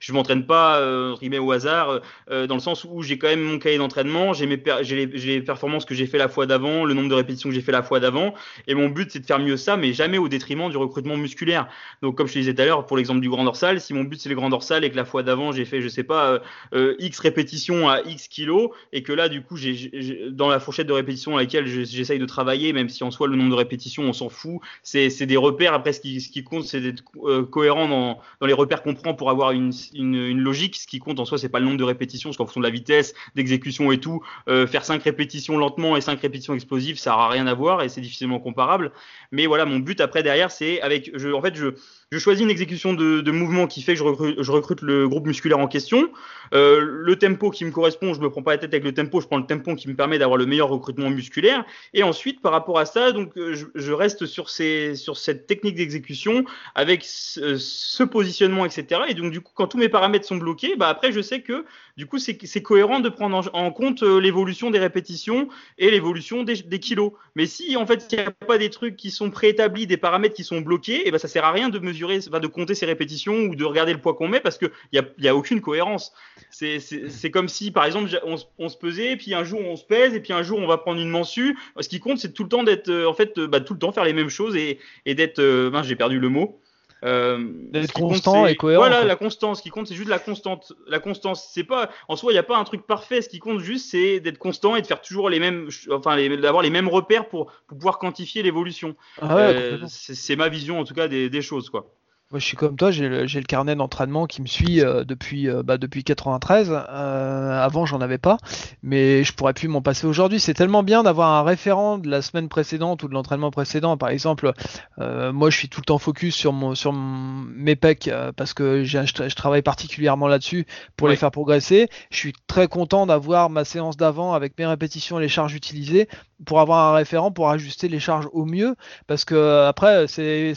je, 0.00 0.12
m'entraîne 0.12 0.46
pas 0.46 0.78
euh, 0.78 1.16
au 1.40 1.52
hasard, 1.52 2.00
euh, 2.30 2.46
dans 2.46 2.56
le 2.56 2.60
sens 2.60 2.84
où 2.84 3.02
j'ai 3.02 3.18
quand 3.18 3.28
même 3.28 3.42
mon 3.42 3.58
cahier 3.58 3.78
d'entraînement, 3.78 4.32
j'ai 4.32 4.46
mes, 4.46 4.62
les, 4.82 5.40
performances 5.40 5.84
que 5.84 5.94
j'ai 5.94 6.06
fait 6.06 6.18
la 6.18 6.28
fois 6.28 6.46
d'avant, 6.46 6.84
le 6.84 6.94
nombre 6.94 7.08
de 7.08 7.14
répétitions 7.14 7.48
que 7.48 7.54
j'ai 7.54 7.62
fait 7.62 7.72
la 7.72 7.82
fois 7.82 8.00
d'avant, 8.00 8.34
et 8.66 8.74
mon 8.74 8.88
but 8.88 9.10
c'est 9.10 9.20
de 9.20 9.26
faire 9.26 9.38
mieux 9.38 9.56
ça, 9.56 9.76
mais 9.76 9.92
jamais 9.92 10.18
au 10.18 10.28
détriment 10.28 10.70
du 10.70 10.76
recrutement 10.76 11.16
musculaire. 11.16 11.68
Donc, 12.02 12.16
comme 12.16 12.26
je 12.26 12.34
te 12.34 12.38
disais 12.38 12.54
tout 12.54 12.62
à 12.62 12.64
l'heure, 12.64 12.86
pour 12.86 12.96
l'exemple 12.96 13.20
du 13.20 13.30
grand 13.30 13.44
dorsal, 13.44 13.80
si 13.80 13.94
mon 13.94 14.04
but 14.04 14.20
c'est 14.20 14.28
le 14.28 14.34
grand 14.34 14.50
dorsal 14.50 14.84
et 14.84 14.90
que 14.90 14.96
la 14.96 15.04
fois 15.04 15.22
d'avant 15.22 15.52
j'ai 15.52 15.64
fait, 15.64 15.80
je 15.80 15.88
sais 15.88 16.04
pas, 16.04 16.40
euh, 16.74 16.94
X 16.98 17.18
répétitions 17.20 17.88
à 17.88 17.91
X 18.00 18.28
kilos 18.28 18.70
et 18.92 19.02
que 19.02 19.12
là, 19.12 19.28
du 19.28 19.42
coup, 19.42 19.56
j'ai 19.56 20.30
dans 20.30 20.48
la 20.48 20.58
fourchette 20.60 20.86
de 20.86 20.92
répétition 20.92 21.36
à 21.36 21.40
laquelle 21.40 21.66
j'essaye 21.66 22.18
de 22.18 22.26
travailler, 22.26 22.72
même 22.72 22.88
si 22.88 23.04
en 23.04 23.10
soi 23.10 23.28
le 23.28 23.36
nombre 23.36 23.50
de 23.50 23.56
répétitions, 23.56 24.04
on 24.04 24.12
s'en 24.12 24.28
fout, 24.28 24.60
c'est 24.82 25.26
des 25.26 25.36
repères. 25.36 25.74
Après, 25.74 25.92
ce 25.92 26.00
qui, 26.00 26.20
ce 26.20 26.30
qui 26.30 26.44
compte, 26.44 26.64
c'est 26.64 26.80
d'être 26.80 27.02
euh, 27.24 27.44
cohérent 27.44 27.88
dans, 27.88 28.18
dans, 28.40 28.46
les 28.46 28.52
repères 28.52 28.82
qu'on 28.82 28.94
prend 28.94 29.14
pour 29.14 29.30
avoir 29.30 29.52
une, 29.52 29.72
une, 29.94 30.40
logique. 30.40 30.76
Ce 30.76 30.86
qui 30.86 30.98
compte 30.98 31.20
en 31.20 31.24
soi, 31.24 31.38
c'est 31.38 31.48
pas 31.48 31.60
le 31.60 31.66
nombre 31.66 31.78
de 31.78 31.84
répétitions, 31.84 32.30
parce 32.30 32.36
qu'en 32.36 32.46
fonction 32.46 32.60
de 32.60 32.66
la 32.66 32.72
vitesse, 32.72 33.14
d'exécution 33.34 33.92
et 33.92 33.98
tout, 33.98 34.22
euh, 34.48 34.66
faire 34.66 34.84
5 34.84 35.02
répétitions 35.02 35.58
lentement 35.58 35.96
et 35.96 36.00
5 36.00 36.20
répétitions 36.20 36.54
explosives, 36.54 36.98
ça 36.98 37.10
n'a 37.10 37.28
rien 37.28 37.46
à 37.46 37.54
voir 37.54 37.82
et 37.82 37.88
c'est 37.88 38.00
difficilement 38.00 38.40
comparable. 38.40 38.92
Mais 39.30 39.46
voilà, 39.46 39.64
mon 39.64 39.78
but 39.78 40.00
après 40.00 40.22
derrière, 40.22 40.50
c'est 40.50 40.80
avec, 40.80 41.10
je, 41.14 41.28
en 41.30 41.42
fait, 41.42 41.54
je 41.54 41.74
je 42.12 42.18
choisis 42.18 42.44
une 42.44 42.50
exécution 42.50 42.92
de, 42.92 43.22
de, 43.22 43.30
mouvement 43.32 43.66
qui 43.66 43.80
fait 43.80 43.94
que 43.94 43.98
je 43.98 44.04
recrute, 44.04 44.36
je 44.38 44.52
recrute 44.52 44.82
le 44.82 45.08
groupe 45.08 45.26
musculaire 45.26 45.58
en 45.58 45.66
question. 45.66 46.10
Euh, 46.52 46.78
le 46.78 47.16
tempo 47.16 47.50
qui 47.50 47.64
me 47.64 47.70
correspond, 47.70 47.81
je 47.90 48.20
me 48.20 48.28
prends 48.28 48.42
pas 48.42 48.52
la 48.52 48.58
tête 48.58 48.72
avec 48.72 48.84
le 48.84 48.92
tempo, 48.92 49.20
je 49.20 49.26
prends 49.26 49.38
le 49.38 49.46
tempo 49.46 49.74
qui 49.74 49.88
me 49.88 49.94
permet 49.94 50.18
d'avoir 50.18 50.36
le 50.36 50.46
meilleur 50.46 50.68
recrutement 50.68 51.10
musculaire. 51.10 51.64
Et 51.94 52.02
ensuite, 52.02 52.40
par 52.40 52.52
rapport 52.52 52.78
à 52.78 52.86
ça, 52.86 53.12
donc 53.12 53.36
euh, 53.36 53.54
je, 53.54 53.66
je 53.74 53.92
reste 53.92 54.26
sur, 54.26 54.50
ces, 54.50 54.94
sur 54.96 55.16
cette 55.16 55.46
technique 55.46 55.76
d'exécution 55.76 56.44
avec 56.74 57.02
ce, 57.04 57.56
ce, 57.56 58.02
positionnement, 58.02 58.64
etc. 58.64 59.02
Et 59.08 59.14
donc 59.14 59.32
du 59.32 59.40
coup, 59.40 59.52
quand 59.54 59.68
tous 59.68 59.78
mes 59.78 59.88
paramètres 59.88 60.26
sont 60.26 60.36
bloqués, 60.36 60.76
bah 60.76 60.88
après 60.88 61.12
je 61.12 61.20
sais 61.20 61.40
que 61.40 61.64
du 61.96 62.06
coup 62.06 62.18
c'est 62.18 62.62
cohérent 62.62 63.00
de 63.00 63.08
prendre 63.08 63.50
en, 63.52 63.70
compte 63.70 64.02
euh, 64.02 64.20
l'évolution 64.20 64.70
des 64.70 64.78
répétitions 64.78 65.48
et 65.78 65.90
l'évolution 65.90 66.42
des, 66.42 66.56
kilos. 66.80 67.12
Mais 67.34 67.46
si 67.46 67.76
en 67.76 67.86
fait 67.86 68.06
il 68.10 68.18
n'y 68.18 68.24
a 68.24 68.30
pas 68.30 68.58
des 68.58 68.70
trucs 68.70 68.96
qui 68.96 69.10
sont 69.10 69.30
préétablis, 69.30 69.86
des 69.86 69.96
paramètres 69.96 70.34
qui 70.34 70.44
sont 70.44 70.60
bloqués, 70.60 71.00
et 71.00 71.08
eh 71.08 71.10
ben 71.10 71.18
ça 71.18 71.28
sert 71.28 71.44
à 71.44 71.52
rien 71.52 71.68
de 71.68 71.78
mesurer 71.78 72.18
de 72.18 72.46
compter 72.46 72.74
ses 72.74 72.86
répétitions 72.86 73.34
ou 73.44 73.54
de 73.54 73.64
regarder 73.64 73.92
le 73.92 74.00
poids 74.00 74.14
qu'on 74.14 74.28
met 74.28 74.40
parce 74.40 74.58
qu'il 74.58 74.70
n'y 74.92 74.98
a, 74.98 75.30
a 75.30 75.34
aucune 75.34 75.60
cohérence. 75.60 76.12
C'est 76.50 77.30
comme 77.30 77.48
si, 77.48 77.70
par 77.70 77.84
exemple, 77.84 78.10
on, 78.24 78.68
se 78.68 78.76
pesait, 78.76 79.16
puis 79.16 79.34
un 79.34 79.44
jour 79.44 79.60
on 79.60 79.76
se 79.76 79.84
pèse, 79.84 80.14
et 80.14 80.20
puis 80.20 80.32
un 80.32 80.42
jour 80.42 80.58
on 80.58 80.66
va 80.66 80.78
prendre 80.78 81.00
une 81.00 81.08
mansue. 81.08 81.56
Ce 81.80 81.88
qui 81.88 82.00
compte, 82.00 82.18
c'est 82.18 82.32
tout 82.32 82.42
le 82.42 82.48
temps 82.48 82.62
d'être, 82.62 82.88
euh, 82.88 83.06
en 83.06 83.14
fait, 83.14 83.38
bah, 83.38 83.60
tout 83.60 83.74
le 83.74 83.78
temps 83.78 83.92
faire 83.92 84.04
les 84.04 84.12
mêmes 84.12 84.28
choses 84.28 84.56
et, 84.56 84.78
et 85.06 85.14
d'être, 85.14 85.38
euh, 85.38 85.82
j'ai 85.82 85.96
perdu 85.96 86.18
le 86.18 86.28
mot. 86.28 86.60
Euh, 87.04 87.48
d'être 87.70 87.92
constant 87.92 88.46
et 88.46 88.54
cohérent. 88.54 88.84
Voilà, 88.84 89.04
la 89.04 89.16
constance. 89.16 89.58
Ce 89.58 89.62
qui 89.62 89.70
compte, 89.70 89.88
c'est 89.88 89.94
juste 89.94 90.08
la 90.08 90.20
constante. 90.20 90.72
La 90.86 91.00
constance, 91.00 91.48
c'est 91.52 91.64
pas, 91.64 91.90
en 92.08 92.14
soi, 92.14 92.32
il 92.32 92.36
n'y 92.36 92.38
a 92.38 92.44
pas 92.44 92.56
un 92.56 92.64
truc 92.64 92.86
parfait. 92.86 93.22
Ce 93.22 93.28
qui 93.28 93.40
compte 93.40 93.58
juste, 93.58 93.90
c'est 93.90 94.20
d'être 94.20 94.38
constant 94.38 94.76
et 94.76 94.82
de 94.82 94.86
faire 94.86 95.00
toujours 95.00 95.28
les 95.28 95.40
mêmes, 95.40 95.68
enfin, 95.90 96.16
d'avoir 96.36 96.62
les 96.62 96.70
mêmes 96.70 96.88
repères 96.88 97.28
pour, 97.28 97.52
pour 97.66 97.76
pouvoir 97.76 97.98
quantifier 97.98 98.42
l'évolution. 98.42 98.94
Ah 99.20 99.34
ouais, 99.34 99.78
c'est 99.88 100.36
ma 100.36 100.48
vision, 100.48 100.78
en 100.78 100.84
tout 100.84 100.94
cas, 100.94 101.08
des, 101.08 101.28
des 101.28 101.42
choses, 101.42 101.70
quoi. 101.70 101.92
Moi, 102.32 102.38
je 102.38 102.46
suis 102.46 102.56
comme 102.56 102.76
toi, 102.76 102.90
j'ai 102.90 103.10
le, 103.10 103.26
le, 103.26 103.42
carnet 103.42 103.76
d'entraînement 103.76 104.24
qui 104.24 104.40
me 104.40 104.46
suit 104.46 104.80
euh, 104.80 105.04
depuis, 105.04 105.50
euh, 105.50 105.62
bah, 105.62 105.76
depuis 105.76 106.02
93. 106.02 106.70
Euh, 106.72 107.62
avant, 107.62 107.84
j'en 107.84 108.00
avais 108.00 108.16
pas, 108.16 108.38
mais 108.82 109.22
je 109.22 109.34
pourrais 109.34 109.52
plus 109.52 109.68
m'en 109.68 109.82
passer 109.82 110.06
aujourd'hui. 110.06 110.40
C'est 110.40 110.54
tellement 110.54 110.82
bien 110.82 111.02
d'avoir 111.02 111.28
un 111.28 111.42
référent 111.42 111.98
de 111.98 112.08
la 112.08 112.22
semaine 112.22 112.48
précédente 112.48 113.02
ou 113.02 113.08
de 113.08 113.12
l'entraînement 113.12 113.50
précédent. 113.50 113.98
Par 113.98 114.08
exemple, 114.08 114.54
euh, 114.98 115.30
moi, 115.30 115.50
je 115.50 115.58
suis 115.58 115.68
tout 115.68 115.82
le 115.82 115.84
temps 115.84 115.98
focus 115.98 116.34
sur, 116.34 116.54
mon, 116.54 116.74
sur 116.74 116.94
mes 116.94 117.76
pecs 117.76 118.10
parce 118.34 118.54
que 118.54 118.82
je, 118.82 119.04
je, 119.04 119.34
travaille 119.34 119.60
particulièrement 119.60 120.26
là-dessus 120.26 120.64
pour 120.96 121.08
les 121.08 121.16
faire 121.16 121.32
progresser. 121.32 121.90
Je 122.10 122.16
suis 122.16 122.32
très 122.46 122.66
content 122.66 123.04
d'avoir 123.04 123.50
ma 123.50 123.66
séance 123.66 123.98
d'avant 123.98 124.32
avec 124.32 124.58
mes 124.58 124.64
répétitions 124.64 125.18
et 125.18 125.22
les 125.22 125.28
charges 125.28 125.54
utilisées 125.54 126.08
pour 126.46 126.60
avoir 126.60 126.94
un 126.94 126.96
référent 126.96 127.30
pour 127.30 127.50
ajuster 127.50 127.88
les 127.88 128.00
charges 128.00 128.28
au 128.32 128.46
mieux 128.46 128.74
parce 129.06 129.26
que 129.26 129.66
après, 129.66 130.06
c'est 130.08 130.54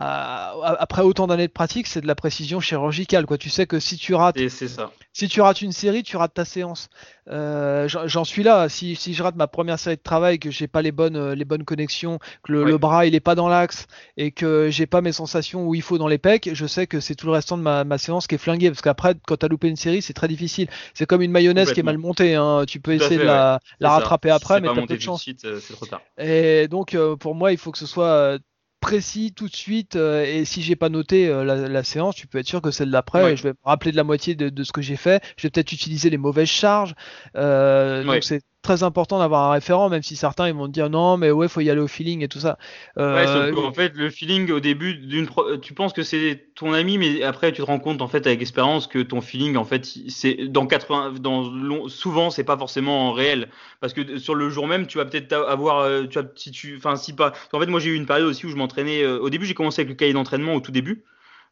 après 0.00 1.02
autant 1.02 1.26
d'années 1.26 1.46
de 1.46 1.52
pratique, 1.52 1.86
c'est 1.86 2.00
de 2.00 2.06
la 2.06 2.14
précision 2.14 2.60
chirurgicale. 2.60 3.26
Quoi. 3.26 3.38
Tu 3.38 3.50
sais 3.50 3.66
que 3.66 3.78
si 3.78 3.96
tu 3.96 4.14
rates, 4.14 4.48
ça. 4.48 4.90
si 5.12 5.28
tu 5.28 5.40
rates 5.40 5.60
une 5.60 5.72
série, 5.72 6.02
tu 6.02 6.16
rates 6.16 6.34
ta 6.34 6.44
séance. 6.44 6.88
Euh, 7.28 7.86
J'en 7.88 8.24
suis 8.24 8.42
là. 8.42 8.68
Si, 8.68 8.96
si, 8.96 9.14
je 9.14 9.22
rate 9.22 9.36
ma 9.36 9.46
première 9.46 9.78
série 9.78 9.96
de 9.96 10.02
travail, 10.02 10.38
que 10.38 10.50
j'ai 10.50 10.68
pas 10.68 10.82
les 10.82 10.92
bonnes, 10.92 11.16
euh, 11.16 11.34
les 11.34 11.44
bonnes 11.44 11.64
connexions, 11.64 12.18
que 12.42 12.52
le, 12.52 12.78
bras 12.78 13.06
il 13.06 13.14
est 13.14 13.20
pas 13.20 13.34
dans 13.34 13.48
l'axe 13.48 13.86
et 14.16 14.30
que 14.30 14.68
j'ai 14.70 14.86
pas 14.86 15.00
mes 15.00 15.12
sensations 15.12 15.66
où 15.66 15.74
il 15.74 15.82
faut 15.82 15.98
dans 15.98 16.08
les 16.08 16.18
pecs, 16.18 16.50
je 16.52 16.66
sais 16.66 16.86
que 16.86 17.00
c'est 17.00 17.14
tout 17.14 17.26
le 17.26 17.32
restant 17.32 17.58
de 17.58 17.62
ma, 17.62 17.84
ma 17.84 17.98
séance 17.98 18.26
qui 18.26 18.36
est 18.36 18.38
flingué. 18.38 18.70
Parce 18.70 18.82
qu'après, 18.82 19.14
quand 19.26 19.36
tu 19.36 19.46
as 19.46 19.48
loupé 19.48 19.68
une 19.68 19.76
série, 19.76 20.02
c'est 20.02 20.14
très 20.14 20.28
difficile. 20.28 20.68
C'est 20.94 21.06
comme 21.06 21.22
une 21.22 21.32
mayonnaise 21.32 21.72
qui 21.72 21.80
est 21.80 21.84
mal 21.84 21.98
montée. 21.98 22.34
Hein. 22.34 22.64
Tu 22.66 22.80
peux 22.80 22.92
essayer 22.92 23.18
de 23.18 23.24
la, 23.24 23.60
la 23.80 23.90
rattraper 23.90 24.30
après, 24.30 24.60
mais 24.60 24.68
t'as 24.68 24.86
peu 24.86 24.96
de 24.96 25.00
chance. 25.00 25.28
Euh, 25.44 25.60
c'est 25.60 25.74
trop 25.74 25.86
tard. 25.86 26.00
Et 26.18 26.68
donc, 26.68 26.94
euh, 26.94 27.16
pour 27.16 27.34
moi, 27.34 27.52
il 27.52 27.58
faut 27.58 27.70
que 27.70 27.78
ce 27.78 27.86
soit 27.86 28.38
précis 28.80 29.32
tout 29.34 29.48
de 29.48 29.54
suite 29.54 29.96
euh, 29.96 30.24
et 30.24 30.44
si 30.44 30.62
j'ai 30.62 30.76
pas 30.76 30.88
noté 30.88 31.28
euh, 31.28 31.44
la, 31.44 31.84
séance, 31.84 32.14
tu 32.16 32.26
peux 32.26 32.38
être 32.38 32.46
sûr 32.46 32.62
que 32.62 32.70
celle 32.70 32.90
d'après, 32.90 33.36
je 33.36 33.42
vais 33.42 33.50
me 33.50 33.58
rappeler 33.64 33.92
de 33.92 33.96
la 33.96 34.04
moitié 34.04 34.34
de, 34.34 34.48
de, 34.48 34.64
ce 34.64 34.72
que 34.72 34.82
j'ai 34.82 34.96
fait. 34.96 35.22
Je 35.36 35.46
vais 35.46 35.50
peut-être 35.50 35.72
utiliser 35.72 36.10
les 36.10 36.18
mauvaises 36.18 36.48
charges. 36.48 36.94
Euh, 37.36 38.02
Donc 38.04 38.24
c'est 38.24 38.42
très 38.62 38.82
important 38.82 39.18
d'avoir 39.18 39.50
un 39.50 39.52
référent, 39.52 39.88
même 39.88 40.02
si 40.02 40.16
certains 40.16 40.48
ils 40.48 40.54
vont 40.54 40.66
te 40.66 40.72
dire 40.72 40.90
non, 40.90 41.16
mais 41.16 41.30
ouais, 41.30 41.48
faut 41.48 41.60
y 41.60 41.70
aller 41.70 41.80
au 41.80 41.88
feeling 41.88 42.22
et 42.22 42.28
tout 42.28 42.40
ça. 42.40 42.58
Euh... 42.98 43.52
Ouais, 43.52 43.58
en 43.58 43.72
fait, 43.72 43.94
le 43.96 44.10
feeling 44.10 44.50
au 44.50 44.60
début 44.60 44.94
d'une, 44.94 45.28
tu 45.62 45.72
penses 45.72 45.92
que 45.92 46.02
c'est 46.02 46.48
ton 46.54 46.72
ami, 46.74 46.98
mais 46.98 47.22
après 47.22 47.52
tu 47.52 47.62
te 47.62 47.66
rends 47.66 47.78
compte 47.78 48.02
en 48.02 48.08
fait 48.08 48.26
avec 48.26 48.40
expérience 48.42 48.86
que 48.86 48.98
ton 48.98 49.20
feeling 49.20 49.56
en 49.56 49.64
fait 49.64 49.88
c'est 50.08 50.48
dans 50.48 50.66
80, 50.66 51.14
dans 51.20 51.88
souvent 51.88 52.30
c'est 52.30 52.44
pas 52.44 52.58
forcément 52.58 53.12
réel, 53.12 53.48
parce 53.80 53.94
que 53.94 54.18
sur 54.18 54.34
le 54.34 54.50
jour 54.50 54.66
même 54.66 54.86
tu 54.86 54.98
vas 54.98 55.06
peut-être 55.06 55.32
avoir, 55.32 55.80
euh, 55.80 56.06
tu 56.06 56.18
as, 56.18 56.24
si 56.36 56.50
tu, 56.50 56.78
en 56.84 56.96
fait 56.96 57.66
moi 57.66 57.80
j'ai 57.80 57.90
eu 57.90 57.94
une 57.94 58.06
période 58.06 58.28
aussi 58.28 58.46
où 58.46 58.50
je 58.50 58.56
m'entraînais. 58.56 59.02
Euh, 59.02 59.18
au 59.18 59.30
début 59.30 59.46
j'ai 59.46 59.54
commencé 59.54 59.80
avec 59.80 59.88
le 59.88 59.94
cahier 59.94 60.12
d'entraînement 60.12 60.54
au 60.54 60.60
tout 60.60 60.72
début. 60.72 61.04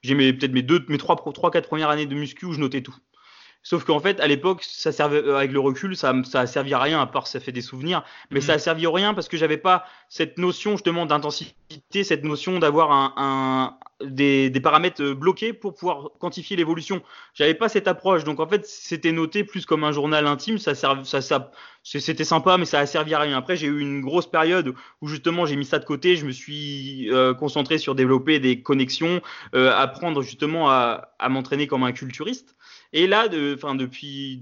J'ai 0.02 0.14
peut-être 0.14 0.52
mes 0.52 0.62
deux, 0.62 0.84
mes 0.88 0.98
trois, 0.98 1.16
trois, 1.16 1.50
quatre 1.50 1.66
premières 1.66 1.90
années 1.90 2.06
de 2.06 2.14
muscu 2.14 2.46
où 2.46 2.52
je 2.52 2.60
notais 2.60 2.82
tout. 2.82 2.94
Sauf 3.62 3.84
qu'en 3.84 4.00
fait, 4.00 4.20
à 4.20 4.26
l'époque, 4.26 4.62
ça 4.62 4.92
servait, 4.92 5.22
euh, 5.22 5.36
avec 5.36 5.52
le 5.52 5.60
recul, 5.60 5.96
ça, 5.96 6.14
ça 6.24 6.40
a 6.40 6.46
servi 6.46 6.74
à 6.74 6.78
rien, 6.78 7.00
à 7.00 7.06
part 7.06 7.26
ça 7.26 7.40
fait 7.40 7.52
des 7.52 7.60
souvenirs, 7.60 8.04
mais 8.30 8.40
ça 8.40 8.52
a 8.52 8.56
mm. 8.56 8.60
servi 8.60 8.86
à 8.86 8.90
rien 8.90 9.14
parce 9.14 9.28
que 9.28 9.36
j'avais 9.36 9.58
pas 9.58 9.84
cette 10.08 10.38
notion, 10.38 10.72
justement, 10.72 11.06
d'intensité, 11.06 12.04
cette 12.04 12.24
notion 12.24 12.58
d'avoir 12.58 12.92
un, 12.92 13.12
un 13.16 13.78
des, 14.04 14.48
des, 14.48 14.60
paramètres 14.60 15.02
euh, 15.02 15.14
bloqués 15.14 15.52
pour 15.52 15.74
pouvoir 15.74 16.10
quantifier 16.20 16.56
l'évolution. 16.56 17.02
J'avais 17.34 17.54
pas 17.54 17.68
cette 17.68 17.88
approche, 17.88 18.24
donc 18.24 18.38
en 18.40 18.48
fait, 18.48 18.64
c'était 18.64 19.12
noté 19.12 19.44
plus 19.44 19.66
comme 19.66 19.84
un 19.84 19.92
journal 19.92 20.26
intime, 20.26 20.58
ça 20.58 20.74
servait, 20.74 21.04
ça, 21.04 21.20
ça, 21.20 21.50
c'était 21.82 22.24
sympa, 22.24 22.58
mais 22.58 22.64
ça 22.64 22.78
a 22.78 22.86
servi 22.86 23.14
à 23.14 23.18
rien. 23.18 23.36
Après, 23.36 23.56
j'ai 23.56 23.66
eu 23.66 23.80
une 23.80 24.00
grosse 24.00 24.30
période 24.30 24.74
où 25.00 25.08
justement 25.08 25.46
j'ai 25.46 25.56
mis 25.56 25.64
ça 25.64 25.78
de 25.78 25.84
côté, 25.84 26.16
je 26.16 26.26
me 26.26 26.32
suis 26.32 27.10
euh, 27.10 27.34
concentré 27.34 27.78
sur 27.78 27.94
développer 27.94 28.38
des 28.38 28.62
connexions, 28.62 29.20
euh, 29.54 29.72
apprendre 29.74 30.22
justement 30.22 30.70
à, 30.70 31.12
à 31.18 31.28
m'entraîner 31.28 31.66
comme 31.66 31.82
un 31.82 31.92
culturiste. 31.92 32.54
Et 32.94 33.06
là, 33.06 33.28
depuis, 33.28 34.38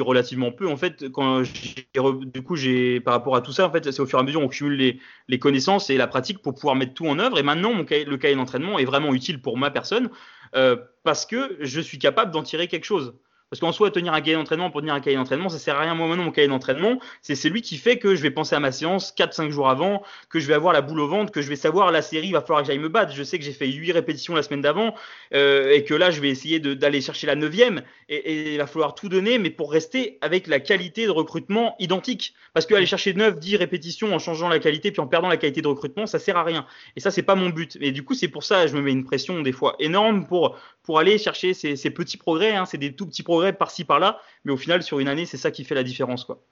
relativement 0.00 0.50
peu, 0.50 0.66
en 0.66 0.76
fait, 0.76 1.10
quand 1.10 1.42
du 1.42 2.42
coup, 2.42 2.56
j'ai 2.56 3.00
par 3.00 3.12
rapport 3.12 3.36
à 3.36 3.42
tout 3.42 3.52
ça, 3.52 3.66
en 3.66 3.70
fait, 3.70 3.90
c'est 3.90 4.00
au 4.00 4.06
fur 4.06 4.18
et 4.18 4.22
à 4.22 4.24
mesure 4.24 4.40
on 4.40 4.48
cumule 4.48 4.78
les, 4.78 4.98
les, 5.28 5.38
connaissances 5.38 5.90
et 5.90 5.98
la 5.98 6.06
pratique 6.06 6.40
pour 6.40 6.54
pouvoir 6.54 6.74
mettre 6.74 6.94
tout 6.94 7.06
en 7.06 7.18
œuvre. 7.18 7.38
Et 7.38 7.42
maintenant, 7.42 7.72
le 7.74 8.16
cahier 8.16 8.34
d'entraînement 8.34 8.78
est 8.78 8.86
vraiment 8.86 9.12
utile 9.12 9.42
pour 9.42 9.58
ma 9.58 9.70
personne 9.70 10.08
euh, 10.56 10.76
parce 11.04 11.26
que 11.26 11.56
je 11.60 11.80
suis 11.80 11.98
capable 11.98 12.30
d'en 12.30 12.42
tirer 12.42 12.66
quelque 12.66 12.84
chose. 12.84 13.14
Parce 13.50 13.58
qu'en 13.58 13.72
soi, 13.72 13.90
tenir 13.90 14.12
un 14.12 14.20
cahier 14.20 14.36
d'entraînement 14.36 14.70
pour 14.70 14.80
tenir 14.80 14.94
un 14.94 15.00
cahier 15.00 15.16
d'entraînement, 15.16 15.48
ça 15.48 15.58
sert 15.58 15.76
à 15.76 15.80
rien. 15.80 15.96
Moi, 15.96 16.06
maintenant, 16.06 16.22
mon 16.22 16.30
cahier 16.30 16.46
d'entraînement, 16.46 17.00
c'est 17.20 17.34
celui 17.34 17.62
qui 17.62 17.78
fait 17.78 17.98
que 17.98 18.14
je 18.14 18.22
vais 18.22 18.30
penser 18.30 18.54
à 18.54 18.60
ma 18.60 18.70
séance 18.70 19.12
4-5 19.18 19.50
jours 19.50 19.68
avant, 19.68 20.04
que 20.28 20.38
je 20.38 20.46
vais 20.46 20.54
avoir 20.54 20.72
la 20.72 20.82
boule 20.82 21.00
au 21.00 21.08
ventre, 21.08 21.32
que 21.32 21.42
je 21.42 21.48
vais 21.48 21.56
savoir 21.56 21.90
la 21.90 22.00
série, 22.00 22.28
il 22.28 22.32
va 22.32 22.42
falloir 22.42 22.60
que 22.62 22.68
j'aille 22.68 22.78
me 22.78 22.88
battre. 22.88 23.12
Je 23.12 23.24
sais 23.24 23.40
que 23.40 23.44
j'ai 23.44 23.52
fait 23.52 23.66
8 23.66 23.90
répétitions 23.90 24.36
la 24.36 24.44
semaine 24.44 24.60
d'avant 24.60 24.94
euh, 25.34 25.72
et 25.72 25.82
que 25.82 25.94
là, 25.94 26.12
je 26.12 26.20
vais 26.20 26.28
essayer 26.28 26.60
d'aller 26.60 27.00
chercher 27.00 27.26
la 27.26 27.34
neuvième 27.34 27.82
et, 28.08 28.14
et, 28.14 28.52
il 28.52 28.58
va 28.58 28.68
falloir 28.68 28.94
tout 28.94 29.08
donner, 29.08 29.38
mais 29.38 29.50
pour 29.50 29.72
rester 29.72 30.18
avec 30.20 30.46
la 30.46 30.60
qualité 30.60 31.06
de 31.06 31.10
recrutement 31.10 31.74
identique. 31.80 32.34
Parce 32.54 32.66
que 32.66 32.74
aller 32.74 32.86
chercher 32.86 33.14
9, 33.14 33.40
10 33.40 33.56
répétitions 33.56 34.14
en 34.14 34.20
changeant 34.20 34.48
la 34.48 34.60
qualité 34.60 34.92
puis 34.92 35.00
en 35.00 35.08
perdant 35.08 35.28
la 35.28 35.36
qualité 35.36 35.60
de 35.60 35.68
recrutement, 35.68 36.06
ça 36.06 36.20
sert 36.20 36.36
à 36.36 36.44
rien. 36.44 36.66
Et 36.94 37.00
ça, 37.00 37.10
c'est 37.10 37.22
pas 37.22 37.34
mon 37.34 37.48
but. 37.48 37.76
Et 37.80 37.90
du 37.90 38.04
coup, 38.04 38.14
c'est 38.14 38.28
pour 38.28 38.44
ça, 38.44 38.68
je 38.68 38.76
me 38.76 38.80
mets 38.80 38.92
une 38.92 39.04
pression 39.04 39.42
des 39.42 39.52
fois 39.52 39.74
énorme 39.80 40.28
pour 40.28 40.56
pour 40.82 40.98
aller 40.98 41.18
chercher 41.18 41.54
ces, 41.54 41.76
ces 41.76 41.90
petits 41.90 42.16
progrès. 42.16 42.56
Hein. 42.56 42.64
C'est 42.64 42.78
des 42.78 42.92
tout 42.92 43.06
petits 43.06 43.22
progrès 43.22 43.39
par-ci 43.58 43.84
par-là, 43.84 44.20
mais 44.44 44.52
au 44.52 44.56
final, 44.56 44.82
sur 44.82 45.00
une 45.00 45.08
année, 45.08 45.26
c'est 45.26 45.36
ça 45.36 45.50
qui 45.50 45.64
fait 45.64 45.74
la 45.74 45.82
différence, 45.82 46.24
quoi. 46.24 46.42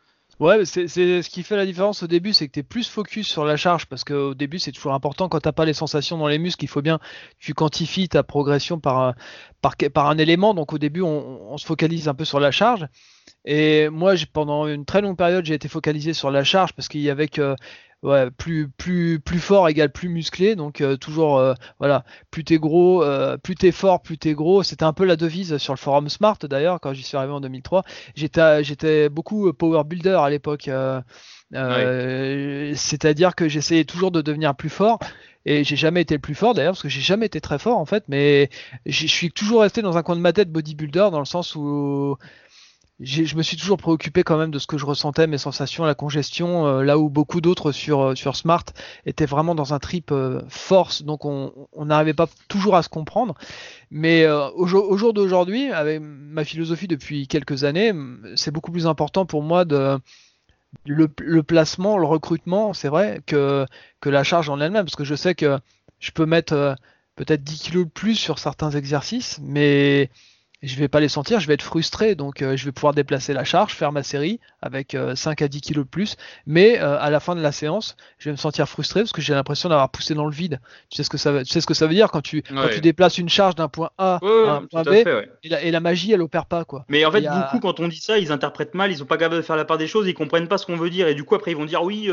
Ouais, 0.41 0.65
c'est 0.65 0.87
ce 0.87 1.29
qui 1.31 1.43
fait 1.43 1.57
la 1.57 1.67
différence 1.67 2.05
au 2.05 2.07
début, 2.07 2.33
c'est 2.33 2.47
que 2.47 2.53
tu 2.53 2.61
es 2.61 2.63
plus 2.63 2.89
focus 2.89 3.27
sur 3.27 3.45
la 3.45 3.57
charge 3.57 3.87
parce 3.87 4.05
qu'au 4.05 4.35
début, 4.35 4.61
c'est 4.61 4.71
toujours 4.71 4.95
important 4.95 5.29
quand 5.29 5.41
t'as 5.41 5.51
pas 5.51 5.65
les 5.65 5.73
sensations 5.73 6.17
dans 6.17 6.29
les 6.29 6.39
muscles, 6.39 6.65
il 6.65 6.69
faut 6.69 6.83
bien 6.83 7.01
tu 7.41 7.55
quantifies 7.55 8.09
ta 8.09 8.23
progression 8.23 8.79
par, 8.79 9.15
par, 9.63 9.75
par 9.93 10.09
un 10.09 10.17
élément. 10.17 10.55
Donc 10.55 10.73
au 10.73 10.79
début, 10.79 11.03
on, 11.03 11.53
on, 11.53 11.59
se 11.59 11.67
focalise 11.67 12.07
un 12.07 12.15
peu 12.15 12.25
sur 12.25 12.39
la 12.39 12.53
charge. 12.53 12.87
Et 13.47 13.89
moi, 13.89 14.15
pendant 14.33 14.69
une 14.69 14.85
très 14.85 15.01
longue 15.01 15.17
période, 15.17 15.45
j'ai 15.45 15.55
été 15.55 15.67
focalisé 15.67 16.13
sur 16.13 16.31
la 16.31 16.45
charge 16.45 16.73
parce 16.73 16.87
qu'il 16.87 17.01
y 17.01 17.11
avait 17.11 17.29
que 17.29 17.57
ouais, 18.03 18.31
plus 18.31 18.69
plus 18.69 19.21
plus 19.21 19.41
fort 19.41 19.69
égale 19.69 19.91
plus 19.93 20.09
musclé 20.09 20.57
donc 20.57 20.81
euh, 20.81 20.97
toujours 20.97 21.39
euh, 21.39 21.55
voilà. 21.79 22.05
Plus 22.31 22.45
t'es 22.45 22.59
gros 22.59 23.03
euh, 23.03 23.37
plus 23.37 23.55
t'es 23.55 23.73
fort 23.73 24.03
plus 24.03 24.19
t'es 24.19 24.35
gros. 24.35 24.63
C'était 24.63 24.85
un 24.85 24.93
peu 24.93 25.05
la 25.05 25.17
devise 25.17 25.59
sur 25.59 25.73
le 25.73 25.79
forum 25.79 26.09
Smart 26.09 26.39
d'ailleurs 26.43 26.81
quand 26.81 26.93
j'y 26.93 27.03
suis 27.03 27.17
arrivé 27.17 27.33
en 27.33 27.41
2003 27.41 27.85
j'étais 28.15 28.65
j'étais 28.65 29.09
beaucoup 29.09 29.53
power 29.53 29.85
builder 29.85 30.19
à 30.21 30.31
l'époque 30.31 30.71
c'est-à-dire 31.51 33.35
que 33.35 33.49
j'essayais 33.49 33.85
toujours 33.85 34.11
de 34.11 34.21
devenir 34.23 34.55
plus 34.55 34.71
fort. 34.71 34.99
Et 35.47 35.65
j'ai 35.65 35.77
jamais 35.77 36.03
été 36.03 36.15
le 36.15 36.21
plus 36.21 36.35
fort 36.35 36.53
d'ailleurs 36.53 36.73
parce 36.73 36.83
que 36.83 36.91
j'ai 36.91 37.01
jamais 37.01 37.25
été 37.25 37.41
très 37.41 37.59
fort 37.59 37.79
en 37.79 37.87
fait. 37.87 38.05
Mais 38.09 38.51
je 38.85 39.07
suis 39.07 39.31
toujours 39.31 39.63
resté 39.63 39.81
dans 39.81 39.97
un 39.97 40.03
coin 40.03 40.15
de 40.15 40.21
ma 40.21 40.35
tête 40.35 40.51
bodybuilder 40.51 41.09
dans 41.11 41.21
le 41.21 41.25
sens 41.25 41.55
où 41.55 42.17
je 43.01 43.37
me 43.37 43.43
suis 43.43 43.57
toujours 43.57 43.77
préoccupé 43.77 44.25
quand 44.25 44.37
même 44.37 44.51
de 44.51 44.59
ce 44.59 44.67
que 44.67 44.77
je 44.77 44.85
ressentais, 44.85 45.29
mes 45.29 45.39
sensations, 45.39 45.85
la 45.85 45.95
congestion, 45.95 46.67
euh, 46.67 46.83
là 46.83 46.99
où 46.99 47.09
beaucoup 47.09 47.41
d'autres 47.41 47.71
sur, 47.71 48.01
euh, 48.01 48.15
sur 48.17 48.35
Smart 48.35 48.65
étaient 49.07 49.27
vraiment 49.27 49.55
dans 49.55 49.73
un 49.73 49.79
trip 49.79 50.11
euh, 50.11 50.43
force, 50.49 51.03
donc 51.03 51.25
on 51.25 51.69
n'arrivait 51.77 52.15
pas 52.15 52.27
toujours 52.49 52.75
à 52.75 52.83
se 52.83 52.89
comprendre. 52.89 53.35
Mais 53.91 54.29
au, 54.29 54.67
jour, 54.67 55.13
d'aujourd'hui, 55.15 55.71
avec 55.71 56.01
ma 56.03 56.45
philosophie 56.45 56.89
depuis 56.89 57.29
quelques 57.29 57.65
années, 57.65 57.93
c'est 58.35 58.51
beaucoup 58.51 58.73
plus 58.73 58.87
important 58.87 59.27
pour 59.27 59.43
moi 59.43 59.65
de 59.65 59.99
le, 60.85 61.43
placement, 61.43 61.99
le 61.99 62.07
recrutement, 62.07 62.75
c'est 62.75 62.89
vrai, 62.89 63.23
que, 63.27 63.65
que 64.01 64.11
la 64.11 64.25
charge 64.25 64.51
en 64.51 64.61
elle-même, 64.61 64.85
parce 64.85 64.97
que 64.97 65.05
je 65.05 65.15
sais 65.15 65.35
que 65.35 65.59
je 66.01 66.11
peux 66.11 66.27
mettre 66.27 66.77
peut-être 67.17 67.43
10 67.43 67.61
kilos 67.61 67.85
de 67.87 67.91
plus 67.91 68.17
sur 68.17 68.39
certains 68.39 68.71
exercices, 68.71 69.39
mais 69.43 70.11
je 70.63 70.77
vais 70.77 70.89
pas 70.89 70.99
les 70.99 71.09
sentir, 71.09 71.39
je 71.39 71.47
vais 71.47 71.55
être 71.55 71.63
frustré, 71.63 72.17
donc 72.17 72.43
euh, 72.43 72.57
je 72.57 72.65
vais 72.65 72.73
pouvoir 72.73 72.93
déplacer 72.93 73.33
la 73.33 73.45
charge, 73.45 73.75
faire 73.75 73.93
ma 73.93 74.03
série 74.03 74.41
avec 74.61 74.97
5 75.15 75.41
euh, 75.41 75.45
à 75.45 75.49
10 75.49 75.61
kilos 75.61 75.85
de 75.85 75.91
plus, 75.91 76.17
mais 76.47 76.81
euh, 76.81 76.99
à 77.01 77.11
la 77.11 77.21
fin 77.21 77.37
de 77.37 77.41
la 77.41 77.53
séance, 77.53 77.97
je 78.19 78.29
vais 78.29 78.33
me 78.33 78.37
sentir 78.37 78.69
frustré 78.69 79.03
parce 79.03 79.13
que 79.13 79.23
j'ai 79.23 79.35
l'impression 79.35 79.69
d'avoir 79.69 79.89
poussé 79.91 80.15
dans 80.15 80.25
le 80.25 80.33
vide. 80.33 80.61
Tu 80.91 80.97
sais 80.97 81.05
ce 81.05 81.11
que 81.11 81.17
ça 81.17 81.31
veut, 81.31 81.45
tu 81.45 81.53
sais 81.53 81.61
ce 81.61 81.67
que 81.67 81.75
ça 81.75 81.87
veut 81.87 81.95
dire 81.95 82.11
quand 82.11 82.23
tu, 82.23 82.43
quand 82.43 82.69
tu 82.73 82.81
déplaces 82.81 83.19
une 83.19 83.29
charge 83.29 83.55
d'un 83.55 83.69
point 83.69 83.91
A 83.99 84.19
à 84.23 84.51
un 84.51 84.67
point 84.67 84.83
B, 84.83 84.89
et, 85.45 85.49
la, 85.49 85.63
et, 85.63 85.71
la, 85.71 85.81
magie 85.81 86.11
elle 86.11 86.23
opère 86.23 86.47
pas 86.47 86.65
quoi. 86.65 86.85
Mais 86.89 87.05
en 87.05 87.13
fait, 87.13 87.23
beaucoup 87.23 87.61
quand 87.61 87.79
on 87.79 87.87
dit 87.87 88.01
ça, 88.01 88.19
ils 88.19 88.33
interprètent 88.33 88.75
mal, 88.75 88.91
ils 88.91 88.99
sont 88.99 89.05
pas 89.05 89.17
capables 89.17 89.37
de 89.37 89.43
faire 89.43 89.57
la 89.57 89.65
part 89.65 89.79
des 89.79 89.87
choses, 89.87 90.09
ils 90.09 90.15
comprennent 90.15 90.49
pas 90.49 90.59
ce 90.59 90.67
qu'on 90.67 90.77
veut 90.77 90.91
dire, 90.91 91.07
et 91.07 91.15
du 91.15 91.23
coup 91.23 91.37
après 91.37 91.53
ils 91.53 91.57
vont 91.57 91.67
dire 91.67 91.85
oui, 91.85 92.11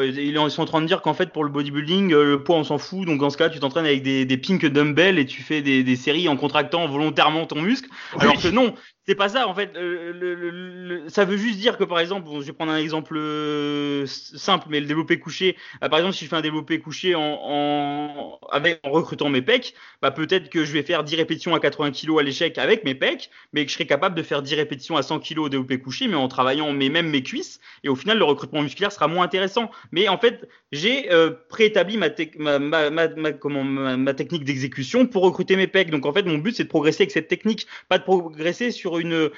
ils 0.00 0.50
sont 0.50 0.62
en 0.62 0.66
train 0.66 0.80
de 0.80 0.86
dire 0.86 1.02
qu'en 1.02 1.14
fait 1.14 1.32
pour 1.32 1.42
le 1.42 1.50
bodybuilding, 1.50 2.12
le 2.12 2.42
poids 2.44 2.56
on 2.56 2.64
s'en 2.64 2.78
fout, 2.78 3.04
donc 3.04 3.20
dans 3.20 3.30
ce 3.30 3.36
cas 3.36 3.48
tu 3.48 3.58
t'entraînes 3.58 3.86
avec 3.86 4.04
des, 4.04 4.24
des 4.24 4.36
pink 4.36 4.64
dumbbells 4.64 5.18
et 5.18 5.26
tu 5.26 5.42
fais 5.42 5.60
des, 5.60 5.82
des 5.82 5.96
séries 5.96 6.28
en 6.28 6.36
contractant 6.36 6.86
volontairement 6.86 7.46
ton 7.46 7.60
muscle, 7.60 7.79
alors 8.18 8.40
que 8.40 8.48
non, 8.48 8.74
c'est 9.06 9.14
pas 9.14 9.28
ça 9.28 9.48
en 9.48 9.54
fait. 9.54 9.72
le, 9.74 11.04
ça 11.08 11.24
veut 11.24 11.36
juste 11.36 11.58
dire 11.58 11.76
que 11.76 11.84
par 11.84 11.98
exemple, 12.00 12.28
je 12.40 12.46
vais 12.46 12.52
prendre 12.52 12.72
un 12.72 12.78
exemple 12.78 13.16
euh, 13.16 14.06
simple, 14.06 14.66
mais 14.70 14.80
le 14.80 14.86
développé 14.86 15.18
couché. 15.18 15.56
Euh, 15.82 15.88
par 15.88 15.98
exemple, 15.98 16.14
si 16.14 16.24
je 16.24 16.30
fais 16.30 16.36
un 16.36 16.40
développé 16.40 16.78
couché 16.78 17.14
en, 17.14 17.20
en, 17.20 18.38
avec, 18.50 18.80
en 18.84 18.90
recrutant 18.90 19.28
mes 19.28 19.42
pecs, 19.42 19.74
bah, 20.02 20.10
peut-être 20.10 20.48
que 20.48 20.64
je 20.64 20.72
vais 20.72 20.82
faire 20.82 21.04
10 21.04 21.16
répétitions 21.16 21.54
à 21.54 21.60
80 21.60 21.92
kg 21.92 22.18
à 22.20 22.22
l'échec 22.22 22.58
avec 22.58 22.84
mes 22.84 22.94
pecs, 22.94 23.30
mais 23.52 23.64
que 23.64 23.70
je 23.70 23.74
serai 23.74 23.86
capable 23.86 24.14
de 24.14 24.22
faire 24.22 24.42
10 24.42 24.54
répétitions 24.54 24.96
à 24.96 25.02
100 25.02 25.20
kg 25.20 25.38
au 25.38 25.48
développé 25.48 25.78
couché, 25.80 26.08
mais 26.08 26.16
en 26.16 26.28
travaillant 26.28 26.72
mes, 26.72 26.88
même 26.88 27.10
mes 27.10 27.22
cuisses. 27.22 27.60
Et 27.84 27.88
au 27.88 27.96
final, 27.96 28.18
le 28.18 28.24
recrutement 28.24 28.62
musculaire 28.62 28.92
sera 28.92 29.08
moins 29.08 29.24
intéressant. 29.24 29.70
Mais 29.92 30.08
en 30.08 30.18
fait, 30.18 30.48
j'ai 30.72 31.10
euh, 31.12 31.30
préétabli 31.48 31.96
ma, 31.96 32.08
ma, 32.38 32.90
ma, 32.90 33.08
ma, 33.08 33.32
comment, 33.32 33.64
ma, 33.64 34.14
technique 34.14 34.44
d'exécution 34.44 35.06
pour 35.06 35.22
recruter 35.22 35.56
mes 35.56 35.66
pecs. 35.66 35.90
Donc 35.90 36.06
en 36.06 36.12
fait, 36.12 36.22
mon 36.22 36.38
but 36.38 36.54
c'est 36.54 36.64
de 36.64 36.68
progresser 36.68 37.02
avec 37.02 37.10
cette 37.10 37.28
technique, 37.28 37.66
pas 37.88 37.98
de 37.98 38.04
progresser 38.04 38.70
sur 38.70 38.98
une, 38.98 39.30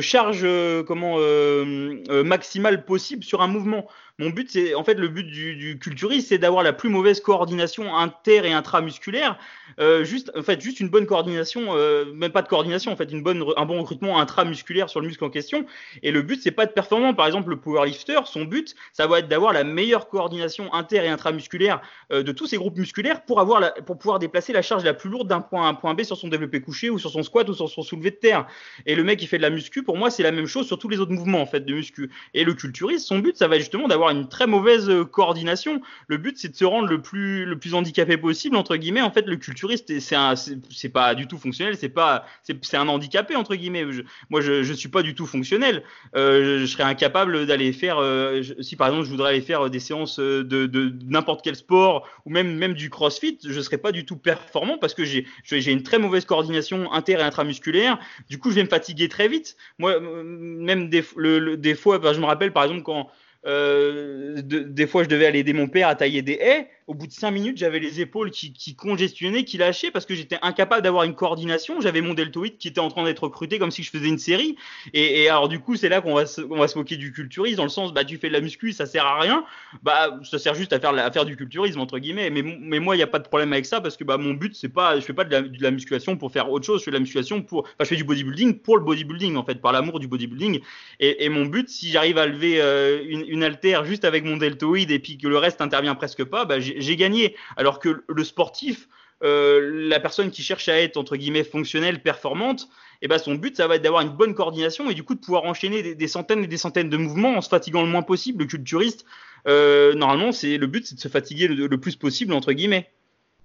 charge 0.00 0.40
euh, 0.44 0.82
comment 0.82 1.16
euh, 1.18 2.02
euh, 2.08 2.24
maximale 2.24 2.84
possible 2.84 3.24
sur 3.24 3.42
un 3.42 3.48
mouvement. 3.48 3.86
Mon 4.18 4.30
but, 4.30 4.50
c'est 4.50 4.74
en 4.74 4.82
fait 4.82 4.94
le 4.94 5.08
but 5.08 5.24
du, 5.24 5.78
culturiste, 5.78 6.28
c'est 6.28 6.38
d'avoir 6.38 6.62
la 6.62 6.72
plus 6.72 6.88
mauvaise 6.88 7.20
coordination 7.20 7.94
inter 7.94 8.46
et 8.46 8.52
intramusculaire, 8.54 9.38
euh, 9.78 10.04
juste 10.04 10.32
en 10.34 10.42
fait 10.42 10.58
juste 10.58 10.80
une 10.80 10.88
bonne 10.88 11.04
coordination, 11.04 11.76
euh, 11.76 12.06
même 12.14 12.32
pas 12.32 12.40
de 12.40 12.48
coordination 12.48 12.90
en 12.90 12.96
fait, 12.96 13.12
une 13.12 13.22
bonne 13.22 13.44
un 13.58 13.66
bon 13.66 13.78
recrutement 13.78 14.18
intramusculaire 14.18 14.88
sur 14.88 15.02
le 15.02 15.08
muscle 15.08 15.22
en 15.22 15.28
question. 15.28 15.66
Et 16.02 16.12
le 16.12 16.22
but, 16.22 16.40
c'est 16.42 16.50
pas 16.50 16.64
de 16.64 16.72
performant. 16.72 17.12
Par 17.12 17.26
exemple, 17.26 17.50
le 17.50 17.60
powerlifter, 17.60 18.20
son 18.24 18.44
but, 18.44 18.74
ça 18.94 19.06
va 19.06 19.18
être 19.18 19.28
d'avoir 19.28 19.52
la 19.52 19.64
meilleure 19.64 20.08
coordination 20.08 20.72
inter 20.72 21.04
et 21.04 21.08
intramusculaire 21.08 21.82
euh, 22.10 22.22
de 22.22 22.32
tous 22.32 22.46
ces 22.46 22.56
groupes 22.56 22.78
musculaires 22.78 23.22
pour 23.22 23.38
avoir 23.38 23.74
pour 23.84 23.98
pouvoir 23.98 24.18
déplacer 24.18 24.54
la 24.54 24.62
charge 24.62 24.82
la 24.82 24.94
plus 24.94 25.10
lourde 25.10 25.28
d'un 25.28 25.42
point 25.42 25.66
à 25.66 25.68
un 25.68 25.74
point 25.74 25.92
B 25.92 26.04
sur 26.04 26.16
son 26.16 26.28
développé 26.28 26.62
couché 26.62 26.88
ou 26.88 26.98
sur 26.98 27.10
son 27.10 27.22
squat 27.22 27.46
ou 27.50 27.52
sur 27.52 27.68
son 27.68 27.82
soulevé 27.82 28.12
de 28.12 28.16
terre. 28.16 28.46
Et 28.86 28.94
le 28.94 29.04
mec 29.04 29.18
qui 29.18 29.26
fait 29.26 29.36
de 29.36 29.42
la 29.42 29.50
muscu, 29.50 29.82
pour 29.82 29.98
moi, 29.98 30.10
c'est 30.10 30.22
la 30.22 30.32
même 30.32 30.46
chose 30.46 30.66
sur 30.66 30.78
tous 30.78 30.88
les 30.88 31.00
autres 31.00 31.12
mouvements 31.12 31.42
en 31.42 31.46
fait 31.46 31.60
de 31.60 31.74
muscu. 31.74 32.10
Et 32.32 32.44
le 32.44 32.54
culturiste, 32.54 33.06
son 33.06 33.18
but, 33.18 33.36
ça 33.36 33.46
va 33.46 33.58
justement 33.58 33.88
d'avoir 33.88 34.05
une 34.10 34.28
très 34.28 34.46
mauvaise 34.46 34.88
euh, 34.88 35.04
coordination. 35.04 35.80
Le 36.08 36.16
but, 36.16 36.36
c'est 36.38 36.48
de 36.48 36.56
se 36.56 36.64
rendre 36.64 36.88
le 36.88 37.00
plus, 37.00 37.44
le 37.44 37.58
plus 37.58 37.74
handicapé 37.74 38.16
possible, 38.16 38.56
entre 38.56 38.76
guillemets. 38.76 39.02
En 39.02 39.10
fait, 39.10 39.26
le 39.26 39.36
culturiste, 39.36 39.98
c'est 40.00 40.16
un, 40.16 40.34
c'est 40.36 40.88
pas 40.88 41.14
du 41.14 41.26
tout 41.26 41.38
fonctionnel, 41.38 41.76
c'est 41.76 42.76
un 42.76 42.88
handicapé, 42.88 43.36
entre 43.36 43.54
guillemets. 43.54 43.84
moi, 44.30 44.40
je, 44.40 44.62
je 44.62 44.72
suis 44.72 44.88
pas 44.88 45.02
du 45.02 45.14
tout 45.14 45.26
fonctionnel. 45.26 45.82
Euh, 46.14 46.60
je 46.60 46.66
serais 46.66 46.84
incapable 46.84 47.46
d'aller 47.46 47.72
faire, 47.72 47.98
euh, 47.98 48.42
si 48.60 48.76
par 48.76 48.88
exemple, 48.88 49.04
je 49.04 49.10
voudrais 49.10 49.30
aller 49.30 49.40
faire 49.40 49.70
des 49.70 49.80
séances 49.80 50.18
de, 50.18 50.94
n'importe 51.04 51.42
quel 51.42 51.56
sport 51.56 52.08
ou 52.24 52.30
même, 52.30 52.56
même 52.56 52.74
du 52.74 52.90
crossfit, 52.90 53.38
je 53.44 53.60
serais 53.60 53.78
pas 53.78 53.92
du 53.92 54.04
tout 54.04 54.16
performant 54.16 54.78
parce 54.78 54.94
que 54.94 55.04
j'ai, 55.04 55.26
j'ai 55.44 55.72
une 55.72 55.82
très 55.82 55.98
mauvaise 55.98 56.24
coordination 56.24 56.92
inter 56.92 57.14
et 57.14 57.22
intramusculaire. 57.22 57.98
Du 58.28 58.38
coup, 58.38 58.50
je 58.50 58.56
vais 58.56 58.64
me 58.64 58.68
fatiguer 58.68 59.08
très 59.08 59.28
vite. 59.28 59.56
Moi, 59.78 60.00
même 60.00 60.88
des, 60.88 61.04
le, 61.16 61.56
des 61.56 61.74
fois, 61.74 61.98
bah, 61.98 62.12
je 62.12 62.20
me 62.20 62.26
rappelle 62.26 62.52
par 62.52 62.64
exemple 62.64 62.82
quand 62.82 63.10
euh, 63.46 64.42
des 64.42 64.86
fois, 64.86 65.04
je 65.04 65.08
devais 65.08 65.26
aller 65.26 65.40
aider 65.40 65.52
mon 65.52 65.68
père 65.68 65.88
à 65.88 65.94
tailler 65.94 66.22
des 66.22 66.34
haies 66.34 66.68
au 66.86 66.94
bout 66.94 67.08
de 67.08 67.12
cinq 67.12 67.32
minutes, 67.32 67.58
j'avais 67.58 67.80
les 67.80 68.00
épaules 68.00 68.30
qui, 68.30 68.52
qui, 68.52 68.76
congestionnaient, 68.76 69.44
qui 69.44 69.58
lâchaient 69.58 69.90
parce 69.90 70.06
que 70.06 70.14
j'étais 70.14 70.38
incapable 70.40 70.82
d'avoir 70.82 71.02
une 71.02 71.16
coordination. 71.16 71.80
J'avais 71.80 72.00
mon 72.00 72.14
deltoïde 72.14 72.58
qui 72.58 72.68
était 72.68 72.80
en 72.80 72.88
train 72.88 73.02
d'être 73.04 73.24
recruté 73.24 73.58
comme 73.58 73.72
si 73.72 73.82
je 73.82 73.90
faisais 73.90 74.06
une 74.06 74.18
série. 74.18 74.56
Et, 74.94 75.28
alors 75.28 75.48
du 75.48 75.58
coup, 75.58 75.74
c'est 75.74 75.88
là 75.88 76.00
qu'on 76.00 76.14
va, 76.14 76.26
se, 76.26 76.40
on 76.42 76.58
va 76.58 76.68
se 76.68 76.78
moquer 76.78 76.96
du 76.96 77.12
culturisme 77.12 77.56
dans 77.56 77.64
le 77.64 77.70
sens, 77.70 77.92
bah 77.92 78.04
tu 78.04 78.18
fais 78.18 78.28
de 78.28 78.32
la 78.32 78.40
muscu, 78.40 78.72
ça 78.72 78.86
sert 78.86 79.04
à 79.04 79.18
rien. 79.18 79.44
Bah 79.82 80.16
ça 80.22 80.38
sert 80.38 80.54
juste 80.54 80.72
à 80.72 80.78
faire, 80.78 80.96
à 80.96 81.10
faire 81.10 81.24
du 81.24 81.36
culturisme 81.36 81.80
entre 81.80 81.98
guillemets. 81.98 82.30
Mais, 82.30 82.42
mais 82.42 82.78
moi, 82.78 82.94
il 82.94 82.98
n'y 82.98 83.04
a 83.04 83.08
pas 83.08 83.18
de 83.18 83.26
problème 83.26 83.52
avec 83.52 83.66
ça 83.66 83.80
parce 83.80 83.96
que 83.96 84.04
bah 84.04 84.16
mon 84.16 84.34
but 84.34 84.54
c'est 84.54 84.68
pas, 84.68 85.00
je 85.00 85.04
fais 85.04 85.12
pas 85.12 85.24
de 85.24 85.50
la, 85.60 85.70
musculation 85.72 86.16
pour 86.16 86.30
faire 86.30 86.50
autre 86.52 86.64
chose. 86.64 86.80
Je 86.80 86.84
fais 86.84 86.92
de 86.92 86.96
la 86.96 87.00
musculation 87.00 87.42
pour, 87.42 87.62
enfin 87.62 87.74
je 87.80 87.86
fais 87.86 87.96
du 87.96 88.04
bodybuilding 88.04 88.60
pour 88.60 88.78
le 88.78 88.84
bodybuilding 88.84 89.34
en 89.34 89.44
fait, 89.44 89.60
par 89.60 89.72
l'amour 89.72 89.98
du 89.98 90.06
bodybuilding. 90.06 90.60
Et, 91.00 91.28
mon 91.28 91.46
but, 91.46 91.68
si 91.68 91.90
j'arrive 91.90 92.18
à 92.18 92.26
lever 92.26 92.60
euh, 92.60 93.02
une, 93.08 93.24
une 93.26 93.42
haltère 93.42 93.84
juste 93.84 94.04
avec 94.04 94.24
mon 94.24 94.36
deltoïde 94.36 94.92
et 94.92 95.00
puis 95.00 95.18
que 95.18 95.26
le 95.26 95.36
reste 95.36 95.60
intervient 95.60 95.96
presque 95.96 96.22
pas, 96.22 96.44
bah 96.44 96.60
j'ai 96.60 96.75
gagné. 96.96 97.36
Alors 97.56 97.78
que 97.78 98.04
le 98.06 98.24
sportif, 98.24 98.88
euh, 99.22 99.88
la 99.88 99.98
personne 99.98 100.30
qui 100.30 100.42
cherche 100.42 100.68
à 100.68 100.78
être 100.80 100.96
entre 100.96 101.16
guillemets 101.16 101.44
fonctionnelle, 101.44 102.02
performante, 102.02 102.68
eh 103.02 103.08
ben 103.08 103.18
son 103.18 103.34
but 103.34 103.56
ça 103.56 103.66
va 103.66 103.76
être 103.76 103.82
d'avoir 103.82 104.02
une 104.02 104.10
bonne 104.10 104.34
coordination 104.34 104.90
et 104.90 104.94
du 104.94 105.04
coup 105.04 105.14
de 105.14 105.20
pouvoir 105.20 105.44
enchaîner 105.44 105.94
des, 105.94 106.08
centaines 106.08 106.44
et 106.44 106.46
des 106.46 106.58
centaines 106.58 106.90
de 106.90 106.96
mouvements 106.96 107.36
en 107.36 107.40
se 107.40 107.48
fatiguant 107.48 107.82
le 107.82 107.88
moins 107.88 108.02
possible. 108.02 108.44
Le 108.44 108.48
culturiste, 108.48 109.06
euh, 109.48 109.94
normalement, 109.94 110.32
c'est 110.32 110.58
le 110.58 110.66
but, 110.66 110.86
c'est 110.86 110.96
de 110.96 111.00
se 111.00 111.08
fatiguer 111.08 111.48
le, 111.48 111.80
plus 111.80 111.96
possible 111.96 112.32
entre 112.32 112.52
guillemets. 112.52 112.90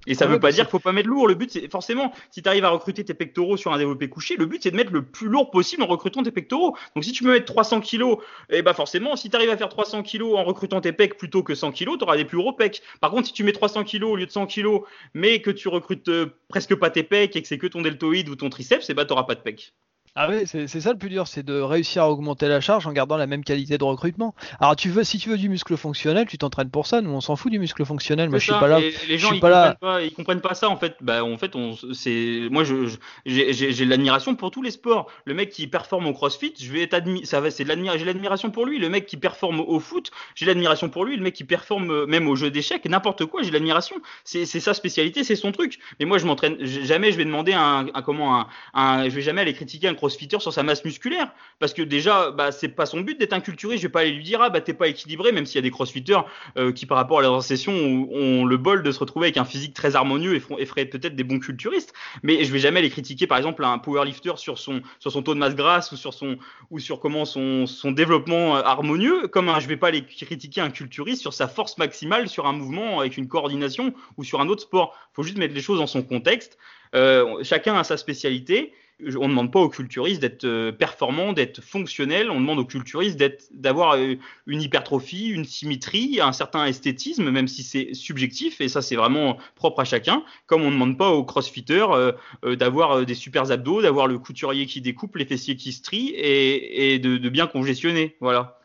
Et 0.08 0.16
ça 0.16 0.26
ne 0.26 0.32
veut 0.32 0.40
pas 0.40 0.52
dire 0.52 0.66
qu'il 0.66 0.72
faut 0.72 0.80
pas 0.80 0.92
mettre 0.92 1.10
lourd. 1.10 1.28
Le 1.28 1.36
but, 1.36 1.52
c'est 1.52 1.70
forcément, 1.72 2.12
si 2.32 2.42
tu 2.42 2.50
arrives 2.50 2.66
à 2.66 2.70
recruter 2.70 3.04
tes 3.04 3.14
pectoraux 3.14 3.58
sur 3.58 3.72
un 3.72 3.78
développé 3.78 4.10
couché, 4.10 4.36
le 4.36 4.46
but, 4.46 4.64
c'est 4.64 4.72
de 4.72 4.76
mettre 4.76 4.92
le 4.92 5.04
plus 5.04 5.28
lourd 5.28 5.52
possible 5.52 5.84
en 5.84 5.88
recrutant 5.88 6.24
tes 6.24 6.32
pectoraux. 6.32 6.76
Donc, 6.96 7.04
si 7.04 7.12
tu 7.12 7.24
veux 7.24 7.34
mettre 7.34 7.46
300 7.46 7.82
kilos, 7.82 8.18
eh 8.50 8.62
ben, 8.62 8.74
forcément, 8.74 9.16
si 9.16 9.30
tu 9.30 9.36
arrives 9.36 9.50
à 9.50 9.58
faire 9.58 9.70
300 9.70 10.04
kilos 10.04 10.38
en 10.38 10.44
recrutant 10.44 10.82
tes 10.82 10.92
pecs 10.92 11.18
plutôt 11.18 11.44
que 11.44 11.56
100 11.56 11.72
kilos, 11.72 11.98
tu 11.98 12.04
auras 12.04 12.18
des 12.18 12.26
plus 12.26 12.38
gros 12.38 12.54
pecs. 12.54 12.82
Par 13.00 13.12
contre, 13.12 13.28
si 13.28 13.34
tu 13.34 13.44
mets 13.44 13.52
300 13.52 13.84
kilos 13.84 14.12
au 14.12 14.16
lieu 14.16 14.26
de 14.26 14.32
100 14.32 14.48
kilos, 14.48 14.82
mais 15.14 15.42
que 15.42 15.52
tu 15.52 15.68
recrutes 15.68 16.10
euh, 16.10 16.28
presque 16.48 16.76
pas 16.76 16.90
tes 16.90 17.04
pecs 17.04 17.36
et 17.36 17.42
que 17.42 17.48
c'est 17.48 17.58
que 17.58 17.68
ton 17.68 17.82
deltoïde 17.82 18.30
ou 18.30 18.36
ton 18.36 18.50
triceps, 18.50 18.90
eh 18.90 18.94
ben, 18.94 19.06
tu 19.06 19.14
n'auras 19.14 19.24
pas 19.24 19.36
de 19.36 19.42
pecs. 19.42 19.74
Ah 20.14 20.28
oui, 20.30 20.44
c'est 20.46 20.68
ça 20.68 20.92
le 20.92 20.98
plus 20.98 21.08
dur, 21.08 21.26
c'est 21.26 21.42
de 21.42 21.58
réussir 21.62 22.04
à 22.04 22.12
augmenter 22.12 22.50
la 22.50 22.60
charge 22.60 22.86
en 22.86 22.92
gardant 22.92 23.16
la 23.16 23.28
même 23.28 23.46
qualité 23.46 23.78
de 23.78 23.84
recrutement. 23.86 24.36
Alors 24.60 24.76
tu 24.76 24.90
veux, 24.90 25.06
si 25.06 25.18
tu 25.20 25.30
veux 25.30 25.38
du 25.38 25.48
muscle 25.48 25.78
fonctionnel, 25.78 26.28
tu 26.28 26.38
t'entraînes 26.38 26.70
pour 26.70 26.86
ça. 26.86 27.00
Nous, 27.00 27.10
on 27.10 27.22
s'en 27.22 27.38
fout 27.38 27.50
du 27.50 27.60
muscle 27.60 27.86
fonctionnel. 27.86 28.30
Moi, 28.30 28.40
je 28.40 28.44
suis 28.44 28.60
pas 28.60 28.68
là. 28.68 28.82
les 28.82 29.18
gens, 29.18 29.32
ils, 29.32 29.40
comprennent 29.40 29.76
pas, 29.80 30.02
ils 30.02 30.14
comprennent 30.14 30.42
pas 30.42 30.54
ça 30.54 30.68
en 30.68 30.76
fait. 30.76 30.98
Bah, 31.00 31.24
en 31.24 31.38
fait, 31.38 31.56
on, 31.56 31.78
c'est, 31.94 32.50
moi, 32.52 32.66
je, 32.66 32.94
j'ai 33.26 33.86
de 33.86 33.90
l'admiration 33.90 34.36
pour 34.36 34.52
tous 34.52 34.62
les 34.62 34.72
sports. 34.72 35.10
Le 35.24 35.34
mec 35.34 35.50
qui 35.50 35.68
performe 35.68 36.08
au 36.08 36.14
CrossFit, 36.14 36.56
je 36.60 36.70
vais 36.74 36.82
être 36.82 36.94
admis, 36.94 37.26
ça 37.26 37.40
va, 37.40 37.50
c'est 37.50 37.64
de 37.64 37.70
l'admiration. 37.70 38.00
J'ai 38.00 38.06
l'admiration 38.06 38.52
pour 38.52 38.66
lui. 38.66 38.80
Le 38.80 38.90
mec 38.90 39.06
qui 39.06 39.16
performe 39.16 39.62
au 39.62 39.80
foot, 39.80 40.12
j'ai 40.36 40.46
l'admiration 40.46 40.90
pour 40.90 41.06
lui. 41.06 41.16
Le 41.16 41.24
mec 41.24 41.36
qui 41.36 41.46
performe 41.46 41.90
euh, 41.90 42.06
même 42.06 42.28
au 42.28 42.36
jeu 42.36 42.52
d'échecs, 42.52 42.84
n'importe 42.84 43.26
quoi, 43.28 43.44
j'ai 43.44 43.52
l'admiration. 43.52 43.96
C'est, 44.26 44.46
c'est 44.46 44.60
sa 44.60 44.74
spécialité, 44.74 45.24
c'est 45.24 45.38
son 45.38 45.54
truc. 45.54 45.80
Mais 46.02 46.06
moi, 46.06 46.18
je 46.18 46.26
m'entraîne 46.26 46.58
jamais. 46.66 47.14
Je 47.14 47.18
vais 47.18 47.26
demander 47.26 47.54
un, 47.54 47.88
un 47.94 48.02
comment 48.02 48.42
un, 48.42 48.48
un, 48.74 49.06
je 49.06 49.16
vais 49.16 49.22
jamais 49.22 49.40
aller 49.40 49.54
critiquer 49.54 49.88
un 49.88 50.01
CrossFitter 50.02 50.40
sur 50.40 50.52
sa 50.52 50.64
masse 50.64 50.84
musculaire. 50.84 51.32
Parce 51.60 51.76
que 51.76 51.84
déjà, 51.84 52.32
bah, 52.32 52.52
c'est 52.52 52.70
pas 52.70 52.88
son 52.88 53.02
but 53.02 53.20
d'être 53.20 53.34
un 53.34 53.40
culturiste. 53.40 53.84
Je 53.84 53.88
vais 53.88 53.92
pas 53.92 54.00
aller 54.02 54.12
lui 54.12 54.24
dire, 54.24 54.42
ah, 54.42 54.50
bah, 54.50 54.60
t'es 54.60 54.74
pas 54.74 54.88
équilibré, 54.88 55.32
même 55.32 55.46
s'il 55.46 55.56
y 55.56 55.60
a 55.60 55.62
des 55.62 55.70
crossfitters 55.70 56.22
euh, 56.58 56.72
qui, 56.72 56.88
par 56.88 56.98
rapport 56.98 57.20
à 57.20 57.22
leurs 57.22 57.44
sessions, 57.44 57.74
ont, 57.74 58.44
le 58.44 58.58
bol 58.58 58.82
de 58.82 58.92
se 58.92 59.00
retrouver 59.00 59.28
avec 59.28 59.38
un 59.38 59.46
physique 59.46 59.76
très 59.76 59.96
harmonieux 59.96 60.36
et, 60.36 60.66
feraient 60.66 60.86
peut-être 60.86 61.16
des 61.16 61.24
bons 61.24 61.38
culturistes. 61.38 61.94
Mais 62.24 62.44
je 62.44 62.52
vais 62.52 62.58
jamais 62.58 62.82
les 62.82 62.90
critiquer, 62.90 63.28
par 63.28 63.38
exemple, 63.38 63.64
un 63.64 63.78
powerlifter 63.78 64.34
sur 64.38 64.58
son, 64.58 64.82
sur 65.00 65.12
son 65.12 65.22
taux 65.22 65.36
de 65.36 65.40
masse 65.40 65.56
grasse 65.56 65.92
ou 65.92 65.98
sur 65.98 66.16
son, 66.16 66.38
ou 66.72 66.80
sur 66.80 67.00
comment 67.00 67.26
son, 67.26 67.68
son 67.68 67.92
développement 67.92 68.58
euh, 68.58 68.62
harmonieux. 68.64 69.28
Comme 69.28 69.52
je 69.60 69.68
vais 69.68 69.78
pas 69.78 69.92
les 69.92 70.04
critiquer 70.04 70.62
un 70.62 70.72
culturiste 70.72 71.22
sur 71.22 71.34
sa 71.34 71.48
force 71.48 71.78
maximale 71.78 72.28
sur 72.28 72.48
un 72.48 72.54
mouvement 72.54 73.00
avec 73.02 73.18
une 73.18 73.28
coordination 73.28 73.94
ou 74.18 74.24
sur 74.24 74.42
un 74.42 74.48
autre 74.48 74.64
sport. 74.64 74.98
Faut 75.14 75.22
juste 75.22 75.38
mettre 75.38 75.54
les 75.54 75.62
choses 75.62 75.78
dans 75.78 75.88
son 75.88 76.02
contexte. 76.02 76.58
Euh, 76.96 77.44
chacun 77.44 77.76
a 77.76 77.84
sa 77.84 77.98
spécialité 77.98 78.74
on 79.18 79.24
ne 79.24 79.30
demande 79.30 79.52
pas 79.52 79.60
aux 79.60 79.70
culturistes 79.70 80.22
d'être 80.22 80.46
euh, 80.46 80.72
performants, 80.72 81.34
d'être 81.34 81.62
fonctionnels. 81.62 82.30
On 82.30 82.40
demande 82.40 82.60
aux 82.60 82.66
culturistes 82.66 83.22
d'avoir 83.54 83.94
euh, 83.94 84.16
une 84.48 84.62
hypertrophie, 84.62 85.30
une 85.30 85.46
symétrie, 85.46 86.20
un 86.22 86.32
certain 86.32 86.66
esthétisme, 86.66 87.30
même 87.30 87.48
si 87.48 87.64
c'est 87.64 87.94
subjectif. 87.94 88.62
Et 88.62 88.70
ça, 88.70 88.82
c'est 88.82 88.96
vraiment 88.96 89.38
propre 89.56 89.82
à 89.82 89.86
chacun. 89.86 90.24
Comme 90.46 90.62
on 90.62 90.68
ne 90.68 90.74
demande 90.74 90.98
pas 90.98 91.10
aux 91.10 91.24
crossfitters 91.24 91.88
euh, 91.92 92.56
d'avoir 92.56 93.06
des 93.06 93.16
super 93.16 93.52
abdos, 93.52 93.82
d'avoir 93.82 94.08
le 94.08 94.20
couturier 94.20 94.66
qui 94.66 94.82
découpe, 94.82 95.16
les 95.16 95.26
fessiers 95.26 95.56
qui 95.56 95.72
strient 95.74 96.14
et, 96.16 97.00
de, 97.00 97.18
de 97.18 97.30
bien 97.30 97.48
congestionner. 97.48 98.16
Voilà 98.20 98.61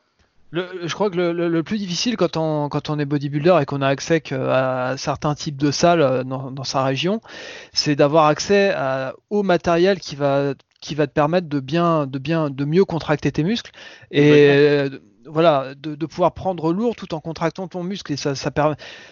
je 0.53 0.95
crois 0.95 1.11
que 1.11 1.17
le, 1.17 1.63
plus 1.63 1.79
difficile 1.79 2.17
quand 2.17 2.37
on, 2.37 2.69
quand 2.69 2.91
on 2.91 2.99
est 2.99 3.05
bodybuilder 3.05 3.59
et 3.61 3.65
qu'on 3.65 3.83
a 3.83 3.89
accès 3.89 4.23
à 4.33 4.95
certains 4.97 5.35
types 5.35 5.57
de 5.57 5.71
salles 5.71 6.03
euh, 6.03 6.25
dans, 6.25 6.65
sa 6.65 6.85
région, 6.85 7.21
c'est 7.73 7.97
d'avoir 7.97 8.27
accès 8.27 8.75
au 9.31 9.43
matériel 9.43 9.99
qui 9.99 10.17
va, 10.17 10.55
qui 10.81 10.95
va 10.95 11.07
te 11.07 11.13
permettre 11.13 11.49
de 11.49 11.61
bien, 11.61 12.07
de 12.07 12.19
bien, 12.19 12.51
de 12.51 12.65
mieux 12.65 12.85
contracter 12.85 13.33
tes 13.33 13.45
muscles. 13.45 13.73
Et 14.11 14.89
voilà, 15.29 15.75
de, 15.75 16.07
pouvoir 16.07 16.33
prendre 16.33 16.73
lourd 16.73 16.97
tout 16.97 17.15
en 17.15 17.21
contractant 17.21 17.69
ton 17.69 17.83
muscle. 17.83 18.13
Et 18.13 18.17
ça, 18.17 18.35
ça, 18.35 18.51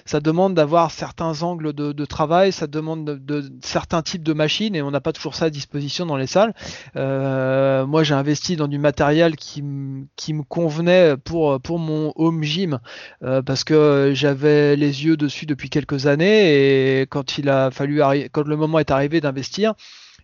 ça 0.04 0.20
demande 0.20 0.54
d'avoir 0.54 0.90
certains 0.90 1.42
angles 1.42 1.72
de, 1.72 2.04
travail, 2.04 2.52
ça 2.52 2.66
demande 2.66 3.04
de, 3.04 3.50
certains 3.62 4.02
types 4.02 4.22
de 4.22 4.32
machines 4.32 4.74
et 4.76 4.82
on 4.82 4.90
n'a 4.90 5.00
pas 5.00 5.12
toujours 5.12 5.34
ça 5.34 5.46
à 5.46 5.50
disposition 5.50 6.06
dans 6.06 6.16
les 6.16 6.26
salles. 6.26 6.54
Euh, 6.96 7.86
moi, 7.86 8.02
j'ai 8.02 8.14
investi 8.14 8.56
dans 8.56 8.68
du 8.68 8.78
matériel 8.78 9.36
qui, 9.36 9.64
qui 10.16 10.34
me 10.34 10.42
convenait 10.42 11.16
pour, 11.16 11.60
pour 11.60 11.78
mon 11.78 12.12
home 12.16 12.42
gym 12.42 12.78
euh, 13.22 13.42
parce 13.42 13.64
que 13.64 14.12
j'avais 14.14 14.76
les 14.76 15.04
yeux 15.04 15.16
dessus 15.16 15.46
depuis 15.46 15.70
quelques 15.70 16.06
années 16.06 17.00
et 17.00 17.02
quand 17.02 17.38
il 17.38 17.48
a 17.48 17.70
fallu 17.70 18.00
quand 18.32 18.46
le 18.46 18.56
moment 18.56 18.78
est 18.78 18.90
arrivé 18.90 19.20
d'investir, 19.20 19.74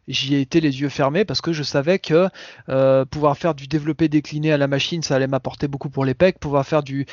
j'y 0.08 0.34
ai 0.34 0.40
été 0.40 0.60
les 0.60 0.80
yeux 0.80 0.88
fermés 0.88 1.24
parce 1.24 1.40
que 1.40 1.52
je 1.52 1.62
savais 1.62 1.98
que 1.98 2.28
euh, 2.68 3.04
pouvoir 3.04 3.36
faire 3.36 3.54
du 3.54 3.66
développé 3.66 4.08
décliné 4.08 4.52
à 4.52 4.58
la 4.58 4.66
machine, 4.66 5.02
ça 5.02 5.16
allait 5.16 5.26
m'apporter 5.26 5.68
beaucoup 5.68 5.90
pour 5.90 6.04
les 6.04 6.14
pecs. 6.14 6.38
Pouvoir 6.38 6.66
faire 6.66 6.82
du, 6.82 7.06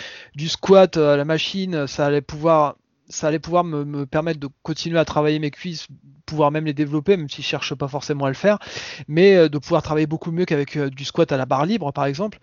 squat 0.48 0.98
à 0.98 1.18
la 1.18 1.26
machine, 1.26 1.88
ça 1.88 2.06
allait 2.06 2.22
pouvoir 2.22 2.76
ça 3.10 3.28
allait 3.28 3.40
pouvoir 3.40 3.64
me, 3.64 4.06
permettre 4.06 4.40
de 4.40 4.50
continuer 4.64 5.00
à 5.00 5.06
travailler 5.06 5.40
mes 5.40 5.50
cuisses, 5.50 5.88
pouvoir 6.26 6.52
même 6.52 6.66
les 6.66 6.74
développer, 6.74 7.16
même 7.16 7.30
si 7.30 7.42
je 7.42 7.48
cherche 7.48 7.74
pas 7.74 7.88
forcément 7.88 8.26
à 8.26 8.28
le 8.28 8.34
faire, 8.34 8.60
mais 9.08 9.38
euh, 9.38 9.48
de 9.48 9.58
pouvoir 9.58 9.82
travailler 9.82 10.08
beaucoup 10.08 10.32
mieux 10.32 10.44
qu'avec 10.44 10.76
euh, 10.76 10.90
du 10.90 11.06
squat 11.06 11.32
à 11.32 11.38
la 11.38 11.46
barre 11.46 11.66
libre, 11.66 11.94
par 11.94 12.06
exemple. 12.06 12.40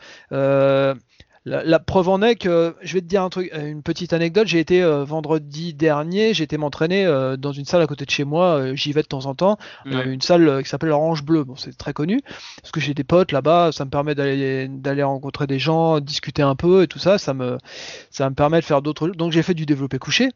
La, 1.46 1.78
preuve 1.78 2.08
en 2.08 2.22
est 2.22 2.36
que, 2.36 2.74
je 2.80 2.94
vais 2.94 3.02
te 3.02 3.06
dire 3.06 3.22
un 3.22 3.28
truc, 3.28 3.52
une 3.54 3.82
petite 3.82 4.14
anecdote. 4.14 4.46
J'ai 4.46 4.60
été 4.60 4.82
euh, 4.82 5.04
vendredi 5.04 5.74
dernier, 5.74 6.32
j'ai 6.32 6.44
été 6.44 6.56
m'entraîner 6.56 7.04
euh, 7.04 7.36
dans 7.36 7.52
une 7.52 7.66
salle 7.66 7.82
à 7.82 7.86
côté 7.86 8.06
de 8.06 8.10
chez 8.10 8.24
moi. 8.24 8.60
Euh, 8.60 8.74
j'y 8.74 8.92
vais 8.92 9.02
de 9.02 9.08
temps 9.08 9.26
en 9.26 9.34
temps. 9.34 9.58
une 9.84 10.22
salle 10.22 10.62
qui 10.62 10.70
s'appelle 10.70 10.90
Orange 10.90 11.22
Bleu. 11.22 11.44
Bon, 11.44 11.54
c'est 11.54 11.76
très 11.76 11.92
connu 11.92 12.22
parce 12.62 12.72
que 12.72 12.80
j'ai 12.80 12.94
des 12.94 13.04
potes 13.04 13.30
là-bas. 13.30 13.72
Ça 13.72 13.84
me 13.84 13.90
permet 13.90 14.14
d'aller 14.14 14.68
d'aller 14.68 15.02
rencontrer 15.02 15.46
des 15.46 15.58
gens, 15.58 16.00
discuter 16.00 16.40
un 16.40 16.56
peu 16.56 16.82
et 16.82 16.86
tout 16.86 16.98
ça. 16.98 17.18
Ça 17.18 17.34
me 17.34 17.58
ça 18.10 18.30
me 18.30 18.34
permet 18.34 18.60
de 18.60 18.64
faire 18.64 18.80
d'autres. 18.80 19.08
Donc 19.08 19.32
j'ai 19.32 19.42
fait 19.42 19.54
du 19.54 19.66
développé 19.66 19.98
couché. 19.98 20.30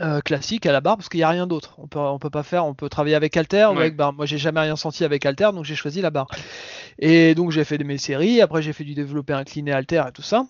Euh, 0.00 0.20
classique 0.20 0.66
à 0.66 0.72
la 0.72 0.80
barre 0.80 0.96
parce 0.96 1.08
qu'il 1.08 1.18
n'y 1.18 1.24
a 1.24 1.28
rien 1.28 1.46
d'autre. 1.46 1.76
On 1.78 1.86
peut, 1.86 2.00
on 2.00 2.18
peut 2.18 2.30
pas 2.30 2.42
faire, 2.42 2.66
on 2.66 2.74
peut 2.74 2.88
travailler 2.88 3.14
avec 3.14 3.36
Alter 3.36 3.68
ou 3.72 3.78
avec 3.78 3.96
barre. 3.96 4.12
Moi, 4.12 4.26
j'ai 4.26 4.38
jamais 4.38 4.60
rien 4.60 4.74
senti 4.74 5.04
avec 5.04 5.24
Alter, 5.24 5.50
donc 5.52 5.64
j'ai 5.64 5.76
choisi 5.76 6.00
la 6.00 6.10
barre. 6.10 6.26
Et 6.98 7.34
donc 7.34 7.52
j'ai 7.52 7.64
fait 7.64 7.78
mes 7.78 7.98
séries. 7.98 8.40
Après, 8.40 8.60
j'ai 8.60 8.72
fait 8.72 8.82
du 8.82 8.94
développé 8.94 9.32
incliné 9.34 9.72
Alter 9.72 10.02
et 10.08 10.12
tout 10.12 10.22
ça. 10.22 10.46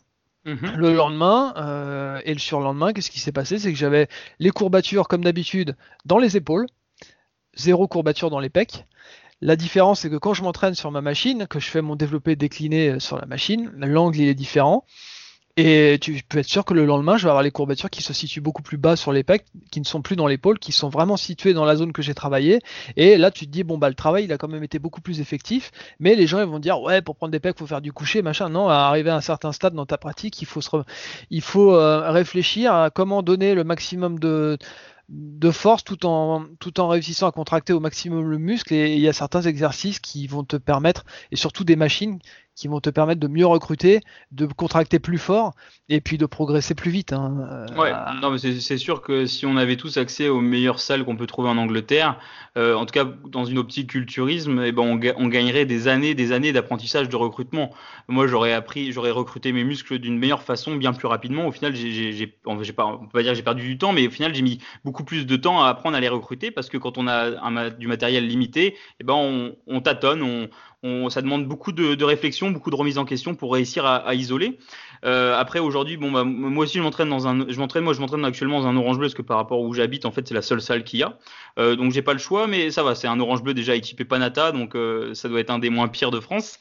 Mhm. 0.47 0.75
Le 0.77 0.95
lendemain 0.95 1.53
euh, 1.57 2.21
et 2.25 2.33
le 2.33 2.39
surlendemain, 2.39 2.93
qu'est-ce 2.93 3.11
qui 3.11 3.21
s'est 3.21 3.33
passé? 3.33 3.59
C'est 3.59 3.73
que 3.73 3.79
j'avais 3.79 4.09
les 4.39 4.51
courbatures 4.51 5.09
comme 5.09 5.25
d'habitude 5.25 5.77
dans 6.07 6.19
les 6.19 6.37
épaules, 6.39 6.67
zéro 7.55 7.87
courbature 7.87 8.31
dans 8.31 8.41
les 8.41 8.51
pecs. 8.51 8.87
La 9.43 9.57
différence, 9.57 10.01
c'est 10.01 10.11
que 10.11 10.17
quand 10.17 10.33
je 10.33 10.43
m'entraîne 10.43 10.75
sur 10.75 10.91
ma 10.91 11.03
machine, 11.03 11.47
que 11.49 11.61
je 11.61 11.69
fais 11.69 11.83
mon 11.83 11.97
développé 11.97 12.35
décliné 12.35 12.99
sur 12.99 13.19
la 13.19 13.27
machine, 13.27 13.71
l'angle 13.77 14.19
il 14.19 14.29
est 14.29 14.35
différent. 14.35 14.87
Et 15.57 15.99
tu 16.01 16.21
peux 16.29 16.39
être 16.39 16.49
sûr 16.49 16.65
que 16.65 16.75
le 16.75 16.85
lendemain, 16.85 17.17
je 17.17 17.23
vais 17.23 17.29
avoir 17.29 17.45
les 17.45 17.53
courbatures 17.53 17.89
qui 17.89 18.03
se 18.03 18.13
situent 18.13 18.41
beaucoup 18.41 18.63
plus 18.63 18.77
bas 18.77 18.97
sur 18.97 19.13
les 19.13 19.23
pecs, 19.23 19.45
qui 19.71 19.79
ne 19.79 19.85
sont 19.85 20.03
plus 20.03 20.17
dans 20.17 20.27
l'épaule, 20.27 20.59
qui 20.59 20.73
sont 20.73 20.89
vraiment 20.89 21.17
situées 21.17 21.55
dans 21.55 21.65
la 21.65 21.77
zone 21.77 21.93
que 21.93 22.03
j'ai 22.03 22.15
travaillé. 22.15 22.59
Et 22.97 23.17
là, 23.17 23.31
tu 23.31 23.47
te 23.47 23.53
dis, 23.53 23.63
bon, 23.63 23.79
bah, 23.79 23.89
le 23.89 23.95
travail, 23.95 24.25
il 24.25 24.33
a 24.33 24.39
quand 24.39 24.49
même 24.49 24.65
été 24.65 24.81
beaucoup 24.81 25.01
plus 25.01 25.21
effectif. 25.21 25.71
Mais 26.01 26.17
les 26.17 26.27
gens, 26.27 26.41
ils 26.41 26.47
vont 26.47 26.59
dire, 26.59 26.81
ouais, 26.81 27.03
pour 27.03 27.15
prendre 27.15 27.31
des 27.31 27.39
pecs, 27.39 27.57
faut 27.57 27.69
faire 27.69 27.81
du 27.81 27.93
coucher, 27.93 28.21
machin. 28.21 28.49
Non, 28.49 28.69
à 28.69 28.79
arriver 28.79 29.11
à 29.11 29.17
un 29.17 29.21
certain 29.21 29.53
stade 29.53 29.75
dans 29.75 29.87
ta 29.87 29.97
pratique, 29.97 30.43
il 30.43 30.47
faut, 30.47 30.61
se 30.61 30.71
il 31.31 31.41
faut 31.43 31.73
euh, 31.77 32.11
réfléchir 32.11 32.75
à 32.75 32.91
comment 32.91 33.23
donner 33.23 33.55
le 33.55 33.63
maximum 33.63 34.19
de, 34.19 34.59
de 35.09 35.51
force 35.53 35.85
tout 35.85 36.05
en, 36.05 36.47
tout 36.59 36.81
en 36.81 36.89
réussissant 36.89 37.29
à 37.29 37.33
contracter 37.33 37.73
au 37.73 37.79
maximum 37.79 38.29
le 38.29 38.39
muscle. 38.39 38.75
Et 38.75 38.95
il 38.95 39.01
y 39.01 39.09
a 39.09 39.13
certains 39.13 39.43
exercices 39.43 40.01
qui 40.01 40.27
vont 40.27 40.43
te 40.43 40.57
permettre, 40.57 41.05
et 41.31 41.37
surtout 41.37 41.63
des 41.63 41.77
machines 41.77 42.19
qui 42.55 42.69
vont 42.69 42.81
te 42.81 42.91
permettre 42.91 43.21
de 43.21 43.29
mieux 43.29 43.47
recruter, 43.47 44.01
de 44.31 44.47
contracter 44.47 44.99
plus 44.99 45.19
fort 45.19 45.55
et 45.89 46.01
puis 46.01 46.19
de 46.19 46.27
progresser 46.27 46.75
plus 46.75 46.91
vite. 46.91 47.13
Hein. 47.13 47.67
Ouais, 47.77 47.93
non, 48.23 48.31
mais 48.31 48.39
c'est 48.39 48.79
sûr 48.79 49.03
que 49.03 49.27
si 49.27 49.47
on 49.47 49.57
avait 49.57 49.77
tous 49.77 49.97
accès 49.97 50.29
aux 50.29 50.41
meilleures 50.41 50.81
salles 50.81 51.05
qu'on 51.05 51.17
peut 51.17 51.27
trouver 51.27 51.49
en 51.49 51.59
Angleterre, 51.59 52.19
euh, 52.57 52.75
en 52.75 52.87
tout 52.87 52.93
cas 52.93 53.05
dans 53.29 53.45
une 53.45 53.59
optique 53.59 53.91
culturisme, 53.91 54.63
eh 54.65 54.73
ben 54.73 54.83
on, 54.83 55.01
on 55.23 55.29
gagnerait 55.29 55.65
des 55.65 55.89
années, 55.89 56.15
des 56.15 56.33
années 56.33 56.53
d'apprentissage 56.53 57.09
de 57.09 57.17
recrutement. 57.17 57.71
Moi, 58.09 58.27
j'aurais 58.27 58.53
appris, 58.53 58.93
j'aurais 58.93 59.11
recruté 59.11 59.53
mes 59.53 59.65
muscles 59.65 59.99
d'une 59.99 60.19
meilleure 60.19 60.43
façon, 60.43 60.77
bien 60.77 60.93
plus 60.93 61.09
rapidement. 61.09 61.47
Au 61.47 61.53
final, 61.53 61.75
j'ai, 61.75 62.39
on, 62.47 62.57
peut 62.57 62.73
pas 63.13 63.23
dire 63.23 63.33
que 63.33 63.37
j'ai 63.37 63.43
perdu 63.43 63.67
du 63.67 63.79
temps, 63.79 63.93
mais 63.93 64.07
au 64.07 64.11
final, 64.11 64.35
j'ai 64.35 64.43
mis 64.43 64.61
beaucoup 64.85 65.05
plus 65.05 65.27
de 65.27 65.37
temps 65.37 65.63
à 65.63 65.69
apprendre 65.69 65.97
à 65.97 66.01
les 66.01 66.09
recruter 66.09 66.51
parce 66.51 66.69
que 66.69 66.79
quand 66.79 66.99
on 66.99 67.09
a 67.09 67.41
un, 67.45 67.71
du 67.71 67.89
matériel 67.89 68.27
limité, 68.27 68.77
eh 69.01 69.05
ben 69.05 69.15
on, 69.15 69.57
on 69.67 69.81
tâtonne, 69.81 70.23
on, 70.23 70.49
ça 71.09 71.23
demande 71.23 71.47
beaucoup 71.47 71.73
de, 71.73 72.05
réflexion, 72.05 72.51
beaucoup 72.51 72.71
de 72.71 72.77
remise 72.77 72.99
en 72.99 73.05
question 73.05 73.35
pour 73.35 73.53
réussir 73.53 73.87
à, 73.87 74.15
isoler. 74.15 74.59
Euh, 75.05 75.39
après 75.39 75.59
aujourd'hui, 75.59 75.97
bon, 75.97 76.11
bah, 76.11 76.25
moi 76.25 76.65
aussi 76.65 76.79
je 76.79 76.83
m'entraîne 76.83 77.09
dans 77.09 77.27
un, 77.27 77.47
je 77.49 77.59
m'entraîne, 77.59 77.85
moi 77.85 77.93
je 77.93 78.01
m'entraîne 78.01 78.25
actuellement 78.25 78.61
dans 78.61 78.69
un 78.69 78.77
orange 78.77 78.99
bleu 78.99 79.07
parce 79.07 79.15
que 79.15 79.23
par 79.23 79.37
rapport 79.37 79.61
où 79.61 79.73
j'habite, 79.75 80.05
en 80.07 80.11
fait 80.11 80.27
c'est 80.27 80.35
la 80.35 80.43
seule 80.43 80.61
salle 80.61 80.85
qu'il 80.85 81.01
y 81.01 81.03
a. 81.03 81.19
Euh, 81.59 81.77
donc 81.77 81.93
j'ai 81.93 82.03
pas 82.03 82.13
le 82.13 82.19
choix, 82.19 82.47
mais 82.47 82.71
ça 82.71 82.83
va, 82.83 82.95
c'est 82.95 83.09
un 83.09 83.21
orange 83.21 83.43
bleu 83.43 83.55
déjà 83.55 83.75
équipé 83.75 84.05
Panata, 84.05 84.53
donc 84.53 84.75
euh, 84.75 85.15
ça 85.15 85.29
doit 85.29 85.41
être 85.41 85.51
un 85.51 85.59
des 85.59 85.71
moins 85.71 85.89
pires 85.89 86.11
de 86.11 86.21
France. 86.21 86.59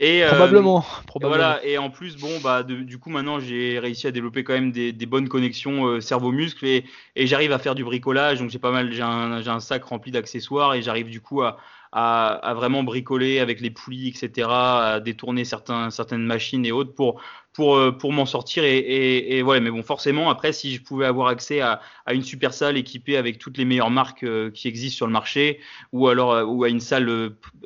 Et, 0.00 0.24
probablement, 0.26 0.84
Voilà, 1.20 1.60
et 1.64 1.78
en 1.78 1.88
plus, 1.88 2.16
bon, 2.16 2.40
bah, 2.42 2.64
du 2.64 2.98
coup, 2.98 3.10
maintenant, 3.10 3.38
j'ai 3.38 3.78
réussi 3.78 4.08
à 4.08 4.10
développer 4.10 4.42
quand 4.42 4.52
même 4.52 4.72
des, 4.72 4.92
bonnes 5.06 5.28
connexions 5.28 6.00
cerveau-muscle 6.00 6.66
et, 6.66 6.84
j'arrive 7.14 7.52
à 7.52 7.60
faire 7.60 7.76
du 7.76 7.84
bricolage. 7.84 8.40
Donc, 8.40 8.50
j'ai 8.50 8.58
pas 8.58 8.72
mal, 8.72 8.90
j'ai 8.90 9.02
un, 9.02 9.46
un, 9.46 9.60
sac 9.60 9.84
rempli 9.84 10.10
d'accessoires 10.10 10.74
et 10.74 10.82
j'arrive 10.82 11.10
du 11.10 11.20
coup 11.20 11.42
à, 11.42 11.58
à, 11.96 12.54
vraiment 12.56 12.82
bricoler 12.82 13.38
avec 13.38 13.60
les 13.60 13.70
poulies, 13.70 14.08
etc., 14.08 14.48
à 14.50 15.00
détourner 15.00 15.44
certains, 15.44 15.90
certaines 15.90 16.24
machines 16.24 16.66
et 16.66 16.72
autres 16.72 16.92
pour, 16.92 17.22
pour, 17.52 17.76
euh, 17.76 17.92
pour 17.92 18.12
m'en 18.12 18.26
sortir. 18.26 18.64
Et, 18.64 18.78
et, 18.78 19.38
et, 19.38 19.42
ouais, 19.44 19.60
mais 19.60 19.70
bon, 19.70 19.84
forcément, 19.84 20.28
après, 20.28 20.52
si 20.52 20.74
je 20.74 20.82
pouvais 20.82 21.06
avoir 21.06 21.28
accès 21.28 21.60
à, 21.60 21.80
à 22.04 22.14
une 22.14 22.24
super 22.24 22.52
salle 22.52 22.76
équipée 22.76 23.16
avec 23.16 23.38
toutes 23.38 23.58
les 23.58 23.64
meilleures 23.64 23.90
marques 23.90 24.24
euh, 24.24 24.50
qui 24.50 24.66
existent 24.66 24.96
sur 24.96 25.06
le 25.06 25.12
marché, 25.12 25.60
ou 25.92 26.08
alors 26.08 26.32
euh, 26.32 26.44
ou 26.44 26.64
à 26.64 26.68
une 26.68 26.80
salle, 26.80 27.08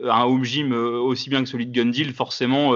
un 0.04 0.24
home 0.24 0.44
gym 0.44 0.72
aussi 0.72 1.30
bien 1.30 1.42
que 1.42 1.48
celui 1.48 1.66
de 1.66 1.72
Gundil, 1.72 2.12
forcément, 2.12 2.74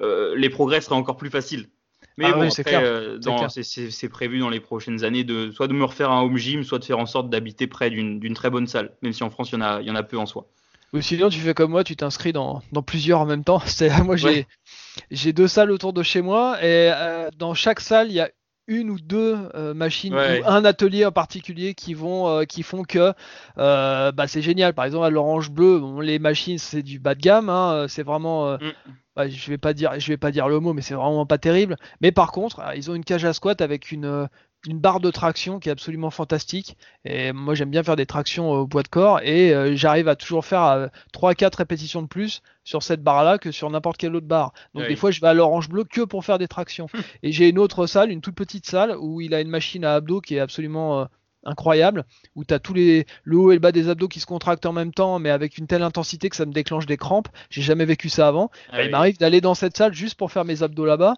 les 0.00 0.50
progrès 0.50 0.80
seraient 0.80 0.96
encore 0.96 1.16
plus 1.16 1.30
faciles. 1.30 1.68
Mais 2.16 2.26
ah 2.26 2.32
bon, 2.32 2.50
c'est 2.50 4.08
prévu 4.08 4.38
dans 4.38 4.50
les 4.50 4.60
prochaines 4.60 5.02
années 5.02 5.24
de 5.24 5.50
soit 5.50 5.66
de 5.66 5.72
me 5.72 5.84
refaire 5.84 6.12
un 6.12 6.22
home 6.22 6.36
gym, 6.36 6.62
soit 6.62 6.78
de 6.78 6.84
faire 6.84 6.98
en 6.98 7.06
sorte 7.06 7.28
d'habiter 7.28 7.66
près 7.66 7.90
d'une 7.90 8.34
très 8.34 8.50
bonne 8.50 8.68
salle, 8.68 8.92
même 9.02 9.12
si 9.12 9.24
en 9.24 9.30
France 9.30 9.50
il 9.50 9.54
y 9.54 9.58
en 9.58 9.62
a, 9.62 9.80
il 9.80 9.88
y 9.88 9.90
en 9.90 9.96
a 9.96 10.04
peu 10.04 10.18
en 10.18 10.26
soi. 10.26 10.46
Ou 10.92 11.00
sinon, 11.00 11.30
tu 11.30 11.38
fais 11.38 11.54
comme 11.54 11.70
moi, 11.70 11.84
tu 11.84 11.96
t'inscris 11.96 12.32
dans, 12.32 12.62
dans, 12.72 12.82
plusieurs 12.82 13.20
en 13.20 13.26
même 13.26 13.44
temps. 13.44 13.62
Moi, 14.04 14.16
j'ai 14.16 14.46
j'ai 15.10 15.32
deux 15.32 15.48
salles 15.48 15.70
autour 15.70 15.94
de 15.94 16.02
chez 16.02 16.20
moi 16.20 16.58
et 16.62 16.90
euh, 16.92 17.30
dans 17.38 17.54
chaque 17.54 17.80
salle, 17.80 18.08
il 18.08 18.14
y 18.14 18.20
a 18.20 18.30
une 18.68 18.90
ou 18.90 18.98
deux 19.00 19.36
euh, 19.54 19.72
machines 19.72 20.14
ou 20.14 20.18
un 20.18 20.64
atelier 20.64 21.06
en 21.06 21.12
particulier 21.12 21.74
qui 21.74 21.94
vont 21.94 22.28
euh, 22.28 22.44
qui 22.44 22.62
font 22.62 22.82
que 22.82 23.14
bah, 23.56 24.26
c'est 24.28 24.42
génial. 24.42 24.74
Par 24.74 24.84
exemple, 24.84 25.06
à 25.06 25.10
l'Orange 25.10 25.50
Bleu, 25.50 25.78
bon, 25.78 26.00
les 26.00 26.18
machines 26.18 26.58
c'est 26.58 26.82
du 26.82 26.98
bas 26.98 27.14
de 27.14 27.20
gamme, 27.20 27.48
hein, 27.48 27.86
c'est 27.88 28.02
vraiment. 28.02 28.54
Mm. 28.54 28.72
Bah, 29.16 29.28
je 29.28 29.50
vais 29.50 29.58
pas 29.58 29.74
dire, 29.74 29.98
je 29.98 30.08
vais 30.08 30.16
pas 30.16 30.30
dire 30.30 30.48
le 30.48 30.58
mot, 30.60 30.72
mais 30.72 30.80
c'est 30.80 30.94
vraiment 30.94 31.26
pas 31.26 31.38
terrible. 31.38 31.76
Mais 32.00 32.12
par 32.12 32.32
contre, 32.32 32.62
ils 32.76 32.90
ont 32.90 32.94
une 32.94 33.04
cage 33.04 33.24
à 33.24 33.32
squat 33.32 33.60
avec 33.60 33.92
une 33.92 34.28
une 34.66 34.78
barre 34.78 35.00
de 35.00 35.10
traction 35.10 35.58
qui 35.58 35.68
est 35.68 35.72
absolument 35.72 36.10
fantastique. 36.10 36.76
Et 37.04 37.32
moi, 37.32 37.54
j'aime 37.54 37.70
bien 37.70 37.82
faire 37.82 37.96
des 37.96 38.06
tractions 38.06 38.50
au 38.50 38.66
poids 38.66 38.82
de 38.82 38.88
corps 38.88 39.20
et 39.20 39.52
euh, 39.52 39.74
j'arrive 39.74 40.08
à 40.08 40.16
toujours 40.16 40.44
faire 40.44 40.88
3-4 41.12 41.44
euh, 41.44 41.48
répétitions 41.58 42.02
de 42.02 42.06
plus 42.06 42.42
sur 42.64 42.82
cette 42.82 43.02
barre-là 43.02 43.38
que 43.38 43.50
sur 43.50 43.68
n'importe 43.70 43.96
quelle 43.96 44.14
autre 44.14 44.26
barre. 44.26 44.52
Donc, 44.74 44.86
des 44.86 44.96
fois, 44.96 45.10
je 45.10 45.20
vais 45.20 45.26
à 45.26 45.34
l'orange 45.34 45.68
bleu 45.68 45.84
que 45.84 46.02
pour 46.02 46.24
faire 46.24 46.38
des 46.38 46.48
tractions. 46.48 46.86
et 47.22 47.32
j'ai 47.32 47.48
une 47.48 47.58
autre 47.58 47.86
salle, 47.86 48.10
une 48.10 48.20
toute 48.20 48.36
petite 48.36 48.66
salle 48.66 48.96
où 48.98 49.20
il 49.20 49.34
a 49.34 49.40
une 49.40 49.50
machine 49.50 49.84
à 49.84 49.94
abdos 49.94 50.20
qui 50.20 50.36
est 50.36 50.40
absolument 50.40 51.00
euh, 51.00 51.04
incroyable 51.44 52.04
où 52.34 52.44
tu 52.44 52.54
as 52.54 52.58
tous 52.58 52.74
les 52.74 53.06
le 53.24 53.36
haut 53.36 53.50
et 53.50 53.54
le 53.54 53.60
bas 53.60 53.72
des 53.72 53.88
abdos 53.88 54.08
qui 54.08 54.20
se 54.20 54.26
contractent 54.26 54.66
en 54.66 54.72
même 54.72 54.92
temps 54.92 55.18
mais 55.18 55.30
avec 55.30 55.58
une 55.58 55.66
telle 55.66 55.82
intensité 55.82 56.28
que 56.28 56.36
ça 56.36 56.46
me 56.46 56.52
déclenche 56.52 56.86
des 56.86 56.96
crampes. 56.96 57.28
J'ai 57.50 57.62
jamais 57.62 57.84
vécu 57.84 58.08
ça 58.08 58.28
avant. 58.28 58.50
Ah 58.70 58.82
il 58.82 58.90
m'arrive 58.90 59.18
d'aller 59.18 59.40
dans 59.40 59.54
cette 59.54 59.76
salle 59.76 59.94
juste 59.94 60.16
pour 60.16 60.32
faire 60.32 60.44
mes 60.44 60.62
abdos 60.62 60.84
là-bas. 60.84 61.14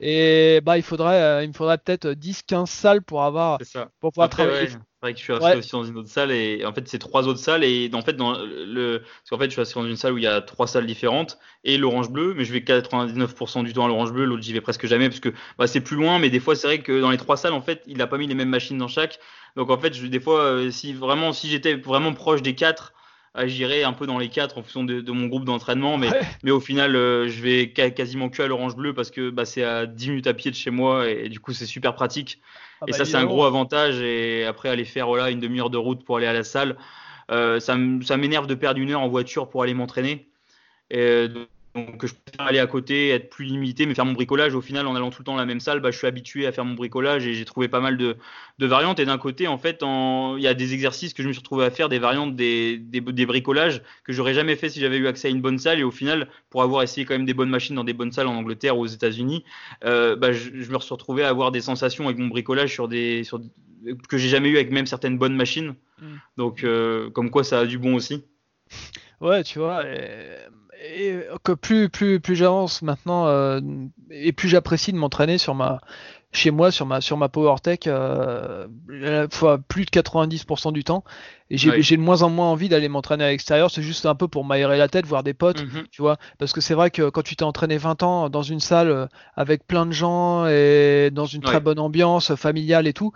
Et 0.00 0.60
bah 0.64 0.76
il 0.76 0.82
faudrait 0.82 1.20
euh, 1.20 1.44
il 1.44 1.48
me 1.48 1.54
faudrait 1.54 1.78
peut-être 1.78 2.08
10 2.08 2.42
15 2.42 2.68
salles 2.68 3.02
pour 3.02 3.22
avoir 3.24 3.58
pour 4.00 4.12
pouvoir 4.12 4.28
travailler 4.28 4.68
vrai 5.02 5.14
que 5.14 5.20
je 5.20 5.24
suis 5.24 5.32
aussi 5.32 5.70
dans 5.70 5.84
une 5.84 5.96
autre 5.96 6.08
salle 6.08 6.32
et 6.32 6.64
en 6.66 6.72
fait 6.72 6.88
c'est 6.88 6.98
trois 6.98 7.28
autres 7.28 7.38
salles 7.38 7.62
et 7.62 7.88
en 7.92 8.02
fait 8.02 8.14
dans 8.14 8.36
le 8.38 8.98
parce 8.98 9.30
qu'en 9.30 9.38
fait 9.38 9.44
je 9.46 9.50
suis 9.50 9.60
assis 9.60 9.74
dans 9.74 9.86
une 9.86 9.96
salle 9.96 10.12
où 10.12 10.18
il 10.18 10.24
y 10.24 10.26
a 10.26 10.40
trois 10.40 10.66
salles 10.66 10.86
différentes 10.86 11.38
et 11.62 11.78
l'orange 11.78 12.10
bleu 12.10 12.34
mais 12.34 12.44
je 12.44 12.52
vais 12.52 12.60
99% 12.60 13.64
du 13.64 13.72
temps 13.72 13.84
à 13.84 13.88
l'orange 13.88 14.12
bleu 14.12 14.24
l'autre 14.24 14.42
j'y 14.42 14.52
vais 14.52 14.60
presque 14.60 14.86
jamais 14.86 15.08
parce 15.08 15.20
que 15.20 15.32
bah, 15.56 15.68
c'est 15.68 15.80
plus 15.80 15.96
loin 15.96 16.18
mais 16.18 16.30
des 16.30 16.40
fois 16.40 16.56
c'est 16.56 16.66
vrai 16.66 16.80
que 16.80 17.00
dans 17.00 17.10
les 17.10 17.16
trois 17.16 17.36
salles 17.36 17.52
en 17.52 17.62
fait 17.62 17.82
il 17.86 18.02
a 18.02 18.08
pas 18.08 18.18
mis 18.18 18.26
les 18.26 18.34
mêmes 18.34 18.48
machines 18.48 18.78
dans 18.78 18.88
chaque. 18.88 19.20
Donc 19.56 19.70
en 19.70 19.78
fait 19.78 19.94
je, 19.94 20.06
des 20.06 20.20
fois 20.20 20.40
euh, 20.40 20.70
si 20.70 20.92
vraiment 20.92 21.32
si 21.32 21.48
j'étais 21.48 21.74
vraiment 21.74 22.12
proche 22.12 22.42
des 22.42 22.54
quatre 22.54 22.92
euh, 23.36 23.46
j'irais 23.46 23.82
un 23.82 23.92
peu 23.92 24.06
dans 24.06 24.18
les 24.18 24.28
quatre 24.28 24.58
en 24.58 24.62
fonction 24.62 24.84
de, 24.84 25.12
mon 25.12 25.26
groupe 25.26 25.44
d'entraînement 25.44 25.98
mais 25.98 26.08
mais 26.42 26.50
au 26.50 26.60
final 26.60 26.96
euh, 26.96 27.28
je 27.28 27.42
vais 27.42 27.70
quasiment 27.70 28.28
que 28.28 28.42
à 28.42 28.46
l'orange 28.46 28.76
bleu 28.76 28.94
parce 28.94 29.10
que 29.10 29.30
bah, 29.30 29.44
c'est 29.44 29.64
à 29.64 29.86
10 29.86 30.08
minutes 30.08 30.26
à 30.26 30.34
pied 30.34 30.50
de 30.50 30.56
chez 30.56 30.70
moi 30.70 31.08
et 31.08 31.28
du 31.28 31.40
coup 31.40 31.52
c'est 31.52 31.66
super 31.66 31.94
pratique 31.94 32.40
ah 32.80 32.84
et 32.86 32.92
bah, 32.92 32.98
ça, 32.98 33.04
c'est 33.04 33.16
un 33.16 33.24
gros 33.24 33.44
avantage. 33.44 34.00
Et 34.00 34.44
après, 34.44 34.68
aller 34.68 34.84
faire 34.84 35.06
voilà, 35.06 35.30
une 35.30 35.40
demi-heure 35.40 35.70
de 35.70 35.78
route 35.78 36.04
pour 36.04 36.16
aller 36.16 36.26
à 36.26 36.32
la 36.32 36.44
salle, 36.44 36.76
euh, 37.30 37.60
ça 37.60 37.76
m'énerve 37.76 38.46
de 38.46 38.54
perdre 38.54 38.80
une 38.80 38.90
heure 38.90 39.00
en 39.00 39.08
voiture 39.08 39.48
pour 39.48 39.62
aller 39.62 39.74
m'entraîner. 39.74 40.28
Et 40.90 41.26
donc 41.74 42.04
je 42.06 42.14
préfère 42.14 42.46
aller 42.46 42.58
à 42.58 42.66
côté, 42.66 43.10
être 43.10 43.30
plus 43.30 43.44
limité, 43.44 43.86
mais 43.86 43.94
faire 43.94 44.04
mon 44.04 44.12
bricolage. 44.12 44.54
Au 44.54 44.60
final, 44.60 44.86
en 44.86 44.94
allant 44.96 45.10
tout 45.10 45.20
le 45.20 45.24
temps 45.24 45.36
à 45.36 45.38
la 45.38 45.46
même 45.46 45.60
salle, 45.60 45.80
bah, 45.80 45.90
je 45.90 45.98
suis 45.98 46.06
habitué 46.06 46.46
à 46.46 46.52
faire 46.52 46.64
mon 46.64 46.74
bricolage 46.74 47.26
et 47.26 47.34
j'ai 47.34 47.44
trouvé 47.44 47.68
pas 47.68 47.80
mal 47.80 47.96
de, 47.96 48.16
variantes. 48.58 48.98
Et 48.98 49.04
d'un 49.04 49.18
côté, 49.18 49.46
en 49.46 49.58
fait, 49.58 49.82
il 49.82 50.42
y 50.42 50.46
a 50.46 50.54
des 50.54 50.74
exercices 50.74 51.14
que 51.14 51.22
je 51.22 51.28
me 51.28 51.32
suis 51.32 51.40
retrouvé 51.40 51.64
à 51.64 51.70
faire, 51.70 51.88
des 51.88 51.98
variantes, 51.98 52.36
des, 52.36 52.78
des, 52.78 53.26
bricolages 53.26 53.82
que 54.04 54.12
j'aurais 54.12 54.34
jamais 54.34 54.56
fait 54.56 54.68
si 54.68 54.80
j'avais 54.80 54.96
eu 54.96 55.06
accès 55.06 55.28
à 55.28 55.30
une 55.30 55.40
bonne 55.40 55.58
salle. 55.58 55.78
Et 55.78 55.84
au 55.84 55.90
final, 55.90 56.28
pour 56.50 56.62
avoir 56.62 56.82
essayé 56.82 57.04
quand 57.04 57.14
même 57.14 57.26
des 57.26 57.34
bonnes 57.34 57.50
machines 57.50 57.76
dans 57.76 57.84
des 57.84 57.92
bonnes 57.92 58.12
salles 58.12 58.28
en 58.28 58.34
Angleterre 58.34 58.76
ou 58.78 58.82
aux 58.82 58.86
États-Unis, 58.86 59.44
euh, 59.84 60.16
bah, 60.16 60.32
je, 60.32 60.50
me 60.50 60.78
suis 60.78 60.94
retrouvé 60.94 61.22
à 61.24 61.28
avoir 61.28 61.52
des 61.52 61.60
sensations 61.60 62.06
avec 62.06 62.18
mon 62.18 62.28
bricolage 62.28 62.72
sur 62.72 62.88
des, 62.88 63.24
sur, 63.24 63.40
que 64.08 64.18
j'ai 64.18 64.28
jamais 64.28 64.48
eu 64.48 64.56
avec 64.56 64.70
même 64.70 64.86
certaines 64.86 65.18
bonnes 65.18 65.36
machines. 65.36 65.74
Mm. 66.00 66.06
Donc, 66.36 66.64
euh, 66.64 67.10
comme 67.10 67.30
quoi, 67.30 67.44
ça 67.44 67.60
a 67.60 67.66
du 67.66 67.78
bon 67.78 67.94
aussi. 67.94 68.24
Ouais, 69.20 69.42
tu 69.42 69.58
vois 69.58 69.82
et 70.80 71.20
que 71.42 71.52
plus 71.52 71.88
plus 71.88 72.20
plus 72.20 72.36
j'avance 72.36 72.82
maintenant 72.82 73.26
euh, 73.26 73.60
et 74.10 74.32
plus 74.32 74.48
j'apprécie 74.48 74.92
de 74.92 74.98
m'entraîner 74.98 75.38
sur 75.38 75.54
ma 75.54 75.80
chez 76.30 76.50
moi 76.50 76.70
sur 76.70 76.86
ma 76.86 77.00
sur 77.00 77.16
ma 77.16 77.28
PowerTech 77.28 77.86
euh, 77.86 78.66
fois 79.30 79.58
plus 79.58 79.86
de 79.86 79.90
90% 79.90 80.72
du 80.72 80.84
temps. 80.84 81.04
Et 81.50 81.56
j'ai 81.56 81.96
de 81.96 82.02
moins 82.02 82.22
en 82.22 82.28
moins 82.28 82.48
envie 82.50 82.68
d'aller 82.68 82.88
m'entraîner 82.88 83.24
à 83.24 83.28
l'extérieur. 83.28 83.70
C'est 83.70 83.82
juste 83.82 84.04
un 84.04 84.14
peu 84.14 84.28
pour 84.28 84.44
m'aérer 84.44 84.76
la 84.76 84.88
tête 84.88 85.06
voir 85.06 85.22
des 85.22 85.32
potes 85.32 85.62
mhm. 85.62 85.84
tu 85.90 86.02
vois. 86.02 86.18
Parce 86.38 86.52
que 86.52 86.60
c'est 86.60 86.74
vrai 86.74 86.90
que 86.90 87.08
quand 87.08 87.22
tu 87.22 87.36
t'es 87.36 87.44
entraîné 87.44 87.78
20 87.78 88.02
ans 88.02 88.28
dans 88.28 88.42
une 88.42 88.60
salle 88.60 88.90
euh, 88.90 89.06
avec 89.34 89.66
plein 89.66 89.86
de 89.86 89.92
gens 89.92 90.46
et 90.46 91.10
dans 91.10 91.26
une 91.26 91.40
très 91.40 91.60
bonne 91.60 91.78
ambiance 91.78 92.34
familiale 92.34 92.86
et 92.86 92.92
tout 92.92 93.12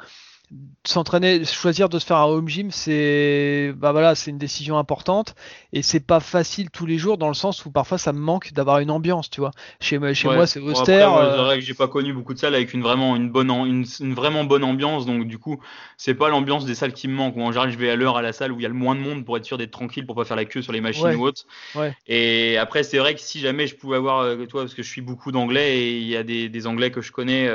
s'entraîner, 0.84 1.44
choisir 1.44 1.88
de 1.88 1.98
se 1.98 2.06
faire 2.06 2.16
un 2.16 2.24
home 2.24 2.48
gym, 2.48 2.70
c'est 2.72 3.72
bah 3.76 3.92
voilà, 3.92 4.14
c'est 4.14 4.30
une 4.30 4.38
décision 4.38 4.78
importante 4.78 5.34
et 5.72 5.80
c'est 5.82 6.04
pas 6.04 6.18
facile 6.18 6.70
tous 6.70 6.86
les 6.86 6.98
jours 6.98 7.18
dans 7.18 7.28
le 7.28 7.34
sens 7.34 7.64
où 7.64 7.70
parfois 7.70 7.98
ça 7.98 8.12
me 8.12 8.18
manque 8.18 8.52
d'avoir 8.52 8.80
une 8.80 8.90
ambiance, 8.90 9.30
tu 9.30 9.40
vois. 9.40 9.52
Chez, 9.80 9.98
chez 10.14 10.28
moi, 10.28 10.46
c'est 10.46 10.58
austère. 10.58 11.14
Euh, 11.14 11.56
j'ai 11.60 11.74
pas 11.74 11.86
connu 11.86 12.12
beaucoup 12.12 12.34
de 12.34 12.38
salles 12.38 12.54
avec 12.54 12.74
une 12.74 12.82
vraiment 12.82 13.14
une 13.14 13.30
bonne 13.30 13.50
une, 13.50 14.14
vraiment 14.14 14.44
bonne 14.44 14.64
ambiance, 14.64 15.06
donc 15.06 15.26
du 15.26 15.38
coup, 15.38 15.60
c'est 15.96 16.14
pas 16.14 16.28
l'ambiance 16.28 16.64
des 16.64 16.74
salles 16.74 16.92
qui 16.92 17.06
me 17.06 17.14
manque. 17.14 17.36
En 17.36 17.52
général, 17.52 17.70
je 17.70 17.78
vais 17.78 17.90
à 17.90 17.96
l'heure 17.96 18.16
à 18.16 18.22
la 18.22 18.32
salle 18.32 18.50
où 18.50 18.58
il 18.58 18.62
y 18.62 18.66
a 18.66 18.68
le 18.68 18.74
moins 18.74 18.96
de 18.96 19.00
monde 19.00 19.24
pour 19.24 19.36
être 19.36 19.44
sûr 19.44 19.58
d'être 19.58 19.70
tranquille, 19.70 20.04
pour 20.04 20.16
pas 20.16 20.24
faire 20.24 20.36
la 20.36 20.46
queue 20.46 20.62
sur 20.62 20.72
les 20.72 20.80
machines 20.80 21.14
ou 21.14 21.22
autres. 21.22 21.44
Et 22.08 22.58
après, 22.58 22.82
c'est 22.82 22.98
vrai 22.98 23.14
que 23.14 23.20
si 23.20 23.38
jamais 23.38 23.68
je 23.68 23.76
pouvais 23.76 23.96
avoir, 23.96 24.20
euh, 24.20 24.46
toi, 24.46 24.62
parce 24.62 24.74
que 24.74 24.82
je 24.82 24.88
suis 24.88 25.00
beaucoup 25.00 25.30
d'anglais 25.30 25.78
et 25.78 25.98
il 25.98 26.08
y 26.08 26.16
a 26.16 26.24
des, 26.24 26.48
des, 26.48 26.66
anglais 26.66 26.90
que 26.90 27.00
je 27.00 27.12
connais 27.12 27.48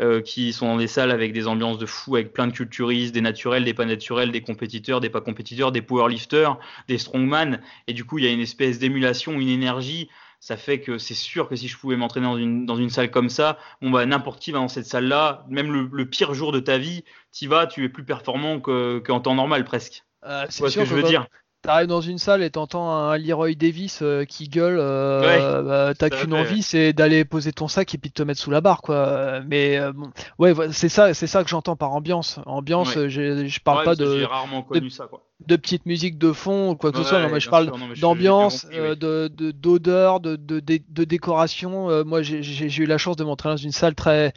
euh, 0.00 0.20
qui 0.20 0.52
sont 0.52 0.66
dans 0.66 0.76
des 0.76 0.86
salles 0.86 1.10
avec 1.10 1.32
des 1.32 1.46
ambiances 1.46 1.78
de 1.78 1.86
fou, 1.86 2.16
avec 2.16 2.27
plein 2.28 2.46
de 2.46 2.52
culturistes, 2.52 3.14
des 3.14 3.20
naturels, 3.20 3.64
des 3.64 3.74
pas 3.74 3.84
naturels, 3.84 4.30
des 4.32 4.42
compétiteurs, 4.42 5.00
des 5.00 5.10
pas 5.10 5.20
compétiteurs, 5.20 5.72
des 5.72 5.82
powerlifters, 5.82 6.58
des 6.88 6.98
strongman. 6.98 7.60
Et 7.86 7.92
du 7.92 8.04
coup, 8.04 8.18
il 8.18 8.24
y 8.24 8.28
a 8.28 8.30
une 8.30 8.40
espèce 8.40 8.78
d'émulation, 8.78 9.40
une 9.40 9.48
énergie. 9.48 10.08
Ça 10.40 10.56
fait 10.56 10.80
que 10.80 10.98
c'est 10.98 11.14
sûr 11.14 11.48
que 11.48 11.56
si 11.56 11.66
je 11.66 11.76
pouvais 11.76 11.96
m'entraîner 11.96 12.26
dans 12.26 12.36
une, 12.36 12.64
dans 12.64 12.76
une 12.76 12.90
salle 12.90 13.10
comme 13.10 13.28
ça, 13.28 13.58
bon 13.82 13.90
bah 13.90 14.06
n'importe 14.06 14.40
qui 14.40 14.52
va 14.52 14.60
dans 14.60 14.68
cette 14.68 14.86
salle-là, 14.86 15.44
même 15.48 15.72
le, 15.72 16.06
pire 16.06 16.32
jour 16.32 16.52
de 16.52 16.60
ta 16.60 16.78
vie, 16.78 17.02
tu 17.32 17.48
vas, 17.48 17.66
tu 17.66 17.84
es 17.84 17.88
plus 17.88 18.04
performant 18.04 18.60
qu'en 18.60 19.20
temps 19.20 19.34
normal 19.34 19.64
presque. 19.64 20.04
Euh, 20.24 20.46
c'est 20.48 20.68
ce 20.68 20.78
que 20.78 20.84
je 20.84 20.94
veux 20.94 21.02
dire? 21.02 21.26
T'arrives 21.62 21.88
dans 21.88 22.00
une 22.00 22.18
salle 22.18 22.44
et 22.44 22.50
t'entends 22.50 22.88
un 22.88 23.18
Leroy 23.18 23.54
Davis 23.56 23.98
euh, 24.00 24.24
qui 24.24 24.48
gueule, 24.48 24.78
euh, 24.78 25.62
bah, 25.62 25.92
t'as 25.92 26.08
qu'une 26.08 26.32
envie, 26.32 26.62
c'est 26.62 26.92
d'aller 26.92 27.24
poser 27.24 27.50
ton 27.50 27.66
sac 27.66 27.92
et 27.92 27.98
puis 27.98 28.10
de 28.10 28.14
te 28.14 28.22
mettre 28.22 28.40
sous 28.40 28.52
la 28.52 28.60
barre, 28.60 28.80
quoi. 28.80 29.40
Mais 29.40 29.76
euh, 29.76 29.92
bon, 29.92 30.08
ouais, 30.38 30.54
c'est 30.70 30.88
ça, 30.88 31.14
c'est 31.14 31.26
ça 31.26 31.42
que 31.42 31.50
j'entends 31.50 31.74
par 31.74 31.90
ambiance. 31.90 32.38
Ambiance, 32.46 32.92
je 33.08 33.60
parle 33.60 33.84
pas 33.84 33.96
de, 33.96 34.22
rarement 34.22 34.62
connu 34.62 34.88
ça, 34.88 35.08
quoi. 35.08 35.24
de 35.44 35.56
petites 35.56 35.84
musiques 35.84 36.16
de 36.16 36.30
fond 36.30 36.70
ou 36.70 36.76
quoi 36.76 36.92
que 36.92 36.98
ce 36.98 37.04
soit. 37.04 37.20
Non, 37.20 37.28
mais 37.28 37.40
je 37.40 37.50
parle 37.50 37.72
d'ambiance, 38.00 38.64
de 38.66 39.26
d'odeur, 39.50 40.20
de, 40.20 40.36
de, 40.36 40.60
de, 40.60 41.04
décoration. 41.04 42.04
moi, 42.04 42.22
j'ai 42.22 42.82
eu 42.82 42.86
la 42.86 42.98
chance 42.98 43.16
de 43.16 43.24
m'entraîner 43.24 43.56
dans 43.56 43.62
une 43.62 43.72
salle 43.72 43.96
très 43.96 44.32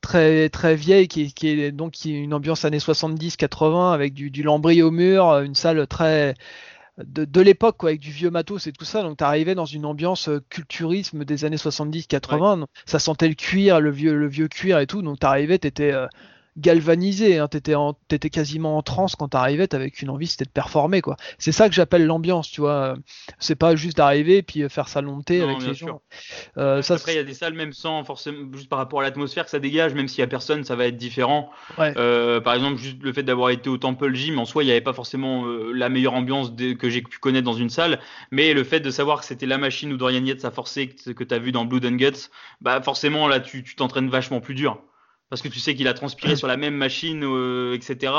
très 0.00 0.48
très 0.48 0.74
vieille 0.76 1.08
qui, 1.08 1.32
qui 1.32 1.48
est 1.48 1.72
donc 1.72 1.92
qui 1.92 2.14
est 2.14 2.18
une 2.18 2.34
ambiance 2.34 2.64
années 2.64 2.78
70-80 2.78 3.92
avec 3.92 4.14
du, 4.14 4.30
du 4.30 4.42
lambris 4.42 4.82
au 4.82 4.90
mur, 4.90 5.26
une 5.40 5.54
salle 5.54 5.86
très 5.86 6.34
de, 6.98 7.24
de 7.24 7.40
l'époque 7.40 7.76
quoi 7.78 7.90
avec 7.90 8.00
du 8.00 8.10
vieux 8.10 8.30
matos 8.30 8.66
et 8.66 8.72
tout 8.72 8.84
ça. 8.84 9.02
Donc 9.02 9.18
tu 9.18 9.24
arrivais 9.24 9.54
dans 9.54 9.64
une 9.64 9.86
ambiance 9.86 10.28
euh, 10.28 10.40
culturisme 10.48 11.24
des 11.24 11.44
années 11.44 11.56
70-80 11.56 12.66
ça 12.86 12.98
sentait 12.98 13.28
le 13.28 13.34
cuir 13.34 13.80
le 13.80 13.90
vieux 13.90 14.14
le 14.14 14.28
vieux 14.28 14.48
cuir 14.48 14.78
et 14.78 14.86
tout. 14.86 15.02
Donc 15.02 15.20
tu 15.20 15.26
arrivais 15.26 15.58
tu 15.58 15.68
étais 15.68 15.92
euh, 15.92 16.06
galvanisé, 16.56 17.38
hein, 17.38 17.48
t'étais, 17.48 17.74
étais 18.10 18.30
quasiment 18.30 18.76
en 18.76 18.82
transe 18.82 19.14
quand 19.16 19.28
t'arrivais, 19.28 19.72
avec 19.74 20.02
une 20.02 20.10
envie 20.10 20.26
c'était 20.26 20.44
de 20.44 20.50
performer 20.50 21.00
quoi. 21.00 21.16
C'est 21.38 21.52
ça 21.52 21.68
que 21.68 21.74
j'appelle 21.74 22.06
l'ambiance, 22.06 22.50
tu 22.50 22.60
vois. 22.60 22.96
C'est 23.38 23.54
pas 23.54 23.76
juste 23.76 23.96
d'arriver 23.96 24.38
et 24.38 24.42
puis 24.42 24.62
euh, 24.62 24.68
faire 24.68 24.88
ça 24.88 25.00
monter 25.02 25.42
avec 25.42 25.60
les 25.62 25.74
gens. 25.74 26.02
Euh, 26.58 26.82
ça, 26.82 26.94
Après 26.94 27.12
il 27.12 27.16
y 27.16 27.20
a 27.20 27.24
des 27.24 27.34
salles 27.34 27.54
même 27.54 27.72
sans 27.72 28.04
forcément 28.04 28.50
juste 28.52 28.68
par 28.68 28.78
rapport 28.78 29.00
à 29.00 29.02
l'atmosphère 29.02 29.44
que 29.44 29.50
ça 29.50 29.58
dégage, 29.58 29.94
même 29.94 30.08
s'il 30.08 30.20
y 30.20 30.22
a 30.22 30.26
personne, 30.26 30.64
ça 30.64 30.76
va 30.76 30.86
être 30.86 30.96
différent. 30.96 31.50
Euh, 31.78 32.40
par 32.40 32.54
exemple 32.54 32.78
juste 32.78 33.02
le 33.02 33.12
fait 33.12 33.22
d'avoir 33.22 33.50
été 33.50 33.70
au 33.70 33.78
Temple 33.78 34.14
Gym 34.14 34.38
en 34.38 34.44
soi 34.44 34.62
il 34.62 34.66
n'y 34.66 34.72
avait 34.72 34.80
pas 34.80 34.92
forcément 34.92 35.44
la 35.46 35.88
meilleure 35.88 36.14
ambiance 36.14 36.52
que 36.78 36.90
j'ai 36.90 37.02
pu 37.02 37.18
connaître 37.18 37.44
dans 37.44 37.54
une 37.54 37.70
salle, 37.70 38.00
mais 38.30 38.52
le 38.52 38.64
fait 38.64 38.80
de 38.80 38.90
savoir 38.90 39.20
que 39.20 39.26
c'était 39.26 39.46
la 39.46 39.58
machine 39.58 39.92
où 39.92 39.96
Dorian 39.96 40.24
Yates 40.24 40.44
a 40.44 40.50
forcé 40.50 40.88
que, 40.88 41.10
que 41.10 41.24
tu 41.24 41.34
as 41.34 41.38
vu 41.38 41.52
dans 41.52 41.64
Blood 41.64 41.86
and 41.86 41.96
Guts, 41.96 42.30
bah 42.60 42.82
forcément 42.82 43.28
là 43.28 43.40
tu 43.40 43.62
t'entraînes 43.76 44.08
vachement 44.08 44.40
plus 44.40 44.54
dur 44.54 44.82
parce 45.30 45.42
que 45.42 45.48
tu 45.48 45.60
sais 45.60 45.74
qu'il 45.76 45.86
a 45.86 45.94
transpiré 45.94 46.34
sur 46.34 46.48
la 46.48 46.56
même 46.56 46.74
machine, 46.74 47.22
euh, 47.24 47.74
etc. 47.74 48.12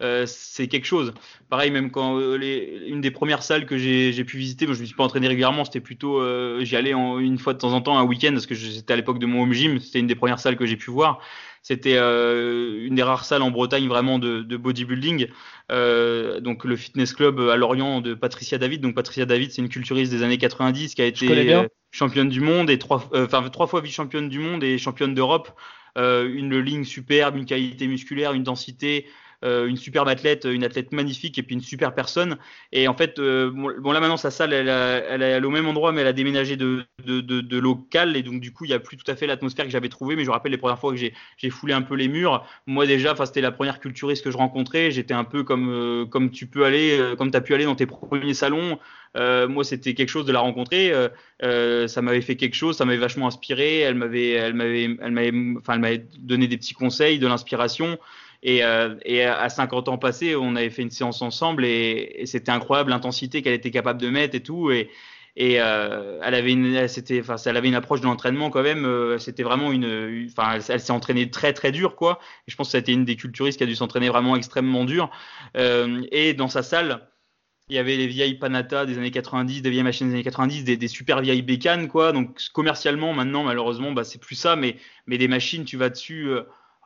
Euh, 0.00 0.24
c'est 0.26 0.68
quelque 0.68 0.86
chose. 0.86 1.12
Pareil, 1.50 1.72
même 1.72 1.90
quand 1.90 2.18
euh, 2.18 2.36
les, 2.36 2.84
une 2.86 3.00
des 3.00 3.10
premières 3.10 3.42
salles 3.42 3.66
que 3.66 3.76
j'ai 3.76 4.24
pu 4.24 4.38
visiter, 4.38 4.64
moi 4.64 4.76
je 4.76 4.80
me 4.80 4.86
suis 4.86 4.94
pas 4.94 5.02
entraîné 5.02 5.26
régulièrement, 5.26 5.64
c'était 5.64 5.80
plutôt, 5.80 6.22
j'y 6.64 6.76
allais 6.76 6.92
une 6.92 7.38
fois 7.38 7.52
de 7.52 7.58
temps 7.58 7.72
en 7.72 7.80
temps 7.82 7.98
un 7.98 8.04
week-end 8.04 8.30
parce 8.32 8.46
que 8.46 8.54
c'était 8.54 8.92
à 8.92 8.96
l'époque 8.96 9.18
de 9.18 9.26
mon 9.26 9.42
home 9.42 9.52
gym, 9.52 9.80
c'était 9.80 9.98
une 9.98 10.06
des 10.06 10.14
premières 10.14 10.38
salles 10.38 10.56
que 10.56 10.66
j'ai 10.66 10.76
pu 10.76 10.90
voir. 10.90 11.20
C'était 11.62 11.98
une 11.98 12.94
des 12.94 13.02
rares 13.02 13.24
salles 13.24 13.42
en 13.42 13.50
Bretagne 13.50 13.86
vraiment 13.88 14.18
de, 14.18 14.40
de 14.40 14.56
bodybuilding. 14.56 15.26
donc 15.68 16.64
le 16.64 16.76
fitness 16.76 17.12
club 17.12 17.40
à 17.40 17.56
Lorient 17.56 18.00
de 18.00 18.14
Patricia 18.14 18.56
David. 18.56 18.80
Donc 18.82 18.94
Patricia 18.94 19.26
David, 19.26 19.50
c'est 19.50 19.60
une 19.62 19.68
culturiste 19.68 20.12
des 20.12 20.22
années 20.22 20.38
90 20.38 20.94
qui 20.94 21.02
a 21.02 21.06
été 21.06 21.66
championne 21.90 22.28
du 22.28 22.40
monde 22.40 22.70
et 22.70 22.78
trois, 22.78 23.10
enfin 23.12 23.48
trois 23.50 23.66
fois 23.66 23.80
vice-championne 23.80 24.28
du 24.28 24.38
monde 24.38 24.62
et 24.62 24.78
championne 24.78 25.12
d'Europe. 25.12 25.50
Euh, 25.98 26.32
une 26.32 26.58
ligne 26.58 26.84
superbe, 26.84 27.36
une 27.36 27.46
qualité 27.46 27.86
musculaire, 27.86 28.32
une 28.32 28.42
densité, 28.44 29.06
euh, 29.44 29.66
une 29.66 29.76
superbe 29.76 30.08
athlète, 30.08 30.46
une 30.50 30.64
athlète 30.64 30.92
magnifique 30.92 31.38
et 31.38 31.42
puis 31.42 31.54
une 31.54 31.60
super 31.60 31.94
personne. 31.94 32.36
Et 32.72 32.88
en 32.88 32.94
fait, 32.94 33.18
euh, 33.18 33.50
bon, 33.50 33.92
là 33.92 34.00
maintenant 34.00 34.16
sa 34.16 34.30
salle, 34.30 34.52
elle, 34.52 34.68
est 35.22 35.44
au 35.44 35.50
même 35.50 35.66
endroit, 35.66 35.92
mais 35.92 36.02
elle 36.02 36.06
a 36.06 36.12
déménagé 36.12 36.56
de, 36.56 36.86
local 37.58 38.16
et 38.16 38.22
donc 38.22 38.40
du 38.40 38.52
coup, 38.52 38.64
il 38.64 38.68
n'y 38.68 38.74
a 38.74 38.80
plus 38.80 38.96
tout 38.96 39.10
à 39.10 39.16
fait 39.16 39.26
l'atmosphère 39.26 39.64
que 39.64 39.70
j'avais 39.70 39.88
trouvée. 39.88 40.16
Mais 40.16 40.24
je 40.24 40.28
me 40.28 40.32
rappelle 40.32 40.52
les 40.52 40.58
premières 40.58 40.78
fois 40.78 40.92
que 40.92 40.98
j'ai 40.98 41.50
foulé 41.50 41.72
un 41.72 41.82
peu 41.82 41.94
les 41.94 42.08
murs. 42.08 42.46
Moi 42.66 42.86
déjà, 42.86 43.14
c'était 43.24 43.40
la 43.40 43.52
première 43.52 43.80
culturiste 43.80 44.24
que 44.24 44.30
je 44.30 44.36
rencontrais. 44.36 44.90
J'étais 44.90 45.14
un 45.14 45.24
peu 45.24 45.44
comme 45.44 46.06
comme 46.10 46.30
tu 46.30 46.46
peux 46.46 46.64
aller, 46.64 46.98
comme 47.18 47.30
as 47.34 47.40
pu 47.40 47.54
aller 47.54 47.64
dans 47.64 47.76
tes 47.76 47.86
premiers 47.86 48.34
salons. 48.34 48.78
Euh, 49.16 49.48
moi, 49.48 49.64
c'était 49.64 49.94
quelque 49.94 50.08
chose 50.08 50.26
de 50.26 50.32
la 50.32 50.40
rencontrer. 50.40 50.92
Euh, 50.92 51.08
euh, 51.42 51.88
ça 51.88 52.02
m'avait 52.02 52.20
fait 52.20 52.36
quelque 52.36 52.54
chose, 52.54 52.76
ça 52.76 52.84
m'avait 52.84 52.98
vachement 52.98 53.26
inspiré. 53.26 53.80
Elle 53.80 53.96
m'avait, 53.96 54.30
elle 54.30 54.54
m'avait, 54.54 54.84
elle 55.00 55.12
m'avait, 55.12 55.32
enfin, 55.58 55.74
elle 55.74 55.80
m'avait 55.80 56.06
donné 56.18 56.46
des 56.46 56.56
petits 56.56 56.74
conseils, 56.74 57.18
de 57.18 57.26
l'inspiration. 57.26 57.98
Et, 58.42 58.62
et, 59.04 59.24
à 59.24 59.48
50 59.48 59.88
ans 59.88 59.98
passés, 59.98 60.34
on 60.34 60.56
avait 60.56 60.70
fait 60.70 60.82
une 60.82 60.90
séance 60.90 61.22
ensemble 61.22 61.64
et, 61.64 62.22
c'était 62.24 62.52
incroyable 62.52 62.90
l'intensité 62.90 63.42
qu'elle 63.42 63.54
était 63.54 63.70
capable 63.70 64.00
de 64.00 64.08
mettre 64.08 64.34
et 64.34 64.42
tout. 64.42 64.70
Et, 64.70 64.90
et 65.36 65.54
elle 65.54 66.34
avait 66.34 66.52
une, 66.52 66.74
elle, 66.74 66.90
enfin, 67.20 67.36
elle 67.44 67.56
avait 67.56 67.68
une 67.68 67.74
approche 67.74 68.00
de 68.00 68.06
l'entraînement 68.06 68.50
quand 68.50 68.62
même. 68.62 69.18
c'était 69.18 69.42
vraiment 69.42 69.72
une, 69.72 70.28
enfin, 70.30 70.58
elle, 70.68 70.80
s'est 70.80 70.92
entraînée 70.92 71.30
très 71.30 71.52
très 71.52 71.70
dur 71.70 71.96
quoi. 71.96 72.18
Et 72.48 72.50
je 72.50 72.56
pense 72.56 72.72
que 72.72 72.78
été 72.78 72.92
une 72.92 73.04
des 73.04 73.16
culturistes 73.16 73.58
qui 73.58 73.64
a 73.64 73.66
dû 73.66 73.76
s'entraîner 73.76 74.08
vraiment 74.08 74.36
extrêmement 74.36 74.84
dur. 74.84 75.10
et 75.54 76.34
dans 76.34 76.48
sa 76.48 76.62
salle, 76.62 77.10
il 77.70 77.76
y 77.76 77.78
avait 77.78 77.96
les 77.96 78.08
vieilles 78.08 78.34
Panata 78.34 78.84
des 78.84 78.98
années 78.98 79.12
90, 79.12 79.62
des 79.62 79.70
vieilles 79.70 79.84
machines 79.84 80.08
des 80.08 80.14
années 80.14 80.24
90, 80.24 80.64
des, 80.64 80.88
super 80.88 81.20
vieilles 81.20 81.42
bécanes, 81.42 81.86
quoi. 81.86 82.12
Donc 82.12 82.40
commercialement, 82.52 83.14
maintenant, 83.14 83.44
malheureusement, 83.44 83.92
bah, 83.92 84.02
c'est 84.02 84.20
plus 84.20 84.34
ça, 84.34 84.56
mais, 84.56 84.76
mais 85.06 85.18
des 85.18 85.28
machines, 85.28 85.64
tu 85.64 85.76
vas 85.76 85.88
dessus. 85.88 86.28
Euh, 86.28 86.42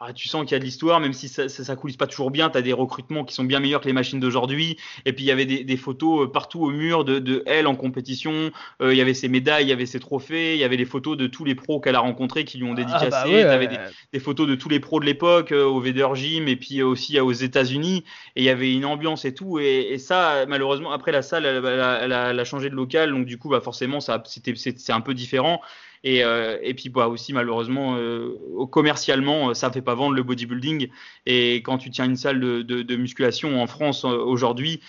ah, 0.06 0.12
tu 0.12 0.28
sens 0.28 0.43
qu'il 0.43 0.52
y 0.52 0.55
a 0.55 0.59
de 0.59 0.64
l'histoire, 0.64 1.01
même 1.01 1.12
si 1.12 1.28
ça, 1.28 1.48
ça, 1.48 1.76
coulisse 1.76 1.97
pas 1.97 2.06
toujours 2.06 2.31
bien. 2.31 2.51
Tu 2.51 2.59
as 2.59 2.62
des 2.62 2.72
recrutements 2.72 3.24
qui 3.24 3.35
sont 3.35 3.44
bien 3.44 3.60
meilleurs 3.60 3.81
que 3.81 3.86
les 3.86 3.93
machines 3.93 4.20
d'aujourd'hui. 4.20 4.76
Et 5.06 5.12
puis 5.12 5.24
il 5.24 5.28
y 5.28 5.31
avait 5.31 5.47
des, 5.47 5.76
photos 5.76 6.24
euh, 6.24 6.31
partout 6.31 6.60
au 6.62 6.70
mur 6.70 7.05
de, 7.05 7.18
de 7.18 7.43
elle 7.47 7.66
en 7.66 7.74
compétition. 7.74 8.51
Euh, 8.82 8.93
il 8.93 8.98
y 8.98 9.01
avait 9.01 9.14
ses 9.14 9.28
médailles, 9.28 9.64
il 9.64 9.68
y 9.68 9.72
avait 9.72 9.86
ses 9.86 10.01
trophées, 10.01 10.55
il 10.55 10.60
y 10.60 10.64
avait 10.64 10.76
les 10.76 10.85
photos 10.85 11.16
de 11.16 11.26
tous 11.26 11.44
les 11.44 11.55
pros 11.55 11.81
qu'elle 11.81 11.94
a 11.94 12.01
rencontrés 12.01 12.44
qui 12.44 12.59
lui 12.59 12.64
ont 12.64 12.74
dédicacé. 12.74 13.06
Ah 13.12 13.24
bah 13.24 13.24
tu 13.26 13.35
avais 13.35 13.68
des, 14.12 14.20
photos 14.20 14.47
de 14.47 14.55
tous 14.55 14.68
les 14.68 14.81
pros 14.81 15.01
de 15.01 15.06
l'époque 15.06 15.52
euh, 15.52 15.64
au 15.64 15.81
Vader 15.81 16.09
Gym 16.14 16.48
et 16.48 16.56
puis 16.56 16.82
aussi 16.82 17.18
aux 17.18 17.32
États-Unis. 17.32 18.05
Et 18.36 18.43
il 18.43 18.44
y 18.44 18.51
avait 18.51 18.72
une 18.72 18.85
ambiance 18.85 19.24
et 19.24 19.35
tout. 19.35 19.59
Et, 19.59 19.97
ça, 19.98 20.44
malheureusement, 20.47 20.93
après 20.93 21.12
la 21.12 21.22
salle, 21.22 21.47
elle, 21.47 21.64
elle, 21.64 22.12
a, 22.12 22.44
changé 22.44 22.68
de 22.68 22.74
local. 22.74 23.10
Donc 23.10 23.24
du 23.24 23.39
coup, 23.39 23.48
bah, 23.48 23.60
forcément, 23.60 24.01
ça, 24.01 24.22
c'était, 24.26 24.55
c'est 24.55 24.93
un 24.93 25.01
peu 25.01 25.14
différent. 25.14 25.62
Et, 26.05 26.22
euh, 26.22 26.59
et 26.62 26.74
puis 26.74 26.90
bah, 26.90 27.09
aussi 27.09 27.32
malheureusement 27.32 27.97
euh, 27.97 28.36
commercialement 28.70 29.51
euh, 29.51 29.55
ça 29.55 29.72
fait 29.72 29.81
pas 29.81 29.94
vendre 29.94 30.14
le 30.14 30.22
bodybuilding. 30.22 30.89
Et 31.24 31.56
quand 31.56 31.78
tu 31.78 31.90
tiens 31.90 32.05
une 32.05 32.16
salle 32.16 32.40
de, 32.40 32.60
de, 32.60 32.82
de 32.82 32.97
musculation 32.97 33.60
en 33.60 33.66
France 33.66 34.05
aujourd'hui 34.05 34.81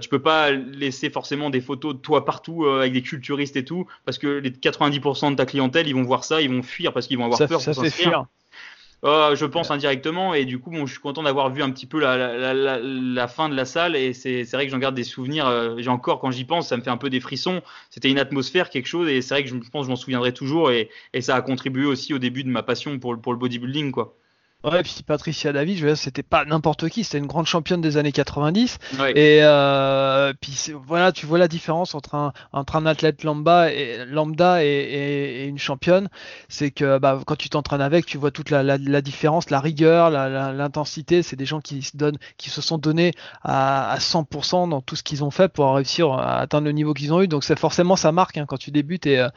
tu 0.00 0.08
peux 0.08 0.22
pas 0.22 0.50
laisser 0.50 1.10
forcément 1.10 1.50
des 1.50 1.60
photos 1.60 1.94
de 1.94 2.00
toi 2.00 2.24
partout 2.24 2.66
avec 2.66 2.92
des 2.92 3.02
culturistes 3.02 3.56
et 3.56 3.64
tout 3.64 3.86
parce 4.06 4.18
que 4.18 4.26
les 4.26 4.50
90% 4.50 5.32
de 5.32 5.36
ta 5.36 5.44
clientèle 5.44 5.86
ils 5.86 5.94
vont 5.94 6.04
voir 6.04 6.24
ça 6.24 6.40
ils 6.40 6.48
vont 6.48 6.62
fuir 6.62 6.92
parce 6.92 7.06
qu'ils 7.06 7.18
vont 7.18 7.24
avoir 7.26 7.46
peur 7.46 7.60
ça 7.60 7.74
fait 7.74 7.90
fuir 7.90 8.26
euh, 9.04 9.34
je 9.34 9.46
pense 9.46 9.72
indirectement 9.72 10.32
et 10.32 10.44
du 10.44 10.60
coup 10.60 10.70
bon 10.70 10.86
je 10.86 10.92
suis 10.92 11.00
content 11.00 11.24
d'avoir 11.24 11.50
vu 11.50 11.60
un 11.62 11.70
petit 11.70 11.86
peu 11.86 11.98
la, 11.98 12.16
la, 12.16 12.54
la, 12.54 12.78
la, 12.78 13.28
fin 13.28 13.48
de 13.48 13.54
la 13.56 13.64
salle 13.64 13.96
et 13.96 14.12
c'est 14.12 14.44
vrai 14.52 14.64
que 14.66 14.70
j'en 14.70 14.78
garde 14.78 14.94
des 14.94 15.02
souvenirs 15.02 15.46
euh, 15.48 15.74
j'ai 15.78 15.88
encore 15.90 16.20
quand 16.20 16.30
j'y 16.30 16.44
pense 16.44 16.68
ça 16.68 16.76
me 16.76 16.82
fait 16.82 16.90
un 16.90 16.96
peu 16.96 17.10
des 17.10 17.18
frissons. 17.18 17.62
C'était 17.90 18.10
une 18.10 18.18
atmosphère 18.18 18.70
quelque 18.70 18.86
chose 18.86 19.08
et 19.08 19.20
c'est 19.20 19.34
vrai 19.34 19.42
que 19.42 19.50
je, 19.50 19.56
je 19.56 19.70
pense 19.70 19.82
que 19.82 19.86
je 19.86 19.90
m'en 19.90 19.96
souviendrai 19.96 20.32
toujours 20.32 20.70
et, 20.70 20.88
et, 21.14 21.20
ça 21.20 21.34
a 21.34 21.42
contribué 21.42 21.84
aussi 21.84 22.14
au 22.14 22.18
début 22.18 22.44
de 22.44 22.48
ma 22.48 22.62
passion 22.62 22.98
pour, 23.00 23.20
pour 23.20 23.32
le 23.32 23.38
bodybuilding 23.38 23.90
quoi 23.90 24.16
Ouais, 24.64 24.82
puis 24.82 25.02
Patricia 25.04 25.52
David, 25.52 25.76
je 25.76 25.82
veux 25.82 25.88
dire, 25.88 25.96
c'était 25.96 26.22
pas 26.22 26.44
n'importe 26.44 26.88
qui, 26.88 27.02
c'était 27.02 27.18
une 27.18 27.26
grande 27.26 27.46
championne 27.46 27.80
des 27.80 27.96
années 27.96 28.12
90. 28.12 28.78
Et 29.14 29.40
euh, 29.42 30.32
puis 30.40 30.72
voilà, 30.86 31.10
tu 31.10 31.26
vois 31.26 31.38
la 31.38 31.48
différence 31.48 31.94
entre 31.94 32.14
un, 32.14 32.32
entre 32.52 32.76
un 32.76 32.86
athlète 32.86 33.24
lambda 33.24 33.72
et, 33.72 34.04
lambda 34.06 34.64
et, 34.64 34.68
et, 34.68 35.46
une 35.46 35.58
championne, 35.58 36.08
c'est 36.48 36.70
que 36.70 36.98
bah, 36.98 37.20
quand 37.26 37.36
tu 37.36 37.48
t'entraînes 37.48 37.80
avec, 37.80 38.06
tu 38.06 38.18
vois 38.18 38.30
toute 38.30 38.50
la, 38.50 38.62
la, 38.62 38.78
la 38.78 39.00
différence, 39.02 39.50
la 39.50 39.60
rigueur, 39.60 40.10
l'intensité. 40.10 41.22
C'est 41.22 41.36
des 41.36 41.46
gens 41.46 41.60
qui 41.60 41.82
se 41.82 41.96
donnent, 41.96 42.18
qui 42.36 42.50
se 42.50 42.60
sont 42.60 42.78
donnés 42.78 43.12
à, 43.42 43.90
à 43.90 43.98
100% 43.98 44.68
dans 44.68 44.80
tout 44.80 44.94
ce 44.94 45.02
qu'ils 45.02 45.24
ont 45.24 45.30
fait 45.30 45.48
pour 45.48 45.74
réussir 45.74 46.12
à 46.12 46.38
atteindre 46.38 46.66
le 46.66 46.72
niveau 46.72 46.94
qu'ils 46.94 47.12
ont 47.12 47.20
eu. 47.20 47.28
Donc 47.28 47.42
c'est 47.42 47.58
forcément 47.58 47.96
ça 47.96 48.12
marque 48.12 48.36
hein, 48.38 48.44
quand 48.46 48.58
tu 48.58 48.70
débutes. 48.70 49.06
Et, 49.06 49.18
euh, 49.18 49.28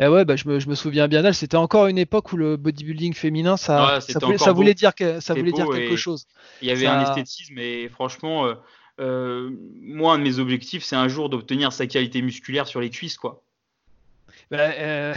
et 0.00 0.08
ouais, 0.08 0.24
bah, 0.24 0.34
je, 0.34 0.48
me, 0.48 0.58
je 0.58 0.68
me 0.68 0.74
souviens 0.74 1.06
bien 1.06 1.22
d'elle. 1.22 1.34
C'était 1.34 1.56
encore 1.56 1.86
une 1.86 1.98
époque 1.98 2.32
où 2.32 2.36
le 2.36 2.56
bodybuilding 2.56 3.14
féminin, 3.14 3.56
ça, 3.56 4.00
ça, 4.00 4.18
ça 4.38 4.52
voulait 4.52 4.71
dire 4.74 4.94
que 4.94 5.20
ça 5.20 5.34
voulait 5.34 5.52
dire 5.52 5.68
quelque 5.68 5.96
chose. 5.96 6.26
Il 6.60 6.68
y 6.68 6.70
avait 6.70 6.86
un 6.86 7.02
esthétisme 7.02 7.58
et 7.58 7.88
franchement, 7.88 8.46
euh, 8.46 8.54
euh, 9.00 9.50
moi, 9.80 10.14
un 10.14 10.18
de 10.18 10.24
mes 10.24 10.38
objectifs, 10.38 10.84
c'est 10.84 10.96
un 10.96 11.08
jour 11.08 11.28
d'obtenir 11.28 11.72
sa 11.72 11.86
qualité 11.86 12.22
musculaire 12.22 12.66
sur 12.66 12.80
les 12.80 12.90
cuisses, 12.90 13.16
quoi. 13.16 13.42
Euh, 14.52 15.14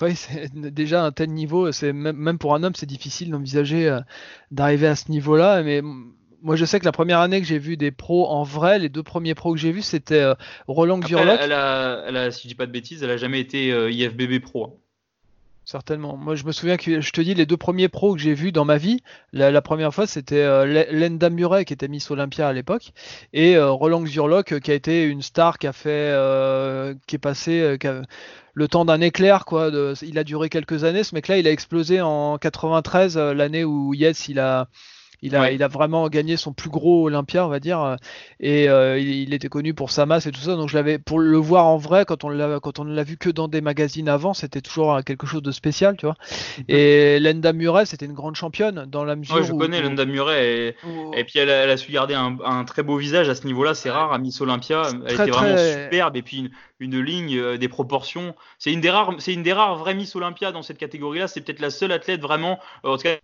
déjà 0.54 1.04
un 1.04 1.12
tel 1.12 1.30
niveau, 1.30 1.70
c'est 1.70 1.92
même, 1.92 2.38
pour 2.38 2.54
un 2.54 2.62
homme, 2.62 2.74
c'est 2.74 2.86
difficile 2.86 3.30
d'envisager 3.30 3.98
d'arriver 4.50 4.88
à 4.88 4.96
ce 4.96 5.10
niveau-là. 5.10 5.62
Mais 5.62 5.80
moi, 6.42 6.56
je 6.56 6.64
sais 6.64 6.80
que 6.80 6.84
la 6.84 6.92
première 6.92 7.20
année 7.20 7.40
que 7.40 7.46
j'ai 7.46 7.60
vu 7.60 7.76
des 7.76 7.92
pros 7.92 8.26
en 8.26 8.42
vrai, 8.42 8.80
les 8.80 8.88
deux 8.88 9.04
premiers 9.04 9.36
pros 9.36 9.52
que 9.52 9.60
j'ai 9.60 9.70
vus, 9.70 9.82
c'était 9.82 10.24
Roland 10.66 10.98
Gurlock. 10.98 11.38
Elle, 11.40 11.52
a, 11.52 12.30
si 12.32 12.42
je 12.42 12.48
dis 12.48 12.54
pas 12.56 12.66
de 12.66 12.72
bêtises, 12.72 13.02
elle 13.04 13.10
a 13.10 13.16
jamais 13.16 13.38
été 13.38 13.68
IFBB 13.68 14.40
pro. 14.40 14.64
Hein. 14.64 14.81
Certainement. 15.72 16.18
Moi, 16.18 16.34
je 16.34 16.44
me 16.44 16.52
souviens 16.52 16.76
que 16.76 17.00
je 17.00 17.12
te 17.12 17.22
dis 17.22 17.32
les 17.32 17.46
deux 17.46 17.56
premiers 17.56 17.88
pros 17.88 18.12
que 18.12 18.20
j'ai 18.20 18.34
vus 18.34 18.52
dans 18.52 18.66
ma 18.66 18.76
vie. 18.76 19.02
La, 19.32 19.62
première 19.62 19.94
fois, 19.94 20.06
c'était 20.06 20.42
euh, 20.42 20.84
Lenda 20.92 21.30
Murray 21.30 21.64
qui 21.64 21.72
était 21.72 21.88
Miss 21.88 22.10
Olympia 22.10 22.46
à 22.46 22.52
l'époque 22.52 22.92
et 23.32 23.56
euh, 23.56 23.70
Roland 23.70 24.04
Zurlock 24.04 24.60
qui 24.60 24.70
a 24.70 24.74
été 24.74 25.04
une 25.04 25.22
star 25.22 25.56
qui 25.56 25.66
a 25.66 25.72
fait, 25.72 25.88
euh, 25.88 26.94
qui 27.06 27.16
est 27.16 27.18
passé 27.18 27.78
le 28.52 28.68
temps 28.68 28.84
d'un 28.84 29.00
éclair 29.00 29.46
quoi. 29.46 29.70
il 30.02 30.18
a 30.18 30.24
duré 30.24 30.50
quelques 30.50 30.84
années. 30.84 31.04
Ce 31.04 31.14
mec-là, 31.14 31.38
il 31.38 31.48
a 31.48 31.50
explosé 31.50 32.02
en 32.02 32.36
93, 32.36 33.16
l'année 33.16 33.64
où 33.64 33.94
Yes, 33.94 34.28
il 34.28 34.40
a 34.40 34.68
il 35.22 35.36
a, 35.36 35.52
il 35.52 35.62
a 35.62 35.68
vraiment 35.68 36.08
gagné 36.08 36.36
son 36.36 36.52
plus 36.52 36.68
gros 36.68 37.06
Olympia, 37.06 37.46
on 37.46 37.48
va 37.48 37.60
dire, 37.60 37.80
euh, 37.80 37.96
et 38.40 38.68
euh, 38.68 38.98
il, 38.98 39.32
était 39.32 39.48
connu 39.48 39.72
pour 39.72 39.90
sa 39.90 40.04
masse 40.04 40.26
et 40.26 40.32
tout 40.32 40.40
ça. 40.40 40.56
Donc 40.56 40.68
je 40.68 40.74
l'avais 40.76 40.98
pour 40.98 41.20
le 41.20 41.38
voir 41.38 41.66
en 41.66 41.78
vrai 41.78 42.04
quand 42.04 42.24
on 42.24 42.28
l'a 42.28 42.58
quand 42.60 42.80
on 42.80 42.84
l'a 42.84 43.04
vu 43.04 43.16
que 43.16 43.30
dans 43.30 43.48
des 43.48 43.60
magazines 43.60 44.08
avant, 44.08 44.34
c'était 44.34 44.60
toujours 44.60 45.02
quelque 45.04 45.26
chose 45.26 45.42
de 45.42 45.52
spécial, 45.52 45.96
tu 45.96 46.06
vois. 46.06 46.16
Mhm. 46.58 46.64
Et 46.68 47.20
Lenda 47.20 47.52
Murray, 47.52 47.86
c'était 47.86 48.06
une 48.06 48.14
grande 48.14 48.34
championne 48.34 48.84
dans 48.88 49.04
la 49.04 49.16
mesure. 49.16 49.36
Ouais, 49.36 49.44
je 49.44 49.52
connais 49.52 49.80
Lenda 49.80 50.04
Murray 50.04 50.74
et, 51.16 51.24
puis 51.24 51.38
elle 51.38 51.50
a, 51.50 51.64
elle 51.64 51.70
a, 51.70 51.76
su 51.76 51.92
garder 51.92 52.14
un, 52.14 52.36
un, 52.44 52.64
très 52.64 52.82
beau 52.82 52.96
visage 52.96 53.28
à 53.28 53.34
ce 53.34 53.46
niveau-là. 53.46 53.74
C'est 53.74 53.90
rare 53.90 54.12
à 54.12 54.18
Miss 54.18 54.40
Olympia. 54.40 54.82
Elle 55.06 55.12
était 55.12 55.30
vraiment 55.30 55.56
superbe 55.56 56.16
et 56.16 56.22
puis 56.22 56.38
une, 56.38 56.50
une 56.80 57.00
ligne, 57.00 57.38
euh, 57.38 57.56
des 57.58 57.68
proportions. 57.68 58.34
C'est 58.58 58.72
une 58.72 58.80
des 58.80 58.90
rares, 58.90 59.14
c'est 59.18 59.32
une 59.32 59.42
des 59.42 59.52
rares 59.52 59.76
vraies 59.76 59.94
Miss 59.94 60.16
Olympia 60.16 60.50
dans 60.50 60.62
cette 60.62 60.78
catégorie-là. 60.78 61.28
C'est 61.28 61.40
peut-être 61.40 61.60
la 61.60 61.70
seule 61.70 61.92
athlète 61.92 62.20
vraiment, 62.20 62.58
en 62.82 62.96
tout 62.96 63.04
cas 63.04 63.16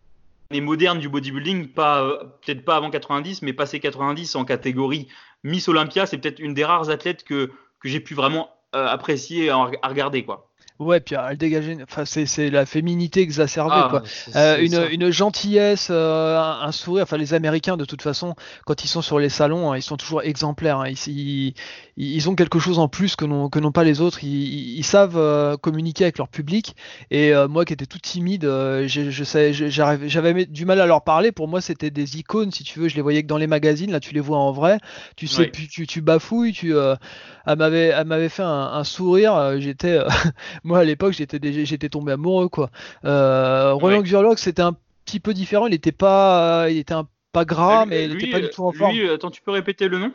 les 0.50 0.60
modernes 0.60 0.98
du 0.98 1.08
bodybuilding, 1.08 1.68
euh, 1.78 2.24
peut-être 2.42 2.64
pas 2.64 2.76
avant 2.76 2.90
90, 2.90 3.42
mais 3.42 3.52
passé 3.52 3.80
90 3.80 4.34
en 4.36 4.44
catégorie 4.44 5.08
Miss 5.44 5.68
Olympia, 5.68 6.06
c'est 6.06 6.18
peut-être 6.18 6.40
une 6.40 6.54
des 6.54 6.64
rares 6.64 6.90
athlètes 6.90 7.24
que, 7.24 7.52
que 7.80 7.88
j'ai 7.88 8.00
pu 8.00 8.14
vraiment 8.14 8.50
euh, 8.74 8.86
apprécier 8.86 9.50
à, 9.50 9.70
regarder 9.84 10.24
quoi. 10.24 10.47
Ouais, 10.78 11.00
puis 11.00 11.16
elle 11.16 11.36
dégageait, 11.36 11.76
enfin 11.82 12.04
c'est 12.04 12.50
la 12.50 12.64
féminité 12.64 13.20
exacerbée 13.20 13.74
ah, 13.74 13.88
quoi. 13.90 14.02
Euh, 14.36 14.58
une, 14.60 14.86
une, 14.92 15.10
gentillesse, 15.10 15.88
euh, 15.90 16.38
un, 16.38 16.70
sourire. 16.70 17.02
Enfin 17.02 17.16
les 17.16 17.34
Américains 17.34 17.76
de 17.76 17.84
toute 17.84 18.00
façon, 18.00 18.36
quand 18.64 18.84
ils 18.84 18.88
sont 18.88 19.02
sur 19.02 19.18
les 19.18 19.28
salons, 19.28 19.72
hein, 19.72 19.76
ils 19.76 19.82
sont 19.82 19.96
toujours 19.96 20.22
exemplaires. 20.22 20.78
Hein. 20.78 20.92
Ils, 21.08 21.54
ils, 21.96 22.28
ont 22.28 22.36
quelque 22.36 22.60
chose 22.60 22.78
en 22.78 22.86
plus 22.86 23.16
que 23.16 23.24
n'ont 23.24 23.48
que 23.48 23.58
n'ont 23.58 23.72
pas 23.72 23.82
les 23.82 24.00
autres. 24.00 24.22
Ils, 24.22 24.84
savent 24.84 25.16
euh, 25.16 25.56
communiquer 25.56 26.04
avec 26.04 26.16
leur 26.16 26.28
public. 26.28 26.76
Et 27.10 27.32
moi 27.48 27.64
qui 27.64 27.72
étais 27.72 27.86
tout 27.86 27.98
timide, 27.98 28.44
je, 28.44 29.10
je 29.10 29.24
sais, 29.24 29.52
j'avais 29.52 30.46
du 30.46 30.64
mal 30.64 30.80
à 30.80 30.86
leur 30.86 31.02
parler. 31.02 31.32
Pour 31.32 31.48
moi 31.48 31.60
c'était 31.60 31.90
des 31.90 32.18
icônes 32.18 32.52
si 32.52 32.62
tu 32.62 32.78
veux. 32.78 32.88
Je 32.88 32.94
les 32.94 33.02
voyais 33.02 33.24
que 33.24 33.28
dans 33.28 33.36
les 33.36 33.48
magazines. 33.48 33.90
Là 33.90 33.98
tu 33.98 34.14
les 34.14 34.20
vois 34.20 34.38
en 34.38 34.52
vrai. 34.52 34.78
Tu 35.16 35.26
sais, 35.26 35.50
tu, 35.50 35.88
tu, 35.88 36.00
bafouilles. 36.02 36.52
Tu, 36.52 36.72
elle 36.72 37.58
m'avait 37.58 37.86
elle 37.86 38.06
m'avait 38.06 38.28
fait 38.28 38.44
un, 38.44 38.70
un 38.74 38.84
sourire. 38.84 39.58
J'étais 39.58 39.98
moi 40.68 40.78
à 40.78 40.84
l'époque 40.84 41.12
j'étais 41.12 41.40
j'étais 41.64 41.88
tombé 41.88 42.12
amoureux 42.12 42.48
quoi. 42.48 42.70
Euh, 43.04 43.72
Roland 43.72 44.02
ouais. 44.02 44.36
c'était 44.36 44.62
un 44.62 44.76
petit 45.04 45.18
peu 45.18 45.34
différent, 45.34 45.66
il 45.66 45.74
était 45.74 45.92
pas 45.92 46.68
il 46.70 46.78
était 46.78 46.94
un, 46.94 47.08
pas 47.32 47.44
gras 47.44 47.86
mais 47.86 48.04
il 48.04 48.12
était 48.12 48.30
pas 48.30 48.40
du 48.40 48.50
tout 48.50 48.64
en 48.64 48.72
forme. 48.72 48.94
Lui, 48.94 49.10
attends, 49.10 49.30
tu 49.30 49.42
peux 49.42 49.50
répéter 49.50 49.88
le 49.88 49.98
nom? 49.98 50.12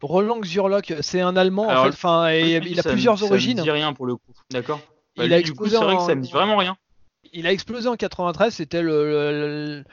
Roland 0.00 0.40
Xurlock, 0.40 0.94
c'est 1.00 1.20
un 1.20 1.36
Allemand 1.36 1.68
en 1.68 1.84
fait. 1.84 1.88
Enfin, 1.88 2.30
il 2.32 2.78
a 2.78 2.82
plusieurs 2.82 3.22
origines. 3.22 3.56
Ça 3.56 3.62
me 3.62 3.66
dit 3.66 3.70
rien 3.70 3.92
pour 3.92 4.06
le 4.06 4.16
coup. 4.16 4.32
D'accord. 4.50 4.80
il 5.16 5.28
bah, 5.28 5.34
a 5.34 5.38
explosé. 5.38 5.76
C'est 5.76 5.84
vrai 5.84 5.96
que 5.96 6.02
ça 6.02 6.14
me 6.14 6.22
dit 6.22 6.32
vraiment 6.32 6.56
rien. 6.56 6.76
Il 7.32 7.46
a 7.46 7.52
explosé 7.52 7.88
en 7.88 7.96
93. 7.96 8.54
C'était 8.54 8.82
le, 8.82 9.04
le, 9.04 9.84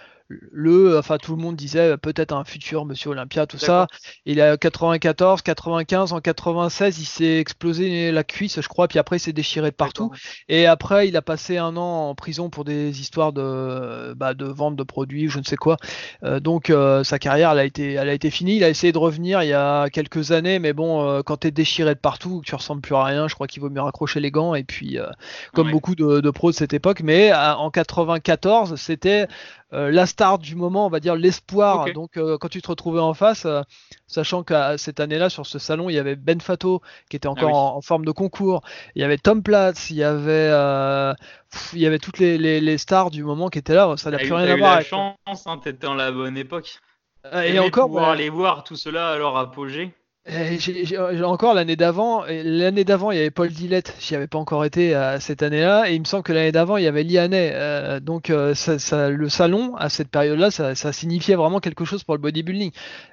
enfin 0.97 1.17
tout 1.17 1.35
le 1.35 1.41
monde 1.41 1.55
disait 1.55 1.91
euh, 1.91 1.97
peut-être 1.97 2.33
un 2.33 2.43
futur 2.43 2.85
Monsieur 2.85 3.11
Olympia, 3.11 3.47
tout 3.47 3.57
ça. 3.57 3.87
Il 4.25 4.41
a 4.41 4.57
94, 4.57 5.41
95, 5.41 6.13
en 6.13 6.19
96, 6.19 6.99
il 6.99 7.05
s'est 7.05 7.37
explosé 7.39 8.11
la 8.11 8.23
cuisse, 8.23 8.61
je 8.61 8.67
crois, 8.67 8.87
puis 8.87 8.99
après 8.99 9.17
il 9.17 9.19
s'est 9.19 9.33
déchiré 9.33 9.71
de 9.71 9.75
partout. 9.75 10.11
Et 10.47 10.65
après, 10.65 11.07
il 11.07 11.17
a 11.17 11.21
passé 11.21 11.57
un 11.57 11.75
an 11.77 12.09
en 12.09 12.15
prison 12.15 12.49
pour 12.49 12.63
des 12.63 13.01
histoires 13.01 13.33
de, 13.33 14.13
bah, 14.13 14.33
de 14.33 14.45
vente 14.45 14.75
de 14.75 14.83
produits, 14.83 15.29
je 15.29 15.39
ne 15.39 15.43
sais 15.43 15.57
quoi. 15.57 15.77
Euh, 16.23 16.39
donc 16.39 16.69
euh, 16.69 17.03
sa 17.03 17.19
carrière, 17.19 17.51
elle 17.51 17.59
a 17.59 17.65
été, 17.65 17.93
elle 17.93 18.09
a 18.09 18.13
été 18.13 18.29
finie. 18.29 18.57
Il 18.57 18.63
a 18.63 18.69
essayé 18.69 18.93
de 18.93 18.97
revenir 18.97 19.41
il 19.43 19.49
y 19.49 19.53
a 19.53 19.89
quelques 19.89 20.31
années, 20.31 20.59
mais 20.59 20.73
bon, 20.73 21.21
quand 21.23 21.37
t'es 21.37 21.51
déchiré 21.51 21.95
de 21.95 21.99
partout, 21.99 22.41
tu 22.45 22.55
ressembles 22.55 22.81
plus 22.81 22.95
à 22.95 23.03
rien, 23.03 23.27
je 23.27 23.35
crois 23.35 23.47
qu'il 23.47 23.61
vaut 23.61 23.69
mieux 23.69 23.81
raccrocher 23.81 24.19
les 24.19 24.31
gants. 24.31 24.55
Et 24.55 24.63
puis, 24.63 24.97
comme 25.53 25.71
beaucoup 25.71 25.95
de, 25.95 26.19
de 26.19 26.29
pros 26.29 26.51
de 26.51 26.55
cette 26.55 26.73
époque, 26.73 27.01
mais 27.03 27.33
en 27.33 27.69
94, 27.71 28.75
c'était 28.75 29.09
euh, 29.19 29.25
la 29.71 30.05
star 30.05 30.39
du 30.39 30.55
moment, 30.55 30.85
on 30.85 30.89
va 30.89 30.99
dire 30.99 31.15
l'espoir. 31.15 31.91
Donc 31.93 32.17
euh, 32.17 32.37
quand 32.37 32.47
tu 32.47 32.61
te 32.61 32.67
retrouvais 32.67 32.99
en 32.99 33.13
face, 33.13 33.45
euh, 33.45 33.61
sachant 34.07 34.43
que 34.43 34.77
cette 34.77 34.99
année-là 34.99 35.29
sur 35.29 35.45
ce 35.45 35.59
salon, 35.59 35.89
il 35.89 35.93
y 35.93 35.99
avait 35.99 36.15
Ben 36.15 36.41
Fato 36.41 36.81
qui 37.09 37.15
était 37.15 37.27
encore 37.27 37.51
ah 37.51 37.77
en, 37.77 37.81
forme 37.81 38.05
de 38.05 38.11
concours, 38.11 38.61
il 38.95 39.01
y 39.01 39.05
avait 39.05 39.17
Tom 39.17 39.43
Platz, 39.43 39.89
il 39.89 39.97
y 39.97 40.03
avait 40.03 40.49
il 41.73 41.79
y 41.79 41.85
avait 41.85 41.99
toutes 41.99 42.19
les, 42.19 42.77
stars 42.77 43.11
du 43.11 43.23
moment 43.23 43.49
qui 43.49 43.59
étaient 43.59 43.75
là. 43.75 43.95
Ça 43.97 44.11
n'a 44.11 44.17
plus 44.17 44.33
rien 44.33 44.47
à 44.47 44.55
voir. 44.55 44.75
la 44.77 44.83
chance, 44.83 45.17
hein, 45.45 45.57
t'étais 45.57 45.85
dans 45.85 45.95
la 45.95 46.11
bonne 46.11 46.37
époque. 46.37 46.79
et 47.33 47.59
encore, 47.59 47.87
pouvoir 47.87 48.09
aller 48.09 48.29
voir 48.29 48.63
tout 48.63 48.75
cela 48.75 49.09
à 49.09 49.17
leur 49.17 49.37
apogée. 49.37 49.93
J'ai 50.29 51.23
encore 51.23 51.55
l'année 51.55 51.75
d'avant, 51.75 52.23
l'année 52.27 52.83
d'avant 52.83 53.09
il 53.09 53.17
y 53.17 53.19
avait 53.19 53.31
Paul 53.31 53.49
Dillette, 53.49 53.95
j'y 53.99 54.15
avais 54.15 54.27
pas 54.27 54.37
encore 54.37 54.63
été 54.63 54.93
à 54.93 55.19
cette 55.19 55.41
année-là, 55.41 55.89
et 55.89 55.95
il 55.95 55.99
me 56.01 56.05
semble 56.05 56.23
que 56.23 56.33
l'année 56.33 56.51
d'avant 56.51 56.77
il 56.77 56.83
y 56.83 56.87
avait 56.87 57.03
Lianet. 57.03 57.51
Euh, 57.55 57.99
donc 57.99 58.29
euh, 58.29 58.53
ça, 58.53 59.09
le 59.09 59.29
salon 59.29 59.75
à 59.75 59.89
cette 59.89 60.09
période-là, 60.09 60.51
ça, 60.51 60.75
ça, 60.75 60.93
signifiait 60.93 61.35
vraiment 61.35 61.59
quelque 61.59 61.83
chose 61.83 62.03
pour 62.03 62.13
le 62.13 62.21
bodybuilding. 62.21 62.71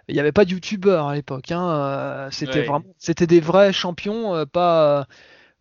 Il 0.09 0.15
n'y 0.15 0.21
avait 0.21 0.33
pas 0.33 0.45
de 0.45 0.51
youtubeurs 0.51 1.09
à 1.09 1.15
l'époque, 1.15 1.53
hein, 1.53 1.69
euh, 1.69 2.29
c'était 2.31 2.63
vraiment, 2.63 2.85
c'était 2.99 3.27
des 3.27 3.41
vrais 3.41 3.73
champions, 3.73 4.45
pas 4.53 5.07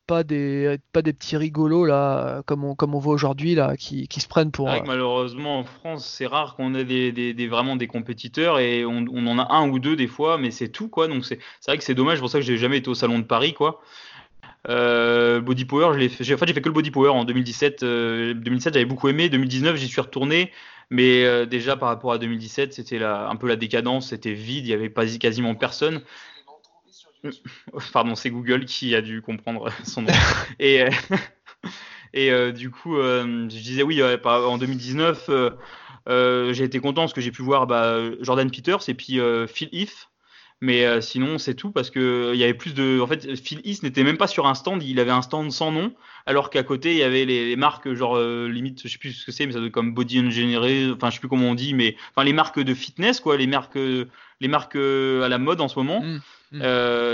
pas 0.08 0.24
des 0.24 0.78
pas 0.92 1.02
des 1.02 1.14
petits 1.14 1.38
rigolos 1.38 1.86
là 1.86 2.42
comme 2.46 2.64
on 2.64 2.76
comme 2.76 2.96
on 2.96 3.00
voit 3.00 3.14
aujourd'hui 3.14 3.56
là 3.56 3.76
qui, 3.76 4.08
qui, 4.08 4.20
se 4.20 4.28
prennent 4.28 4.52
pour 4.52 4.70
euh, 4.70 4.80
malheureusement 4.86 5.60
en 5.60 5.64
France 5.64 6.06
c'est 6.06 6.28
rare 6.28 6.56
qu'on 6.56 6.76
ait 6.76 6.84
des, 6.84 7.12
des, 7.12 7.48
vraiment 7.48 7.76
des 7.76 7.88
compétiteurs 7.88 8.60
et 8.60 8.86
on, 8.86 9.06
on, 9.12 9.28
en 9.28 9.40
a 9.40 9.54
un 9.54 9.70
ou 9.70 9.80
deux 9.80 9.96
des 9.96 10.08
fois 10.08 10.38
mais 10.38 10.52
c'est 10.52 10.70
tout 10.70 10.88
quoi 10.88 11.08
donc 11.08 11.26
c'est 11.26 11.40
vrai 11.68 11.78
que 11.78 11.84
c'est 11.84 11.96
dommage 11.96 12.20
pour 12.20 12.30
ça 12.30 12.40
que 12.40 12.46
j'ai 12.46 12.58
jamais 12.58 12.78
été 12.78 12.90
au 12.90 12.96
salon 12.96 13.20
de 13.20 13.24
Paris 13.24 13.54
quoi 13.54 13.82
euh, 14.68 15.42
body 15.42 15.66
Power, 15.66 15.94
je 15.94 16.00
l'ai 16.00 16.10
fait, 16.10 16.24
en 16.34 16.38
fait, 16.38 16.48
j'ai 16.48 16.54
fait 16.56 16.62
que 16.62 16.70
le 16.70 16.74
Body 16.74 16.90
Power 16.90 17.10
en 17.10 17.24
2017. 17.24 17.82
2017, 17.84 18.74
j'avais 18.74 18.86
beaucoup 18.86 19.08
aimé. 19.08 19.30
2019, 19.30 19.76
j'y 19.76 19.88
suis 19.88 20.02
retourné. 20.02 20.52
Mais 20.90 21.26
euh, 21.26 21.46
déjà 21.46 21.76
par 21.76 21.90
rapport 21.90 22.12
à 22.12 22.18
2017, 22.18 22.74
c'était 22.74 23.04
un 23.04 23.36
peu 23.36 23.48
la 23.48 23.56
décadence, 23.56 24.10
c'était 24.10 24.34
vide, 24.34 24.66
il 24.66 24.70
n'y 24.70 24.74
avait 24.74 24.90
pas 24.90 25.06
quasiment 25.06 25.56
personne. 25.56 26.02
Pardon, 27.94 28.16
c'est 28.16 28.30
Google 28.30 28.66
qui 28.66 28.96
a 28.96 29.02
dû 29.02 29.22
comprendre 29.22 29.70
son 29.84 30.04
nom. 30.04 30.14
et 30.60 30.84
euh, 30.84 30.90
et 32.14 32.32
euh, 32.32 32.52
du 32.52 32.72
coup, 32.72 32.96
je 32.96 33.48
disais 33.48 33.84
oui, 33.84 34.02
en 34.04 34.58
2019, 34.58 35.30
j'ai 36.08 36.64
été 36.64 36.80
content 36.80 37.02
parce 37.04 37.14
que 37.14 37.22
j'ai 37.22 37.32
pu 37.32 37.42
voir 37.42 37.68
bah, 37.68 38.00
Jordan 38.22 38.50
Peters 38.50 38.88
et 38.88 38.94
puis 38.94 39.20
Phil 39.48 39.70
Heath 39.72 40.10
mais 40.62 40.86
euh, 40.86 41.02
sinon, 41.02 41.38
c'est 41.38 41.54
tout 41.54 41.72
parce 41.72 41.90
que 41.90 42.32
il 42.34 42.40
y 42.40 42.44
avait 42.44 42.54
plus 42.54 42.74
de. 42.74 43.00
En 43.02 43.08
fait, 43.08 43.36
Phil 43.36 43.60
East 43.66 43.84
n'était 43.84 44.04
même 44.04 44.18
pas 44.18 44.28
sur 44.28 44.48
un 44.48 44.56
stand, 44.56 44.82
il 44.84 45.00
avait 45.00 45.12
un 45.12 45.22
stand 45.22 45.52
sans 45.52 45.72
nom, 45.72 45.94
alors 46.26 46.50
qu'à 46.50 46.64
côté, 46.64 46.94
il 46.94 46.98
y 46.98 47.04
avait 47.04 47.26
les, 47.26 47.56
marques, 47.58 47.94
genre 47.94 48.16
euh, 48.16 48.48
limite, 48.48 48.82
je 48.84 48.88
sais 48.88 48.98
plus 48.98 49.12
ce 49.12 49.26
que 49.26 49.32
c'est, 49.32 49.46
mais 49.46 49.52
ça 49.52 49.60
doit 49.60 49.68
être 49.68 49.74
comme 49.74 49.94
Body 49.94 50.20
Engineering, 50.22 50.94
enfin, 50.94 51.10
je 51.10 51.16
sais 51.16 51.20
plus 51.20 51.28
comment 51.28 51.50
on 51.50 51.56
dit, 51.56 51.74
mais 51.74 51.98
enfin, 52.12 52.24
les 52.24 52.34
marques 52.34 52.60
de 52.60 52.74
fitness, 52.74 53.20
quoi, 53.20 53.36
les 53.36 53.48
marques, 53.48 53.76
les 53.76 54.48
marques 54.48 54.78
euh, 54.78 55.24
à 55.24 55.30
la 55.30 55.38
mode 55.38 55.60
en 55.60 55.68
ce 55.68 55.78
moment. 55.78 56.02
Mmh, 56.02 56.22
mmh. 56.54 56.62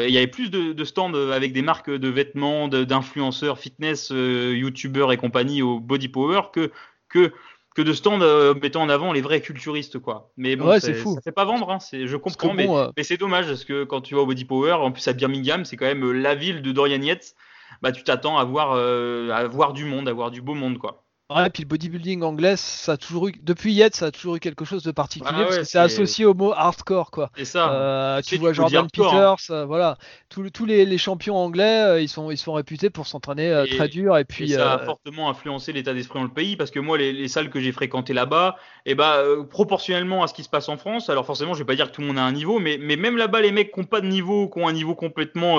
il 0.08 0.14
y 0.14 0.18
avait 0.18 0.28
plus 0.28 0.52
de, 0.52 0.74
de, 0.74 0.86
stands 0.86 1.14
avec 1.14 1.52
des 1.52 1.64
marques 1.64 1.90
de 1.90 2.08
vêtements, 2.10 2.68
d'influenceurs, 2.68 3.58
fitness, 3.58 4.12
youtubeurs 4.12 5.12
et 5.12 5.18
compagnie 5.18 5.64
au 5.64 5.80
Body 5.80 6.10
Power 6.10 6.42
que 6.54 6.72
que 7.12 7.34
que 7.76 7.82
de 7.82 7.94
stands 7.94 8.22
euh, 8.22 8.54
mettant 8.54 8.82
en 8.82 8.90
avant 8.90 9.14
les 9.14 9.22
vrais 9.22 9.42
culturistes 9.42 10.00
quoi. 10.00 10.32
Mais 10.38 10.56
bon, 10.56 10.80
c'est 10.80 10.94
fou. 10.94 11.16
ça 11.16 11.22
fait 11.22 11.32
pas 11.32 11.46
vendre, 11.46 11.70
hein, 11.72 11.78
je 11.92 12.18
comprends, 12.18 12.54
mais, 12.54 12.70
euh, 12.70 12.90
mais 12.98 13.04
c'est 13.04 13.18
dommage 13.18 13.48
parce 13.48 13.64
que 13.64 13.84
quand 13.84 14.02
tu 14.02 14.16
vas 14.16 14.22
au 14.22 14.26
Body 14.26 14.46
Power, 14.46 14.74
en 14.74 14.92
plus 14.92 15.08
à 15.08 15.14
Birmingham, 15.14 15.66
c'est 15.66 15.78
quand 15.78 15.86
même 15.86 16.04
euh, 16.04 16.12
la 16.12 16.36
ville 16.36 16.62
de 16.62 16.72
Dorian 16.72 17.02
Yates, 17.02 17.36
bah 17.82 17.92
tu 17.92 18.04
t'attends 18.04 18.38
à 18.38 18.44
voir 18.44 18.74
à 18.74 19.48
voir 19.48 19.74
du 19.74 19.86
monde, 19.86 20.08
à 20.08 20.14
voir 20.14 20.32
du 20.32 20.42
beau 20.42 20.54
monde 20.54 20.78
quoi. 20.78 21.04
Ouais, 21.36 21.50
puis 21.50 21.64
le 21.64 21.68
bodybuilding 21.68 22.24
anglais, 22.24 22.56
ça 22.58 22.94
a 22.94 22.98
toujours 22.98 23.30
eu, 23.30 23.34
depuis 23.42 23.74
Yet, 23.74 23.92
ça 23.96 24.08
a 24.08 24.12
toujours 24.12 24.36
eu 24.36 24.40
quelque 24.40 24.66
chose 24.66 24.84
de 24.84 24.92
particulier 24.92 25.44
parce 25.44 25.60
que 25.60 25.64
c'est 25.64 25.80
associé 25.80 26.26
au 26.26 26.34
mot 26.34 26.52
hardcore, 26.52 27.10
quoi. 27.10 27.32
C'est 27.38 27.46
ça. 27.46 27.72
Euh, 27.74 28.22
tu, 28.22 28.38
vois 28.38 28.52
Jordan 28.54 28.86
hein. 28.86 28.88
Peters, 28.92 29.38
euh, 29.50 29.66
voilà, 29.66 29.98
tous, 30.30 30.50
tous 30.50 30.66
les, 30.66 30.86
les, 30.86 30.98
champions 30.98 31.38
anglais, 31.38 31.84
euh, 31.84 32.02
ils 32.02 32.10
sont 32.10 32.32
ils 32.32 32.38
sont 32.38 32.54
réputés 32.54 32.90
pour 32.90 33.08
s'entraîner 33.08 33.64
très 33.70 33.88
dur 33.88 34.18
et 34.18 34.26
puis. 34.26 34.50
ça 34.50 34.74
a 34.74 34.80
fortement 34.80 35.30
influencé 35.30 35.72
l'état 35.72 35.94
d'esprit 35.94 36.20
dans 36.20 36.26
le 36.26 36.32
pays 36.32 36.56
parce 36.58 36.72
que 36.72 36.80
moi, 36.80 36.98
les, 36.98 37.14
les 37.14 37.28
salles 37.28 37.50
que 37.50 37.60
j'ai 37.60 37.72
fréquentées 37.72 38.14
là-bas, 38.14 38.58
et 38.86 38.92
eh 38.92 38.96
bah 38.96 39.24
proportionnellement 39.50 40.24
à 40.24 40.28
ce 40.28 40.34
qui 40.34 40.44
se 40.44 40.50
passe 40.50 40.68
en 40.68 40.78
France, 40.78 41.10
alors 41.10 41.26
forcément, 41.26 41.54
je 41.54 41.60
vais 41.60 41.66
pas 41.66 41.76
dire 41.76 41.90
que 41.90 41.96
tout 41.96 42.02
le 42.02 42.08
monde 42.08 42.18
a 42.18 42.24
un 42.24 42.32
niveau, 42.32 42.60
mais 42.60 42.78
mais 42.80 42.96
même 42.96 43.16
là-bas, 43.16 43.42
les 43.42 43.52
mecs 43.52 43.72
qui 43.72 43.80
ont 43.80 43.86
pas 43.86 44.02
de 44.02 44.08
niveau, 44.08 44.50
qui 44.50 44.60
ont 44.60 44.68
un 44.68 44.74
niveau 44.74 44.96
complètement 44.96 45.58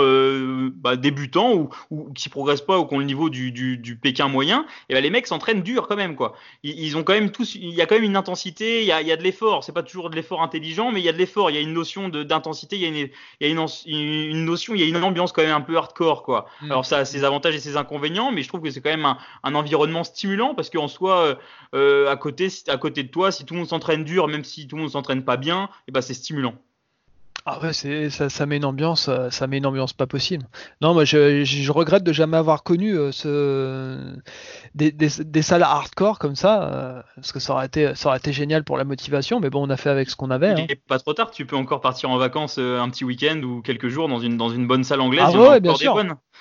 bah, 0.74 0.96
débutant 0.96 1.54
ou, 1.54 1.68
ou 1.90 2.12
qui 2.12 2.28
progressent 2.28 2.60
pas 2.60 2.78
ou 2.78 2.86
qui 2.86 2.94
ont 2.94 2.98
le 2.98 3.04
niveau 3.04 3.30
du, 3.30 3.52
du, 3.52 3.78
du 3.78 3.96
Pékin 3.96 4.28
moyen, 4.28 4.62
et 4.62 4.66
eh 4.90 4.94
bah, 4.94 5.00
les 5.00 5.10
mecs 5.10 5.26
s'entraînent 5.26 5.61
dur 5.62 5.88
quand 5.88 5.96
même 5.96 6.16
quoi. 6.16 6.34
Ils, 6.62 6.96
ont 6.96 7.04
quand 7.04 7.12
même 7.12 7.30
tous, 7.30 7.54
il 7.54 7.70
y 7.70 7.80
a 7.80 7.86
quand 7.86 7.94
même 7.94 8.04
une 8.04 8.16
intensité, 8.16 8.82
il 8.82 8.86
y 8.86 8.92
a, 8.92 9.00
il 9.00 9.06
y 9.06 9.12
a 9.12 9.16
de 9.16 9.22
l'effort. 9.22 9.64
C'est 9.64 9.72
pas 9.72 9.82
toujours 9.82 10.10
de 10.10 10.16
l'effort 10.16 10.42
intelligent, 10.42 10.92
mais 10.92 11.00
il 11.00 11.04
y 11.04 11.08
a 11.08 11.12
de 11.12 11.18
l'effort. 11.18 11.50
Il 11.50 11.54
y 11.54 11.58
a 11.58 11.60
une 11.60 11.72
notion 11.72 12.08
d'intensité, 12.08 12.76
il 12.76 12.82
y 12.82 12.84
a, 12.84 12.88
une, 12.88 12.96
il 12.96 13.08
y 13.40 13.44
a 13.44 13.48
une, 13.48 13.66
une, 13.86 14.44
notion, 14.44 14.74
il 14.74 14.80
y 14.80 14.84
a 14.84 14.86
une 14.86 15.02
ambiance 15.02 15.32
quand 15.32 15.42
même 15.42 15.54
un 15.54 15.60
peu 15.60 15.76
hardcore 15.76 16.22
quoi. 16.22 16.46
Mm. 16.60 16.70
Alors 16.70 16.86
ça 16.86 16.98
a 16.98 17.04
ses 17.04 17.24
avantages 17.24 17.54
et 17.54 17.60
ses 17.60 17.76
inconvénients, 17.76 18.32
mais 18.32 18.42
je 18.42 18.48
trouve 18.48 18.60
que 18.60 18.70
c'est 18.70 18.80
quand 18.80 18.90
même 18.90 19.04
un, 19.04 19.18
un, 19.42 19.54
environnement 19.54 20.04
stimulant 20.04 20.54
parce 20.54 20.70
qu'en 20.70 20.88
soi, 20.88 21.38
euh, 21.74 22.10
à 22.10 22.16
côté, 22.16 22.48
à 22.68 22.76
côté 22.76 23.02
de 23.02 23.08
toi, 23.08 23.32
si 23.32 23.44
tout 23.44 23.54
le 23.54 23.60
monde 23.60 23.68
s'entraîne 23.68 24.04
dur, 24.04 24.28
même 24.28 24.44
si 24.44 24.66
tout 24.66 24.76
le 24.76 24.82
monde 24.82 24.90
s'entraîne 24.90 25.24
pas 25.24 25.36
bien, 25.36 25.64
et 25.64 25.68
eh 25.88 25.92
ben 25.92 26.00
c'est 26.00 26.14
stimulant. 26.14 26.54
Ah 27.44 27.58
ouais, 27.60 27.72
c'est, 27.72 28.08
ça, 28.10 28.28
ça, 28.28 28.46
met 28.46 28.56
une 28.56 28.64
ambiance, 28.64 29.08
euh, 29.08 29.28
ça 29.30 29.48
met 29.48 29.58
une 29.58 29.66
ambiance 29.66 29.92
pas 29.92 30.06
possible. 30.06 30.46
Non, 30.80 30.94
moi 30.94 31.04
je, 31.04 31.42
je 31.42 31.72
regrette 31.72 32.04
de 32.04 32.12
jamais 32.12 32.36
avoir 32.36 32.62
connu 32.62 32.96
euh, 32.96 33.10
ce, 33.10 34.16
des, 34.76 34.92
des, 34.92 35.08
des, 35.24 35.42
salles 35.42 35.64
hardcore 35.64 36.20
comme 36.20 36.36
ça, 36.36 36.62
euh, 36.62 37.02
parce 37.16 37.32
que 37.32 37.40
ça 37.40 37.54
aurait, 37.54 37.66
été, 37.66 37.96
ça 37.96 38.10
aurait 38.10 38.18
été 38.18 38.32
génial 38.32 38.62
pour 38.62 38.76
la 38.76 38.84
motivation, 38.84 39.40
mais 39.40 39.50
bon, 39.50 39.66
on 39.66 39.70
a 39.70 39.76
fait 39.76 39.90
avec 39.90 40.08
ce 40.08 40.14
qu'on 40.14 40.30
avait. 40.30 40.50
Hein. 40.50 40.66
pas 40.86 41.00
trop 41.00 41.14
tard, 41.14 41.32
tu 41.32 41.44
peux 41.44 41.56
encore 41.56 41.80
partir 41.80 42.10
en 42.10 42.16
vacances 42.16 42.58
un 42.58 42.88
petit 42.90 43.04
week-end 43.04 43.40
ou 43.42 43.60
quelques 43.60 43.88
jours 43.88 44.08
dans 44.08 44.20
une, 44.20 44.36
dans 44.36 44.50
une 44.50 44.68
bonne 44.68 44.84
salle 44.84 45.00
anglaise. 45.00 45.24
Ah 45.26 45.32
ouais, 45.32 45.60
bien 45.60 45.74
sûr. 45.74 45.94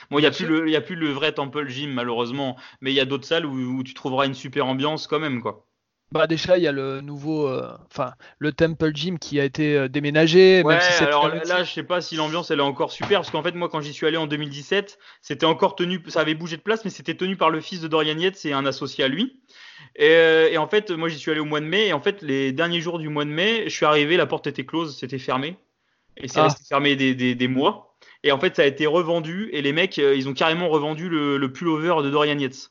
Bon, 0.09 0.19
il 0.19 0.21
n'y 0.21 0.27
a, 0.27 0.31
plus 0.31 0.45
le, 0.45 0.69
y 0.69 0.75
a 0.75 0.81
plus 0.81 0.95
le 0.95 1.09
vrai 1.09 1.31
Temple 1.31 1.67
Gym 1.67 1.93
malheureusement, 1.93 2.57
mais 2.79 2.91
il 2.91 2.95
y 2.95 2.99
a 2.99 3.05
d'autres 3.05 3.25
salles 3.25 3.45
où, 3.45 3.55
où 3.55 3.83
tu 3.83 3.93
trouveras 3.93 4.25
une 4.25 4.33
super 4.33 4.67
ambiance 4.67 5.07
quand 5.07 5.19
même, 5.19 5.41
quoi. 5.41 5.65
Bah 6.11 6.27
déjà 6.27 6.57
il 6.57 6.63
y 6.63 6.67
a 6.67 6.73
le 6.73 6.99
nouveau, 6.99 7.47
euh, 7.47 7.71
enfin 7.89 8.15
le 8.37 8.51
Temple 8.51 8.91
Gym 8.93 9.17
qui 9.17 9.39
a 9.39 9.45
été 9.45 9.77
euh, 9.77 9.87
déménagé. 9.87 10.61
Ouais, 10.65 10.77
alors 10.99 11.29
là 11.29 11.63
je 11.63 11.71
sais 11.71 11.83
pas 11.83 12.01
si 12.01 12.17
l'ambiance 12.17 12.51
elle 12.51 12.59
est 12.59 12.63
encore 12.63 12.91
super 12.91 13.21
parce 13.21 13.31
qu'en 13.31 13.41
fait 13.41 13.55
moi 13.55 13.69
quand 13.69 13.79
j'y 13.79 13.93
suis 13.93 14.05
allé 14.05 14.17
en 14.17 14.27
2017 14.27 14.99
c'était 15.21 15.45
encore 15.45 15.77
tenu, 15.77 16.03
ça 16.09 16.19
avait 16.19 16.35
bougé 16.35 16.57
de 16.57 16.61
place 16.61 16.83
mais 16.83 16.91
c'était 16.91 17.15
tenu 17.15 17.37
par 17.37 17.49
le 17.49 17.61
fils 17.61 17.79
de 17.79 17.87
Dorian 17.87 18.17
Yates 18.17 18.35
c'est 18.35 18.51
un 18.51 18.65
associé 18.65 19.05
à 19.05 19.07
lui. 19.07 19.39
Et, 19.95 20.09
euh, 20.09 20.49
et 20.51 20.57
en 20.57 20.67
fait 20.67 20.91
moi 20.91 21.07
j'y 21.07 21.17
suis 21.17 21.31
allé 21.31 21.39
au 21.39 21.45
mois 21.45 21.61
de 21.61 21.65
mai 21.65 21.87
et 21.87 21.93
en 21.93 22.01
fait 22.01 22.21
les 22.21 22.51
derniers 22.51 22.81
jours 22.81 22.99
du 22.99 23.07
mois 23.07 23.23
de 23.23 23.29
mai 23.29 23.63
je 23.67 23.73
suis 23.73 23.85
arrivé 23.85 24.17
la 24.17 24.25
porte 24.25 24.47
était 24.47 24.65
close 24.65 24.97
c'était 24.97 25.17
fermé 25.17 25.55
et 26.17 26.27
c'est 26.27 26.39
ah. 26.39 26.43
resté 26.43 26.65
fermé 26.67 26.97
des, 26.97 27.15
des, 27.15 27.35
des, 27.35 27.47
mois 27.47 27.95
et 28.23 28.33
en 28.33 28.39
fait 28.39 28.57
ça 28.57 28.63
a 28.63 28.65
été 28.65 28.85
revendu 28.85 29.49
et 29.53 29.61
les 29.61 29.71
mecs 29.71 29.95
ils 29.95 30.27
ont 30.27 30.33
carrément 30.33 30.67
revendu 30.67 31.07
le, 31.07 31.37
le 31.37 31.53
pullover 31.53 32.03
de 32.03 32.09
Dorian 32.09 32.37
Yates. 32.37 32.70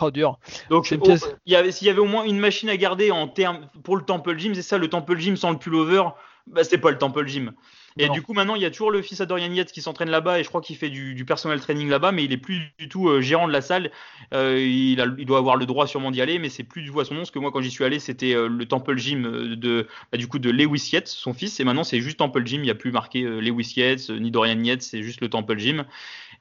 Oh, 0.00 0.10
dur. 0.10 0.38
Donc, 0.70 0.86
s'il 0.86 1.00
y, 1.46 1.56
avait, 1.56 1.70
y 1.70 1.88
avait 1.88 1.98
au 1.98 2.06
moins 2.06 2.24
une 2.24 2.38
machine 2.38 2.68
à 2.68 2.76
garder 2.76 3.10
en 3.10 3.28
termes 3.28 3.68
pour 3.82 3.96
le 3.96 4.02
Temple 4.02 4.36
Gym, 4.38 4.54
c'est 4.54 4.62
ça, 4.62 4.78
le 4.78 4.88
Temple 4.88 5.18
Gym 5.18 5.36
sans 5.36 5.50
le 5.50 5.58
pullover, 5.58 6.02
bah, 6.46 6.64
c'est 6.64 6.78
pas 6.78 6.90
le 6.90 6.98
Temple 6.98 7.26
Gym. 7.26 7.52
Et 7.96 8.08
du 8.08 8.22
coup, 8.22 8.32
maintenant, 8.32 8.56
il 8.56 8.62
y 8.62 8.64
a 8.64 8.70
toujours 8.70 8.90
le 8.90 9.02
fils 9.02 9.20
à 9.20 9.26
Dorian 9.26 9.52
Yates 9.52 9.70
qui 9.70 9.80
s'entraîne 9.80 10.10
là-bas 10.10 10.40
et 10.40 10.42
je 10.42 10.48
crois 10.48 10.60
qu'il 10.60 10.74
fait 10.74 10.90
du, 10.90 11.14
du 11.14 11.24
personnel 11.24 11.60
training 11.60 11.88
là-bas, 11.88 12.10
mais 12.10 12.24
il 12.24 12.32
est 12.32 12.38
plus 12.38 12.60
du 12.76 12.88
tout 12.88 13.08
euh, 13.08 13.20
gérant 13.20 13.46
de 13.46 13.52
la 13.52 13.60
salle. 13.60 13.92
Euh, 14.32 14.58
il, 14.58 15.00
a, 15.00 15.06
il, 15.16 15.26
doit 15.26 15.38
avoir 15.38 15.54
le 15.54 15.64
droit 15.64 15.86
sûrement 15.86 16.10
d'y 16.10 16.20
aller, 16.20 16.40
mais 16.40 16.48
c'est 16.48 16.64
plus 16.64 16.82
du 16.82 16.90
tout 16.90 16.98
à 16.98 17.04
son 17.04 17.14
nom. 17.14 17.20
Parce 17.20 17.30
que 17.30 17.38
moi, 17.38 17.52
quand 17.52 17.60
j'y 17.60 17.70
suis 17.70 17.84
allé, 17.84 18.00
c'était 18.00 18.34
euh, 18.34 18.48
le 18.48 18.66
Temple 18.66 18.98
Gym 18.98 19.54
de, 19.54 19.86
bah, 20.10 20.18
du 20.18 20.26
coup, 20.26 20.40
de 20.40 20.50
Lewis 20.50 20.90
Yates, 20.92 21.06
son 21.06 21.34
fils, 21.34 21.60
et 21.60 21.64
maintenant 21.64 21.84
c'est 21.84 22.00
juste 22.00 22.18
Temple 22.18 22.44
Gym. 22.44 22.62
Il 22.62 22.64
n'y 22.64 22.70
a 22.70 22.74
plus 22.74 22.90
marqué 22.90 23.22
Lewis 23.22 23.74
Yates 23.76 24.10
ni 24.10 24.32
Dorian 24.32 24.60
Yates, 24.60 24.82
c'est 24.82 25.02
juste 25.02 25.20
le 25.20 25.28
Temple 25.28 25.58
Gym. 25.58 25.84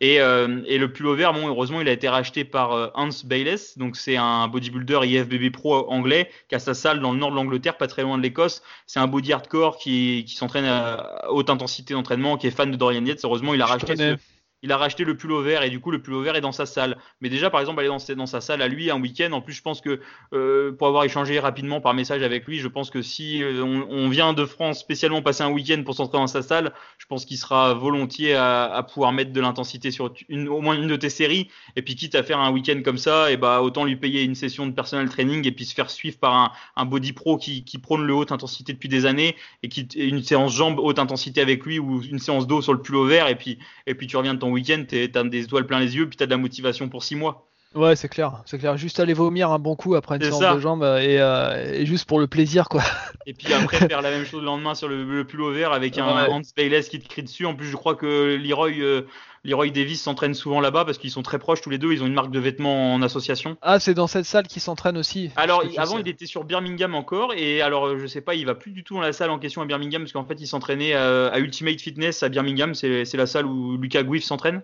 Et, 0.02 0.15
et 0.15 0.78
le 0.78 0.88
pullover, 0.91 1.30
bon, 1.34 1.48
heureusement, 1.48 1.82
il 1.82 1.88
a 1.88 1.91
été 1.91 2.10
racheté 2.10 2.44
par 2.44 2.91
Hans 2.95 3.10
Bayless, 3.26 3.78
donc 3.78 3.95
c'est 3.95 4.18
un 4.18 4.48
bodybuilder 4.48 4.99
IFBB 5.03 5.52
pro 5.52 5.90
anglais 5.90 6.30
qui 6.49 6.56
a 6.56 6.60
sa 6.60 6.74
salle 6.74 6.99
dans 6.99 7.11
le 7.11 7.18
nord 7.18 7.32
de 7.32 7.36
l'Angleterre, 7.36 7.78
pas 7.78 7.88
très 7.88 8.02
loin 8.02 8.18
de 8.18 8.24
l'Écosse. 8.24 8.61
C'est 8.86 8.99
un 8.99 9.07
body 9.07 9.34
hardcore 9.34 9.78
qui, 9.78 10.26
qui 10.28 10.36
s'entraîne 10.36 10.65
à 10.65 11.26
haute 11.30 11.49
intensité 11.49 11.94
d'entraînement 11.94 12.38
qui 12.38 12.48
est 12.48 12.52
fan 12.52 12.72
de 12.72 12.76
Dorian 12.76 13.06
Yates. 13.06 13.24
Heureusement, 13.24 13.53
il 13.53 13.61
a 13.61 13.65
racheté 13.65 13.95
ce, 13.95 14.18
il 14.64 14.72
a 14.72 14.77
racheté 14.77 15.03
le 15.03 15.15
pull 15.15 15.34
vert 15.44 15.61
et 15.61 15.69
du 15.69 15.80
coup 15.80 15.91
le 15.91 16.02
pull 16.02 16.23
vert 16.23 16.35
est 16.35 16.41
dans 16.41 16.53
sa 16.53 16.65
salle. 16.65 16.98
Mais 17.22 17.30
déjà 17.30 17.49
par 17.49 17.60
exemple 17.60 17.81
aller 17.81 17.90
dans, 17.90 18.15
dans 18.15 18.26
sa 18.26 18.41
salle 18.41 18.61
à 18.61 18.68
lui 18.68 18.90
un 18.90 18.99
week-end, 18.99 19.31
en 19.34 19.41
plus 19.41 19.53
je 19.53 19.61
pense 19.61 19.81
que 19.81 19.99
euh, 20.34 20.72
pour 20.72 20.88
avoir 20.88 21.03
échangé 21.03 21.38
rapidement 21.38 21.81
par 21.81 21.94
message 21.94 22.23
avec 22.23 22.48
lui, 22.48 22.60
je 22.60 22.69
pense 22.69 22.90
que 22.90 23.02
si 23.02 23.44
euh, 23.44 23.61
on, 23.61 24.07
vient 24.07 24.34
de 24.34 24.45
France 24.45 24.80
spécialement 24.80 25.22
passer 25.22 25.44
un 25.44 25.52
week-end 25.52 25.81
pour 25.84 25.95
s'entrer 25.95 26.18
dans 26.18 26.27
sa 26.27 26.41
salle, 26.41 26.73
je 26.98 27.06
pense 27.06 27.26
qu'il 27.26 27.38
sera 27.38 27.73
volontiers 27.73 28.35
à, 28.35 28.85
pouvoir 28.91 29.11
mettre 29.11 29.34
de 29.34 29.41
l'intensité 29.41 29.91
sur 29.91 30.14
au 30.30 30.61
moins 30.61 30.76
une 30.76 30.88
de 30.88 30.95
tes 30.95 31.10
séries. 31.10 31.49
Et 31.76 31.81
puis 31.81 31.95
quitte 31.95 32.15
à 32.15 32.23
faire 32.23 32.40
un 32.40 32.52
week-end 32.52 32.81
comme 32.84 32.98
ça, 32.98 33.31
et 33.31 33.38
bah 33.38 33.61
autant 33.61 33.84
lui 33.84 33.98
payer 33.98 34.23
une 34.23 34.35
session 34.35 34.65
de 34.65 34.72
personnel 34.72 35.10
training 35.10 35.45
et 35.45 35.52
puis 35.52 35.65
se 35.65 35.73
faire 35.73 35.90
suivre 35.90 36.18
par 36.18 36.53
un, 36.76 36.85
body 36.85 37.11
pro 37.11 37.38
qui, 37.38 37.64
prône 37.81 38.06
le 38.06 38.14
haute 38.14 38.31
intensité 38.31 38.72
depuis 38.72 38.88
des 38.88 39.06
années 39.06 39.35
et 39.61 39.68
qui 39.68 39.81
une 39.95 40.23
séance 40.23 40.53
jambes 40.53 40.80
haute 40.80 40.99
intensité 40.99 41.41
avec 41.41 41.65
lui 41.65 41.80
ou 41.80 42.02
une 42.02 42.19
séance 42.19 42.48
dos 42.48 42.61
sur 42.61 42.72
le 42.72 42.81
pull 42.81 43.07
vert 43.07 43.27
et 43.27 43.35
puis 43.35 43.57
et 43.88 43.95
puis 43.95 44.07
tu 44.07 44.15
reviens 44.15 44.34
de 44.34 44.40
ton 44.40 44.53
week-end, 44.54 44.86
t'as 44.88 45.24
des 45.24 45.44
étoiles 45.44 45.66
plein 45.66 45.80
les 45.80 45.96
yeux, 45.96 46.08
puis 46.08 46.18
t'as 46.18 46.26
de 46.26 46.32
la 46.32 46.38
motivation 46.38 46.90
pour 46.90 47.04
six 47.04 47.16
mois. 47.16 47.53
Ouais, 47.76 47.95
c'est 47.95 48.10
clair, 48.10 48.44
c'est 48.45 48.60
clair. 48.60 48.78
Juste 48.78 49.00
aller 49.00 49.14
vomir 49.14 49.52
un 49.52 49.60
bon 49.60 49.76
coup 49.76 49.95
après 49.95 50.18
une 50.18 50.22
séance 50.22 50.56
de 50.56 50.60
jambes 50.60 50.84
euh, 50.84 51.00
euh, 51.00 51.74
et, 51.74 51.86
juste 51.86 52.08
pour 52.08 52.20
le 52.20 52.28
plaisir, 52.28 52.70
quoi. 52.70 52.84
Et 53.26 53.34
puis 53.34 53.52
après 53.54 53.78
faire 53.88 54.02
la 54.02 54.12
même 54.12 54.26
chose 54.26 54.41
le 54.41 54.45
lendemain 54.45 54.76
sur 54.76 54.88
le, 54.88 55.04
le 55.04 55.26
pull 55.26 55.54
vert 55.54 55.72
avec 55.72 55.98
un 55.98 56.28
Hans 56.28 56.41
Bayless 56.56 56.90
qui 56.90 57.00
te 57.00 57.08
crie 57.08 57.24
dessus. 57.24 57.45
En 57.45 57.56
plus, 57.56 57.68
je 57.68 57.76
crois 57.76 57.95
que 57.95 58.36
Leroy, 58.36 58.74
euh, 58.80 59.08
Leroy 59.44 59.72
Davis 59.72 60.02
s'entraîne 60.02 60.34
souvent 60.36 60.62
là-bas 60.62 60.86
parce 60.86 60.98
qu'ils 60.98 61.10
sont 61.10 61.24
très 61.24 61.40
proches 61.40 61.62
tous 61.62 61.70
les 61.70 61.78
deux. 61.80 61.91
Ils 61.94 62.04
ont 62.04 62.08
une 62.08 62.14
marque 62.14 62.32
de 62.32 62.40
vêtements 62.40 62.94
en 62.94 63.02
association. 63.02 63.58
Ah, 63.62 63.80
c'est 63.80 63.94
dans 63.94 64.08
cette 64.08 64.26
salle 64.26 64.48
qu'ils 64.48 64.62
s'entraînent 64.62 64.98
aussi. 64.98 65.32
Alors 65.36 65.64
avant, 65.78 65.98
il 65.98 66.08
était 66.08 66.28
sur 66.28 66.44
Birmingham 66.44 66.94
encore 66.94 67.34
et 67.34 67.62
alors 67.62 67.98
je 67.98 68.06
sais 68.06 68.22
pas, 68.22 68.36
il 68.36 68.45
va 68.45 68.56
plus 68.56 68.72
du 68.72 68.84
tout 68.84 68.95
dans 68.95 69.02
la 69.02 69.14
salle 69.14 69.32
en 69.32 69.40
question 69.40 69.62
à 69.62 69.66
Birmingham 69.66 70.04
parce 70.04 70.14
qu'en 70.14 70.26
fait, 70.26 70.40
il 70.40 70.48
s'entraînait 70.48 70.94
à, 70.94 71.40
Ultimate 71.40 71.82
Fitness 71.82 72.22
à 72.22 72.30
Birmingham. 72.30 72.76
C'est 72.76 73.16
la 73.16 73.26
salle 73.26 73.45
où 73.45 73.78
Lucas 73.78 74.04
Guif 74.04 74.24
s'entraîne. 74.24 74.62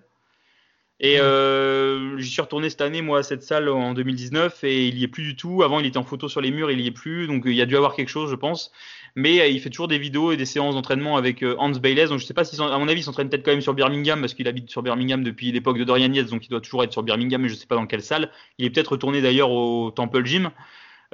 Et 1.01 1.19
euh, 1.19 2.17
j'y 2.17 2.30
suis 2.30 2.41
retourné 2.41 2.69
cette 2.69 2.81
année, 2.81 3.01
moi, 3.01 3.19
à 3.19 3.23
cette 3.23 3.41
salle 3.41 3.69
en 3.69 3.93
2019, 3.93 4.65
et 4.65 4.88
il 4.88 4.97
y 4.97 5.03
est 5.05 5.07
plus 5.07 5.23
du 5.23 5.35
tout. 5.38 5.63
Avant, 5.63 5.80
il 5.80 5.85
était 5.85 5.97
en 5.97 6.03
photo 6.03 6.27
sur 6.27 6.41
les 6.41 6.51
murs, 6.51 6.71
il 6.71 6.81
y 6.81 6.88
est 6.88 6.91
plus, 6.91 7.26
donc 7.27 7.43
il 7.45 7.53
y 7.53 7.61
a 7.61 7.65
dû 7.65 7.77
avoir 7.77 7.95
quelque 7.95 8.09
chose, 8.09 8.30
je 8.30 8.35
pense. 8.35 8.71
Mais 9.15 9.39
euh, 9.39 9.47
il 9.47 9.61
fait 9.61 9.69
toujours 9.69 9.88
des 9.88 9.97
vidéos 9.97 10.34
et 10.34 10.38
des 10.38 10.45
séances 10.45 10.76
d'entraînement 10.76 11.15
avec 11.15 11.41
euh, 11.41 11.55
Hans 11.57 11.71
Bayless. 11.71 12.09
Donc 12.09 12.19
je 12.19 12.26
sais 12.26 12.34
pas 12.34 12.43
si, 12.43 12.59
à 12.61 12.77
mon 12.77 12.88
avis, 12.89 12.99
il 12.99 13.03
s'entraîne 13.03 13.30
peut-être 13.30 13.45
quand 13.45 13.51
même 13.51 13.61
sur 13.61 13.73
Birmingham 13.73 14.19
parce 14.19 14.34
qu'il 14.34 14.47
habite 14.47 14.69
sur 14.69 14.84
Birmingham 14.84 15.23
depuis 15.23 15.53
l'époque 15.53 15.77
de 15.77 15.85
Dorian 15.85 16.11
Yates, 16.11 16.30
donc 16.30 16.45
il 16.45 16.49
doit 16.49 16.61
toujours 16.61 16.84
être 16.84 16.91
sur 16.91 17.03
Birmingham, 17.03 17.41
mais 17.41 17.49
je 17.49 17.55
sais 17.55 17.67
pas 17.67 17.76
dans 17.76 17.88
quelle 17.88 18.03
salle. 18.03 18.30
Il 18.57 18.65
est 18.65 18.69
peut-être 18.69 18.91
retourné 18.91 19.21
d'ailleurs 19.21 19.51
au 19.51 19.91
Temple 19.91 20.26
Gym. 20.26 20.51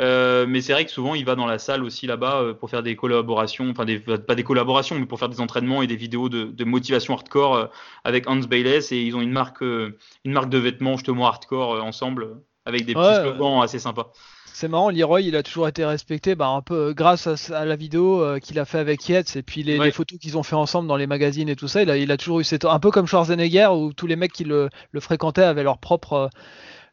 Euh, 0.02 0.46
mais 0.48 0.60
c'est 0.62 0.74
vrai 0.74 0.84
que 0.84 0.92
souvent 0.92 1.16
il 1.16 1.24
va 1.24 1.36
dans 1.36 1.46
la 1.46 1.58
salle 1.58 1.82
aussi 1.84 2.06
là-bas 2.06 2.42
euh, 2.42 2.54
pour 2.54 2.70
faire 2.70 2.84
des 2.84 2.98
collaborations, 2.98 3.70
enfin 3.70 3.86
des, 3.86 4.00
pas 4.00 4.36
des 4.36 4.44
collaborations, 4.44 5.00
mais 5.00 5.06
pour 5.06 5.20
faire 5.20 5.30
des 5.30 5.40
entraînements 5.40 5.82
et 5.82 5.88
des 5.88 5.96
vidéos 5.96 6.28
de, 6.28 6.44
de 6.44 6.66
motivation 6.66 7.14
hardcore 7.14 7.56
euh, 7.56 7.66
avec 8.04 8.30
Hans 8.30 8.36
Bayless 8.36 8.92
et 8.92 8.98
ils 8.98 9.16
ont 9.16 9.22
une 9.22 9.32
marque, 9.32 9.62
une 9.62 9.96
marque 10.26 10.50
de 10.50 10.58
vêtements 10.58 10.98
justement 10.98 11.28
hardcore 11.28 11.82
ensemble 11.82 12.42
avec 12.66 12.86
des 12.86 12.94
petits 12.94 13.22
slogans 13.22 13.62
assez 13.62 13.80
sympas. 13.80 14.12
C'est 14.46 14.70
marrant, 14.70 14.90
Leroy, 14.90 15.22
il 15.22 15.36
a 15.36 15.44
toujours 15.44 15.68
été 15.68 15.84
respecté 15.84 16.34
bah, 16.34 16.48
un 16.48 16.62
peu 16.62 16.94
grâce 16.94 17.52
à, 17.52 17.66
la 17.66 17.76
vidéo 17.76 18.26
qu'il 18.42 18.58
a 18.58 18.64
fait 18.64 18.80
avec 18.80 19.08
Yates 19.08 19.36
et 19.36 19.44
puis 19.44 19.64
les, 19.64 19.92
photos 19.92 20.18
qu'ils 20.18 20.38
ont 20.38 20.44
fait 20.44 20.56
ensemble 20.56 20.88
dans 20.88 20.96
les 20.96 21.08
magazines 21.08 21.50
et 21.50 21.58
tout 21.58 21.68
ça. 21.68 21.82
Il 21.82 21.90
a, 21.90 21.98
il 21.98 22.10
a 22.10 22.18
toujours 22.18 22.40
eu 22.40 22.46
cette. 22.46 22.64
Un 22.64 22.80
peu 22.80 22.90
comme 22.90 23.06
Schwarzenegger 23.06 23.68
où 23.74 23.92
tous 23.92 24.08
les 24.08 24.16
mecs 24.16 24.32
qui 24.32 24.46
le, 24.46 24.70
le 24.92 25.00
fréquentaient 25.02 25.44
avaient 25.44 25.64
leur 25.64 25.78
propre 25.78 26.30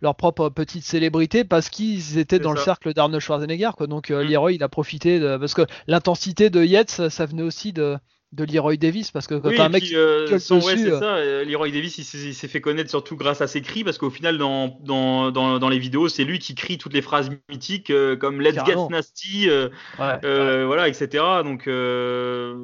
leur 0.02 0.16
propre 0.16 0.48
petite 0.48 0.84
célébrité 0.84 1.44
parce 1.44 1.70
qu'ils 1.70 2.18
étaient 2.18 2.40
dans 2.40 2.52
le 2.52 2.58
cercle 2.60 2.92
d'Arnold 2.92 3.22
Schwarzenegger. 3.22 3.70
Quoi. 3.76 3.86
Donc 3.86 4.10
euh, 4.10 4.24
mm. 4.24 4.28
Leroy, 4.28 4.52
il 4.52 4.62
a 4.62 4.68
profité 4.68 5.20
de, 5.20 5.36
parce 5.36 5.54
que 5.54 5.62
l'intensité 5.86 6.50
de 6.50 6.62
Yates, 6.62 7.08
ça 7.08 7.24
venait 7.24 7.42
aussi 7.42 7.72
de, 7.72 7.96
de 8.32 8.44
Leroy 8.44 8.78
Davis 8.78 9.10
parce 9.10 9.26
que 9.26 9.34
quand 9.34 9.50
oui, 9.50 9.60
un 9.60 9.68
mec 9.68 9.84
euh, 9.92 10.26
ouais, 10.26 10.38
c'est 10.38 10.54
euh, 10.54 10.98
ça 10.98 11.16
euh, 11.16 11.44
Leroy 11.44 11.70
Davis 11.70 11.98
il 11.98 12.34
s'est 12.34 12.48
fait 12.48 12.62
connaître 12.62 12.88
surtout 12.88 13.14
grâce 13.14 13.42
à 13.42 13.46
ses 13.46 13.60
cris 13.60 13.84
parce 13.84 13.98
qu'au 13.98 14.08
final 14.08 14.38
dans, 14.38 14.78
dans, 14.80 15.30
dans, 15.30 15.58
dans, 15.58 15.68
les 15.68 15.78
vidéos 15.78 16.08
c'est 16.08 16.24
lui 16.24 16.38
qui 16.38 16.54
crie 16.54 16.78
toutes 16.78 16.94
les 16.94 17.02
phrases 17.02 17.30
mythiques 17.50 17.90
euh, 17.90 18.16
comme 18.16 18.40
Let's 18.40 18.64
Get 18.64 18.76
Nasty 18.88 19.50
ouais, 19.50 19.68
ouais. 19.98 20.64
voilà 20.64 20.88
etc 20.88 21.22
donc 21.44 21.68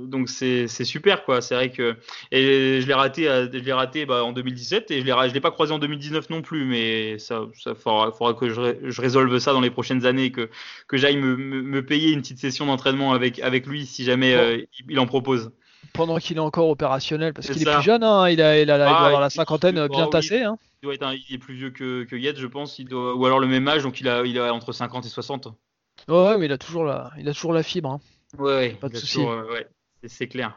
donc 0.09 0.31
c'est 0.31 0.67
super 0.85 1.25
quoi. 1.25 1.43
C'est 1.43 1.55
vrai 1.55 1.71
que 1.71 1.97
et 2.33 2.81
je 2.81 2.87
l'ai 2.87 2.95
raté 2.95 3.25
je 3.25 3.59
l'ai 3.59 3.73
raté 3.73 4.07
bah, 4.07 4.25
en 4.25 4.33
2017 4.33 4.91
et 4.91 5.01
je 5.01 5.05
l'ai 5.05 5.13
je 5.29 5.35
l'ai 5.35 5.41
pas 5.41 5.51
croisé 5.51 5.75
en 5.75 5.79
2019 5.79 6.31
non 6.31 6.41
plus 6.41 6.65
mais 6.65 7.19
ça 7.19 7.43
ça 7.63 7.75
faudra, 7.75 8.11
faudra 8.13 8.33
que 8.33 8.49
je, 8.49 8.91
je, 8.91 9.01
résolve 9.03 9.39
ça 9.39 9.53
dans 9.53 9.61
les 9.61 9.71
prochaines 9.71 10.07
années 10.07 10.33
que 10.33 10.49
que 10.87 10.97
j'aille 10.97 11.19
me, 11.19 11.37
me, 11.37 11.85
payer 11.85 12.13
une 12.13 12.23
petite 12.23 12.39
session 12.39 12.65
d'entraînement 12.65 13.13
avec 13.13 13.39
avec 13.41 13.67
lui 13.67 13.85
si 13.85 14.05
jamais 14.05 14.67
il 14.89 14.99
en 14.99 15.07
propose 15.07 15.51
pendant 15.93 16.19
qu'il 16.19 16.37
est 16.37 16.41
encore 16.41 16.69
opérationnel, 16.69 17.33
parce 17.35 17.49
qu'il 17.49 17.67
est 17.67 17.73
plus 17.73 17.83
jeune, 17.83 18.05
hein, 18.05 18.29
il, 18.29 18.41
a, 18.41 18.61
il, 18.61 18.71
a, 18.71 18.75
il, 18.77 18.79
doit 18.79 18.99
ah, 18.99 19.07
avoir 19.07 19.21
la 19.21 19.31
cinquantaine 19.31 19.87
bien 19.89 20.07
tassée. 20.09 20.43
Hein. 20.43 20.59
Il, 20.83 20.87
doit 20.87 20.95
être 20.95 21.13
il 21.29 21.35
est 21.35 21.39
plus 21.39 21.55
vieux 21.55 21.71
que, 21.71 22.05
que 22.05 22.17
Yates, 22.17 22.39
je 22.39 22.47
pense, 22.47 22.79
il 22.79 22.87
doit, 22.87 23.15
ou 23.15 23.27
alors 23.27 23.41
le 23.41 23.47
même 23.47 23.67
âge, 23.69 23.83
donc 23.83 24.01
il 24.01 24.09
a, 24.09 24.25
il 24.25 24.39
a 24.39 24.53
entre 24.53 24.73
50 24.73 25.07
et 25.07 25.09
60. 25.09 25.49
Ouais, 26.07 26.39
mais 26.39 26.47
il 26.47 26.53
a 26.53 26.59
toujours 26.59 26.85
la, 26.85 27.11
il 27.19 27.29
a 27.29 27.35
toujours 27.35 27.53
la 27.53 27.63
fibre. 27.63 27.91
Hein. 27.91 28.01
Ouais, 28.39 28.71
pas 28.81 28.89
de 28.89 28.97
souci. 28.97 29.21
Ouais, 29.21 29.67
c'est 30.07 30.29
clair. 30.29 30.57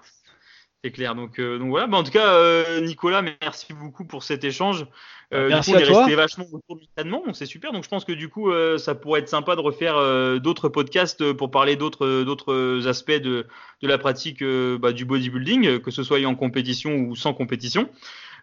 C'est 0.84 0.91
clair. 0.91 1.14
Donc, 1.14 1.38
euh, 1.40 1.60
donc 1.60 1.70
voilà. 1.70 1.88
Bah, 1.88 1.98
en 1.98 2.03
tout 2.03 2.12
cas, 2.12 2.34
euh, 2.34 2.82
Nicolas, 2.82 3.22
merci 3.22 3.74
beaucoup 3.74 4.03
pour 4.03 4.24
cet 4.24 4.44
échange. 4.44 4.88
Euh, 5.34 5.48
merci 5.48 5.72
du 5.72 5.78
coup, 5.78 5.84
on 5.84 5.86
est 5.86 5.98
resté 5.98 6.16
vachement 6.16 6.45
autour 6.52 6.76
du 6.76 6.88
traitement, 6.88 7.24
donc 7.26 7.36
c'est 7.36 7.45
super. 7.45 7.72
Donc 7.72 7.84
je 7.84 7.90
pense 7.90 8.03
que 8.03 8.12
du 8.12 8.28
coup, 8.28 8.52
euh, 8.52 8.78
ça 8.78 8.95
pourrait 8.95 9.22
être 9.22 9.30
sympa 9.30 9.56
de 9.56 9.62
refaire 9.62 9.95
euh, 9.95 10.40
d'autres 10.40 10.68
podcasts 10.68 11.32
pour 11.34 11.52
parler 11.52 11.78
d'autres 11.78 12.24
d'autres 12.24 12.88
aspects 12.88 13.12
de, 13.12 13.48
de 13.82 13.88
la 13.88 13.98
pratique 13.98 14.44
bah, 14.44 14.91
du 14.91 15.06
bodybuilding, 15.06 15.80
que 15.80 15.91
ce 15.91 16.03
soit 16.03 16.26
en 16.26 16.36
compétition 16.36 16.95
ou 16.95 17.16
sans 17.16 17.34
compétition. 17.34 17.90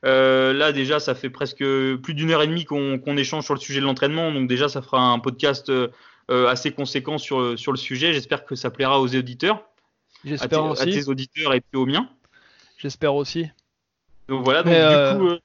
là 0.03 0.73
déjà, 0.73 0.99
ça 0.99 1.15
fait 1.15 1.31
presque 1.31 1.59
plus 1.59 2.15
d'une 2.15 2.31
heure 2.31 2.43
et 2.43 2.47
demie 2.47 2.65
qu'on 2.65 2.99
qu'on 2.99 3.17
échange 3.19 3.45
sur 3.45 3.55
le 3.55 3.61
sujet 3.61 3.81
de 3.81 3.85
l'entraînement, 3.85 4.33
donc 4.33 4.49
déjà, 4.49 4.69
ça 4.69 4.81
fera 4.81 5.01
un 5.01 5.19
podcast 5.19 5.71
assez 6.31 6.71
conséquent 6.71 7.19
sur 7.19 7.59
sur 7.59 7.73
le 7.73 7.79
sujet. 7.79 8.15
J'espère 8.15 8.47
que 8.47 8.55
ça 8.55 8.71
plaira 8.71 8.99
aux 8.99 9.15
auditeurs. 9.15 9.63
J'espère 10.25 10.65
aussi. 10.65 10.83
À 10.83 10.87
tes 10.87 11.09
auditeurs 11.09 11.53
et 11.53 11.61
puis 11.61 11.79
aux 11.79 11.87
miens. 11.87 12.09
J'espère 12.79 13.15
aussi. 13.15 13.47
Donc 14.29 14.45
voilà, 14.45 14.63
donc 14.63 14.73
du 14.73 15.35
coup. 15.37 15.41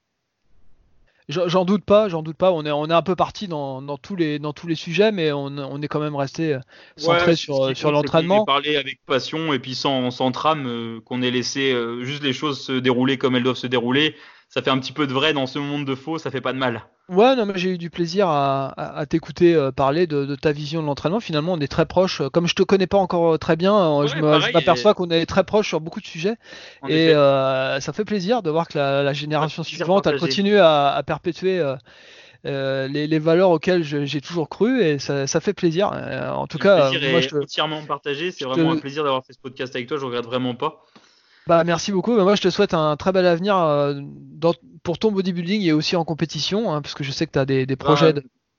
J'en 1.28 1.64
doute 1.64 1.84
pas, 1.84 2.08
j'en 2.08 2.22
doute 2.22 2.36
pas. 2.36 2.52
On 2.52 2.64
est, 2.64 2.70
on 2.70 2.86
est 2.86 2.94
un 2.94 3.02
peu 3.02 3.16
parti 3.16 3.48
dans, 3.48 3.80
dans, 3.80 3.96
tous 3.96 4.14
les, 4.14 4.38
dans 4.38 4.52
tous 4.52 4.66
les 4.66 4.74
sujets, 4.74 5.10
mais 5.10 5.32
on, 5.32 5.46
on 5.46 5.82
est 5.82 5.88
quand 5.88 6.00
même 6.00 6.16
resté 6.16 6.58
centré 6.96 7.34
sur, 7.34 7.74
sur 7.74 7.90
l'entraînement. 7.92 8.42
On 8.42 8.44
parlé 8.44 8.76
avec 8.76 9.00
passion 9.06 9.52
et 9.52 9.58
puis 9.58 9.74
sans, 9.74 10.10
sans 10.10 10.32
trame, 10.32 10.66
euh, 10.66 11.00
qu'on 11.00 11.22
ait 11.22 11.30
laissé 11.30 11.72
euh, 11.72 12.04
juste 12.04 12.22
les 12.22 12.34
choses 12.34 12.62
se 12.62 12.72
dérouler 12.72 13.16
comme 13.16 13.36
elles 13.36 13.42
doivent 13.42 13.56
se 13.56 13.66
dérouler 13.66 14.14
ça 14.54 14.62
fait 14.62 14.70
un 14.70 14.78
petit 14.78 14.92
peu 14.92 15.08
de 15.08 15.12
vrai 15.12 15.32
dans 15.32 15.48
ce 15.48 15.58
monde 15.58 15.84
de 15.84 15.96
faux, 15.96 16.18
ça 16.18 16.30
fait 16.30 16.40
pas 16.40 16.52
de 16.52 16.58
mal. 16.58 16.84
Ouais, 17.10 17.36
non, 17.36 17.44
mais 17.44 17.52
j'ai 17.56 17.70
eu 17.70 17.78
du 17.78 17.90
plaisir 17.90 18.28
à, 18.28 19.04
t'écouter 19.08 19.54
euh, 19.54 19.70
parler 19.70 20.06
de, 20.06 20.34
ta 20.36 20.52
vision 20.52 20.80
de 20.80 20.86
l'entraînement. 20.86 21.20
Finalement, 21.20 21.52
on 21.52 21.60
est 21.60 21.68
très 21.68 21.84
proche. 21.84 22.22
Comme 22.32 22.46
je 22.46 22.54
te 22.54 22.62
connais 22.62 22.86
pas 22.86 22.96
encore 22.96 23.38
très 23.38 23.56
bien, 23.56 23.76
euh, 23.76 24.06
je 24.06 24.16
m'aperçois 24.52 24.94
qu'on 24.94 25.10
est 25.10 25.26
très 25.26 25.44
proche 25.44 25.68
sur 25.68 25.80
beaucoup 25.80 26.00
de 26.00 26.06
sujets. 26.06 26.36
et 26.88 27.10
euh, 27.10 27.78
ça 27.80 27.92
fait 27.92 28.06
plaisir 28.06 28.42
de 28.42 28.50
voir 28.50 28.68
que 28.68 28.78
la, 28.78 29.12
génération 29.12 29.62
suivante, 29.62 30.06
elle 30.06 30.18
continue 30.18 30.58
à, 30.58 31.02
perpétuer. 31.06 31.62
les, 32.44 33.18
valeurs 33.18 33.50
auxquelles 33.50 33.84
j'ai 33.84 34.20
toujours 34.22 34.48
cru 34.48 34.82
et 34.82 34.98
ça, 34.98 35.40
fait 35.40 35.54
plaisir. 35.54 35.88
en 35.88 36.46
tout 36.46 36.58
cas, 36.58 36.90
moi, 36.90 37.20
je 37.20 37.36
entièrement 37.36 37.82
partagé. 37.84 38.30
C'est 38.30 38.46
vraiment 38.46 38.72
un 38.72 38.78
plaisir 38.78 39.04
d'avoir 39.04 39.26
fait 39.26 39.34
ce 39.34 39.38
podcast 39.38 39.76
avec 39.76 39.88
toi. 39.88 39.98
Je 39.98 40.06
regrette 40.06 40.24
vraiment 40.24 40.54
pas. 40.54 40.86
Bah 41.46 41.62
merci 41.64 41.92
beaucoup. 41.92 42.14
moi 42.14 42.34
je 42.36 42.42
te 42.42 42.50
souhaite 42.50 42.72
un 42.72 42.96
très 42.96 43.12
bel 43.12 43.26
avenir 43.26 43.56
euh, 43.58 44.00
pour 44.82 44.98
ton 44.98 45.12
bodybuilding 45.12 45.62
et 45.62 45.72
aussi 45.72 45.94
en 45.94 46.04
compétition, 46.04 46.72
hein, 46.72 46.80
parce 46.80 46.94
que 46.94 47.04
je 47.04 47.10
sais 47.10 47.26
que 47.26 47.32
tu 47.32 47.38
as 47.38 47.44
des, 47.44 47.66
des 47.66 47.76
projets. 47.76 48.14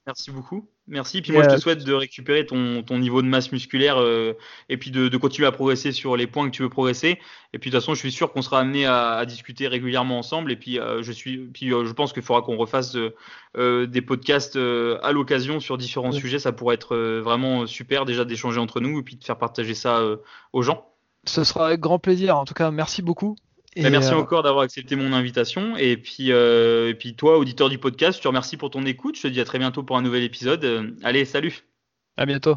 Merci 0.05 0.29
beaucoup. 0.29 0.69
Merci. 0.87 1.23
Puis 1.23 1.31
moi 1.31 1.41
je 1.41 1.47
te 1.47 1.53
euh, 1.53 1.57
souhaite 1.57 1.83
de 1.83 1.93
récupérer 1.93 2.45
ton, 2.45 2.83
ton 2.83 2.99
niveau 2.99 3.23
de 3.23 3.27
masse 3.27 3.51
musculaire 3.51 3.99
euh, 3.99 4.33
et 4.69 4.77
puis 4.77 4.91
de, 4.91 5.07
de, 5.07 5.17
continuer 5.17 5.47
à 5.47 5.51
progresser 5.51 5.91
sur 5.91 6.15
les 6.15 6.27
points 6.27 6.47
que 6.47 6.55
tu 6.55 6.61
veux 6.61 6.69
progresser. 6.69 7.17
Et 7.53 7.57
puis 7.57 7.71
de 7.71 7.75
toute 7.75 7.81
façon 7.81 7.95
je 7.95 7.99
suis 8.01 8.11
sûr 8.11 8.31
qu'on 8.31 8.43
sera 8.43 8.59
amené 8.59 8.85
à, 8.85 9.13
à, 9.13 9.25
discuter 9.25 9.67
régulièrement 9.67 10.19
ensemble. 10.19 10.51
Et 10.51 10.55
puis 10.55 10.77
je 11.01 11.11
suis, 11.11 11.37
puis 11.47 11.69
je 11.69 11.91
pense 11.91 12.13
qu'il 12.13 12.21
faudra 12.21 12.43
qu'on 12.43 12.55
refasse 12.55 12.95
des 13.57 14.01
podcasts 14.01 14.57
à 14.57 15.11
l'occasion 15.11 15.59
sur 15.59 15.79
différents 15.79 16.11
sujets. 16.11 16.37
Ça 16.37 16.51
pourrait 16.51 16.75
être 16.75 16.95
vraiment 16.95 17.65
super 17.65 18.05
déjà 18.05 18.25
d'échanger 18.25 18.59
entre 18.59 18.79
nous 18.79 18.99
et 18.99 19.01
puis 19.01 19.15
de 19.15 19.23
faire 19.23 19.39
partager 19.39 19.73
ça 19.73 20.03
aux 20.53 20.61
gens. 20.61 20.94
Ce 21.25 21.43
sera 21.43 21.67
avec 21.67 21.79
grand 21.79 21.99
plaisir. 21.99 22.37
En 22.37 22.45
tout 22.45 22.53
cas, 22.53 22.71
merci 22.71 23.01
beaucoup. 23.01 23.35
Bah, 23.75 23.89
merci 23.89 24.13
euh, 24.13 24.17
encore 24.17 24.43
d'avoir 24.43 24.63
accepté 24.63 24.95
mon 24.95 25.11
invitation. 25.11 25.75
Et 25.75 25.97
puis, 25.97 26.31
euh, 26.31 26.89
et 26.89 26.93
puis 26.93 27.15
toi, 27.15 27.37
auditeur 27.37 27.69
du 27.69 27.77
podcast, 27.77 28.17
je 28.17 28.23
te 28.23 28.27
remercie 28.27 28.57
pour 28.57 28.69
ton 28.69 28.85
écoute. 28.85 29.17
Je 29.17 29.23
te 29.23 29.27
dis 29.27 29.41
à 29.41 29.45
très 29.45 29.59
bientôt 29.59 29.83
pour 29.83 29.97
un 29.97 30.01
nouvel 30.01 30.23
épisode. 30.23 30.63
Euh, 30.63 30.91
allez, 31.03 31.25
salut. 31.25 31.65
À 32.17 32.25
bientôt. 32.25 32.55